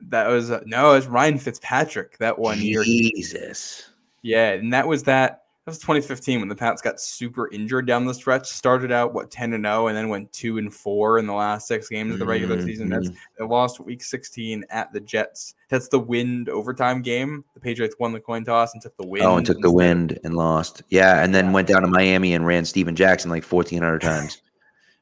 That 0.10 0.28
was 0.28 0.52
uh, 0.52 0.62
no, 0.66 0.92
it 0.92 0.96
was 0.96 1.08
Ryan 1.08 1.38
Fitzpatrick 1.38 2.18
that 2.18 2.38
one 2.38 2.60
year. 2.60 2.84
Jesus. 2.84 3.92
Yeah, 4.24 4.54
and 4.54 4.74
that 4.74 4.88
was 4.88 5.04
that. 5.04 5.44
That 5.68 5.72
was 5.72 5.80
2015 5.80 6.40
when 6.40 6.48
the 6.48 6.56
Pats 6.56 6.82
got 6.82 6.98
super 6.98 7.52
injured 7.52 7.86
down 7.88 8.06
the 8.06 8.14
stretch. 8.14 8.48
Started 8.48 8.90
out 8.90 9.14
what 9.14 9.30
10 9.30 9.52
and 9.52 9.66
0, 9.66 9.88
and 9.88 9.98
then 9.98 10.08
went 10.08 10.32
two 10.32 10.60
and 10.60 10.74
four 10.74 11.20
in 11.20 11.28
the 11.28 11.34
last 11.34 11.68
six 11.68 11.90
games 11.90 12.14
of 12.14 12.20
the 12.20 12.26
regular 12.26 12.56
Mm-hmm. 12.56 12.66
season. 12.66 12.88
That's 12.88 13.10
they 13.38 13.44
lost 13.46 13.82
week 13.82 14.02
16 14.02 14.64
at 14.70 14.94
the 14.94 15.02
Jets. 15.02 15.56
That's 15.68 15.90
the 15.90 16.00
wind 16.00 16.48
overtime 16.48 17.02
game. 17.02 17.44
The 17.54 17.60
Patriots 17.60 17.98
won 18.00 18.14
the 18.14 18.22
coin 18.22 18.46
toss 18.46 18.72
and 18.72 18.82
took 18.82 18.96
the 18.96 19.06
win. 19.06 19.24
Oh, 19.24 19.36
and 19.36 19.46
took 19.46 19.60
the 19.60 19.70
wind 19.70 20.18
and 20.24 20.36
lost. 20.38 20.84
Yeah, 20.88 21.22
and 21.22 21.36
then 21.36 21.52
went 21.52 21.68
down 21.68 21.82
to 21.82 21.90
Miami 21.90 22.34
and 22.34 22.48
ran 22.48 22.64
Steven 22.64 22.96
Jackson 22.96 23.30
like 23.30 23.44
1,400 23.44 24.00
times. 24.00 24.42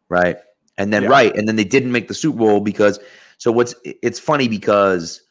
right. 0.09 0.37
And 0.79 0.91
then, 0.91 1.03
Yeah. 1.03 1.09
right. 1.09 1.35
And 1.35 1.47
then 1.47 1.57
they 1.57 1.63
didn't 1.63 1.91
make 1.91 2.07
the 2.07 2.15
Super 2.15 2.39
Bowl 2.39 2.59
because, 2.59 2.99
so 3.37 3.51
what's, 3.51 3.75
it's 3.83 4.19
funny 4.19 4.47
because 4.47 5.21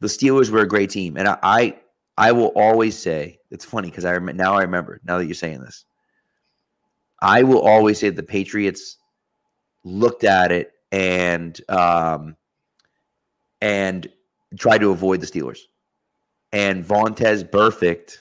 the 0.00 0.08
Steelers 0.08 0.50
were 0.50 0.62
a 0.62 0.68
great 0.68 0.90
team. 0.90 1.16
And 1.16 1.28
I, 1.28 1.38
I, 1.44 1.76
I 2.18 2.32
will 2.32 2.48
always 2.56 2.98
say, 2.98 3.38
it's 3.54 3.64
funny 3.64 3.88
because 3.88 4.04
I 4.04 4.12
rem- 4.12 4.36
now 4.36 4.54
I 4.54 4.62
remember, 4.62 5.00
now 5.04 5.16
that 5.16 5.26
you're 5.26 5.34
saying 5.34 5.60
this, 5.60 5.84
I 7.22 7.44
will 7.44 7.60
always 7.60 8.00
say 8.00 8.10
the 8.10 8.22
Patriots 8.22 8.96
looked 9.84 10.24
at 10.24 10.50
it 10.50 10.72
and, 10.90 11.58
um, 11.70 12.36
and 13.60 14.08
tried 14.58 14.78
to 14.78 14.90
avoid 14.90 15.20
the 15.20 15.26
Steelers. 15.26 15.60
And 16.52 16.84
Vontaze 16.84 17.48
Burfict 17.48 18.16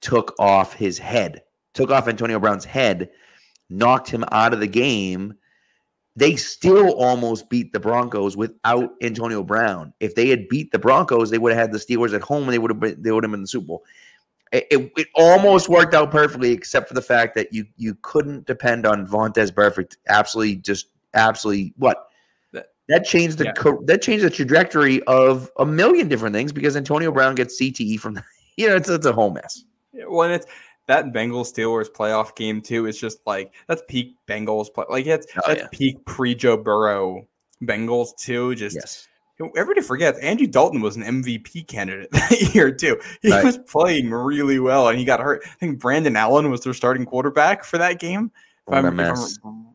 took 0.00 0.34
off 0.38 0.74
his 0.74 0.96
head, 0.96 1.42
took 1.74 1.90
off 1.90 2.06
Antonio 2.06 2.38
Brown's 2.38 2.64
head, 2.64 3.10
knocked 3.68 4.08
him 4.08 4.24
out 4.30 4.54
of 4.54 4.60
the 4.60 4.68
game. 4.68 5.34
They 6.14 6.36
still 6.36 6.92
almost 6.92 7.50
beat 7.50 7.72
the 7.72 7.80
Broncos 7.80 8.36
without 8.36 8.92
Antonio 9.02 9.42
Brown. 9.42 9.92
If 9.98 10.14
they 10.14 10.28
had 10.28 10.48
beat 10.48 10.70
the 10.70 10.78
Broncos, 10.78 11.30
they 11.30 11.38
would 11.38 11.52
have 11.52 11.60
had 11.60 11.72
the 11.72 11.78
Steelers 11.78 12.14
at 12.14 12.22
home 12.22 12.44
and 12.44 12.52
they 12.52 12.58
would 12.58 12.70
have 12.70 12.80
been 12.80 13.02
they 13.02 13.10
would 13.10 13.24
have 13.24 13.30
been 13.30 13.38
in 13.38 13.44
the 13.44 13.48
Super 13.48 13.66
Bowl. 13.66 13.84
It, 14.52 14.66
it, 14.70 14.92
it 14.96 15.06
almost 15.14 15.68
worked 15.68 15.94
out 15.94 16.10
perfectly, 16.10 16.50
except 16.52 16.88
for 16.88 16.94
the 16.94 17.02
fact 17.02 17.34
that 17.36 17.52
you 17.52 17.66
you 17.76 17.96
couldn't 18.02 18.46
depend 18.46 18.84
on 18.86 19.06
Vontaze 19.06 19.52
Burfict. 19.52 19.96
Absolutely, 20.08 20.56
just 20.56 20.86
absolutely 21.14 21.72
what 21.76 22.08
That- 22.52 22.70
that 22.88 23.04
changed 23.04 23.38
the 23.38 23.44
yeah. 23.44 23.52
co- 23.52 23.80
that 23.86 24.02
changed 24.02 24.24
the 24.24 24.30
trajectory 24.30 25.02
of 25.04 25.50
a 25.58 25.64
million 25.66 26.08
different 26.08 26.34
things 26.34 26.52
because 26.52 26.76
Antonio 26.76 27.12
Brown 27.12 27.36
gets 27.36 27.60
CTE 27.60 28.00
from 28.00 28.20
you 28.56 28.68
know 28.68 28.74
it's 28.76 28.88
it's 28.88 29.06
a 29.06 29.12
whole 29.12 29.30
mess. 29.30 29.64
Yeah, 29.92 30.04
When 30.06 30.32
it's 30.32 30.46
that 30.88 31.06
Bengals 31.12 31.52
Steelers 31.52 31.88
playoff 31.88 32.34
game 32.34 32.60
too, 32.60 32.86
it's 32.86 32.98
just 32.98 33.18
like 33.26 33.54
that's 33.68 33.82
peak 33.88 34.16
Bengals 34.26 34.72
play. 34.74 34.84
Like 34.90 35.06
it's 35.06 35.28
Oh, 35.36 35.42
that's 35.46 35.60
yeah. 35.60 35.68
peak 35.70 36.04
pre 36.06 36.34
Joe 36.34 36.56
Burrow 36.56 37.28
Bengals 37.62 38.16
too. 38.16 38.56
Just 38.56 38.74
Yes, 38.74 39.06
everybody 39.56 39.80
forgets 39.86 40.18
Andy 40.20 40.46
Dalton 40.46 40.80
was 40.80 40.96
an 40.96 41.02
MVP 41.02 41.66
candidate 41.66 42.10
that 42.12 42.54
year 42.54 42.70
too. 42.70 42.98
He 43.22 43.30
Right. 43.30 43.44
was 43.44 43.58
playing 43.58 44.10
really 44.10 44.58
well, 44.58 44.88
and 44.88 44.98
he 44.98 45.04
got 45.04 45.20
hurt. 45.20 45.42
I 45.44 45.54
think 45.54 45.78
Brandon 45.78 46.16
Allen 46.16 46.50
was 46.50 46.60
their 46.62 46.74
starting 46.74 47.04
quarterback 47.06 47.64
for 47.64 47.78
that 47.78 47.98
game. 47.98 48.30
If 48.66 48.72
What 48.74 48.84
a 48.84 48.88
I'm- 48.88 49.00
if 49.00 49.18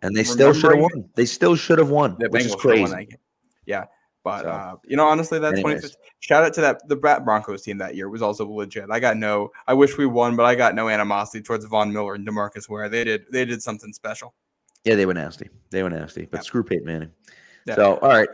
and 0.03 0.15
they 0.15 0.23
still 0.23 0.53
should 0.53 0.71
have 0.71 0.79
won. 0.81 1.09
They 1.15 1.25
still 1.25 1.55
should 1.55 1.79
have 1.79 1.89
won, 1.89 2.15
The 2.19 2.29
which 2.29 2.45
is 2.45 2.55
Bengals 2.55 2.59
crazy. 2.91 3.17
Yeah, 3.65 3.85
but 4.23 4.43
So, 4.43 4.49
uh, 4.49 4.75
you 4.85 4.95
know, 4.95 5.05
honestly, 5.07 5.39
that 5.39 5.53
anyways. 5.53 5.81
2015 5.81 6.01
shout 6.19 6.43
out 6.43 6.53
to 6.53 6.61
that 6.61 6.87
the 6.87 6.95
Brat 6.95 7.25
Broncos 7.25 7.61
team 7.63 7.77
that 7.79 7.95
year 7.95 8.09
was 8.09 8.21
also 8.21 8.47
legit. 8.49 8.85
I 8.91 8.99
got 8.99 9.17
no, 9.17 9.51
I 9.67 9.73
wish 9.73 9.97
we 9.97 10.05
won, 10.05 10.35
but 10.35 10.45
I 10.45 10.55
got 10.55 10.75
no 10.75 10.87
animosity 10.89 11.41
towards 11.43 11.65
Von 11.65 11.91
Miller 11.91 12.13
and 12.15 12.27
Demarcus 12.27 12.69
Ware. 12.69 12.87
They 12.89 13.03
did, 13.03 13.25
they 13.31 13.43
did 13.45 13.61
something 13.63 13.91
special. 13.93 14.33
Yeah, 14.83 14.95
they 14.95 15.05
were 15.07 15.13
nasty. 15.15 15.49
They 15.71 15.81
were 15.83 15.89
nasty, 15.89 16.25
but 16.29 16.37
Yeah. 16.37 16.41
screw 16.43 16.63
Peyton 16.63 16.85
Manning. 16.85 17.11
Yeah. 17.65 17.75
So, 17.75 17.95
all 17.97 18.09
right, 18.09 18.29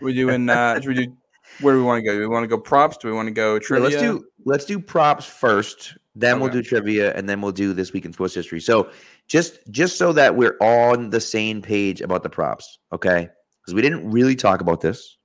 We 0.00 0.14
doing? 0.14 0.48
Uh, 0.48 0.78
we 0.86 0.94
do? 0.94 1.16
Where 1.60 1.74
do 1.74 1.80
we 1.80 1.84
want 1.84 2.02
to 2.02 2.06
go? 2.06 2.14
Do 2.14 2.20
we 2.20 2.26
want 2.26 2.44
to 2.44 2.48
go 2.48 2.58
props? 2.58 2.96
Do 2.96 3.08
we 3.08 3.14
want 3.14 3.26
to 3.28 3.32
go 3.34 3.54
Yeah, 3.54 3.60
trivia? 3.60 3.88
let's 3.88 4.00
do 4.02 4.24
let's 4.44 4.64
do 4.64 4.78
props 4.78 5.24
first. 5.26 5.96
Then 6.14 6.40
we'll 6.40 6.50
do 6.50 6.62
trivia, 6.62 7.14
and 7.14 7.28
then 7.28 7.40
we'll 7.40 7.52
do 7.52 7.72
this 7.72 7.92
week 7.92 8.04
in 8.04 8.12
sports 8.12 8.34
history. 8.34 8.60
So, 8.60 8.90
just 9.28 9.60
just 9.70 9.96
so 9.96 10.12
that 10.12 10.34
we're 10.36 10.56
on 10.60 11.10
the 11.10 11.20
same 11.20 11.62
page 11.62 12.00
about 12.00 12.22
the 12.22 12.28
props, 12.28 12.78
okay? 12.92 13.28
Because 13.60 13.74
we 13.74 13.82
didn't 13.82 14.10
really 14.10 14.36
talk 14.36 14.60
about 14.60 14.80
this. 14.80 15.16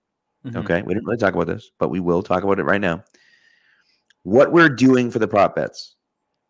Mhm. 0.46 0.58
Okay, 0.58 0.82
we 0.84 0.94
didn't 0.94 1.06
really 1.06 1.18
talk 1.18 1.34
about 1.34 1.48
this, 1.48 1.72
but 1.80 1.90
we 1.90 2.00
will 2.00 2.22
talk 2.22 2.44
about 2.44 2.60
it 2.60 2.64
right 2.64 2.82
now. 2.82 3.04
What 4.24 4.52
we're 4.52 4.70
doing 4.70 5.12
for 5.12 5.20
the 5.20 5.28
prop 5.28 5.56
bets, 5.56 5.96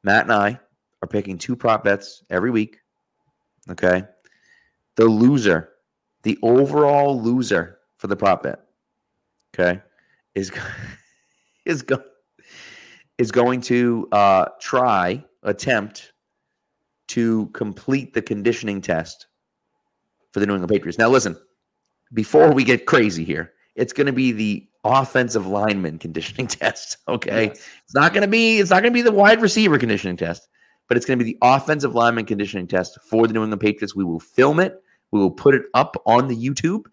Matt 0.04 0.24
and 0.24 0.34
I 0.34 0.60
are 1.02 1.08
picking 1.08 1.38
two 1.38 1.56
prop 1.56 1.84
bets 1.84 2.24
every 2.30 2.52
week. 2.52 2.78
Okay, 3.70 4.04
the 4.98 5.06
loser, 5.06 5.70
the 6.26 6.38
overall 6.42 7.22
loser 7.22 7.78
for 7.98 8.08
the 8.08 8.16
prop 8.16 8.44
bet, 8.44 8.60
okay, 9.54 9.80
is 10.34 10.52
is 11.66 11.82
go- 11.84 12.04
is 13.18 13.32
going 13.32 13.62
to 13.62 14.08
uh, 14.12 14.46
try 14.60 15.24
attempt 15.44 16.12
to 17.08 17.46
complete 17.54 18.14
the 18.16 18.22
conditioning 18.22 18.82
test 18.82 19.28
for 20.32 20.40
the 20.40 20.46
New 20.48 20.54
England 20.54 20.72
Patriots. 20.72 20.98
Now, 20.98 21.10
listen, 21.10 21.38
before 22.14 22.52
we 22.52 22.64
get 22.64 22.88
crazy 22.88 23.24
here, 23.24 23.54
it's 23.76 23.94
going 23.94 24.08
to 24.08 24.14
be 24.14 24.32
the 24.32 24.68
offensive 24.84 25.46
lineman 25.46 26.00
conditioning 26.00 26.48
test. 26.62 26.98
Okay, 27.08 27.46
Yes. 27.50 27.62
it's 27.86 27.94
not 27.96 28.14
going 28.14 28.24
to 28.24 28.28
be 28.28 28.60
it's 28.60 28.72
not 28.72 28.82
going 28.82 28.92
to 28.92 28.98
be 28.98 29.04
the 29.04 29.12
wide 29.12 29.42
receiver 29.42 29.78
conditioning 29.78 30.18
test, 30.18 30.48
but 30.88 30.98
it's 30.98 31.06
going 31.06 31.20
to 31.20 31.24
be 31.24 31.32
the 31.34 31.38
offensive 31.44 31.94
lineman 31.94 32.26
conditioning 32.26 32.66
test 32.68 32.98
for 33.08 33.28
the 33.28 33.34
New 33.34 33.44
England 33.44 33.62
Patriots. 33.62 33.96
We 33.96 34.04
will 34.04 34.20
film 34.20 34.60
it. 34.60 34.82
We 35.12 35.20
will 35.20 35.32
put 35.32 35.56
it 35.56 35.64
up 35.74 35.96
on 36.06 36.28
the 36.28 36.36
YouTube, 36.36 36.86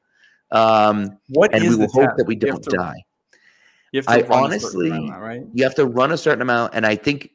um, 0.51 1.19
What 1.29 1.55
and 1.55 1.65
is 1.65 1.71
we 1.71 1.77
will 1.77 1.87
the 1.87 1.93
hope 1.93 2.17
that 2.17 2.27
we 2.27 2.35
don't 2.37 2.63
to- 2.63 2.71
die. 2.71 3.05
You 3.93 3.99
have 3.99 4.07
to 4.07 4.35
I 4.35 4.39
honestly- 4.39 4.89
amount, 4.91 5.21
right? 5.21 5.43
You 5.53 5.65
have 5.65 5.75
to 5.75 5.85
run 5.87 6.13
a 6.13 6.17
certain 6.19 6.41
amount, 6.43 6.75
and 6.75 6.87
I 6.87 6.95
think 6.97 7.31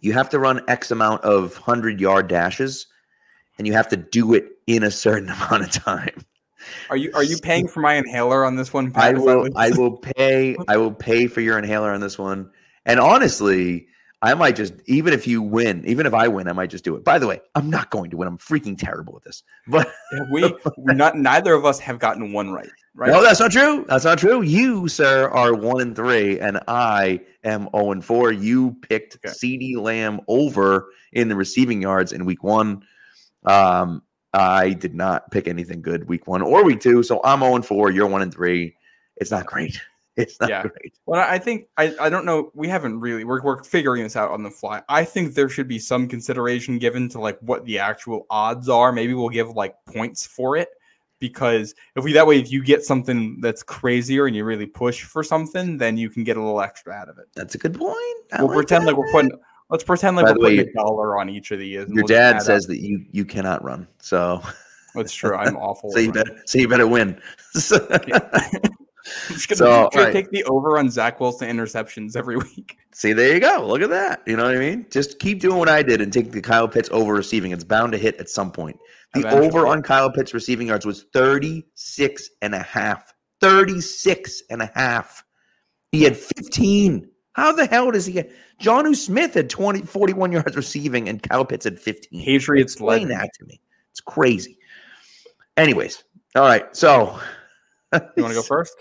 you 0.00 0.12
have 0.12 0.28
to 0.30 0.38
run 0.38 0.60
X 0.68 0.90
amount 0.90 1.22
of 1.22 1.56
hundred 1.56 2.00
yard 2.00 2.28
dashes, 2.28 2.86
and 3.58 3.66
you 3.66 3.72
have 3.72 3.88
to 3.88 3.96
do 3.96 4.34
it 4.34 4.46
in 4.66 4.82
a 4.82 4.90
certain 4.90 5.28
amount 5.30 5.62
of 5.62 5.70
time. 5.70 6.24
Are 6.90 6.96
you 6.96 7.10
are 7.14 7.24
you 7.24 7.38
paying 7.38 7.66
for 7.68 7.80
my 7.80 7.94
inhaler 7.94 8.44
on 8.44 8.56
this 8.56 8.72
one? 8.72 8.88
I 8.94 9.12
Pat, 9.12 9.14
if 9.16 9.22
will? 9.22 9.48
I 9.56 9.70
will 9.70 9.96
pay 9.96 10.56
I 10.68 10.76
will 10.76 10.92
pay 10.92 11.26
for 11.26 11.40
your 11.40 11.58
inhaler 11.58 11.90
on 11.92 12.00
this 12.00 12.18
one. 12.18 12.50
And 12.84 13.00
honestly, 13.00 13.86
I 14.22 14.34
might 14.34 14.54
just 14.54 14.74
even 14.86 15.12
if 15.12 15.26
you 15.26 15.42
win, 15.42 15.84
even 15.84 16.06
if 16.06 16.14
I 16.14 16.28
win, 16.28 16.48
I 16.48 16.52
might 16.52 16.70
just 16.70 16.84
do 16.84 16.94
it. 16.94 17.04
By 17.04 17.18
the 17.18 17.26
way, 17.26 17.40
I'm 17.56 17.68
not 17.68 17.90
going 17.90 18.08
to 18.10 18.16
win. 18.16 18.28
I'm 18.28 18.38
freaking 18.38 18.78
terrible 18.78 19.16
at 19.16 19.24
this. 19.24 19.42
But 19.66 19.88
we 20.30 20.54
not 20.78 21.16
neither 21.16 21.54
of 21.54 21.64
us 21.64 21.80
have 21.80 21.98
gotten 21.98 22.32
one 22.32 22.52
right. 22.52 22.70
Right? 22.94 23.10
no, 23.10 23.22
that's 23.22 23.40
not 23.40 23.50
true. 23.50 23.84
That's 23.88 24.04
not 24.04 24.18
true. 24.18 24.42
You, 24.42 24.86
sir, 24.86 25.28
are 25.30 25.54
one 25.54 25.80
and 25.80 25.96
three, 25.96 26.38
and 26.38 26.60
I 26.68 27.20
am 27.42 27.68
0 27.74 27.92
and 27.92 28.04
4. 28.04 28.32
You 28.32 28.76
picked 28.82 29.16
Okay. 29.16 29.30
CeeDee 29.30 29.76
Lamb 29.76 30.20
over 30.28 30.88
in 31.12 31.28
the 31.28 31.34
receiving 31.34 31.80
yards 31.80 32.12
in 32.12 32.26
week 32.26 32.44
one. 32.44 32.84
Um, 33.44 34.02
I 34.34 34.70
did 34.74 34.94
not 34.94 35.30
pick 35.30 35.48
anything 35.48 35.80
good 35.82 36.06
week 36.06 36.26
one 36.26 36.42
or 36.42 36.64
week 36.64 36.80
two. 36.80 37.02
So 37.02 37.20
I'm 37.24 37.40
0 37.40 37.56
and 37.56 37.66
4. 37.66 37.90
You're 37.90 38.06
one 38.06 38.22
and 38.22 38.32
three. 38.32 38.76
It's 39.16 39.30
not 39.30 39.46
great. 39.46 39.80
It's 40.16 40.38
not 40.40 40.50
Yeah. 40.50 40.62
great. 40.62 40.94
Well, 41.06 41.20
I 41.26 41.38
think 41.38 41.68
I, 41.78 41.94
I 41.98 42.10
don't 42.10 42.26
know. 42.26 42.50
We 42.54 42.68
haven't 42.68 43.00
really 43.00 43.24
we're 43.24 43.40
we're 43.42 43.64
figuring 43.64 44.02
this 44.02 44.14
out 44.14 44.30
on 44.30 44.42
the 44.42 44.50
fly. 44.50 44.82
I 44.88 45.04
think 45.04 45.34
there 45.34 45.48
should 45.48 45.68
be 45.68 45.78
some 45.78 46.06
consideration 46.06 46.78
given 46.78 47.08
to 47.10 47.18
like 47.20 47.38
what 47.40 47.64
the 47.64 47.78
actual 47.78 48.26
odds 48.28 48.68
are. 48.68 48.92
Maybe 48.92 49.14
we'll 49.14 49.30
give 49.30 49.48
like 49.50 49.74
points 49.86 50.26
for 50.26 50.56
it 50.58 50.68
because 51.18 51.74
if 51.96 52.04
we 52.04 52.12
that 52.12 52.26
way 52.26 52.38
if 52.38 52.52
you 52.52 52.62
get 52.62 52.84
something 52.84 53.40
that's 53.40 53.62
crazier 53.62 54.26
and 54.26 54.36
you 54.36 54.44
really 54.44 54.66
push 54.66 55.02
for 55.04 55.22
something, 55.24 55.78
then 55.78 55.96
you 55.96 56.10
can 56.10 56.24
get 56.24 56.36
a 56.36 56.40
little 56.42 56.60
extra 56.60 56.92
out 56.92 57.08
of 57.08 57.16
it. 57.18 57.26
That's 57.34 57.54
a 57.54 57.58
good 57.58 57.78
point. 57.78 57.96
I 58.32 58.40
we'll 58.40 58.48
like 58.48 58.56
pretend 58.56 58.82
that. 58.86 58.88
like 58.88 58.96
we're 58.98 59.12
putting 59.12 59.30
let's 59.70 59.84
pretend 59.84 60.16
like 60.16 60.26
By 60.26 60.32
we're 60.32 60.40
way, 60.44 60.56
putting 60.58 60.72
a 60.78 60.82
dollar 60.82 61.18
on 61.18 61.30
each 61.30 61.52
of 61.52 61.58
these. 61.58 61.72
Your 61.74 61.86
we'll 61.88 62.06
dad 62.06 62.42
says 62.42 62.66
that 62.66 62.80
you 62.80 63.06
you 63.12 63.24
cannot 63.24 63.64
run. 63.64 63.88
So 63.98 64.42
that's 64.94 65.14
true. 65.14 65.34
I'm 65.34 65.56
awful. 65.68 65.90
so 65.90 66.00
you 66.00 66.10
running. 66.10 66.24
better 66.34 66.42
so 66.44 66.58
you 66.58 66.68
better 66.68 66.86
win. 66.86 67.18
I'm 69.28 69.34
just 69.34 69.48
gonna, 69.48 69.56
So, 69.56 69.64
gonna 69.66 69.86
alright. 69.96 70.12
take 70.12 70.30
the 70.30 70.44
over 70.44 70.78
on 70.78 70.90
Zach 70.90 71.18
Wilson 71.20 71.48
interceptions 71.48 72.16
every 72.16 72.36
week. 72.56 72.78
See, 72.92 73.12
there 73.12 73.34
you 73.34 73.40
go. 73.40 73.66
Look 73.66 73.82
at 73.82 73.90
that. 73.90 74.22
You 74.26 74.36
know 74.36 74.44
what 74.44 74.54
I 74.54 74.58
mean? 74.58 74.86
Just 74.90 75.18
keep 75.18 75.40
doing 75.40 75.56
what 75.58 75.68
I 75.68 75.82
did 75.82 76.00
and 76.00 76.12
take 76.12 76.30
the 76.32 76.40
Kyle 76.40 76.68
Pitts 76.68 76.88
over 76.92 77.12
receiving. 77.12 77.50
It's 77.52 77.64
bound 77.64 77.92
to 77.92 77.98
hit 77.98 78.16
at 78.18 78.28
some 78.28 78.52
point. 78.52 78.78
The 79.14 79.20
Eventually. 79.20 79.46
over 79.48 79.66
on 79.66 79.82
Kyle 79.82 80.10
Pitts 80.10 80.32
receiving 80.34 80.68
yards 80.68 80.86
was 80.86 81.04
36 81.12 82.30
and 82.42 82.54
a 82.54 82.62
half. 82.62 83.12
36 83.40 84.42
and 84.50 84.62
a 84.62 84.70
half. 84.74 85.24
He 85.90 86.04
had 86.04 86.16
15. 86.16 87.08
How 87.34 87.52
the 87.52 87.66
hell 87.66 87.90
does 87.90 88.06
he 88.06 88.12
get? 88.12 88.30
Jonnu 88.60 88.94
Smith 88.94 89.34
had 89.34 89.50
20, 89.50 89.82
41 89.82 90.32
yards 90.32 90.54
receiving 90.54 91.08
and 91.08 91.22
Kyle 91.22 91.44
Pitts 91.44 91.64
had 91.64 91.80
15. 91.80 92.24
Patriots 92.24 92.74
Explain 92.74 93.08
that 93.08 93.30
to 93.38 93.44
me. 93.46 93.60
It's 93.90 94.00
crazy. 94.00 94.58
Anyways, 95.56 96.04
all 96.36 96.42
right. 96.42 96.74
So 96.76 97.18
You 97.92 98.00
want 98.22 98.28
to 98.28 98.34
go 98.34 98.42
first? 98.46 98.74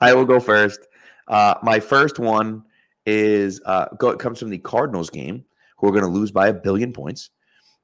I 0.00 0.14
will 0.14 0.24
go 0.24 0.40
first. 0.40 0.80
Uh, 1.28 1.54
my 1.62 1.80
first 1.80 2.18
one 2.18 2.64
is 3.06 3.60
uh, 3.66 3.86
go, 3.98 4.16
comes 4.16 4.38
from 4.38 4.50
the 4.50 4.58
Cardinals 4.58 5.10
game, 5.10 5.44
who 5.76 5.88
are 5.88 5.92
going 5.92 6.04
to 6.04 6.10
lose 6.10 6.30
by 6.30 6.48
a 6.48 6.52
billion 6.52 6.92
points. 6.92 7.30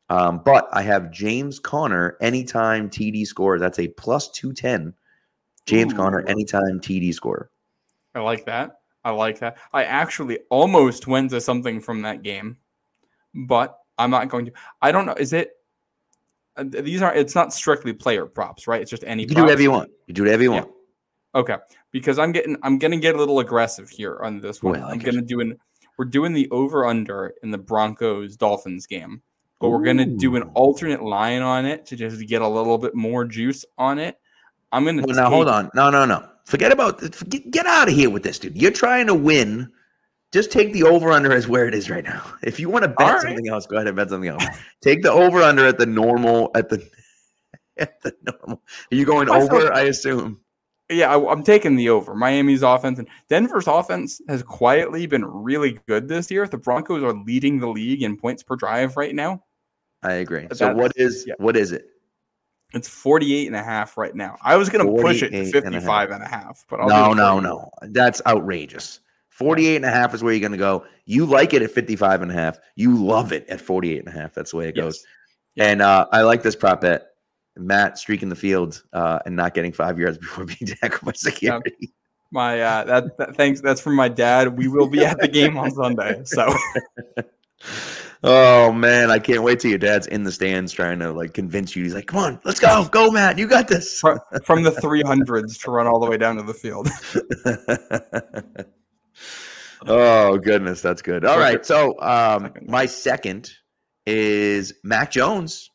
Um, 0.08 0.40
but 0.44 0.68
I 0.72 0.82
have 0.82 1.10
James 1.10 1.58
Conner 1.58 2.16
anytime 2.20 2.88
TD 2.88 3.26
score. 3.26 3.58
That's 3.58 3.78
a 3.78 3.88
plus 3.88 4.30
two 4.30 4.52
ten. 4.52 4.94
James 5.66 5.92
Ooh. 5.92 5.96
Conner 5.96 6.20
anytime 6.26 6.80
TD 6.80 7.12
score. 7.12 7.50
I 8.14 8.20
like 8.20 8.44
that. 8.46 8.80
I 9.04 9.10
like 9.10 9.38
that. 9.40 9.58
I 9.72 9.84
actually 9.84 10.38
almost 10.50 11.06
went 11.06 11.30
to 11.30 11.40
something 11.40 11.80
from 11.80 12.02
that 12.02 12.22
game, 12.22 12.56
but 13.34 13.78
I'm 13.98 14.10
not 14.10 14.28
going 14.28 14.46
to. 14.46 14.52
I 14.80 14.92
don't 14.92 15.06
know. 15.06 15.14
Is 15.14 15.32
it? 15.32 15.50
Uh, 16.56 16.64
these 16.66 17.02
are. 17.02 17.14
It's 17.14 17.34
not 17.34 17.52
strictly 17.52 17.92
player 17.92 18.26
props, 18.26 18.66
right? 18.66 18.80
It's 18.80 18.90
just 18.90 19.04
any. 19.04 19.24
You 19.24 19.28
do 19.28 19.42
whatever 19.42 19.62
you 19.62 19.70
want. 19.70 19.90
You 20.06 20.14
do 20.14 20.22
whatever 20.22 20.42
you 20.42 20.52
want. 20.52 20.66
Yeah. 20.66 20.72
Okay, 21.36 21.56
because 21.92 22.18
I'm 22.18 22.32
getting. 22.32 22.56
I'm 22.62 22.78
gonna 22.78 22.96
get 22.96 23.14
a 23.14 23.18
little 23.18 23.40
aggressive 23.40 23.90
here 23.90 24.18
on 24.22 24.40
this 24.40 24.62
one. 24.62 24.80
Well, 24.80 24.88
I'm 24.88 24.98
gonna 24.98 25.20
do 25.20 25.40
an. 25.40 25.58
We're 25.98 26.06
doing 26.06 26.32
the 26.32 26.48
over 26.50 26.86
under 26.86 27.34
in 27.42 27.50
the 27.50 27.58
Broncos 27.58 28.36
Dolphins 28.36 28.86
game, 28.86 29.20
but 29.60 29.66
Ooh. 29.66 29.70
we're 29.70 29.84
gonna 29.84 30.06
do 30.06 30.34
an 30.36 30.44
alternate 30.54 31.02
line 31.02 31.42
on 31.42 31.66
it 31.66 31.84
to 31.86 31.96
just 31.96 32.26
get 32.26 32.40
a 32.40 32.48
little 32.48 32.78
bit 32.78 32.94
more 32.94 33.26
juice 33.26 33.66
on 33.76 33.98
it. 33.98 34.18
I'm 34.72 34.86
gonna. 34.86 35.02
Well, 35.06 35.14
now 35.14 35.28
hold 35.28 35.48
on. 35.48 35.70
No, 35.74 35.90
no, 35.90 36.06
no. 36.06 36.26
Forget 36.46 36.72
about. 36.72 37.14
Forget, 37.14 37.50
get 37.50 37.66
out 37.66 37.88
of 37.88 37.94
here 37.94 38.08
with 38.08 38.22
this, 38.22 38.38
dude. 38.38 38.60
You're 38.60 38.70
trying 38.70 39.06
to 39.06 39.14
win 39.14 39.70
just 40.32 40.50
take 40.50 40.72
the 40.72 40.82
over 40.82 41.12
under 41.12 41.32
as 41.32 41.46
where 41.46 41.68
it 41.68 41.74
is 41.74 41.88
right 41.88 42.04
now. 42.04 42.22
If 42.42 42.58
you 42.58 42.68
want 42.68 42.84
to 42.84 42.88
bet 42.88 42.98
right. 42.98 43.22
something 43.22 43.48
else, 43.48 43.66
go 43.66 43.76
ahead 43.76 43.88
and 43.88 43.96
bet 43.96 44.10
something 44.10 44.28
else. 44.28 44.44
take 44.80 45.02
the 45.02 45.12
over 45.12 45.42
under 45.42 45.66
at 45.66 45.78
the 45.78 45.86
normal 45.86 46.50
at 46.54 46.68
the 46.68 46.88
at 47.76 48.00
the 48.02 48.14
normal. 48.22 48.62
Are 48.90 48.94
you 48.94 49.04
going 49.04 49.28
over? 49.28 49.72
I 49.72 49.82
assume. 49.82 50.40
Yeah, 50.88 51.14
I, 51.14 51.32
am 51.32 51.42
taking 51.42 51.74
the 51.74 51.88
over. 51.88 52.14
Miami's 52.14 52.62
offense 52.62 52.98
and 52.98 53.08
Denver's 53.28 53.66
offense 53.66 54.20
has 54.28 54.42
quietly 54.42 55.06
been 55.06 55.24
really 55.24 55.80
good 55.88 56.06
this 56.06 56.30
year. 56.30 56.46
The 56.46 56.58
Broncos 56.58 57.02
are 57.02 57.12
leading 57.12 57.58
the 57.58 57.66
league 57.66 58.02
in 58.02 58.16
points 58.16 58.42
per 58.42 58.54
drive 58.54 58.96
right 58.96 59.14
now. 59.14 59.42
I 60.02 60.14
agree. 60.14 60.46
So 60.52 60.72
what 60.72 60.92
is 60.96 61.24
yeah. 61.26 61.34
what 61.38 61.56
is 61.56 61.72
it? 61.72 61.88
It's 62.72 62.88
48 62.88 63.46
and 63.46 63.56
a 63.56 63.62
half 63.62 63.96
right 63.96 64.14
now. 64.14 64.36
I 64.42 64.56
was 64.56 64.68
going 64.68 64.86
to 64.86 65.02
push 65.02 65.22
it 65.22 65.30
to 65.30 65.50
55 65.50 65.64
and 65.66 65.74
a 65.76 65.80
half, 65.80 66.10
and 66.10 66.22
a 66.22 66.28
half 66.28 66.64
but 66.68 66.80
I'll 66.80 66.88
no, 66.88 67.12
no, 67.12 67.40
no. 67.40 67.70
That's 67.82 68.20
outrageous. 68.26 69.00
48 69.30 69.76
and 69.76 69.84
a 69.84 69.90
half 69.90 70.14
is 70.14 70.22
where 70.22 70.32
you're 70.32 70.40
going 70.40 70.52
to 70.52 70.58
go. 70.58 70.84
You 71.04 71.26
like 71.26 71.52
it 71.52 71.62
at 71.62 71.70
55 71.70 72.22
and 72.22 72.30
a 72.30 72.34
half. 72.34 72.58
You 72.74 72.96
love 72.96 73.32
it 73.32 73.46
at 73.48 73.60
48 73.60 73.98
and 73.98 74.08
a 74.08 74.10
half. 74.10 74.34
That's 74.34 74.52
the 74.52 74.56
way 74.56 74.68
it 74.68 74.76
goes. 74.76 75.04
Yes. 75.54 75.68
And 75.68 75.82
uh, 75.82 76.06
I 76.12 76.22
like 76.22 76.42
this 76.42 76.56
prop 76.56 76.80
bet. 76.80 77.08
Matt 77.56 77.98
streaking 77.98 78.28
the 78.28 78.36
field 78.36 78.82
uh, 78.92 79.20
and 79.26 79.36
not 79.36 79.54
getting 79.54 79.72
five 79.72 79.98
yards 79.98 80.18
before 80.18 80.44
being 80.44 80.76
tackled 80.80 81.02
by 81.02 81.12
security. 81.12 81.74
Yeah. 81.78 81.88
My 82.30 82.60
uh, 82.60 82.84
that, 82.84 83.18
that, 83.18 83.36
thanks. 83.36 83.60
That's 83.60 83.80
from 83.80 83.94
my 83.94 84.08
dad. 84.08 84.56
We 84.56 84.68
will 84.68 84.88
be 84.88 85.04
at 85.04 85.20
the 85.20 85.28
game 85.28 85.56
on 85.56 85.70
Sunday. 85.70 86.22
So. 86.24 86.52
oh 88.24 88.72
man, 88.72 89.12
I 89.12 89.20
can't 89.20 89.44
wait 89.44 89.60
till 89.60 89.70
your 89.70 89.78
dad's 89.78 90.08
in 90.08 90.24
the 90.24 90.32
stands 90.32 90.72
trying 90.72 90.98
to 90.98 91.12
like 91.12 91.34
convince 91.34 91.76
you. 91.76 91.84
He's 91.84 91.94
like, 91.94 92.06
"Come 92.06 92.18
on, 92.18 92.40
let's 92.44 92.58
go, 92.58 92.84
go, 92.90 93.12
Matt, 93.12 93.38
you 93.38 93.46
got 93.46 93.68
this." 93.68 94.02
from 94.44 94.64
the 94.64 94.72
three 94.72 95.02
hundreds 95.02 95.56
to 95.58 95.70
run 95.70 95.86
all 95.86 96.00
the 96.00 96.10
way 96.10 96.16
down 96.16 96.36
to 96.36 96.42
the 96.42 96.52
field 96.52 96.88
oh 99.86 100.36
goodness, 100.38 100.82
that's 100.82 101.02
good. 101.02 101.24
All 101.24 101.38
right, 101.38 101.64
so 101.64 101.98
um, 102.00 102.52
my 102.66 102.86
second 102.86 103.52
is 104.06 104.74
Mac 104.82 105.10
Jones. 105.10 105.70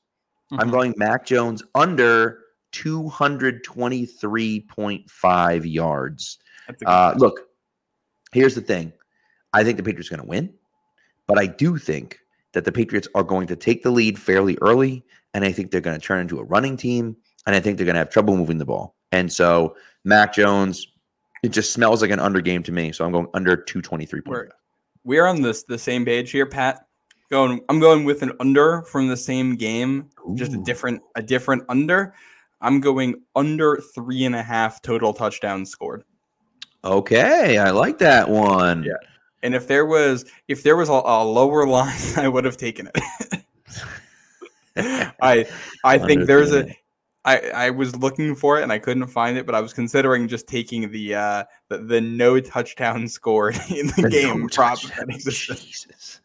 Mm-hmm. 0.51 0.59
I'm 0.59 0.69
going 0.69 0.93
Mac 0.97 1.25
Jones 1.25 1.63
under 1.75 2.39
223.5 2.73 5.73
yards. 5.73 6.37
Uh, 6.85 7.13
look, 7.17 7.47
here's 8.31 8.55
the 8.55 8.61
thing. 8.61 8.93
I 9.53 9.63
think 9.63 9.77
the 9.77 9.83
Patriots 9.83 10.11
are 10.11 10.15
going 10.15 10.25
to 10.25 10.29
win, 10.29 10.51
but 11.27 11.37
I 11.37 11.45
do 11.47 11.77
think 11.77 12.17
that 12.53 12.65
the 12.65 12.71
Patriots 12.71 13.07
are 13.15 13.23
going 13.23 13.47
to 13.47 13.55
take 13.55 13.81
the 13.83 13.91
lead 13.91 14.19
fairly 14.19 14.57
early, 14.61 15.03
and 15.33 15.45
I 15.45 15.51
think 15.51 15.71
they're 15.71 15.81
going 15.81 15.99
to 15.99 16.05
turn 16.05 16.19
into 16.19 16.39
a 16.39 16.43
running 16.43 16.77
team, 16.77 17.17
and 17.45 17.55
I 17.55 17.59
think 17.59 17.77
they're 17.77 17.85
going 17.85 17.95
to 17.95 17.99
have 17.99 18.09
trouble 18.09 18.37
moving 18.37 18.57
the 18.57 18.65
ball. 18.65 18.95
And 19.11 19.31
so 19.31 19.75
Mac 20.05 20.33
Jones 20.33 20.87
it 21.43 21.49
just 21.49 21.73
smells 21.73 22.01
like 22.01 22.11
an 22.11 22.19
under 22.19 22.41
game 22.41 22.63
to 22.63 22.71
me. 22.71 22.91
So 22.91 23.05
I'm 23.05 23.11
going 23.11 23.27
under 23.33 23.55
223 23.55 24.21
We're, 24.25 24.49
we're 25.03 25.25
on 25.25 25.41
this 25.41 25.63
the 25.63 25.77
same 25.77 26.05
page 26.05 26.31
here, 26.31 26.45
Pat. 26.45 26.85
Going, 27.31 27.61
I'm 27.69 27.79
going 27.79 28.03
with 28.03 28.23
an 28.23 28.33
under 28.41 28.81
from 28.81 29.07
the 29.07 29.15
same 29.15 29.55
game, 29.55 30.09
Ooh. 30.27 30.35
just 30.35 30.53
a 30.53 30.57
different 30.57 31.01
a 31.15 31.23
different 31.23 31.63
under. 31.69 32.13
I'm 32.59 32.81
going 32.81 33.15
under 33.35 33.81
three 33.95 34.25
and 34.25 34.35
a 34.35 34.43
half 34.43 34.81
total 34.81 35.13
touchdowns 35.13 35.69
scored. 35.69 36.03
Okay, 36.83 37.57
I 37.57 37.71
like 37.71 37.99
that 37.99 38.29
one. 38.29 38.83
Yeah, 38.83 38.93
and 39.43 39.55
if 39.55 39.65
there 39.65 39.85
was 39.85 40.25
if 40.49 40.61
there 40.61 40.75
was 40.75 40.89
a, 40.89 41.01
a 41.05 41.23
lower 41.23 41.65
line, 41.77 41.95
I 42.17 42.27
would 42.27 42.43
have 42.43 42.57
taken 42.57 42.89
it. 42.93 43.43
I 45.21 45.45
I 45.85 45.97
think 45.97 46.25
there's 46.25 46.53
a 46.53 46.67
I, 47.23 47.39
I 47.51 47.69
was 47.69 47.95
looking 47.95 48.35
for 48.35 48.59
it 48.59 48.63
and 48.63 48.71
I 48.71 48.79
couldn't 48.79 49.07
find 49.07 49.37
it, 49.37 49.45
but 49.45 49.53
I 49.53 49.61
was 49.61 49.73
considering 49.73 50.27
just 50.27 50.47
taking 50.47 50.89
the 50.91 51.15
uh, 51.15 51.43
the, 51.69 51.77
the 51.77 52.01
no 52.01 52.39
touchdown 52.39 53.07
scored 53.07 53.55
in 53.69 53.87
the, 53.87 54.01
the 54.03 54.09
game 54.09 54.41
no 54.41 54.47
prop 54.47 54.79
Jesus, 54.79 56.20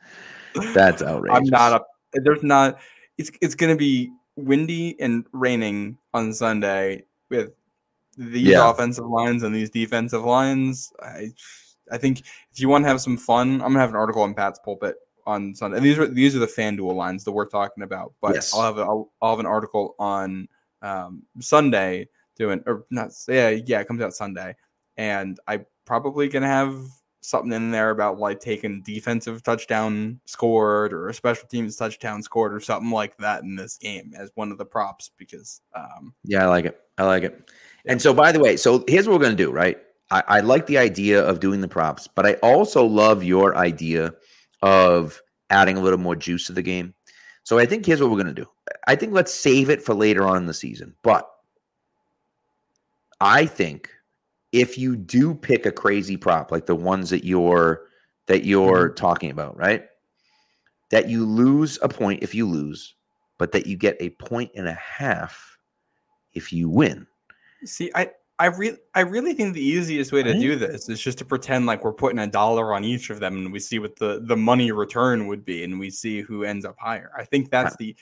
that's 0.75 1.03
outrageous. 1.03 1.37
I'm 1.37 1.45
not 1.45 1.73
up. 1.73 1.89
There's 2.13 2.43
not. 2.43 2.79
It's 3.19 3.31
it's 3.41 3.55
going 3.55 3.73
to 3.73 3.79
be 3.79 4.13
windy 4.37 5.01
and 5.01 5.25
raining 5.33 5.99
on 6.13 6.33
Sunday 6.33 7.05
with 7.31 7.53
these 8.17 8.49
yeah. 8.49 8.71
offensive 8.71 9.07
lines 9.07 9.43
and 9.43 9.55
these 9.55 9.71
defensive 9.71 10.25
lines. 10.25 10.93
I 11.01 11.33
I 11.91 11.99
think 11.99 12.21
if 12.53 12.61
you 12.61 12.69
want 12.69 12.85
to 12.85 12.89
have 12.89 13.01
some 13.01 13.17
fun, 13.17 13.55
I'm 13.55 13.69
gonna 13.69 13.81
have 13.81 13.91
an 13.91 13.97
article 13.97 14.23
on 14.23 14.35
Pats 14.35 14.59
Pulpit 14.65 14.97
on 15.27 15.55
Sunday. 15.55 15.79
And 15.79 15.87
these 15.87 15.99
are 15.99 16.07
these 16.07 16.37
are 16.37 16.41
the 16.41 16.47
FanDuel 16.47 16.95
lines 16.95 17.25
that 17.25 17.33
we're 17.33 17.47
talking 17.47 17.83
about. 17.83 18.15
But 18.21 18.35
yes. 18.35 18.55
I'll 18.55 18.63
have 18.63 18.79
a, 18.79 18.83
I'll, 18.83 19.13
I'll 19.21 19.31
have 19.31 19.41
an 19.41 19.47
article 19.47 19.95
on 19.99 20.49
um, 20.83 21.23
Sunday 21.41 22.09
doing 22.37 22.63
or 22.67 22.85
not 22.91 23.11
yeah 23.29 23.49
yeah 23.49 23.81
it 23.81 23.89
comes 23.89 24.03
out 24.03 24.15
Sunday 24.15 24.55
and 24.97 25.41
I 25.49 25.65
probably 25.85 26.29
gonna 26.29 26.47
have 26.47 26.77
something 27.27 27.53
in 27.53 27.71
there 27.71 27.91
about 27.91 28.19
like 28.19 28.41
taking 28.41 28.83
defensive 28.83 29.43
touchdown 29.43 30.21
scored 30.27 30.93
or 30.93 31.09
a 31.09 31.15
special 31.15 31.47
teams 31.49 31.77
touchdown 31.77 32.23
scored 32.23 32.55
or 32.55 32.61
something 32.61 32.91
like 32.91 33.17
that 33.19 33.43
in 33.43 33.57
this 33.57 33.77
game 33.77 34.13
as 34.17 34.31
one 34.35 34.53
of 34.53 34.59
the 34.59 34.65
props 34.65 35.11
because 35.17 35.61
um 35.75 36.15
yeah 36.25 36.45
I 36.45 36.47
like 36.47 36.65
it 36.65 36.81
I 36.99 37.05
like 37.05 37.23
it 37.23 37.51
and 37.85 38.01
so 38.01 38.15
by 38.15 38.33
the 38.33 38.41
way 38.41 38.57
so 38.57 38.85
here's 38.89 39.09
what 39.09 39.19
we're 39.19 39.25
gonna 39.25 39.37
do 39.37 39.51
right 39.51 39.79
I, 40.11 40.23
I 40.29 40.41
like 40.41 40.67
the 40.67 40.79
idea 40.79 41.23
of 41.23 41.41
doing 41.41 41.61
the 41.61 41.69
props 41.69 42.07
but 42.07 42.27
I 42.27 42.35
also 42.35 42.85
love 42.85 43.25
your 43.25 43.57
idea 43.57 44.15
of 44.63 45.21
adding 45.51 45.77
a 45.77 45.81
little 45.81 45.99
more 45.99 46.17
juice 46.17 46.47
to 46.47 46.53
the 46.53 46.63
game 46.63 46.95
so 47.47 47.61
I 47.61 47.65
think 47.65 47.87
here's 47.87 48.01
what 48.01 48.11
we're 48.11 48.17
going 48.17 48.35
to 48.35 48.43
do. 48.43 48.49
I 48.89 48.97
think 48.97 49.13
let's 49.13 49.33
save 49.33 49.71
it 49.71 49.81
for 49.81 49.95
later 49.95 50.27
on 50.27 50.39
in 50.39 50.47
the 50.47 50.53
season. 50.53 50.97
But 51.05 51.31
I 53.21 53.47
think 53.47 53.89
if 54.53 54.79
you 54.79 54.97
do 54.97 55.35
pick 55.35 55.67
a 55.67 55.73
crazy 55.73 56.17
prop 56.17 56.51
like 56.51 56.67
the 56.67 56.77
ones 56.77 57.11
that 57.11 57.25
you're 57.25 57.87
that 58.27 58.45
you're 58.45 58.89
mm-hmm. 58.89 58.95
talking 58.95 59.31
about, 59.31 59.57
right? 59.57 59.85
That 60.91 61.09
you 61.09 61.25
lose 61.25 61.79
a 61.83 61.89
point 61.89 62.23
if 62.23 62.35
you 62.35 62.47
lose, 62.47 62.95
but 63.39 63.53
that 63.53 63.67
you 63.67 63.77
get 63.77 63.97
a 64.01 64.11
point 64.11 64.51
and 64.55 64.69
a 64.69 64.75
half 64.75 65.59
if 66.33 66.53
you 66.53 66.69
win. 66.69 67.07
See, 67.65 67.91
I 67.95 68.11
I 68.39 68.47
really, 68.47 68.77
I 68.95 69.01
really 69.01 69.33
think 69.33 69.55
the 69.55 69.65
easiest 69.65 70.13
way 70.13 70.23
to 70.23 70.39
do 70.39 70.57
this 70.57 70.91
is 70.91 71.01
just 71.01 71.17
to 71.19 71.25
pretend 71.25 71.65
like 71.65 71.83
we're 71.83 71.93
putting 71.93 72.19
a 72.19 72.27
dollar 72.27 72.75
on 72.75 72.85
each 72.85 73.09
of 73.09 73.19
them, 73.19 73.37
and 73.37 73.53
we 73.53 73.59
see 73.59 73.79
what 73.79 73.97
the 73.97 74.21
the 74.23 74.37
money 74.37 74.73
return 74.73 75.27
would 75.27 75.45
be, 75.45 75.65
and 75.65 75.81
we 75.81 75.89
see 75.89 76.21
who 76.21 76.45
ends 76.45 76.67
up 76.67 76.77
higher. 76.79 77.11
I 77.17 77.25
think 77.25 77.51
that's 77.51 77.77
the 77.77 77.97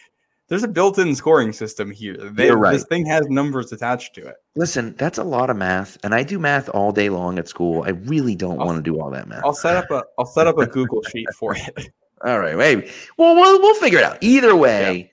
there's 0.48 0.62
a 0.62 0.68
built-in 0.68 1.14
scoring 1.14 1.52
system 1.52 1.90
here. 1.90 2.16
They, 2.16 2.46
You're 2.46 2.58
right. 2.58 2.72
This 2.72 2.84
thing 2.84 3.06
has 3.06 3.26
numbers 3.28 3.72
attached 3.72 4.14
to 4.16 4.26
it. 4.26 4.36
Listen, 4.56 4.94
that's 4.98 5.18
a 5.18 5.24
lot 5.24 5.50
of 5.50 5.56
math, 5.56 5.96
and 6.04 6.14
I 6.14 6.22
do 6.22 6.38
math 6.38 6.68
all 6.68 6.92
day 6.92 7.08
long 7.08 7.38
at 7.38 7.48
school. 7.48 7.84
I 7.84 7.90
really 7.90 8.34
don't 8.34 8.58
want 8.58 8.76
to 8.76 8.82
do 8.82 9.00
all 9.00 9.10
that 9.10 9.26
math. 9.26 9.44
I'll 9.44 9.54
set 9.54 9.76
up 9.76 9.90
a 9.90 10.04
I'll 10.18 10.26
set 10.26 10.46
up 10.46 10.58
a 10.58 10.66
Google 10.66 11.02
sheet 11.02 11.28
for 11.34 11.56
it. 11.56 11.90
All 12.24 12.38
right, 12.38 12.56
maybe. 12.56 12.90
Well, 13.18 13.34
we'll 13.34 13.60
we'll 13.60 13.74
figure 13.74 13.98
it 13.98 14.04
out. 14.04 14.16
Either 14.22 14.56
way. 14.56 15.10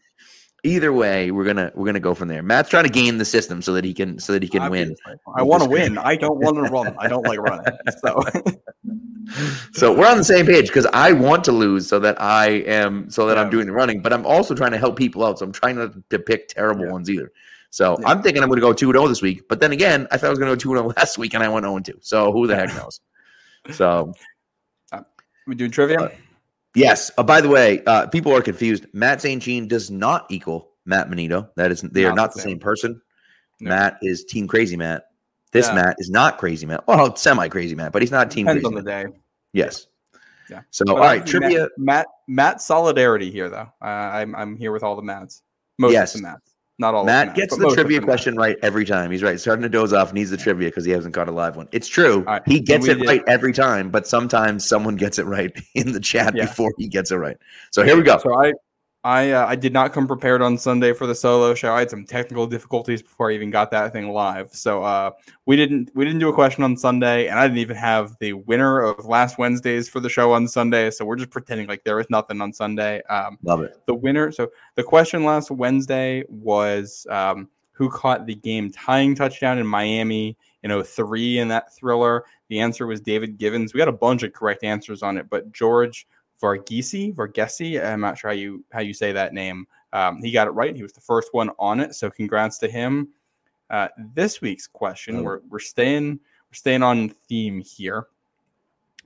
Either 0.64 0.93
way, 0.93 1.32
we're 1.32 1.43
gonna 1.43 1.72
we're 1.74 1.88
gonna 1.88 1.99
go 1.99 2.14
from 2.14 2.28
there. 2.28 2.43
Matt's 2.43 2.70
trying 2.70 2.84
to 2.84 2.89
game 2.89 3.18
the 3.18 3.26
system 3.26 3.62
so 3.62 3.74
that 3.74 3.84
he 3.84 3.93
can 3.93 4.20
so 4.20 4.32
that 4.34 4.43
he 4.43 4.49
can 4.49 4.70
win. 4.70 4.95
I 5.36 5.41
want 5.41 5.64
to 5.64 5.70
win. 5.70 5.97
I 5.97 6.16
don't 6.16 6.38
want 6.38 6.55
to 6.57 6.62
run. 6.72 6.95
I 6.99 7.07
don't 7.07 7.26
like 7.26 7.39
running. 7.39 7.66
So 8.03 8.22
so 9.74 9.93
we're 9.95 10.07
on 10.07 10.18
the 10.18 10.24
same 10.24 10.45
page 10.45 10.68
because 10.68 10.86
I 10.88 11.12
want 11.14 11.43
to 11.45 11.51
lose 11.51 11.88
so 11.88 11.99
that 11.99 12.22
I 12.22 12.47
am 12.47 13.09
so 13.09 13.26
that 13.28 13.38
yeah. 13.38 13.41
I'm 13.41 13.49
doing 13.49 13.66
the 13.66 13.74
running, 13.74 14.01
but 14.01 14.14
I'm 14.14 14.26
also 14.26 14.53
trying 14.53 14.72
to 14.72 14.78
help 14.78 14.97
people 14.97 15.24
out. 15.26 15.39
So 15.39 15.45
I'm 15.45 15.51
trying 15.51 15.78
not 15.78 15.93
to 16.09 16.20
pick 16.20 16.47
terrible 16.47 16.86
yeah. 16.86 16.91
ones 16.91 17.09
either. 17.09 17.32
So 17.70 17.97
yeah. 17.99 18.09
I'm 18.09 18.22
thinking 18.22 18.43
I'm 18.43 18.49
going 18.49 18.59
to 18.59 18.66
go 18.66 18.74
2 18.74 18.91
0 18.91 19.07
this 19.07 19.22
week. 19.22 19.47
But 19.47 19.59
then 19.59 19.72
again, 19.72 20.07
I 20.12 20.18
thought 20.18 20.28
I 20.28 20.30
was 20.30 20.39
going 20.39 20.49
to 20.49 20.55
go 20.55 20.76
2 20.76 20.78
0 20.78 20.93
last 20.97 21.18
week 21.18 21.34
and 21.34 21.43
I 21.43 21.47
went 21.47 21.66
0 21.66 21.80
2. 21.80 21.93
So 22.01 22.32
who 22.32 22.47
the 22.47 22.55
heck 22.55 22.76
knows? 22.76 22.99
So 23.72 24.14
uh, 24.91 25.01
we 25.47 25.55
doing 25.55 25.72
trivia? 25.72 25.99
Uh, 25.99 26.09
Yes. 26.76 27.11
Uh, 27.17 27.24
by 27.24 27.41
the 27.41 27.49
way, 27.49 27.84
uh, 27.86 28.07
people 28.07 28.34
are 28.34 28.41
confused. 28.41 28.86
Matt 28.93 29.22
St. 29.22 29.41
Jean 29.41 29.67
does 29.67 29.91
not 29.91 30.26
equal 30.30 30.69
Matt 30.86 31.09
Manito. 31.09 31.49
That 31.55 31.72
is, 31.72 31.82
they 31.82 32.03
not 32.03 32.11
are 32.11 32.15
not 32.15 32.34
the 32.34 32.39
same, 32.39 32.51
same 32.51 32.59
person. 32.59 33.01
No. 33.59 33.69
Matt 33.69 33.97
is 34.01 34.24
Team 34.24 34.47
Crazy 34.47 34.76
Matt, 34.76 35.05
This 35.51 35.67
yeah. 35.67 35.76
Matt 35.76 35.95
is 35.99 36.09
not 36.09 36.38
crazy 36.38 36.65
Matt. 36.65 36.88
Well, 36.88 37.15
semi 37.15 37.47
crazy 37.47 37.76
Matt, 37.76 37.91
but 37.91 38.01
he's 38.01 38.11
not 38.11 38.32
team 38.32 38.45
Depends 38.47 38.63
crazy. 38.63 38.78
on 38.78 38.84
the 38.84 38.89
day. 38.89 39.05
Yes. 39.53 39.88
Yeah. 40.49 40.61
So 40.72 40.84
but 40.86 40.95
all 40.95 40.99
right, 40.99 41.26
trivia. 41.26 41.61
Matt, 41.61 41.69
Matt, 41.78 42.07
Matt 42.28 42.61
solidarity 42.61 43.32
here 43.32 43.49
though. 43.49 43.69
Uh, 43.82 43.86
I'm 43.86 44.36
I'm 44.36 44.57
here 44.57 44.72
with 44.72 44.84
all 44.84 44.95
the 44.95 45.01
Mats. 45.01 45.43
Most 45.78 45.93
yes. 45.93 46.15
of 46.15 46.22
the 46.22 46.28
Mats. 46.28 46.51
Not 46.82 46.95
all. 46.95 47.05
Matt 47.05 47.36
gets 47.36 47.55
the 47.55 47.69
trivia 47.69 48.01
question 48.01 48.36
right 48.36 48.57
every 48.63 48.86
time. 48.86 49.11
He's 49.11 49.21
right. 49.21 49.39
Starting 49.39 49.61
to 49.61 49.69
doze 49.69 49.93
off. 49.93 50.13
Needs 50.13 50.32
the 50.32 50.38
trivia 50.38 50.69
because 50.69 50.84
he 50.84 50.91
hasn't 50.91 51.13
caught 51.13 51.29
a 51.29 51.32
live 51.32 51.55
one. 51.55 51.69
It's 51.71 51.88
true. 51.88 52.21
Right. 52.21 52.41
He 52.47 52.59
gets 52.59 52.88
it 52.88 52.95
did. 52.95 53.07
right 53.07 53.23
every 53.27 53.53
time, 53.53 53.91
but 53.91 54.07
sometimes 54.07 54.65
someone 54.65 54.95
gets 54.95 55.19
it 55.19 55.27
right 55.27 55.55
in 55.75 55.91
the 55.91 55.99
chat 55.99 56.36
yeah. 56.36 56.45
before 56.45 56.73
he 56.79 56.88
gets 56.88 57.11
it 57.11 57.17
right. 57.17 57.38
So 57.69 57.84
here 57.84 57.95
we 57.95 58.01
go. 58.01 58.17
So 58.17 58.34
I 58.34 58.53
I 59.04 59.32
uh, 59.32 59.47
I 59.47 59.56
did 59.56 59.74
not 59.74 59.93
come 59.93 60.08
prepared 60.08 60.43
on 60.43 60.58
Sunday 60.58 60.93
for 60.93 61.08
the 61.08 61.16
solo 61.16 61.56
show. 61.56 61.74
I 61.74 61.80
had 61.80 61.89
some 61.89 62.06
technical 62.06 62.45
difficulties 62.45 63.02
before 63.02 63.32
I 63.32 63.34
even 63.34 63.49
got 63.49 63.72
that 63.72 63.93
thing 63.93 64.10
live. 64.10 64.54
So 64.54 64.84
uh, 64.84 65.12
we 65.47 65.56
didn't 65.56 65.89
we 65.95 66.06
didn't 66.06 66.20
do 66.20 66.30
a 66.30 66.34
question 66.34 66.64
on 66.64 66.78
Sunday, 66.78 67.28
and 67.28 67.39
I 67.39 67.47
didn't 67.47 67.58
even 67.58 67.78
have 67.78 68.16
the 68.20 68.34
winner 68.34 68.82
of 68.82 69.06
last 69.06 69.39
Wednesday's 69.39 69.89
for 69.89 69.99
the 69.99 70.10
show 70.10 70.34
on 70.34 70.47
Sunday. 70.47 70.91
So 70.91 71.04
we're 71.04 71.16
just 71.16 71.32
pretending 71.32 71.68
like 71.68 71.84
there 71.84 71.95
was 71.95 72.10
nothing 72.12 72.41
on 72.41 72.54
Sunday. 72.54 73.02
Um, 73.10 73.39
Love 73.41 73.62
it. 73.64 73.82
The 73.88 73.95
winner. 73.95 74.32
So 74.32 74.52
the 74.76 74.84
question 74.84 75.24
last 75.24 75.49
Wednesday 75.49 76.24
was 76.30 77.08
um, 77.10 77.49
who 77.72 77.89
caught 77.89 78.28
the 78.28 78.36
game 78.36 78.72
tying 78.72 79.16
touchdown 79.16 79.58
in 79.58 79.66
Miami 79.66 80.38
in 80.62 80.84
03 80.84 81.39
in 81.39 81.47
that 81.47 81.74
thriller. 81.76 82.24
The 82.49 82.60
answer 82.60 82.86
was 82.86 83.02
David 83.02 83.39
Givens. 83.39 83.74
We 83.74 83.80
got 83.80 83.88
a 83.88 83.93
bunch 83.93 84.22
of 84.22 84.34
correct 84.34 84.64
answers 84.64 85.02
on 85.02 85.18
it, 85.18 85.28
but 85.28 85.52
George 85.52 86.06
Varghese, 86.41 87.13
Varghese. 87.13 87.83
I'm 87.83 88.01
not 88.01 88.17
sure 88.17 88.29
how 88.29 88.35
you 88.35 88.63
how 88.71 88.81
you 88.81 88.93
say 88.93 89.11
that 89.11 89.33
name. 89.33 89.67
Um, 89.93 90.21
he 90.21 90.31
got 90.31 90.47
it 90.47 90.51
right. 90.51 90.75
He 90.75 90.83
was 90.83 90.93
the 90.93 91.01
first 91.01 91.29
one 91.33 91.49
on 91.59 91.79
it. 91.79 91.95
So 91.95 92.09
congrats 92.09 92.57
to 92.59 92.69
him. 92.69 93.09
Uh, 93.69 93.87
this 94.13 94.41
week's 94.41 94.67
question, 94.67 95.17
oh. 95.17 95.23
we're 95.23 95.39
we're 95.49 95.59
staying 95.59 96.19
we're 96.49 96.55
staying 96.55 96.83
on 96.83 97.09
theme 97.29 97.61
here. 97.61 98.07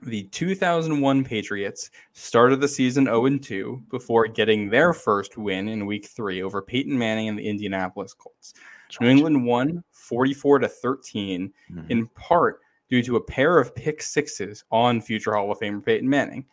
The 0.02 0.24
2001 0.24 1.24
Patriots 1.24 1.90
started 2.12 2.60
the 2.60 2.68
season 2.68 3.06
0 3.06 3.38
2 3.38 3.84
before 3.90 4.26
getting 4.26 4.68
their 4.68 4.92
first 4.92 5.38
win 5.38 5.68
in 5.68 5.86
Week 5.86 6.06
Three 6.06 6.42
over 6.42 6.60
Peyton 6.60 6.96
Manning 6.96 7.28
and 7.28 7.38
the 7.38 7.48
Indianapolis 7.48 8.12
Colts. 8.12 8.54
New 9.00 9.08
England 9.08 9.44
won 9.44 9.82
44 9.90 10.60
to 10.60 10.68
13, 10.68 11.52
mm-hmm. 11.70 11.90
in 11.90 12.06
part 12.08 12.60
due 12.88 13.02
to 13.02 13.16
a 13.16 13.20
pair 13.20 13.58
of 13.58 13.74
pick 13.74 14.02
sixes 14.02 14.64
on 14.70 15.00
future 15.00 15.34
Hall 15.34 15.50
of 15.50 15.58
Famer 15.58 15.84
Peyton 15.84 16.08
Manning. 16.08 16.44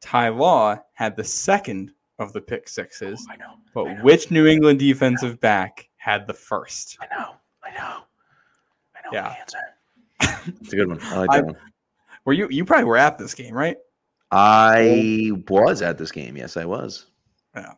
Ty 0.00 0.30
Law 0.30 0.78
had 0.94 1.16
the 1.16 1.24
second 1.24 1.92
of 2.18 2.32
the 2.32 2.40
pick 2.40 2.68
sixes. 2.68 3.26
Oh, 3.28 3.32
I 3.32 3.36
know. 3.36 3.54
But 3.74 3.86
I 3.86 3.94
know. 3.94 4.02
which 4.02 4.30
New 4.30 4.46
England 4.46 4.78
defensive 4.78 5.40
back 5.40 5.88
had 5.96 6.26
the 6.26 6.34
first? 6.34 6.98
I 7.00 7.06
know. 7.14 7.34
I 7.62 7.70
know. 7.70 7.98
I 8.96 9.00
know 9.04 9.10
yeah. 9.12 9.28
the 9.28 9.40
answer. 9.40 10.52
it's 10.60 10.72
a 10.72 10.76
good 10.76 10.88
one. 10.88 11.00
I 11.02 11.18
like 11.18 11.30
that 11.30 11.38
I, 11.38 11.42
one. 11.42 11.56
Were 12.24 12.32
you 12.32 12.48
you 12.50 12.64
probably 12.64 12.84
were 12.84 12.96
at 12.96 13.18
this 13.18 13.34
game, 13.34 13.54
right? 13.54 13.76
I 14.30 15.32
was 15.48 15.82
at 15.82 15.98
this 15.98 16.12
game. 16.12 16.36
Yes, 16.36 16.56
I 16.56 16.64
was. 16.64 17.06
Yeah. 17.54 17.72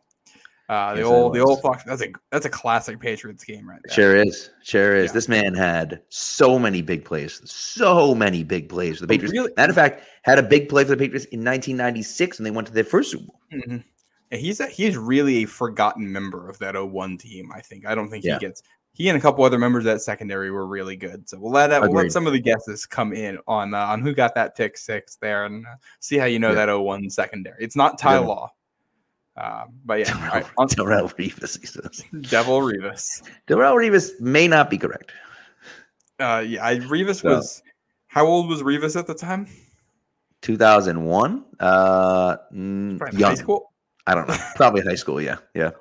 Uh, 0.73 0.95
the 0.95 1.01
yes, 1.01 1.07
old 1.07 1.33
the 1.35 1.39
old 1.39 1.61
Fox. 1.61 1.83
That's 1.83 2.01
a 2.01 2.07
that's 2.31 2.47
a 2.47 2.49
classic 2.49 2.99
Patriots 2.99 3.43
game, 3.43 3.69
right? 3.69 3.79
There. 3.85 3.93
Sure 3.93 4.15
is, 4.15 4.49
sure 4.63 4.95
is. 4.95 5.11
Yeah. 5.11 5.13
This 5.13 5.29
man 5.29 5.53
had 5.53 6.01
so 6.09 6.57
many 6.57 6.81
big 6.81 7.05
plays, 7.05 7.39
so 7.45 8.15
many 8.15 8.43
big 8.43 8.69
plays 8.69 8.97
for 8.97 9.05
the 9.05 9.07
Patriots. 9.07 9.33
Really? 9.33 9.53
Matter 9.55 9.69
of 9.69 9.75
fact, 9.75 10.03
had 10.23 10.39
a 10.39 10.43
big 10.43 10.69
play 10.69 10.83
for 10.83 10.89
the 10.89 10.97
Patriots 10.97 11.25
in 11.25 11.41
1996 11.41 12.39
when 12.39 12.43
they 12.43 12.49
went 12.49 12.65
to 12.69 12.73
their 12.73 12.83
first 12.83 13.11
Super 13.11 13.25
Bowl. 13.25 13.39
Mm-hmm. 13.53 13.77
he's 14.35 14.61
a, 14.61 14.65
he's 14.65 14.97
really 14.97 15.43
a 15.43 15.45
forgotten 15.45 16.11
member 16.11 16.49
of 16.49 16.57
that 16.57 16.73
01 16.73 17.19
team. 17.19 17.51
I 17.53 17.61
think. 17.61 17.85
I 17.85 17.93
don't 17.93 18.09
think 18.09 18.25
yeah. 18.25 18.33
he 18.33 18.39
gets. 18.39 18.63
He 18.93 19.09
and 19.09 19.17
a 19.17 19.21
couple 19.21 19.43
other 19.43 19.59
members 19.59 19.81
of 19.85 19.93
that 19.93 20.01
secondary 20.01 20.49
were 20.49 20.65
really 20.65 20.95
good. 20.95 21.29
So 21.29 21.37
we'll 21.37 21.51
let 21.51 21.67
that, 21.67 21.83
we'll 21.83 21.91
let 21.91 22.11
some 22.11 22.25
of 22.25 22.33
the 22.33 22.39
guesses 22.39 22.87
come 22.87 23.13
in 23.13 23.37
on 23.47 23.75
uh, 23.75 23.77
on 23.77 24.01
who 24.01 24.15
got 24.15 24.33
that 24.33 24.57
pick 24.57 24.75
six 24.75 25.17
there 25.17 25.45
and 25.45 25.67
uh, 25.67 25.75
see 25.99 26.17
how 26.17 26.25
you 26.25 26.39
know 26.39 26.55
that 26.55 26.75
01 26.75 27.11
secondary. 27.11 27.63
It's 27.63 27.75
not 27.75 27.99
Ty 27.99 28.17
Law. 28.19 28.51
Um, 29.35 29.73
but 29.83 29.99
yeah, 29.99 30.05
Darrelle, 30.05 30.31
right, 30.31 30.45
on, 30.57 30.67
Darrelle 30.67 31.13
Revis, 31.15 31.59
he 31.59 31.65
says. 31.65 32.03
Devil 32.29 32.59
Revis. 32.61 33.23
Darrelle 33.47 33.75
Revis 33.75 34.19
may 34.19 34.47
not 34.47 34.69
be 34.69 34.77
correct. 34.77 35.11
Uh, 36.19 36.43
yeah, 36.45 36.65
I, 36.65 36.77
Revis 36.77 37.21
so, 37.21 37.29
was. 37.29 37.63
How 38.07 38.27
old 38.27 38.47
was 38.47 38.61
Revis 38.61 38.95
at 38.95 39.07
the 39.07 39.15
time? 39.15 39.47
2001. 40.43 41.45
Uh, 41.59 42.37
young. 42.51 42.99
High 42.99 43.33
school. 43.33 43.73
I 44.05 44.13
don't 44.13 44.27
know. 44.27 44.37
Probably 44.55 44.81
high 44.81 44.95
school. 44.95 45.21
Yeah, 45.21 45.37
yeah. 45.55 45.71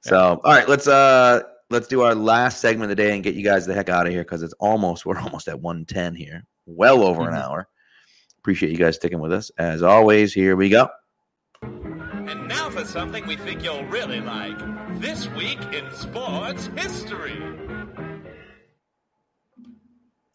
So, 0.00 0.16
yeah. 0.16 0.50
all 0.50 0.56
right, 0.56 0.68
let's 0.68 0.88
uh 0.88 1.42
let's 1.68 1.86
do 1.86 2.02
our 2.02 2.14
last 2.14 2.60
segment 2.60 2.90
of 2.90 2.96
the 2.96 3.02
day 3.02 3.14
and 3.14 3.22
get 3.22 3.34
you 3.34 3.44
guys 3.44 3.66
the 3.66 3.74
heck 3.74 3.88
out 3.88 4.06
of 4.06 4.12
here 4.12 4.22
because 4.22 4.42
it's 4.42 4.54
almost 4.54 5.04
we're 5.04 5.18
almost 5.20 5.48
at 5.48 5.60
110 5.60 6.14
here, 6.14 6.44
well 6.66 7.02
over 7.02 7.22
mm-hmm. 7.22 7.34
an 7.34 7.42
hour. 7.42 7.68
Appreciate 8.38 8.72
you 8.72 8.78
guys 8.78 8.96
sticking 8.96 9.20
with 9.20 9.32
us 9.32 9.50
as 9.58 9.82
always. 9.82 10.32
Here 10.32 10.56
we 10.56 10.70
go. 10.70 10.88
And 12.80 12.88
for 12.88 12.92
something 12.92 13.26
we 13.26 13.36
think 13.36 13.62
you'll 13.62 13.84
really 13.84 14.22
like. 14.22 14.58
This 15.02 15.28
week 15.28 15.58
in 15.70 15.90
sports 15.92 16.70
history. 16.74 17.38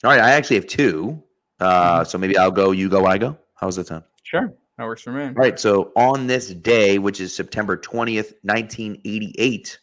All 0.04 0.12
right, 0.12 0.20
I 0.20 0.30
actually 0.30 0.58
have 0.58 0.68
two. 0.68 1.24
Uh, 1.60 2.04
so 2.04 2.20
maybe 2.20 2.38
I'll 2.38 2.52
go, 2.52 2.70
you 2.70 2.88
go, 2.88 3.08
I 3.08 3.18
go. 3.18 3.36
How's 3.56 3.78
that 3.78 3.88
sound? 3.88 4.04
Sure. 4.22 4.54
That 4.78 4.84
works 4.84 5.02
for 5.02 5.12
me. 5.12 5.24
All 5.24 5.32
right. 5.32 5.60
So 5.60 5.92
on 5.96 6.28
this 6.28 6.50
day, 6.54 7.00
which 7.00 7.20
is 7.20 7.36
September 7.36 7.78
20th, 7.78 8.34
1988, 8.44 9.80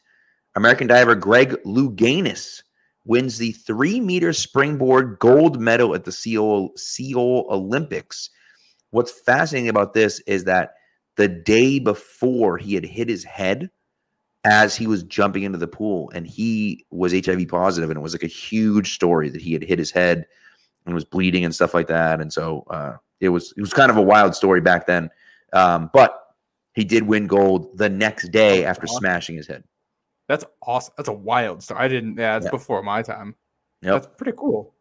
American 0.55 0.87
diver 0.87 1.17
Greg 1.17 1.57
Louganis 1.67 2.63
wins 3.05 3.39
the 3.39 3.51
three 3.51 3.99
meter 3.99 4.33
springboard 4.33 5.19
gold 5.19 5.61
medal 5.61 5.97
at 5.97 6.05
the 6.05 6.13
Seoul, 6.13 6.71
Seoul 6.77 7.49
Olympics. 7.51 8.31
What's 8.91 9.11
fascinating 9.11 9.69
about 9.69 9.95
this 9.95 10.21
is 10.29 10.45
that 10.45 10.75
the 11.17 11.29
day 11.29 11.79
before 11.79 12.59
he 12.59 12.75
had 12.75 12.85
hit 12.85 13.09
his 13.09 13.25
head 13.25 13.71
as 14.45 14.75
he 14.75 14.87
was 14.87 15.03
jumping 15.05 15.45
into 15.45 15.59
the 15.59 15.69
pool 15.69 16.11
and 16.15 16.27
he 16.27 16.85
was 16.91 17.13
HIV 17.13 17.47
positive 17.49 17.91
and 17.91 17.97
it 17.97 18.03
was 18.03 18.15
like 18.15 18.25
a 18.25 18.29
huge 18.29 18.95
story 18.95 19.29
that 19.29 19.41
he 19.41 19.53
had 19.53 19.63
hit 19.63 19.79
his 19.79 19.91
head 19.91 20.27
and 20.85 20.95
was 20.95 21.05
bleeding 21.05 21.45
and 21.45 21.55
stuff 21.55 21.75
like 21.75 21.87
that 21.87 22.21
and 22.21 22.33
so 22.33 22.65
uh, 22.71 22.97
it 23.21 23.29
was 23.29 23.55
it 23.57 23.61
was 23.61 23.73
kind 23.73 23.91
of 23.91 23.97
a 23.97 24.03
wild 24.03 24.35
story 24.35 24.61
back 24.61 24.87
then 24.87 25.09
um, 25.53 25.91
but 25.93 26.35
he 26.75 26.85
did 26.85 27.05
win 27.05 27.27
gold 27.27 27.77
the 27.79 27.89
next 27.89 28.31
day 28.31 28.65
after 28.65 28.85
awesome. 28.85 28.99
smashing 28.99 29.37
his 29.37 29.47
head 29.47 29.63
that's 30.29 30.45
awesome 30.63 30.95
that's 30.97 31.09
a 31.09 31.13
wild 31.13 31.63
story 31.63 31.81
I 31.81 31.89
didn't 31.89 32.17
yeah 32.17 32.37
it's 32.37 32.47
yeah. 32.47 32.51
before 32.51 32.83
my 32.83 33.03
time 33.03 33.37
yep. 33.81 34.03
that's 34.03 34.09
pretty 34.17 34.37
cool 34.37 34.75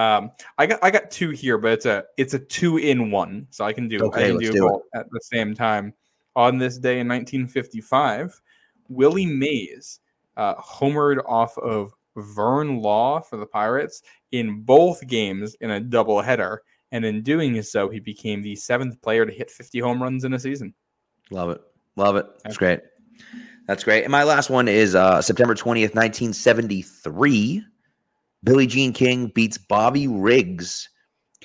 um, 0.00 0.30
I 0.56 0.64
got 0.64 0.78
I 0.82 0.90
got 0.90 1.10
two 1.10 1.28
here, 1.28 1.58
but 1.58 1.72
it's 1.72 1.84
a 1.84 2.04
it's 2.16 2.32
a 2.32 2.38
two 2.38 2.78
in 2.78 3.10
one, 3.10 3.46
so 3.50 3.66
I 3.66 3.74
can 3.74 3.86
do 3.86 4.02
okay, 4.04 4.24
I 4.24 4.28
can 4.28 4.38
do, 4.38 4.52
do 4.52 4.82
at 4.94 5.06
the 5.10 5.20
same 5.20 5.54
time. 5.54 5.92
On 6.36 6.56
this 6.56 6.78
day 6.78 7.00
in 7.00 7.08
1955, 7.08 8.40
Willie 8.88 9.26
Mays 9.26 10.00
uh, 10.38 10.54
homered 10.54 11.22
off 11.26 11.58
of 11.58 11.92
Vern 12.16 12.80
Law 12.80 13.20
for 13.20 13.36
the 13.36 13.44
Pirates 13.44 14.02
in 14.32 14.62
both 14.62 15.06
games 15.06 15.54
in 15.60 15.72
a 15.72 15.80
doubleheader, 15.80 16.58
and 16.92 17.04
in 17.04 17.22
doing 17.22 17.60
so, 17.62 17.90
he 17.90 18.00
became 18.00 18.40
the 18.40 18.56
seventh 18.56 19.02
player 19.02 19.26
to 19.26 19.32
hit 19.32 19.50
50 19.50 19.80
home 19.80 20.02
runs 20.02 20.24
in 20.24 20.32
a 20.32 20.38
season. 20.38 20.72
Love 21.30 21.50
it, 21.50 21.60
love 21.96 22.16
it. 22.16 22.26
That's 22.42 22.56
great. 22.56 22.80
That's 23.66 23.84
great. 23.84 24.04
And 24.04 24.12
my 24.12 24.22
last 24.22 24.48
one 24.48 24.66
is 24.66 24.94
uh, 24.94 25.20
September 25.20 25.54
20th, 25.54 25.94
1973. 25.94 27.64
Billie 28.42 28.66
Jean 28.66 28.92
King 28.92 29.26
beats 29.28 29.58
Bobby 29.58 30.06
Riggs 30.08 30.88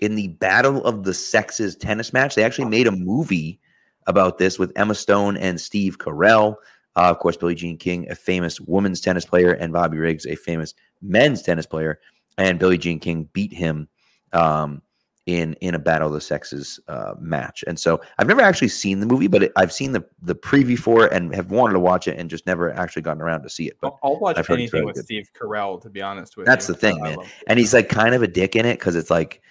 in 0.02 0.16
the 0.16 0.30
Battle 0.30 0.84
of 0.86 1.04
the 1.04 1.14
Sexes 1.14 1.76
tennis 1.76 2.14
match. 2.14 2.36
They 2.36 2.44
actually 2.44 2.70
made 2.70 2.88
a 2.88 2.92
movie 2.92 3.60
about 4.08 4.38
this 4.38 4.60
with 4.60 4.72
Emma 4.76 4.96
Stone 4.96 5.38
and 5.38 5.60
Steve 5.60 5.98
Carell. 5.98 6.56
Uh, 6.96 7.10
of 7.10 7.20
course, 7.20 7.36
Billie 7.36 7.56
Jean 7.56 7.78
King, 7.78 8.10
a 8.10 8.16
famous 8.16 8.62
women's 8.62 9.02
tennis 9.02 9.26
player, 9.26 9.52
and 9.52 9.74
Bobby 9.74 9.98
Riggs, 9.98 10.26
a 10.26 10.36
famous 10.36 10.74
men's 11.02 11.42
tennis 11.42 11.66
player. 11.66 12.00
And 12.38 12.60
Billie 12.60 12.78
Jean 12.78 13.00
King 13.00 13.30
beat 13.34 13.54
him 13.54 13.90
um, 14.32 14.82
in 15.26 15.54
in 15.56 15.74
a 15.74 15.80
battle 15.80 16.08
of 16.08 16.14
the 16.14 16.22
sexes 16.22 16.80
uh, 16.88 17.14
match. 17.20 17.64
And 17.66 17.80
so 17.80 18.00
I've 18.18 18.28
never 18.28 18.42
actually 18.42 18.68
seen 18.68 19.00
the 19.00 19.06
movie, 19.06 19.28
but 19.28 19.44
it, 19.44 19.52
I've 19.56 19.74
seen 19.74 19.92
the 19.92 20.06
the 20.22 20.36
preview 20.36 20.78
for 20.78 21.06
it 21.06 21.14
and 21.14 21.34
have 21.34 21.50
wanted 21.50 21.74
to 21.74 21.80
watch 21.80 22.08
it 22.08 22.18
and 22.20 22.30
just 22.30 22.46
never 22.46 22.72
actually 22.74 23.02
gotten 23.02 23.22
around 23.22 23.42
to 23.44 23.50
see 23.50 23.68
it. 23.68 23.78
But 23.82 23.96
I'll 24.04 24.20
watch 24.20 24.38
I've 24.38 24.50
anything 24.50 24.86
with 24.86 24.96
good. 24.96 25.06
Steve 25.06 25.30
Carell, 25.40 25.82
to 25.82 25.90
be 25.90 26.02
honest 26.02 26.38
with 26.38 26.46
that's 26.46 26.68
you. 26.68 26.74
That's 26.74 26.82
the 26.82 26.88
thing, 26.90 27.02
man. 27.02 27.18
And 27.48 27.58
he's 27.58 27.74
like 27.74 27.90
kind 27.90 28.14
of 28.14 28.22
a 28.22 28.28
dick 28.28 28.56
in 28.56 28.66
it 28.66 28.78
because 28.78 28.96
it's 28.96 29.10
like 29.10 29.42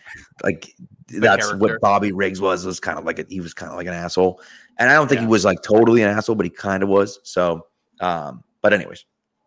like 0.44 0.72
that's 1.08 1.46
character. 1.46 1.56
what 1.56 1.80
Bobby 1.80 2.12
Riggs 2.12 2.40
was 2.40 2.64
was 2.64 2.78
kind 2.78 2.98
of 2.98 3.04
like 3.04 3.18
a, 3.18 3.26
he 3.28 3.40
was 3.40 3.52
kind 3.52 3.70
of 3.70 3.76
like 3.76 3.86
an 3.86 3.94
asshole. 3.94 4.40
And 4.78 4.90
I 4.90 4.94
don't 4.94 5.08
think 5.08 5.20
yeah. 5.20 5.26
he 5.26 5.30
was 5.30 5.44
like 5.44 5.62
totally 5.62 6.02
an 6.02 6.10
asshole, 6.10 6.36
but 6.36 6.46
he 6.46 6.50
kind 6.50 6.82
of 6.82 6.88
was. 6.88 7.20
So, 7.24 7.66
um, 8.00 8.44
but 8.62 8.72
anyways, 8.72 9.04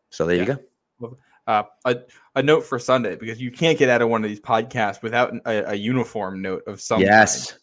so 0.09 0.25
there 0.25 0.35
yeah. 0.35 0.41
you 0.41 0.59
go. 0.99 1.17
Uh, 1.47 1.63
a, 1.85 1.95
a 2.35 2.43
note 2.43 2.65
for 2.65 2.77
Sunday 2.77 3.15
because 3.15 3.39
you 3.39 3.49
can't 3.49 3.79
get 3.79 3.87
out 3.89 4.01
of 4.01 4.09
one 4.09 4.21
of 4.21 4.29
these 4.29 4.39
podcasts 4.39 5.01
without 5.01 5.33
a, 5.45 5.71
a 5.71 5.75
uniform 5.75 6.41
note 6.41 6.61
of 6.67 6.81
some 6.81 6.99
yes. 6.99 7.57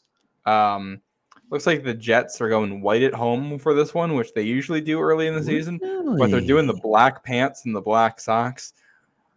Um, 0.47 1.03
looks 1.51 1.67
like 1.67 1.85
the 1.85 1.95
Jets 1.95 2.41
are 2.41 2.49
going 2.49 2.81
white 2.81 3.03
at 3.03 3.13
home 3.13 3.59
for 3.59 3.75
this 3.75 3.93
one, 3.93 4.15
which 4.15 4.33
they 4.33 4.43
usually 4.43 4.81
do 4.81 5.01
early 5.01 5.27
in 5.27 5.35
the 5.35 5.43
season, 5.43 5.79
really? 5.83 6.19
but 6.19 6.31
they're 6.31 6.41
doing 6.41 6.67
the 6.67 6.81
black 6.83 7.23
pants 7.25 7.67
and 7.67 7.77
the 7.77 7.81
black 7.81 8.21
socks, 8.21 8.73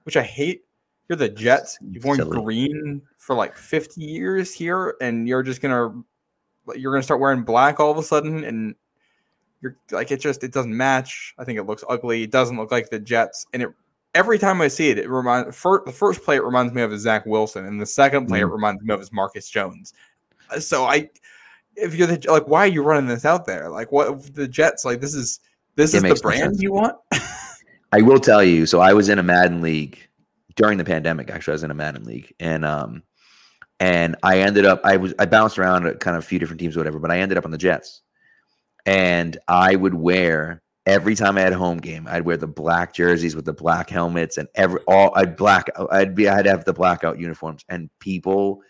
which 0.04 0.16
I 0.16 0.24
hate 0.24 0.64
You're 1.10 1.18
the 1.18 1.30
Jets. 1.30 1.78
You've 1.82 2.06
worn 2.06 2.18
Silly. 2.18 2.42
green 2.42 3.02
for 3.18 3.36
like 3.36 3.56
50 3.58 4.02
years 4.02 4.54
here, 4.54 4.96
and 5.02 5.28
you're 5.28 5.44
just 5.44 5.62
gonna 5.62 6.04
you're 6.76 6.94
gonna 6.94 7.04
start 7.04 7.20
wearing 7.20 7.44
black 7.44 7.80
all 7.80 7.92
of 7.92 7.98
a 7.98 8.04
sudden, 8.04 8.44
and 8.44 8.76
you're 9.62 9.76
like 9.92 10.12
it 10.12 10.22
just 10.22 10.44
it 10.44 10.54
doesn't 10.54 10.76
match. 10.76 11.36
I 11.38 11.44
think 11.44 11.60
it 11.60 11.64
looks 11.64 11.84
ugly. 11.90 12.24
It 12.24 12.32
doesn't 12.32 12.58
look 12.58 12.72
like 12.72 12.90
the 12.90 13.00
Jets, 13.00 13.46
and 13.54 13.62
it 13.62 13.70
every 14.18 14.40
time 14.40 14.60
I 14.62 14.68
see 14.68 14.90
it, 14.90 14.98
it 14.98 15.10
reminds 15.10 15.56
first 15.56 15.86
the 15.86 15.92
first 15.92 16.24
play 16.24 16.36
it 16.38 16.44
reminds 16.44 16.74
me 16.74 16.82
of 16.82 16.92
is 16.92 17.02
Zach 17.02 17.26
Wilson, 17.26 17.66
and 17.66 17.80
the 17.80 17.86
second 17.86 18.28
play 18.28 18.40
it 18.42 18.46
Mhm. 18.48 18.52
reminds 18.54 18.82
me 18.84 18.94
of 18.94 19.00
is 19.02 19.12
Marcus 19.14 19.48
Jones. 19.50 19.94
Uh, 20.50 20.60
So 20.60 20.86
I, 20.86 21.10
if 21.76 21.94
you're 21.96 22.08
the 22.08 22.20
like, 22.32 22.48
why 22.48 22.62
are 22.62 22.68
you 22.68 22.82
running 22.84 23.08
this 23.08 23.24
out 23.26 23.46
there? 23.46 23.70
Like, 23.70 23.92
what 23.92 24.34
the 24.34 24.48
Jets? 24.48 24.84
Like, 24.84 25.00
this 25.00 25.14
is 25.14 25.40
this 25.76 25.94
It 25.94 26.04
is 26.04 26.16
the 26.16 26.22
brand 26.22 26.40
sense. 26.56 26.62
you 26.62 26.74
want? 26.74 26.96
I 27.94 28.02
will 28.02 28.20
tell 28.20 28.44
you. 28.44 28.66
So 28.66 28.80
I 28.82 28.94
was 28.94 29.08
in 29.10 29.20
a 29.20 29.24
Madden 29.24 29.62
league 29.62 29.98
during 30.56 30.78
the 30.78 30.84
pandemic. 30.84 31.30
Actually, 31.30 31.54
I 31.54 31.56
was 31.56 31.64
in 31.64 31.72
a 31.72 31.76
Madden 31.76 32.04
league, 32.04 32.34
and 32.40 32.66
um, 32.66 33.04
and 33.80 34.16
I 34.24 34.40
ended 34.40 34.66
up. 34.66 34.82
I 34.84 34.98
was 34.98 35.14
I 35.20 35.26
bounced 35.28 35.60
around 35.60 35.86
at 35.86 36.00
kind 36.00 36.18
of 36.18 36.24
a 36.24 36.26
few 36.28 36.40
different 36.40 36.60
teams, 36.60 36.76
or 36.76 36.80
whatever. 36.80 36.98
But 37.00 37.12
I 37.12 37.20
ended 37.20 37.38
up 37.38 37.46
on 37.46 37.52
the 37.52 37.58
Jets, 37.60 38.02
and 38.86 39.38
I 39.48 39.76
would 39.76 39.94
wear 39.94 40.64
every 40.88 41.16
time 41.16 41.38
I 41.38 41.42
had 41.42 41.54
a 41.54 41.58
home 41.58 41.78
game. 41.78 42.08
I'd 42.10 42.24
wear 42.24 42.38
the 42.38 42.48
black 42.48 42.94
jerseys 42.94 43.36
with 43.36 43.46
the 43.46 43.54
black 43.54 43.90
helmets, 43.90 44.38
and 44.38 44.48
every 44.56 44.80
all 44.88 45.12
I'd 45.16 45.36
black. 45.36 45.70
I'd 45.92 46.16
be. 46.16 46.28
I'd 46.28 46.48
have 46.48 46.66
the 46.66 46.74
blackout 46.74 47.20
uniforms, 47.20 47.64
and 47.70 47.90
people 48.00 48.64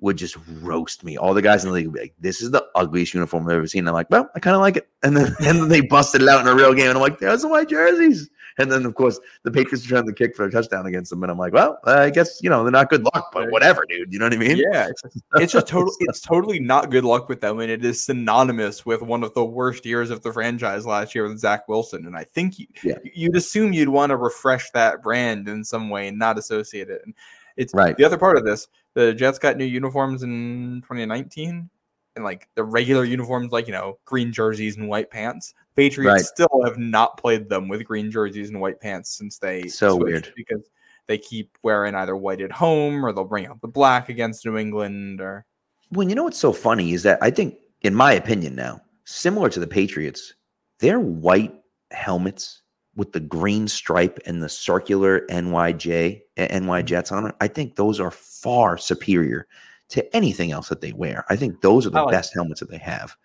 would 0.00 0.16
just 0.16 0.36
roast 0.60 1.04
me. 1.04 1.16
All 1.16 1.32
the 1.32 1.42
guys 1.42 1.62
in 1.62 1.70
the 1.70 1.74
league 1.74 1.86
would 1.86 1.94
be 1.94 2.00
like, 2.00 2.14
"This 2.18 2.42
is 2.42 2.50
the 2.50 2.66
ugliest 2.74 3.14
uniform 3.14 3.46
I've 3.46 3.52
ever 3.52 3.66
seen." 3.66 3.86
I'm 3.88 3.94
like, 3.94 4.10
"Well, 4.10 4.28
I 4.34 4.40
kind 4.40 4.56
of 4.56 4.60
like 4.60 4.76
it," 4.76 4.88
and 5.02 5.16
then 5.16 5.26
and 5.38 5.60
then 5.60 5.68
they 5.68 5.80
busted 5.80 6.20
it 6.20 6.28
out 6.28 6.40
in 6.40 6.48
a 6.48 6.54
real 6.54 6.74
game, 6.74 6.88
and 6.88 6.98
I'm 6.98 7.02
like, 7.02 7.20
"Those 7.20 7.44
are 7.44 7.50
my 7.50 7.64
jerseys." 7.64 8.28
And 8.60 8.70
then, 8.70 8.84
of 8.84 8.94
course, 8.94 9.18
the 9.42 9.50
Patriots 9.50 9.86
are 9.86 9.88
trying 9.88 10.06
to 10.06 10.12
kick 10.12 10.36
for 10.36 10.44
a 10.44 10.50
touchdown 10.50 10.84
against 10.84 11.08
them, 11.10 11.22
and 11.22 11.32
I'm 11.32 11.38
like, 11.38 11.54
"Well, 11.54 11.78
I 11.84 12.10
guess 12.10 12.42
you 12.42 12.50
know 12.50 12.62
they're 12.62 12.70
not 12.70 12.90
good 12.90 13.04
luck, 13.04 13.30
but 13.32 13.50
whatever, 13.50 13.86
dude. 13.88 14.12
You 14.12 14.18
know 14.18 14.26
what 14.26 14.34
I 14.34 14.36
mean?" 14.36 14.58
Yeah, 14.58 14.88
it's, 14.88 15.02
it's 15.36 15.52
just 15.52 15.66
totally, 15.66 15.96
It's 16.00 16.20
totally 16.20 16.60
not 16.60 16.90
good 16.90 17.04
luck 17.04 17.28
with 17.30 17.40
them, 17.40 17.60
and 17.60 17.70
it 17.70 17.82
is 17.84 18.04
synonymous 18.04 18.84
with 18.84 19.00
one 19.00 19.24
of 19.24 19.32
the 19.34 19.44
worst 19.44 19.86
years 19.86 20.10
of 20.10 20.22
the 20.22 20.32
franchise 20.32 20.84
last 20.84 21.14
year 21.14 21.26
with 21.26 21.38
Zach 21.38 21.68
Wilson. 21.68 22.06
And 22.06 22.14
I 22.16 22.24
think 22.24 22.58
you, 22.58 22.66
Yeah. 22.82 22.98
you'd 23.14 23.36
assume 23.36 23.72
you'd 23.72 23.88
want 23.88 24.10
to 24.10 24.16
refresh 24.16 24.70
that 24.72 25.02
brand 25.02 25.48
in 25.48 25.64
some 25.64 25.88
way 25.88 26.08
and 26.08 26.18
not 26.18 26.36
associate 26.38 26.90
it. 26.90 27.00
And 27.06 27.14
it's 27.56 27.72
Right. 27.72 27.96
the 27.96 28.04
other 28.04 28.18
part 28.18 28.36
of 28.36 28.44
this. 28.44 28.68
The 28.94 29.14
Jets 29.14 29.38
got 29.38 29.56
new 29.56 29.64
uniforms 29.64 30.22
in 30.22 30.82
2019, 30.82 31.70
and 32.16 32.24
like 32.24 32.48
the 32.56 32.64
regular 32.64 33.04
uniforms, 33.04 33.52
like 33.52 33.66
you 33.68 33.72
know, 33.72 33.98
green 34.04 34.32
jerseys 34.32 34.76
and 34.76 34.88
white 34.88 35.10
pants. 35.10 35.54
Patriots 35.76 36.12
Right. 36.12 36.24
still 36.24 36.62
have 36.64 36.78
not 36.78 37.16
played 37.16 37.48
them 37.48 37.68
with 37.68 37.84
green 37.84 38.10
jerseys 38.10 38.50
and 38.50 38.60
white 38.60 38.80
pants 38.80 39.16
since 39.16 39.38
they 39.38 39.68
So 39.68 39.96
weird. 39.96 40.32
because 40.36 40.68
they 41.06 41.18
keep 41.18 41.56
wearing 41.62 41.94
either 41.94 42.16
white 42.16 42.40
at 42.40 42.52
home 42.52 43.04
or 43.04 43.12
they'll 43.12 43.24
bring 43.24 43.46
out 43.46 43.60
the 43.60 43.68
black 43.68 44.08
against 44.08 44.44
New 44.44 44.56
England 44.56 45.20
or 45.20 45.46
Well, 45.92 46.08
you 46.08 46.14
know 46.14 46.24
what's 46.24 46.38
so 46.38 46.52
funny 46.52 46.92
is 46.92 47.02
that 47.04 47.18
I 47.20 47.30
think, 47.30 47.56
in 47.82 47.94
my 47.94 48.12
opinion, 48.12 48.54
now 48.54 48.80
similar 49.04 49.48
to 49.50 49.60
the 49.60 49.66
Patriots, 49.66 50.34
their 50.78 51.00
white 51.00 51.54
helmets 51.90 52.62
with 52.96 53.12
the 53.12 53.20
green 53.20 53.66
stripe 53.66 54.18
and 54.26 54.42
the 54.42 54.48
circular 54.48 55.26
NYJ 55.30 56.22
NY 56.36 56.48
mm-hmm. 56.48 56.86
Jets 56.86 57.10
on 57.12 57.26
it. 57.26 57.34
I 57.40 57.48
think 57.48 57.76
those 57.76 57.98
are 57.98 58.10
far 58.10 58.76
superior 58.76 59.46
to 59.88 60.16
anything 60.16 60.52
else 60.52 60.68
that 60.68 60.80
they 60.80 60.92
wear. 60.92 61.24
I 61.28 61.36
think 61.36 61.60
those 61.60 61.86
are 61.86 61.90
the 61.90 62.02
like- 62.02 62.12
best 62.12 62.34
helmets 62.34 62.60
that 62.60 62.70
they 62.70 62.78
have. 62.78 63.16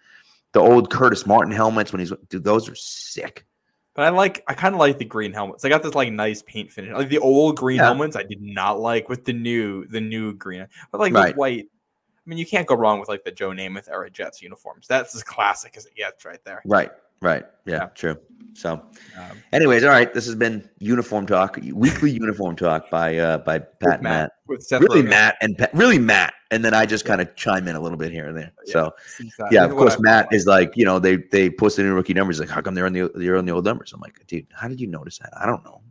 The 0.55 0.61
old 0.61 0.89
Curtis 0.89 1.25
Martin 1.25 1.51
helmets 1.51 1.91
when 1.91 1.99
he's 1.99 2.13
dude, 2.29 2.45
those 2.45 2.69
are 2.69 2.75
sick. 2.75 3.45
but 3.93 4.05
I 4.05 4.09
like 4.09 4.41
I 4.47 4.53
kind 4.53 4.73
of 4.73 4.79
like 4.79 4.97
the 4.97 5.03
green 5.03 5.33
helmets. 5.33 5.65
I 5.65 5.69
got 5.69 5.83
this 5.83 5.93
like 5.95 6.11
nice 6.13 6.41
paint 6.43 6.71
finish. 6.71 6.93
Like 6.93 7.09
the 7.09 7.19
old 7.19 7.57
green 7.57 7.75
Yeah. 7.77 7.83
helmets 7.87 8.15
I 8.15 8.23
did 8.23 8.41
not 8.41 8.79
like 8.79 9.09
with 9.09 9.25
the 9.25 9.33
new 9.33 9.85
the 9.87 9.99
new 9.99 10.33
green. 10.33 10.65
But 10.93 11.01
like 11.01 11.13
Right. 11.13 11.27
with 11.27 11.35
white 11.37 11.65
I 11.67 12.23
mean 12.25 12.37
you 12.39 12.45
can't 12.45 12.65
go 12.67 12.75
wrong 12.75 13.01
with 13.01 13.09
like 13.09 13.25
the 13.25 13.31
Joe 13.31 13.49
Namath 13.49 13.89
era 13.91 14.09
Jets 14.09 14.41
uniforms. 14.41 14.87
That's 14.87 15.13
as 15.13 15.23
classic 15.23 15.75
as 15.75 15.85
it 15.85 15.93
gets 15.95 16.23
right 16.23 16.39
there. 16.45 16.61
Right, 16.65 16.89
right, 17.21 17.45
yeah, 17.65 17.73
Yeah. 17.73 17.85
true. 17.95 18.17
So, 18.53 18.71
Um, 19.17 19.37
anyways, 19.51 19.83
all 19.83 19.89
right, 19.89 20.13
this 20.13 20.25
has 20.25 20.35
been 20.35 20.69
uniform 20.79 21.25
talk, 21.25 21.59
weekly 21.73 22.09
uniform 22.11 22.55
talk 22.55 22.89
by 22.89 23.17
uh 23.17 23.39
by 23.39 23.59
Pat 23.59 23.95
and 23.95 24.03
Matt. 24.03 24.31
with 24.47 24.63
Seth 24.63 24.81
really 24.81 25.01
Rogen. 25.03 25.09
Matt 25.09 25.35
and 25.41 25.57
Pat, 25.57 25.71
really 25.73 25.99
Matt, 25.99 26.33
and 26.51 26.63
then 26.63 26.73
I 26.73 26.85
just 26.85 27.03
kind 27.03 27.19
of 27.19 27.35
chime 27.35 27.67
in 27.67 27.75
a 27.75 27.81
little 27.81 27.97
bit 27.97 28.13
here 28.13 28.27
and 28.27 28.37
there. 28.37 28.53
Yeah. 28.65 28.71
So 28.71 28.95
yeah, 29.51 29.65
of 29.65 29.71
course, 29.71 29.99
Matt 29.99 30.29
is 30.31 30.45
like, 30.45 30.71
you 30.77 30.85
know, 30.85 30.99
they 30.99 31.17
they 31.17 31.49
posted 31.49 31.85
in 31.85 31.91
rookie 31.91 32.13
numbers. 32.13 32.39
Like, 32.39 32.47
how 32.47 32.61
come 32.61 32.75
they're 32.75 32.85
on 32.85 32.93
the 32.93 33.11
they're 33.13 33.35
on 33.35 33.45
the 33.45 33.51
old 33.51 33.65
numbers? 33.65 33.91
I'm 33.91 33.99
like, 33.99 34.25
dude, 34.25 34.47
how 34.53 34.69
did 34.69 34.79
you 34.79 34.87
notice 34.87 35.17
that? 35.19 35.31
I 35.37 35.45
don't 35.45 35.63
know. 35.65 35.81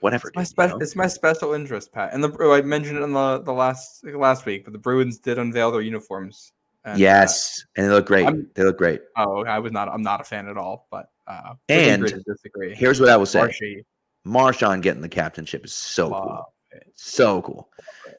Whatever. 0.00 0.28
It's 0.34 0.56
my, 0.56 0.64
dude, 0.66 0.72
you 0.72 0.78
know? 0.78 0.82
it's 0.82 0.96
my 0.96 1.06
special 1.06 1.52
interest, 1.54 1.92
Pat. 1.92 2.12
And 2.12 2.22
the 2.22 2.34
oh, 2.40 2.52
I 2.52 2.62
mentioned 2.62 2.98
it 2.98 3.02
in 3.02 3.12
the, 3.12 3.40
the 3.42 3.52
last 3.52 4.04
last 4.04 4.44
week, 4.44 4.64
but 4.64 4.72
the 4.72 4.78
Bruins 4.78 5.18
did 5.18 5.38
unveil 5.38 5.70
their 5.70 5.82
uniforms. 5.82 6.52
And, 6.88 6.96
uh, 6.96 6.98
yes, 6.98 7.64
and 7.76 7.86
they 7.86 7.90
look 7.90 8.06
great. 8.06 8.24
I'm- 8.24 8.50
they 8.54 8.64
look 8.64 8.78
great. 8.78 9.02
oh, 9.16 9.44
I 9.44 9.58
was 9.58 9.72
not. 9.72 9.88
I'm 9.88 10.02
not 10.02 10.20
a 10.20 10.24
fan 10.24 10.48
at 10.48 10.56
all. 10.56 10.86
But 10.90 11.10
uh, 11.26 11.54
And 11.68 12.02
disagree. 12.26 12.74
Here's 12.74 13.00
what 13.00 13.10
I 13.10 13.16
will 13.16 13.26
say: 13.26 13.40
Marchy, 13.40 13.84
Marchand 14.24 14.82
getting 14.82 15.02
the 15.02 15.08
captainship 15.08 15.64
is 15.64 15.74
so 15.74 16.08
cool. 16.10 16.54
it. 16.72 16.84
So 16.94 17.42
cool. 17.42 17.68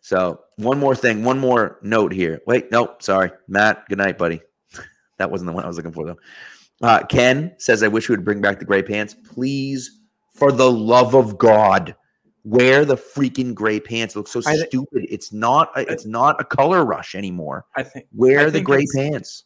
So 0.01 0.41
one 0.57 0.79
more 0.79 0.95
thing, 0.95 1.23
one 1.23 1.39
more 1.39 1.79
note 1.81 2.13
here. 2.13 2.41
Wait, 2.45 2.71
nope, 2.71 3.01
sorry, 3.01 3.31
Matt. 3.47 3.87
Good 3.89 3.97
night, 3.97 4.17
buddy. 4.17 4.41
that 5.17 5.31
wasn't 5.31 5.47
the 5.47 5.53
one 5.53 5.63
I 5.63 5.67
was 5.67 5.77
looking 5.77 5.91
for 5.91 6.05
though. 6.05 6.17
Uh, 6.81 7.03
Ken 7.05 7.55
says, 7.57 7.81
"I 7.81 7.87
wish 7.87 8.07
we 8.07 8.13
would 8.15 8.25
bring 8.25 8.39
back 8.41 8.59
the 8.59 8.65
gray 8.65 8.83
pants, 8.83 9.15
please. 9.33 9.99
For 10.35 10.51
the 10.51 10.71
love 10.71 11.15
of 11.15 11.37
God, 11.37 11.95
wear 12.43 12.85
the 12.85 12.95
freaking 12.95 13.53
gray 13.53 13.79
pants. 13.79 14.15
It 14.15 14.19
looks 14.19 14.31
so 14.31 14.41
stupid. 14.41 15.05
It's 15.09 15.31
not. 15.31 15.71
A, 15.75 15.81
it's 15.91 16.05
not 16.05 16.39
a 16.39 16.43
color 16.43 16.85
rush 16.85 17.15
anymore. 17.15 17.65
I 17.75 17.83
think 17.83 18.07
Wear 18.13 18.41
I 18.41 18.45
the 18.45 18.51
think 18.51 18.65
gray 18.65 18.85
pants. 18.93 19.45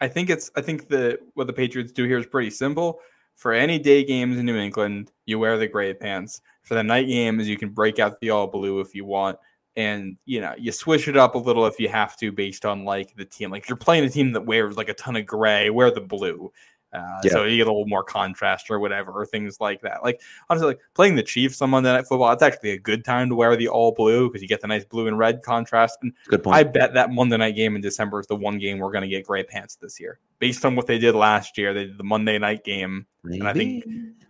I 0.00 0.08
think 0.08 0.30
it's 0.30 0.50
I 0.56 0.62
think 0.62 0.88
the 0.88 1.18
what 1.34 1.46
the 1.46 1.52
Patriots 1.52 1.92
do 1.92 2.04
here 2.04 2.18
is 2.18 2.26
pretty 2.26 2.50
simple. 2.50 3.00
For 3.36 3.52
any 3.52 3.78
day 3.78 4.04
games 4.04 4.36
in 4.36 4.44
New 4.44 4.56
England, 4.56 5.12
you 5.24 5.38
wear 5.38 5.56
the 5.56 5.66
gray 5.66 5.94
pants. 5.94 6.42
For 6.62 6.74
the 6.74 6.82
night 6.82 7.06
games, 7.06 7.48
you 7.48 7.56
can 7.56 7.70
break 7.70 7.98
out 7.98 8.20
the 8.20 8.30
all 8.30 8.46
blue 8.46 8.80
if 8.80 8.94
you 8.94 9.04
want. 9.04 9.38
And 9.76 10.16
you 10.24 10.40
know, 10.40 10.54
you 10.58 10.72
switch 10.72 11.08
it 11.08 11.16
up 11.16 11.34
a 11.34 11.38
little 11.38 11.66
if 11.66 11.78
you 11.78 11.88
have 11.88 12.16
to 12.18 12.32
based 12.32 12.66
on 12.66 12.84
like 12.84 13.14
the 13.16 13.24
team. 13.24 13.50
Like 13.50 13.62
if 13.62 13.68
you're 13.68 13.76
playing 13.76 14.04
a 14.04 14.10
team 14.10 14.32
that 14.32 14.44
wears 14.44 14.76
like 14.76 14.88
a 14.88 14.94
ton 14.94 15.16
of 15.16 15.26
gray, 15.26 15.70
wear 15.70 15.90
the 15.90 16.00
blue. 16.00 16.52
Uh, 16.92 17.20
Yeah. 17.22 17.30
So 17.32 17.44
you 17.44 17.56
get 17.56 17.66
a 17.66 17.72
little 17.72 17.86
more 17.86 18.02
contrast 18.02 18.70
or 18.70 18.78
whatever, 18.80 19.12
or 19.12 19.24
things 19.26 19.60
like 19.60 19.80
that. 19.82 20.02
Like 20.02 20.20
honestly, 20.48 20.68
like 20.68 20.80
playing 20.94 21.14
the 21.16 21.22
Chiefs 21.22 21.62
on 21.62 21.70
Monday 21.70 21.92
Night 21.92 22.06
Football, 22.06 22.32
it's 22.32 22.42
actually 22.42 22.70
a 22.70 22.78
good 22.78 23.04
time 23.04 23.28
to 23.28 23.34
wear 23.34 23.54
the 23.56 23.68
all 23.68 23.92
blue 23.92 24.28
because 24.28 24.42
you 24.42 24.48
get 24.48 24.60
the 24.60 24.66
nice 24.66 24.84
blue 24.84 25.06
and 25.06 25.18
red 25.18 25.42
contrast. 25.42 25.98
And 26.02 26.12
Good 26.28 26.42
point. 26.42 26.56
I 26.56 26.64
bet 26.64 26.94
that 26.94 27.10
Monday 27.10 27.36
night 27.36 27.54
game 27.56 27.76
in 27.76 27.80
December 27.80 28.20
is 28.20 28.26
the 28.26 28.36
one 28.36 28.58
game 28.58 28.78
we're 28.78 28.92
going 28.92 29.02
to 29.02 29.08
get 29.08 29.24
gray 29.26 29.42
pants 29.44 29.76
this 29.76 30.00
year. 30.00 30.18
Based 30.38 30.64
on 30.64 30.74
what 30.74 30.86
they 30.86 30.98
did 30.98 31.14
last 31.14 31.56
year, 31.58 31.72
they 31.72 31.84
did 31.86 31.98
the 31.98 32.04
Monday 32.04 32.38
night 32.38 32.64
game, 32.64 33.06
and 33.24 33.46
I 33.46 33.52
think 33.52 33.84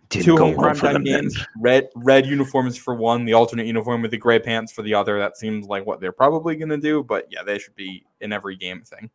Didn't 0.09 0.25
two 0.25 0.37
home 0.37 0.55
well 0.55 0.73
for 0.75 0.85
primetime 0.87 0.93
then. 0.93 1.03
games, 1.03 1.39
red 1.57 1.89
red 1.95 2.25
uniforms 2.25 2.77
for 2.77 2.93
one, 2.93 3.25
the 3.25 3.33
alternate 3.33 3.65
uniform 3.65 4.01
with 4.01 4.11
the 4.11 4.17
gray 4.17 4.39
pants 4.39 4.71
for 4.71 4.81
the 4.81 4.93
other. 4.93 5.17
That 5.17 5.37
seems 5.37 5.67
like 5.67 5.85
what 5.85 5.99
they're 6.01 6.11
probably 6.11 6.57
going 6.57 6.69
to 6.69 6.77
do, 6.77 7.01
but 7.03 7.27
yeah, 7.31 7.43
they 7.43 7.57
should 7.57 7.75
be 7.75 8.03
in 8.19 8.33
every 8.33 8.55
game 8.57 8.81
thing. 8.81 9.09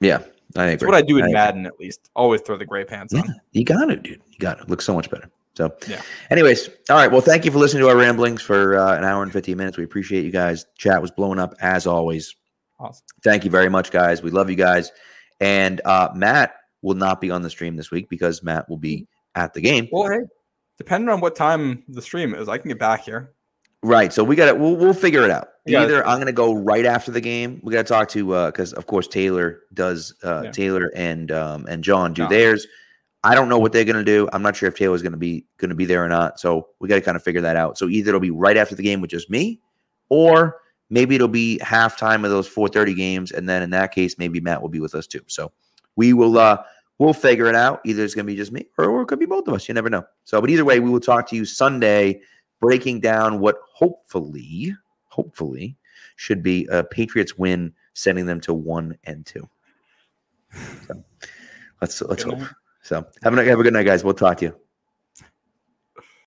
Yeah, 0.00 0.22
I 0.56 0.68
It's 0.68 0.82
agree. 0.82 0.92
what 0.92 0.96
I 0.98 1.02
do 1.02 1.16
in 1.18 1.24
agree. 1.24 1.32
Madden 1.34 1.66
at 1.66 1.78
least. 1.80 2.10
Always 2.14 2.40
throw 2.42 2.56
the 2.56 2.64
gray 2.66 2.84
pants 2.84 3.12
Yeah, 3.14 3.20
on. 3.20 3.40
you 3.52 3.64
got 3.64 3.90
it, 3.90 4.02
dude. 4.02 4.20
You 4.28 4.38
got 4.38 4.60
it. 4.60 4.68
Looks 4.68 4.84
so 4.84 4.94
much 4.94 5.10
better. 5.10 5.30
So, 5.54 5.74
Yeah. 5.88 6.00
Anyways, 6.30 6.68
all 6.88 6.96
right. 6.96 7.10
Well, 7.10 7.20
thank 7.20 7.44
you 7.44 7.50
for 7.50 7.58
listening 7.58 7.82
to 7.82 7.88
our 7.88 7.96
ramblings 7.96 8.40
for 8.42 8.76
uh, 8.78 8.96
an 8.96 9.04
hour 9.04 9.22
and 9.22 9.30
15 9.32 9.56
minutes. 9.56 9.76
We 9.76 9.84
appreciate 9.84 10.24
you 10.24 10.30
guys. 10.30 10.64
Chat 10.78 11.00
was 11.02 11.10
blowing 11.10 11.38
up 11.38 11.54
as 11.60 11.86
always. 11.86 12.34
Awesome. 12.80 13.04
Thank 13.22 13.44
you 13.44 13.50
very 13.50 13.68
much, 13.68 13.90
guys. 13.90 14.22
We 14.22 14.30
love 14.30 14.48
you 14.50 14.56
guys. 14.56 14.90
And 15.40 15.80
uh, 15.84 16.08
Matt 16.14 16.54
will 16.80 16.94
not 16.94 17.20
be 17.20 17.30
on 17.30 17.42
the 17.42 17.50
stream 17.50 17.76
this 17.76 17.90
week 17.90 18.08
because 18.08 18.42
Matt 18.42 18.68
will 18.68 18.78
be 18.78 19.06
at 19.34 19.52
the 19.54 19.60
game. 19.60 19.88
Well, 19.92 20.10
hey, 20.10 20.20
depending 20.78 21.08
on 21.10 21.20
what 21.20 21.36
time 21.36 21.84
the 21.88 22.02
stream 22.02 22.34
is, 22.34 22.48
I 22.48 22.58
can 22.58 22.68
get 22.68 22.78
back 22.78 23.04
here. 23.04 23.32
Right. 23.82 24.12
So 24.12 24.22
we 24.22 24.36
got 24.36 24.46
to 24.46 24.54
we'll, 24.54 24.76
we'll 24.76 24.94
figure 24.94 25.24
it 25.24 25.30
out. 25.30 25.48
Yeah. 25.66 25.82
Either 25.82 26.06
I'm 26.06 26.16
going 26.16 26.26
to 26.26 26.32
go 26.32 26.54
right 26.54 26.86
after 26.86 27.10
the 27.10 27.20
game. 27.20 27.60
We 27.64 27.72
got 27.72 27.86
to 27.86 27.92
talk 27.92 28.08
to 28.10 28.32
uh 28.34 28.50
cuz 28.52 28.72
of 28.72 28.86
course 28.86 29.08
Taylor 29.08 29.60
does 29.74 30.14
uh 30.22 30.42
Yeah. 30.44 30.50
Taylor 30.52 30.92
and 30.94 31.30
um 31.32 31.66
and 31.68 31.82
John 31.82 32.12
do 32.12 32.22
John. 32.22 32.30
theirs. 32.30 32.66
I 33.24 33.34
don't 33.36 33.48
know 33.48 33.58
what 33.58 33.72
they're 33.72 33.84
going 33.84 33.96
to 33.96 34.04
do. 34.04 34.28
I'm 34.32 34.42
not 34.42 34.56
sure 34.56 34.68
if 34.68 34.76
Taylor's 34.76 35.02
going 35.02 35.12
to 35.12 35.18
be 35.18 35.46
going 35.58 35.68
to 35.68 35.74
be 35.76 35.84
there 35.84 36.04
or 36.04 36.08
not. 36.08 36.40
So 36.40 36.68
we 36.80 36.88
got 36.88 36.96
to 36.96 37.00
kind 37.00 37.16
of 37.16 37.22
figure 37.22 37.40
that 37.42 37.56
out. 37.56 37.78
So 37.78 37.88
either 37.88 38.10
it'll 38.10 38.20
be 38.20 38.30
right 38.30 38.56
after 38.56 38.74
the 38.74 38.82
game 38.82 39.00
with 39.00 39.10
just 39.10 39.30
me 39.30 39.60
or 40.08 40.56
maybe 40.90 41.14
it'll 41.14 41.28
be 41.28 41.58
halftime 41.62 42.24
of 42.24 42.30
those 42.30 42.48
4:30 42.48 42.96
games 42.96 43.32
and 43.32 43.48
then 43.48 43.62
in 43.62 43.70
that 43.70 43.92
case 43.92 44.16
maybe 44.18 44.40
Matt 44.40 44.60
will 44.62 44.68
be 44.68 44.80
with 44.80 44.94
us 44.94 45.06
too. 45.08 45.20
So 45.26 45.50
we 45.96 46.12
will 46.12 46.38
uh 46.38 46.62
we'll 46.98 47.12
figure 47.14 47.46
it 47.46 47.54
out. 47.56 47.80
Either 47.84 48.04
it's 48.04 48.14
going 48.14 48.26
to 48.26 48.32
be 48.32 48.36
just 48.36 48.52
me 48.52 48.66
or, 48.78 48.84
or 48.86 49.02
it 49.02 49.06
could 49.06 49.18
be 49.18 49.26
both 49.26 49.46
of 49.48 49.54
us. 49.54 49.68
You 49.68 49.74
never 49.74 49.90
know. 49.90 50.04
So 50.24 50.40
but 50.40 50.50
either 50.50 50.64
way 50.64 50.78
we 50.80 50.90
will 50.90 51.00
talk 51.00 51.28
to 51.30 51.36
you 51.36 51.44
Sunday 51.44 52.20
breaking 52.62 53.00
down 53.00 53.40
what 53.40 53.56
hopefully, 53.74 54.74
hopefully, 55.08 55.76
should 56.16 56.42
be 56.42 56.66
a 56.70 56.82
Patriots 56.84 57.36
win, 57.36 57.74
sending 57.92 58.24
them 58.24 58.40
to 58.40 58.54
one 58.54 58.96
and 59.04 59.26
two. 59.26 59.46
So 60.86 61.04
let's 61.82 62.00
let's 62.02 62.24
Good 62.24 62.32
hope. 62.34 62.42
night. 62.42 62.50
So 62.82 63.06
have 63.22 63.36
a 63.36 63.44
have 63.44 63.60
a 63.60 63.62
good 63.62 63.72
night, 63.72 63.84
guys. 63.84 64.04
We'll 64.04 64.14
talk 64.14 64.38
to 64.38 64.46
you. 64.46 64.56